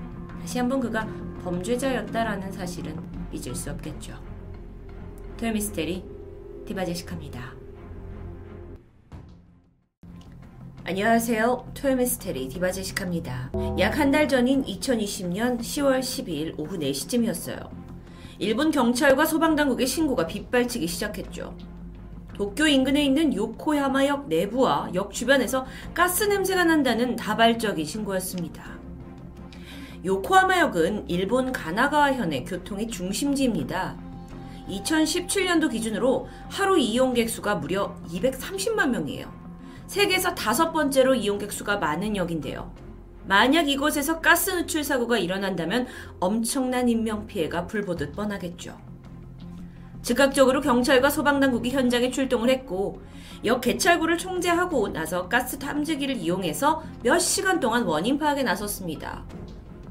다시 0.41 0.59
한번 0.59 0.81
그가 0.81 1.07
범죄자였다라는 1.43 2.53
사실은 2.53 2.97
잊을 3.33 3.55
수 3.55 3.71
없겠죠. 3.71 4.15
토요미스테리 5.39 6.05
디바제시카입니다. 6.67 7.55
안녕하세요. 10.85 11.73
토요미스테리 11.75 12.49
디바제시카입니다. 12.49 13.53
약 13.79 13.99
한 13.99 14.11
달 14.11 14.29
전인 14.29 14.63
2020년 14.65 15.59
10월 15.59 16.01
12일 16.01 16.59
오후 16.59 16.79
4시쯤이었어요. 16.79 17.69
일본 18.39 18.71
경찰과 18.71 19.25
소방당국의 19.25 19.87
신고가 19.87 20.27
빗발치기 20.27 20.87
시작했죠. 20.87 21.57
도쿄 22.37 22.67
인근에 22.67 23.03
있는 23.03 23.35
요코야마역 23.35 24.29
내부와 24.29 24.91
역 24.93 25.11
주변에서 25.11 25.65
가스 25.95 26.25
냄새가 26.25 26.65
난다는 26.65 27.17
다발적인 27.17 27.83
신고였습니다. 27.87 28.77
요코하마역은 30.05 31.09
일본 31.09 31.51
가나가와현의 31.51 32.45
교통의 32.45 32.89
중심지입니다. 32.89 33.97
2017년도 34.69 35.71
기준으로 35.71 36.29
하루 36.51 36.79
이용객 36.79 37.31
수가 37.31 37.55
무려 37.55 37.97
230만 38.11 38.91
명이에요. 38.91 39.33
세계에서 39.87 40.35
다섯 40.35 40.73
번째로 40.73 41.15
이용객 41.15 41.51
수가 41.51 41.79
많은 41.79 42.17
역인데요. 42.17 42.71
만약 43.25 43.67
이곳에서 43.67 44.21
가스 44.21 44.51
누출 44.51 44.85
사고가 44.85 45.17
일어난다면 45.17 45.87
엄청난 46.21 46.91
인명피해가 46.91 47.67
불보듯 47.67 48.15
뻔하겠죠. 48.15 48.86
즉각적으로 50.07 50.61
경찰과 50.61 51.11
소방당국이 51.11 51.71
현장에 51.71 52.13
출동을 52.13 52.49
했고 52.49 53.03
역 53.45 53.61
개찰구를 53.61 54.19
총재하고 54.19 54.87
나서 54.91 55.29
가스 55.29 55.59
탐지기를 55.59 56.19
이용해서 56.19 56.81
몇 57.03 57.19
시간 57.19 57.59
동안 57.59 57.83
원인 57.83 58.17
파악에 58.17 58.45
나섰습니다. 58.45 59.25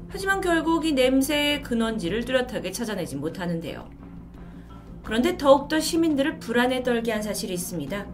하지만 0.08 0.40
결국 0.40 0.86
이 0.86 0.94
냄새의 0.94 1.62
근원지를 1.62 2.24
뚜렷하게 2.24 2.72
찾아내지 2.72 3.16
못하는데요. 3.16 3.90
그런데 5.04 5.36
더욱더 5.36 5.78
시민들을 5.78 6.38
불안에 6.38 6.82
떨게 6.82 7.12
한 7.12 7.20
사실이 7.20 7.52
있습니다. 7.52 8.06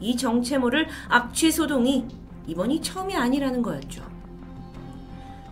이 0.00 0.16
정체모를 0.16 0.88
악취 1.08 1.52
소동이 1.52 2.08
이번이 2.48 2.82
처음이 2.82 3.14
아니라는 3.14 3.62
거였죠. 3.62 4.02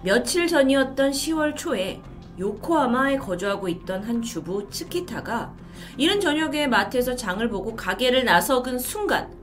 며칠 0.02 0.48
전이었던 0.48 1.12
10월 1.12 1.54
초에 1.54 2.00
요코하마에 2.40 3.18
거주하고 3.18 3.68
있던 3.68 4.02
한 4.02 4.20
주부 4.20 4.68
츠키타가 4.68 5.54
이른 5.97 6.20
저녁에 6.20 6.66
마트에서 6.66 7.16
장을 7.16 7.47
보고 7.48 7.74
가게를 7.74 8.24
나서근 8.24 8.78
순간 8.78 9.35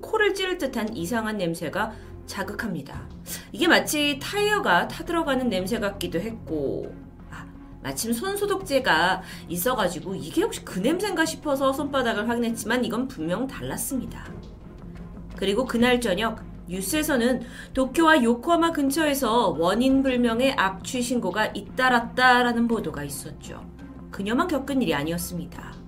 코를 0.00 0.34
찌를 0.34 0.58
듯한 0.58 0.96
이상한 0.96 1.36
냄새가 1.36 1.92
자극합니다. 2.26 3.08
이게 3.52 3.68
마치 3.68 4.18
타이어가 4.20 4.88
타들어가는 4.88 5.48
냄새 5.48 5.78
같기도 5.78 6.18
했고 6.20 6.94
아, 7.30 7.46
마침 7.82 8.12
손소독제가 8.12 9.22
있어가지고 9.48 10.14
이게 10.14 10.42
혹시 10.42 10.64
그 10.64 10.78
냄새인가 10.78 11.26
싶어서 11.26 11.72
손바닥을 11.72 12.28
확인했지만 12.28 12.84
이건 12.84 13.08
분명 13.08 13.46
달랐습니다. 13.46 14.24
그리고 15.36 15.64
그날 15.64 16.00
저녁 16.00 16.40
뉴스에서는 16.68 17.42
도쿄와 17.74 18.22
요코하마 18.22 18.72
근처에서 18.72 19.56
원인 19.58 20.02
불명의 20.02 20.52
악취 20.52 21.02
신고가 21.02 21.46
잇따랐다라는 21.46 22.68
보도가 22.68 23.02
있었죠. 23.02 23.68
그녀만 24.10 24.46
겪은 24.46 24.80
일이 24.80 24.94
아니었습니다. 24.94 25.79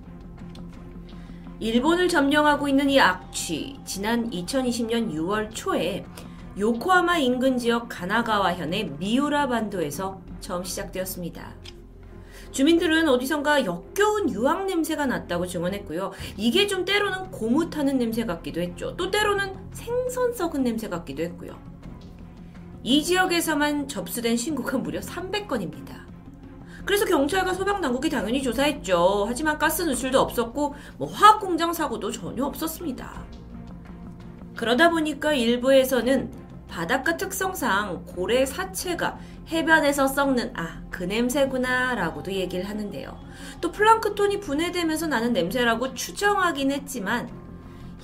일본을 1.63 2.09
점령하고 2.09 2.67
있는 2.67 2.89
이 2.89 2.99
악취, 2.99 3.77
지난 3.85 4.29
2020년 4.31 5.13
6월 5.13 5.47
초에 5.55 6.05
요코하마 6.59 7.19
인근 7.19 7.57
지역 7.57 7.87
가나가와현의 7.87 8.95
미우라 8.99 9.47
반도에서 9.47 10.19
처음 10.41 10.65
시작되었습니다. 10.65 11.53
주민들은 12.51 13.07
어디선가 13.07 13.63
역겨운 13.63 14.29
유황 14.31 14.67
냄새가 14.67 15.05
났다고 15.05 15.47
증언했고요. 15.47 16.11
이게 16.35 16.67
좀 16.67 16.83
때로는 16.83 17.31
고무 17.31 17.69
타는 17.69 17.97
냄새 17.97 18.25
같기도 18.25 18.59
했죠. 18.59 18.97
또 18.97 19.09
때로는 19.09 19.55
생선 19.71 20.33
썩은 20.33 20.65
냄새 20.65 20.89
같기도 20.89 21.23
했고요. 21.23 21.57
이 22.83 23.01
지역에서만 23.01 23.87
접수된 23.87 24.35
신고가 24.35 24.79
무려 24.79 24.99
300건입니다. 24.99 26.12
그래서 26.85 27.05
경찰과 27.05 27.53
소방당국이 27.53 28.09
당연히 28.09 28.41
조사했죠. 28.41 29.25
하지만 29.27 29.57
가스 29.57 29.83
누출도 29.83 30.19
없었고 30.19 30.75
뭐 30.97 31.07
화학공장 31.07 31.73
사고도 31.73 32.11
전혀 32.11 32.45
없었습니다. 32.45 33.25
그러다 34.55 34.89
보니까 34.89 35.33
일부에서는 35.33 36.31
바닷가 36.67 37.17
특성상 37.17 38.05
고래 38.07 38.45
사체가 38.45 39.19
해변에서 39.47 40.07
썩는 40.07 40.53
아, 40.55 40.81
그 40.89 41.03
냄새구나 41.03 41.95
라고도 41.95 42.31
얘기를 42.33 42.67
하는데요. 42.67 43.17
또 43.61 43.71
플랑크톤이 43.71 44.39
분해되면서 44.39 45.07
나는 45.07 45.33
냄새라고 45.33 45.93
추정하긴 45.93 46.71
했지만 46.71 47.29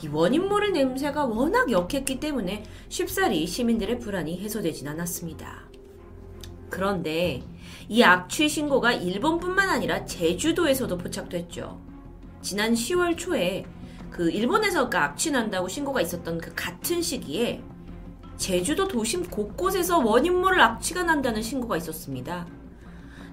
이 0.02 0.08
원인 0.08 0.48
모를 0.48 0.72
냄새가 0.72 1.26
워낙 1.26 1.72
역했기 1.72 2.20
때문에 2.20 2.64
쉽사리 2.88 3.46
시민들의 3.46 4.00
불안이 4.00 4.40
해소되진 4.40 4.88
않았습니다. 4.88 5.64
그런데 6.70 7.42
이 7.92 8.04
악취 8.04 8.48
신고가 8.48 8.94
일본뿐만 8.94 9.68
아니라 9.68 10.06
제주도에서도 10.06 10.96
포착됐죠. 10.96 11.82
지난 12.40 12.76
10월 12.76 13.18
초에 13.18 13.66
그 14.12 14.30
일본에서 14.30 14.92
그 14.92 14.98
악취 14.98 15.32
난다고 15.32 15.68
신고가 15.68 16.00
있었던 16.02 16.38
그 16.38 16.54
같은 16.56 17.02
시기에 17.02 17.64
제주도 18.38 18.88
도심 18.88 19.24
곳곳에서 19.24 19.98
원인 20.00 20.40
모를 20.40 20.62
악취가 20.62 21.02
난다는 21.02 21.42
신고가 21.42 21.78
있었습니다. 21.78 22.46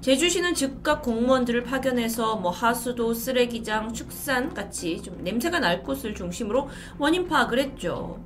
제주시는 0.01 0.55
즉각 0.55 1.03
공무원들을 1.03 1.65
파견해서 1.65 2.37
뭐 2.37 2.51
하수도, 2.51 3.13
쓰레기장, 3.13 3.93
축산 3.93 4.55
같이 4.55 5.03
좀 5.03 5.23
냄새가 5.23 5.61
날 5.61 5.83
곳을 5.83 6.15
중심으로 6.15 6.69
원인 6.99 7.29
파악을 7.29 7.59
했죠. 7.59 8.25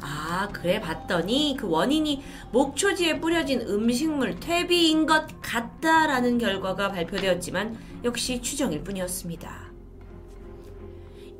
아, 0.00 0.48
그래 0.52 0.80
봤더니 0.80 1.56
그 1.58 1.68
원인이 1.68 2.22
목초지에 2.52 3.20
뿌려진 3.20 3.60
음식물 3.62 4.38
퇴비인 4.38 5.06
것 5.06 5.26
같다라는 5.42 6.38
결과가 6.38 6.92
발표되었지만 6.92 7.76
역시 8.04 8.40
추정일 8.40 8.84
뿐이었습니다. 8.84 9.68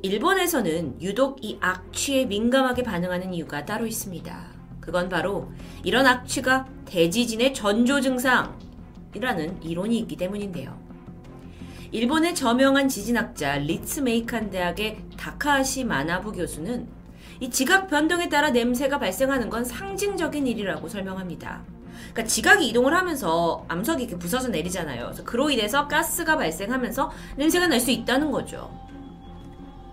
일본에서는 0.02 1.02
유독 1.02 1.44
이 1.44 1.58
악취에 1.60 2.26
민감하게 2.26 2.82
반응하는 2.82 3.34
이유가 3.34 3.64
따로 3.64 3.86
있습니다. 3.86 4.58
그건 4.80 5.08
바로 5.08 5.50
이런 5.82 6.06
악취가 6.06 6.66
대지진의 6.86 7.52
전조 7.52 8.00
증상이라는 8.00 9.62
이론이 9.62 9.98
있기 9.98 10.16
때문인데요. 10.16 10.78
일본의 11.90 12.34
저명한 12.34 12.88
지진학자 12.88 13.58
리츠메이칸 13.58 14.50
대학의 14.50 15.04
다카하시 15.16 15.84
마나부 15.84 16.32
교수는 16.32 16.97
이 17.40 17.50
지각 17.50 17.88
변동에 17.88 18.28
따라 18.28 18.50
냄새가 18.50 18.98
발생하는 18.98 19.48
건 19.48 19.64
상징적인 19.64 20.46
일이라고 20.46 20.88
설명합니다. 20.88 21.62
그러니까 22.12 22.24
지각이 22.24 22.68
이동을 22.68 22.94
하면서 22.94 23.64
암석이 23.68 24.02
이렇게 24.04 24.18
부서져 24.18 24.48
내리잖아요. 24.48 25.04
그래서 25.04 25.24
그로 25.24 25.50
인해서 25.50 25.86
가스가 25.88 26.36
발생하면서 26.36 27.10
냄새가 27.36 27.66
날 27.68 27.80
수 27.80 27.90
있다는 27.90 28.30
거죠. 28.30 28.70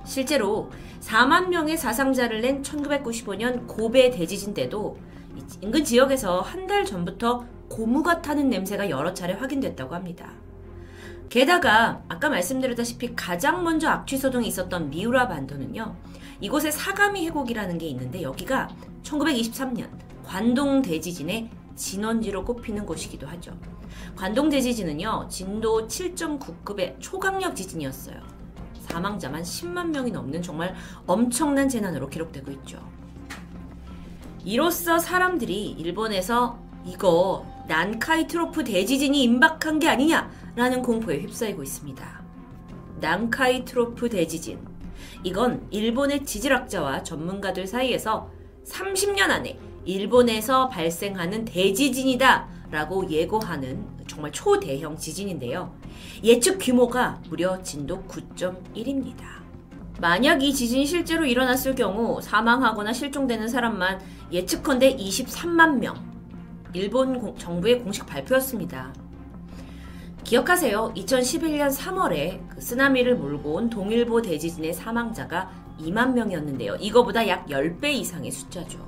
실제로 0.06 0.72
4만 1.02 1.50
명의 1.50 1.78
사상자를 1.78 2.42
낸 2.42 2.62
1995년 2.64 3.68
고베 3.68 4.12
대지진 4.12 4.54
때도 4.54 4.98
인근 5.62 5.84
지역에서 5.84 6.42
한 6.42 6.66
달 6.68 6.84
전부터 6.84 7.46
고무가 7.70 8.22
타는 8.22 8.50
냄새가 8.50 8.90
여러 8.90 9.14
차례 9.14 9.34
확인됐다고 9.34 9.94
합니다. 9.94 10.32
게다가 11.30 12.02
아까 12.08 12.30
말씀드렸다시피 12.30 13.16
가장 13.16 13.64
먼저 13.64 13.90
악취 13.90 14.18
소동이 14.18 14.48
있었던 14.48 14.90
미우라 14.90 15.28
반도는요. 15.28 15.96
이곳에 16.42 16.72
사가미 16.72 17.26
해곡이라는 17.28 17.78
게 17.78 17.88
있는데 17.88 18.22
여기가 18.22 18.70
1923년 19.04 19.90
관동 20.24 20.82
대지진의 20.82 21.50
진원지로 21.76 22.44
꼽히는 22.46 22.86
곳이기도 22.86 23.28
하죠. 23.28 23.58
관동 24.16 24.50
대지진은요. 24.50 25.28
진도 25.30 25.88
7.9급의 25.88 27.00
초강력 27.00 27.56
지진이었어요. 27.56 28.18
사망자만 28.82 29.44
10만 29.44 29.88
명이 29.88 30.12
넘는 30.12 30.42
정말 30.42 30.76
엄청난 31.06 31.68
재난으로 31.68 32.10
기록되고 32.10 32.52
있죠. 32.52 32.80
이로써 34.44 35.00
사람들이 35.00 35.72
일본에서 35.72 36.60
이거 36.86 37.46
난카이 37.68 38.28
트로프 38.28 38.64
대지진이 38.64 39.24
임박한 39.24 39.80
게 39.80 39.90
아니냐라는 39.90 40.84
공포에 40.84 41.20
휩싸이고 41.22 41.64
있습니다. 41.64 42.24
난카이 43.02 43.66
트로프 43.66 44.10
대지진. 44.10 44.75
이건 45.26 45.66
일본의 45.72 46.24
지질학자와 46.24 47.02
전문가들 47.02 47.66
사이에서 47.66 48.30
30년 48.64 49.32
안에 49.32 49.58
일본에서 49.84 50.70
발생하는 50.70 51.46
대지진이다 51.46 52.48
라고 52.70 53.10
예고하는 53.10 53.84
정말 54.08 54.32
초대형 54.32 54.98
지진인데요. 54.98 55.76
예측 56.24 56.60
규모가 56.60 57.20
무려 57.28 57.60
진도 57.64 58.04
9.1입니다. 58.04 59.24
만약 60.00 60.44
이 60.44 60.54
지진이 60.54 60.86
실제로 60.86 61.26
일어났을 61.26 61.74
경우 61.74 62.22
사망하거나 62.22 62.94
실종되는 62.94 63.48
사람만 63.48 64.02
예측컨대 64.32 64.96
23만 64.96 65.80
명, 65.80 65.96
일본 66.74 67.18
공, 67.18 67.36
정부의 67.36 67.80
공식 67.80 68.06
발표였습니다. 68.06 68.94
기억하세요. 70.26 70.94
2011년 70.96 71.72
3월에 71.72 72.50
그 72.50 72.60
쓰나미를 72.60 73.16
몰고 73.16 73.54
온 73.54 73.70
동일보 73.70 74.24
대지진의 74.24 74.74
사망자가 74.74 75.52
2만 75.80 76.14
명이었는데요. 76.14 76.78
이거보다 76.78 77.28
약 77.28 77.46
10배 77.46 77.94
이상의 77.94 78.32
숫자죠. 78.32 78.84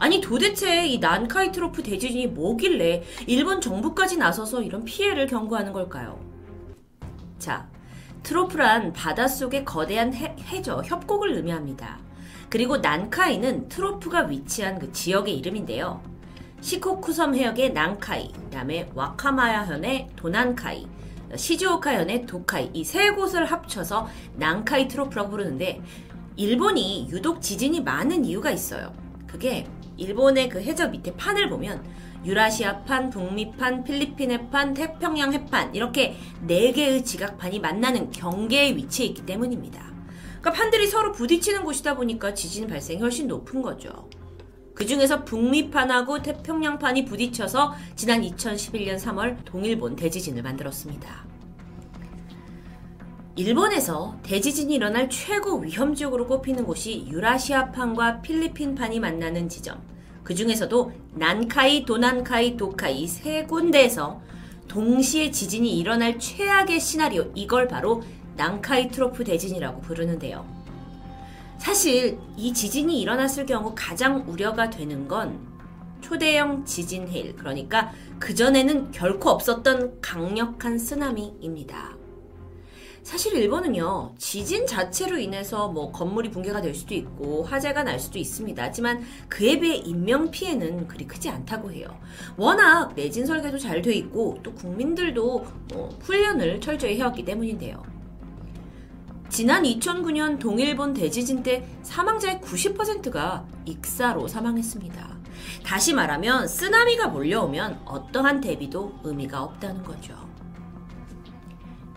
아니 0.00 0.20
도대체 0.20 0.84
이 0.86 0.98
난카이 0.98 1.52
트로프 1.52 1.84
대지진이 1.84 2.28
뭐길래 2.28 3.04
일본 3.28 3.60
정부까지 3.60 4.16
나서서 4.16 4.62
이런 4.62 4.84
피해를 4.84 5.28
경고하는 5.28 5.72
걸까요? 5.72 6.18
자, 7.38 7.68
트로프란 8.24 8.92
바닷속의 8.92 9.64
거대한 9.64 10.12
해, 10.12 10.34
해저, 10.48 10.82
협곡을 10.84 11.34
의미합니다. 11.34 12.00
그리고 12.50 12.78
난카이는 12.78 13.68
트로프가 13.68 14.22
위치한 14.22 14.80
그 14.80 14.90
지역의 14.90 15.38
이름인데요. 15.38 16.02
시코쿠섬 16.60 17.34
해역의 17.34 17.72
난카이, 17.72 18.32
그다음에 18.32 18.90
와카마야현의 18.94 20.08
도난카이, 20.16 20.86
시즈오카현의 21.36 22.26
도카이 22.26 22.70
이 22.72 22.84
세 22.84 23.10
곳을 23.10 23.44
합쳐서 23.44 24.08
난카이 24.36 24.88
트로프라고 24.88 25.30
부르는데 25.30 25.80
일본이 26.36 27.08
유독 27.10 27.42
지진이 27.42 27.82
많은 27.82 28.24
이유가 28.24 28.50
있어요. 28.50 28.92
그게 29.26 29.66
일본의 29.96 30.48
그 30.48 30.60
해저 30.62 30.88
밑에 30.88 31.14
판을 31.14 31.48
보면 31.50 31.84
유라시아판, 32.24 33.10
북미판, 33.10 33.84
필리핀 33.84 34.30
해판, 34.30 34.74
태평양 34.74 35.32
해판 35.32 35.74
이렇게 35.74 36.16
네 36.40 36.72
개의 36.72 37.04
지각판이 37.04 37.60
만나는 37.60 38.10
경계에 38.10 38.74
위치해 38.74 39.08
있기 39.08 39.26
때문입니다. 39.26 39.80
그러니까 40.40 40.52
판들이 40.52 40.86
서로 40.86 41.12
부딪히는 41.12 41.64
곳이다 41.64 41.94
보니까 41.96 42.34
지진 42.34 42.66
발생이 42.66 43.00
훨씬 43.00 43.28
높은 43.28 43.60
거죠. 43.62 44.08
그 44.78 44.86
중에서 44.86 45.24
북미판하고 45.24 46.22
태평양판이 46.22 47.04
부딪혀서 47.04 47.74
지난 47.96 48.22
2011년 48.22 48.96
3월 48.96 49.36
동일본 49.44 49.96
대지진을 49.96 50.44
만들었습니다. 50.44 51.26
일본에서 53.34 54.16
대지진이 54.22 54.76
일어날 54.76 55.10
최고 55.10 55.58
위험 55.58 55.96
지역으로 55.96 56.28
꼽히는 56.28 56.64
곳이 56.64 57.08
유라시아판과 57.08 58.22
필리핀판이 58.22 59.00
만나는 59.00 59.48
지점. 59.48 59.82
그 60.22 60.36
중에서도 60.36 60.92
난카이, 61.14 61.84
도난카이, 61.84 62.56
도카이 62.56 63.08
세 63.08 63.46
군데에서 63.46 64.20
동시에 64.68 65.32
지진이 65.32 65.76
일어날 65.76 66.20
최악의 66.20 66.78
시나리오, 66.78 67.32
이걸 67.34 67.66
바로 67.66 68.04
난카이 68.36 68.90
트로프 68.90 69.24
대진이라고 69.24 69.80
부르는데요. 69.80 70.57
사실 71.58 72.18
이 72.36 72.52
지진이 72.52 73.00
일어났을 73.00 73.44
경우 73.44 73.72
가장 73.74 74.24
우려가 74.26 74.70
되는 74.70 75.06
건 75.06 75.46
초대형 76.00 76.64
지진 76.64 77.08
해일, 77.08 77.34
그러니까 77.34 77.92
그전에는 78.20 78.92
결코 78.92 79.30
없었던 79.30 80.00
강력한 80.00 80.78
쓰나미입니다. 80.78 81.96
사실 83.02 83.34
일본은요, 83.36 84.14
지진 84.18 84.66
자체로 84.66 85.18
인해서 85.18 85.68
뭐 85.68 85.90
건물이 85.92 86.30
붕괴가 86.30 86.60
될 86.60 86.74
수도 86.74 86.94
있고 86.94 87.42
화재가 87.42 87.82
날 87.82 87.98
수도 87.98 88.18
있습니다. 88.18 88.62
하지만 88.62 89.02
그에 89.28 89.58
비해 89.58 89.76
인명 89.76 90.30
피해는 90.30 90.86
그리 90.88 91.06
크지 91.06 91.30
않다고 91.30 91.72
해요. 91.72 91.88
워낙 92.36 92.94
내진 92.94 93.24
설계도 93.24 93.58
잘 93.58 93.80
돼 93.82 93.94
있고 93.94 94.38
또 94.42 94.52
국민들도 94.52 95.46
뭐 95.72 95.88
훈련을 96.02 96.60
철저히 96.60 96.96
해왔기 96.98 97.24
때문인데요. 97.24 97.82
지난 99.28 99.62
2009년 99.64 100.38
동일본 100.38 100.94
대지진 100.94 101.42
때 101.42 101.68
사망자의 101.82 102.40
90%가 102.40 103.46
익사로 103.66 104.26
사망했습니다. 104.26 105.18
다시 105.64 105.92
말하면 105.92 106.48
쓰나미가 106.48 107.08
몰려오면 107.08 107.82
어떠한 107.84 108.40
대비도 108.40 109.00
의미가 109.04 109.42
없다는 109.42 109.84
거죠. 109.84 110.16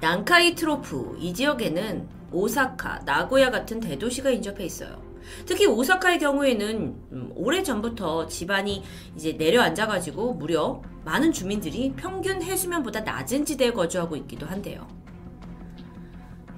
난카이 0.01 0.55
트로프 0.55 1.17
이 1.19 1.33
지역에는 1.33 2.07
오사카, 2.31 3.01
나고야 3.05 3.49
같은 3.49 3.79
대도시가 3.79 4.29
인접해 4.31 4.65
있어요. 4.65 5.01
특히 5.45 5.67
오사카의 5.67 6.19
경우에는 6.19 6.95
음, 7.11 7.31
오래 7.35 7.63
전부터 7.63 8.27
지반이 8.27 8.83
이제 9.15 9.33
내려앉아가지고 9.33 10.33
무려 10.33 10.81
많은 11.05 11.31
주민들이 11.31 11.93
평균 11.95 12.41
해수면보다 12.41 13.01
낮은 13.01 13.45
지대에 13.45 13.71
거주하고 13.71 14.15
있기도 14.17 14.45
한데요. 14.47 14.87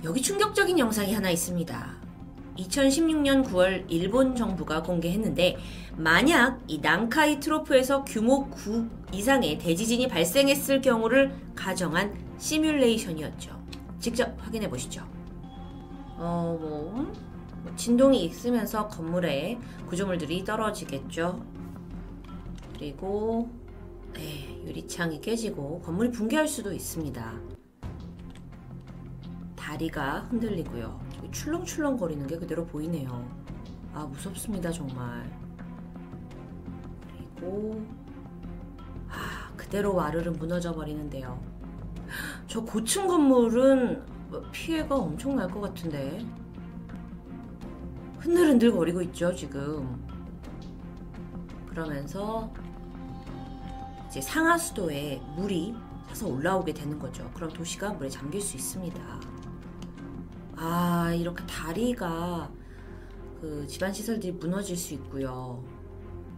여기 0.03 0.21
충격적인 0.21 0.77
영상이 0.79 1.13
하나 1.13 1.29
있습니다. 1.29 1.95
2016년 2.57 3.45
9월 3.45 3.85
일본 3.87 4.35
정부가 4.35 4.83
공개했는데 4.83 5.57
만약 5.95 6.59
이 6.67 6.79
난카이 6.79 7.39
트로프에서 7.39 8.03
규모 8.03 8.49
9 8.49 8.89
이상의 9.13 9.57
대지진이 9.59 10.09
발생했을 10.09 10.81
경우를 10.81 11.33
가정한 11.55 12.13
시뮬레이션이었죠. 12.37 13.57
직접 13.99 14.35
확인해 14.39 14.69
보시죠. 14.69 15.07
어, 16.17 16.57
뭐, 16.59 17.11
뭐 17.63 17.75
진동이 17.77 18.25
있으면서 18.25 18.89
건물에 18.89 19.57
구조물들이 19.87 20.43
떨어지겠죠. 20.43 21.41
그리고 22.73 23.49
네, 24.13 24.61
유리창이 24.65 25.21
깨지고 25.21 25.81
건물이 25.81 26.11
붕괴할 26.11 26.47
수도 26.47 26.73
있습니다. 26.73 27.52
다리가 29.67 30.27
흔들리고요. 30.29 30.99
출렁출렁 31.31 31.97
거리는 31.97 32.27
게 32.27 32.37
그대로 32.37 32.65
보이네요. 32.65 33.25
아, 33.93 34.05
무섭습니다, 34.05 34.69
정말. 34.71 35.23
그리고, 37.07 37.81
아, 39.07 39.49
그대로 39.55 39.95
와르르 39.95 40.31
무너져 40.31 40.73
버리는데요. 40.73 41.39
저 42.47 42.61
고층 42.61 43.07
건물은 43.07 44.03
피해가 44.51 44.95
엄청 44.95 45.35
날 45.37 45.47
것 45.49 45.61
같은데. 45.61 46.25
흔들흔들 48.19 48.73
거리고 48.73 49.01
있죠, 49.03 49.33
지금. 49.33 50.03
그러면서 51.67 52.51
이제 54.09 54.19
상하수도에 54.19 55.21
물이 55.37 55.73
차서 56.09 56.27
올라오게 56.27 56.73
되는 56.73 56.99
거죠. 56.99 57.29
그럼 57.33 57.49
도시가 57.51 57.93
물에 57.93 58.09
잠길 58.09 58.41
수 58.41 58.57
있습니다. 58.57 59.32
아, 60.65 61.13
이렇게 61.13 61.45
다리가 61.45 62.49
그 63.41 63.67
집안 63.67 63.91
시설들이 63.91 64.31
무너질 64.31 64.77
수 64.77 64.93
있고요. 64.93 65.61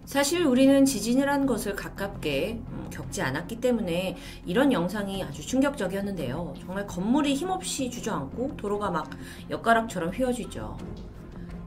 사실 0.06 0.44
우리는 0.44 0.84
지진이라는 0.84 1.46
것을 1.46 1.76
가깝게 1.76 2.64
음, 2.68 2.88
겪지 2.92 3.22
않았기 3.22 3.60
때문에 3.62 4.18
이런 4.46 4.74
영상이 4.74 5.24
아주 5.24 5.46
충격적이었는데요. 5.46 6.56
정말 6.60 6.88
건물이 6.88 7.36
힘없이 7.36 7.92
주저앉고 7.92 8.58
도로가 8.58 8.90
막 8.90 9.12
엿가락처럼 9.52 10.10
휘어지죠. 10.10 10.76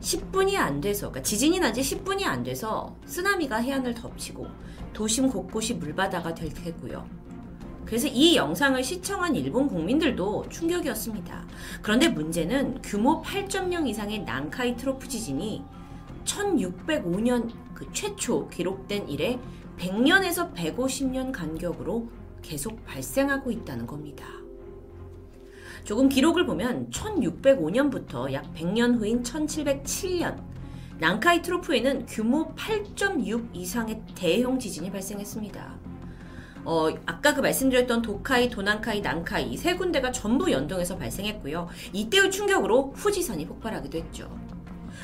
10분이 0.01 0.57
안 0.57 0.81
돼서, 0.81 1.11
그러니까 1.11 1.23
지진이 1.23 1.61
난 1.61 1.73
지 1.73 1.81
10분이 1.81 2.25
안 2.25 2.43
돼서 2.43 2.97
쓰나미가 3.07 3.57
해안을 3.59 3.95
덮치고 3.95 4.47
도심 4.93 5.29
곳곳이 5.29 5.75
물바다가 5.75 6.35
될 6.35 6.53
테고요. 6.53 7.07
그래서 7.89 8.07
이 8.07 8.37
영상을 8.37 8.85
시청한 8.85 9.35
일본 9.35 9.67
국민들도 9.67 10.51
충격이었습니다. 10.51 11.47
그런데 11.81 12.09
문제는 12.09 12.83
규모 12.83 13.23
8.0 13.23 13.89
이상의 13.89 14.25
난카이 14.25 14.77
트로프 14.77 15.09
지진이 15.09 15.65
1605년 16.25 17.51
그 17.73 17.91
최초 17.95 18.47
기록된 18.51 19.09
이래 19.09 19.41
100년에서 19.79 20.53
150년 20.53 21.33
간격으로 21.33 22.11
계속 22.43 22.85
발생하고 22.85 23.51
있다는 23.51 23.87
겁니다. 23.87 24.27
조금 25.85 26.11
기록을 26.11 26.45
보면 26.45 26.91
1605년부터 26.91 28.31
약 28.35 28.53
100년 28.53 28.99
후인 28.99 29.23
1707년 29.23 30.45
난카이 30.99 31.41
트로프에는 31.41 32.05
규모 32.05 32.55
8.6 32.55 33.57
이상의 33.57 34.03
대형 34.15 34.59
지진이 34.59 34.91
발생했습니다. 34.91 35.88
어, 36.69 36.91
아까 37.07 37.33
그 37.33 37.41
말씀드렸던 37.41 38.03
도카이, 38.03 38.51
도난카이, 38.51 39.01
난카이 39.01 39.57
세 39.57 39.75
군데가 39.75 40.13
전부 40.13 40.53
연동해서 40.53 40.99
발생했고요. 40.99 41.67
이때의 41.95 42.31
충격으로 42.31 42.93
후지산이 42.95 43.47
폭발하기도 43.47 43.97
했죠. 43.97 44.39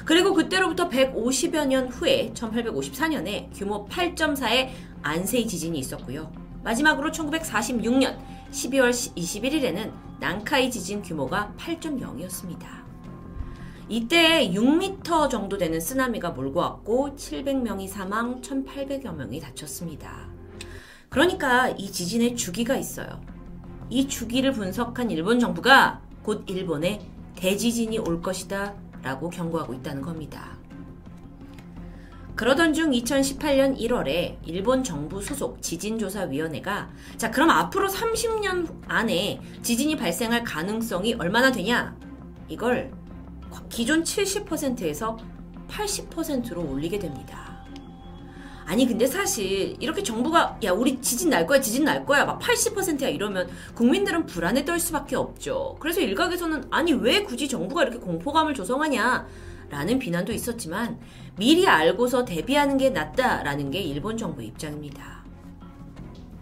그리고 0.05 0.35
그때로부터 0.35 0.91
150여 0.91 1.67
년 1.67 1.89
후에 1.89 2.33
1854년에 2.35 3.49
규모 3.55 3.89
8.4의 3.89 4.73
안세이 5.01 5.47
지진이 5.49 5.79
있었고요. 5.79 6.31
마지막으로 6.63 7.11
1946년 7.11 8.19
12월 8.51 8.91
21일에는 8.91 9.91
난카이 10.21 10.71
지진 10.71 11.01
규모가 11.01 11.55
8.0이었습니다. 11.57 12.67
이때 13.89 14.51
6m 14.51 15.31
정도 15.31 15.57
되는 15.57 15.81
쓰나미가 15.81 16.33
몰고 16.33 16.61
왔고 16.61 17.17
700명이 17.17 17.89
사망, 17.89 18.43
1,800여 18.43 19.15
명이 19.15 19.41
다쳤습니다. 19.41 20.34
그러니까 21.15 21.69
이 21.69 21.93
지진의 21.93 22.35
주기가 22.35 22.75
있어요. 22.75 23.21
이 23.89 24.09
주기를 24.09 24.51
분석한 24.51 25.13
일본 25.13 25.39
정부가 25.39 26.03
곧 26.25 26.43
일본에 26.49 27.09
대지진이 27.37 27.99
올 27.99 28.21
것이다 28.21 28.75
라고 29.01 29.31
경고하고 29.31 29.75
있다는 29.75 30.03
겁니다. 30.03 30.59
그러던 32.35 32.75
중 32.75 32.91
2018년 32.91 33.79
1월에 33.79 34.39
일본 34.45 34.83
정부 34.83 35.23
소속 35.23 35.63
지진조사위원회가 35.63 36.91
자, 37.17 37.31
그럼 37.31 37.51
앞으로 37.51 37.87
30년 37.87 38.83
안에 38.89 39.41
지진이 39.63 39.95
발생할 39.95 40.43
가능성이 40.43 41.15
얼마나 41.15 41.53
되냐? 41.53 41.97
이걸 42.49 42.93
기존 43.69 44.03
70%에서 44.03 45.17
80%로 45.69 46.69
올리게 46.69 46.99
됩니다. 46.99 47.44
아니 48.67 48.87
근데 48.87 49.07
사실 49.07 49.77
이렇게 49.79 50.03
정부가 50.03 50.59
야 50.65 50.73
우리 50.73 51.01
지진 51.01 51.31
날 51.31 51.47
거야 51.47 51.61
지진 51.61 51.85
날 51.85 52.07
거야 52.07 52.25
막 52.25 52.41
80%야 52.41 53.09
이러면 53.09 53.49
국민들은 53.75 54.27
불안에 54.27 54.65
떨 54.65 54.81
수밖에 54.81 55.17
없죠. 55.17 55.77
그래서 55.81 56.01
일각에서는 56.01 56.65
아니 56.71 56.93
왜 56.93 57.23
굳이 57.23 57.49
정부가 57.49 57.83
이렇게 57.83 57.99
공포감을 57.99 58.55
조성하냐 58.55 59.27
라는 59.69 59.99
비난도 59.99 60.33
있었지만 60.33 60.99
미리 61.37 61.67
알고서 61.67 62.25
대비하는 62.25 62.77
게 62.79 62.91
낫다라는 62.91 63.71
게 63.71 63.81
일본 63.81 64.17
정부의 64.17 64.49
입장입니다. 64.49 65.25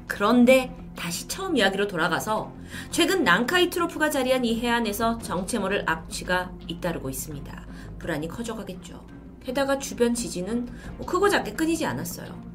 그런데 0.07 0.77
다시 0.94 1.27
처음 1.27 1.57
이야기로 1.57 1.89
돌아가서 1.89 2.53
최근 2.90 3.24
난카이 3.24 3.70
트로프가 3.70 4.11
자리한 4.11 4.44
이 4.44 4.61
해안에서 4.61 5.19
정체모를 5.19 5.85
악취가 5.86 6.53
잇따르고 6.69 7.09
있습니다. 7.09 7.66
불안이 7.99 8.28
커져가겠죠. 8.28 9.11
게다가 9.44 9.78
주변 9.78 10.14
지진은 10.14 10.69
뭐 10.97 11.06
크고 11.06 11.28
작게 11.28 11.52
끊이지 11.52 11.85
않았어요. 11.86 12.52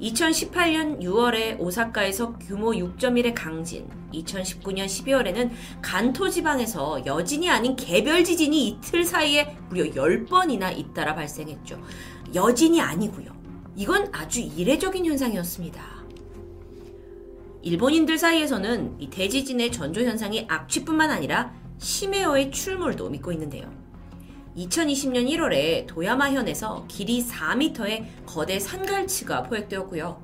2018년 0.00 1.00
6월에 1.00 1.60
오사카에서 1.60 2.32
규모 2.38 2.72
6.1의 2.72 3.34
강진, 3.36 3.88
2019년 4.12 4.86
12월에는 4.86 5.50
간토 5.80 6.28
지방에서 6.28 7.06
여진이 7.06 7.48
아닌 7.48 7.76
개별 7.76 8.24
지진이 8.24 8.68
이틀 8.68 9.04
사이에 9.04 9.56
무려 9.68 9.84
10번이나 9.84 10.76
잇따라 10.76 11.14
발생했죠. 11.14 11.80
여진이 12.34 12.80
아니고요. 12.80 13.32
이건 13.76 14.08
아주 14.12 14.40
이례적인 14.40 15.06
현상이었습니다. 15.06 16.02
일본인들 17.62 18.18
사이에서는 18.18 18.96
이 18.98 19.08
대지진의 19.08 19.70
전조 19.70 20.02
현상이 20.02 20.46
악취뿐만 20.48 21.10
아니라 21.10 21.54
심해어의 21.78 22.50
출몰도 22.50 23.08
믿고 23.08 23.30
있는데요. 23.32 23.81
2020년 24.56 25.28
1월에 25.28 25.86
도야마현에서 25.86 26.84
길이 26.88 27.24
4m의 27.24 28.04
거대 28.26 28.58
산갈치가 28.58 29.44
포획되었고요. 29.44 30.20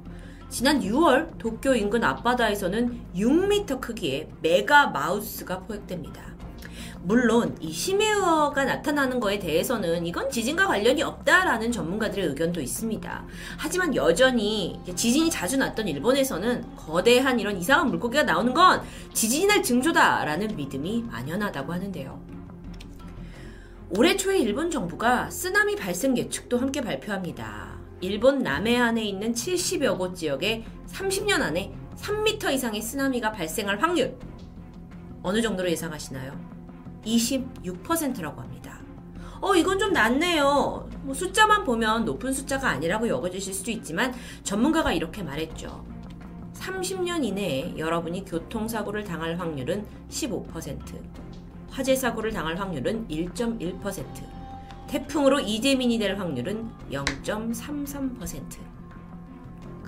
지난 0.50 0.80
6월 0.80 1.38
도쿄 1.38 1.74
인근 1.74 2.04
앞바다에서는 2.04 3.06
6m 3.14 3.80
크기의 3.80 4.28
메가 4.40 4.88
마우스가 4.88 5.60
포획됩니다. 5.60 6.36
물론 7.02 7.56
이 7.60 7.72
심해어가 7.72 8.64
나타나는 8.64 9.20
거에 9.20 9.38
대해서는 9.38 10.04
이건 10.04 10.30
지진과 10.30 10.66
관련이 10.66 11.02
없다라는 11.02 11.70
전문가들의 11.70 12.26
의견도 12.26 12.60
있습니다. 12.60 13.24
하지만 13.56 13.94
여전히 13.94 14.80
지진이 14.94 15.30
자주 15.30 15.56
났던 15.58 15.86
일본에서는 15.86 16.76
거대한 16.76 17.38
이런 17.38 17.56
이상한 17.56 17.88
물고기가 17.88 18.24
나오는 18.24 18.52
건 18.52 18.82
지진이 19.14 19.46
날 19.46 19.62
징조다라는 19.62 20.56
믿음이 20.56 21.04
만연하다고 21.08 21.72
하는데요. 21.72 22.37
올해 23.90 24.18
초에 24.18 24.36
일본 24.38 24.70
정부가 24.70 25.30
쓰나미 25.30 25.74
발생 25.74 26.14
예측도 26.14 26.58
함께 26.58 26.82
발표합니다. 26.82 27.78
일본 28.02 28.40
남해안에 28.40 29.02
있는 29.02 29.32
70여 29.32 29.96
곳 29.96 30.14
지역에 30.14 30.66
30년 30.88 31.40
안에 31.40 31.72
3m 31.96 32.52
이상의 32.52 32.82
쓰나미가 32.82 33.32
발생할 33.32 33.80
확률 33.80 34.14
어느 35.22 35.40
정도로 35.40 35.70
예상하시나요? 35.70 36.38
26%라고 37.06 38.42
합니다. 38.42 38.78
어, 39.40 39.56
이건 39.56 39.78
좀 39.78 39.94
낮네요. 39.94 40.86
뭐 41.00 41.14
숫자만 41.14 41.64
보면 41.64 42.04
높은 42.04 42.30
숫자가 42.30 42.68
아니라고 42.68 43.08
여겨지실 43.08 43.54
수도 43.54 43.70
있지만 43.70 44.12
전문가가 44.42 44.92
이렇게 44.92 45.22
말했죠. 45.22 45.82
30년 46.52 47.24
이내에 47.24 47.78
여러분이 47.78 48.26
교통사고를 48.26 49.04
당할 49.04 49.40
확률은 49.40 49.86
15%. 50.10 51.27
화재 51.70 51.94
사고를 51.94 52.32
당할 52.32 52.58
확률은 52.58 53.06
1.1%, 53.08 54.04
태풍으로 54.88 55.40
이재민이 55.40 55.98
될 55.98 56.18
확률은 56.18 56.68
0.33%. 56.90 58.78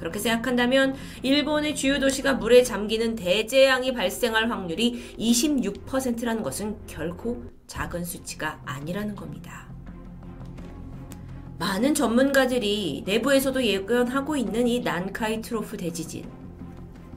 그렇게 0.01 0.19
생각한다면 0.19 0.97
일본의 1.23 1.77
주요 1.77 2.01
도시가 2.01 2.35
물에 2.35 2.63
잠기는 2.63 3.17
대재앙이 3.17 3.93
발생할 3.93 4.51
확률이 4.51 5.15
26%라는 5.19 6.43
것은 6.43 6.79
결코 6.87 7.43
작은 7.67 8.05
수치가 8.05 8.61
아니라는 8.65 9.15
겁니다. 9.15 9.69
많은 11.59 11.95
전문가들이 11.95 13.03
내부에서도 13.05 13.63
예견하고 13.63 14.37
있는 14.37 14.67
이 14.67 14.81
난카이 14.81 15.43
트로프 15.43 15.77
대지진. 15.77 16.25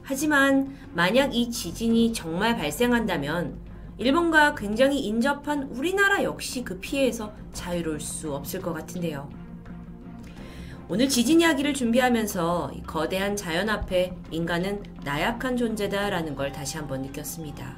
하지만 0.02 0.76
만약 0.94 1.34
이 1.34 1.50
지진이 1.50 2.12
정말 2.12 2.58
발생한다면 2.58 3.63
일본과 3.98 4.56
굉장히 4.56 5.00
인접한 5.02 5.64
우리나라 5.64 6.24
역시 6.24 6.64
그 6.64 6.80
피해에서 6.80 7.32
자유로울 7.54 8.00
수 8.00 8.34
없을 8.34 8.62
것 8.62 8.74
같은데요. 8.74 9.30
오늘 10.90 11.08
지진 11.08 11.40
이야기를 11.42 11.74
준비하면서 11.74 12.72
거대한 12.86 13.36
자연 13.36 13.70
앞에 13.70 14.16
인간은 14.32 14.84
나약한 15.04 15.56
존재다라는 15.56 16.36
걸 16.36 16.52
다시 16.52 16.78
한번 16.78 17.02
느꼈습니다. 17.04 17.78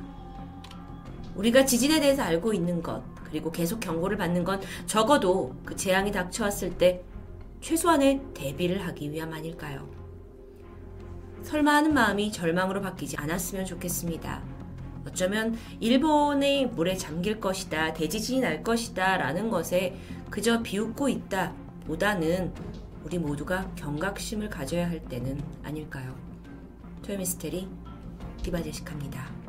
우리가 1.36 1.66
지진에 1.66 2.00
대해서 2.00 2.24
알고 2.24 2.54
있는 2.54 2.82
것, 2.82 3.04
그리고 3.26 3.52
계속 3.52 3.80
경고를 3.80 4.18
받는 4.18 4.44
건 4.44 4.62
적어도 4.86 5.56
그 5.66 5.76
재앙이 5.76 6.12
닥쳐왔을 6.12 6.78
때 6.78 7.04
최소한의 7.62 8.22
대비를 8.34 8.86
하기 8.88 9.12
위함 9.12 9.34
아닐까요? 9.34 9.90
설마 11.44 11.76
하는 11.76 11.94
마음이 11.94 12.32
절망으로 12.32 12.82
바뀌지 12.82 13.18
않았으면 13.18 13.66
좋겠습니다. 13.66 14.55
어쩌면 15.08 15.58
일본의 15.80 16.68
물에 16.68 16.96
잠길 16.96 17.40
것이다, 17.40 17.94
대지진이 17.94 18.42
날 18.42 18.64
것이다 18.64 19.18
라는 19.18 19.50
것에 19.50 19.96
그저 20.30 20.62
비웃고 20.62 21.10
있다 21.10 21.54
보다는 21.88 22.52
우리 23.04 23.20
모두가 23.20 23.70
경각심을 23.76 24.50
가져야 24.50 24.90
할 24.90 25.00
때는 25.06 25.40
아닐까요? 25.64 26.16
토요미스테리 27.04 27.68
디바제식합니다. 28.42 29.45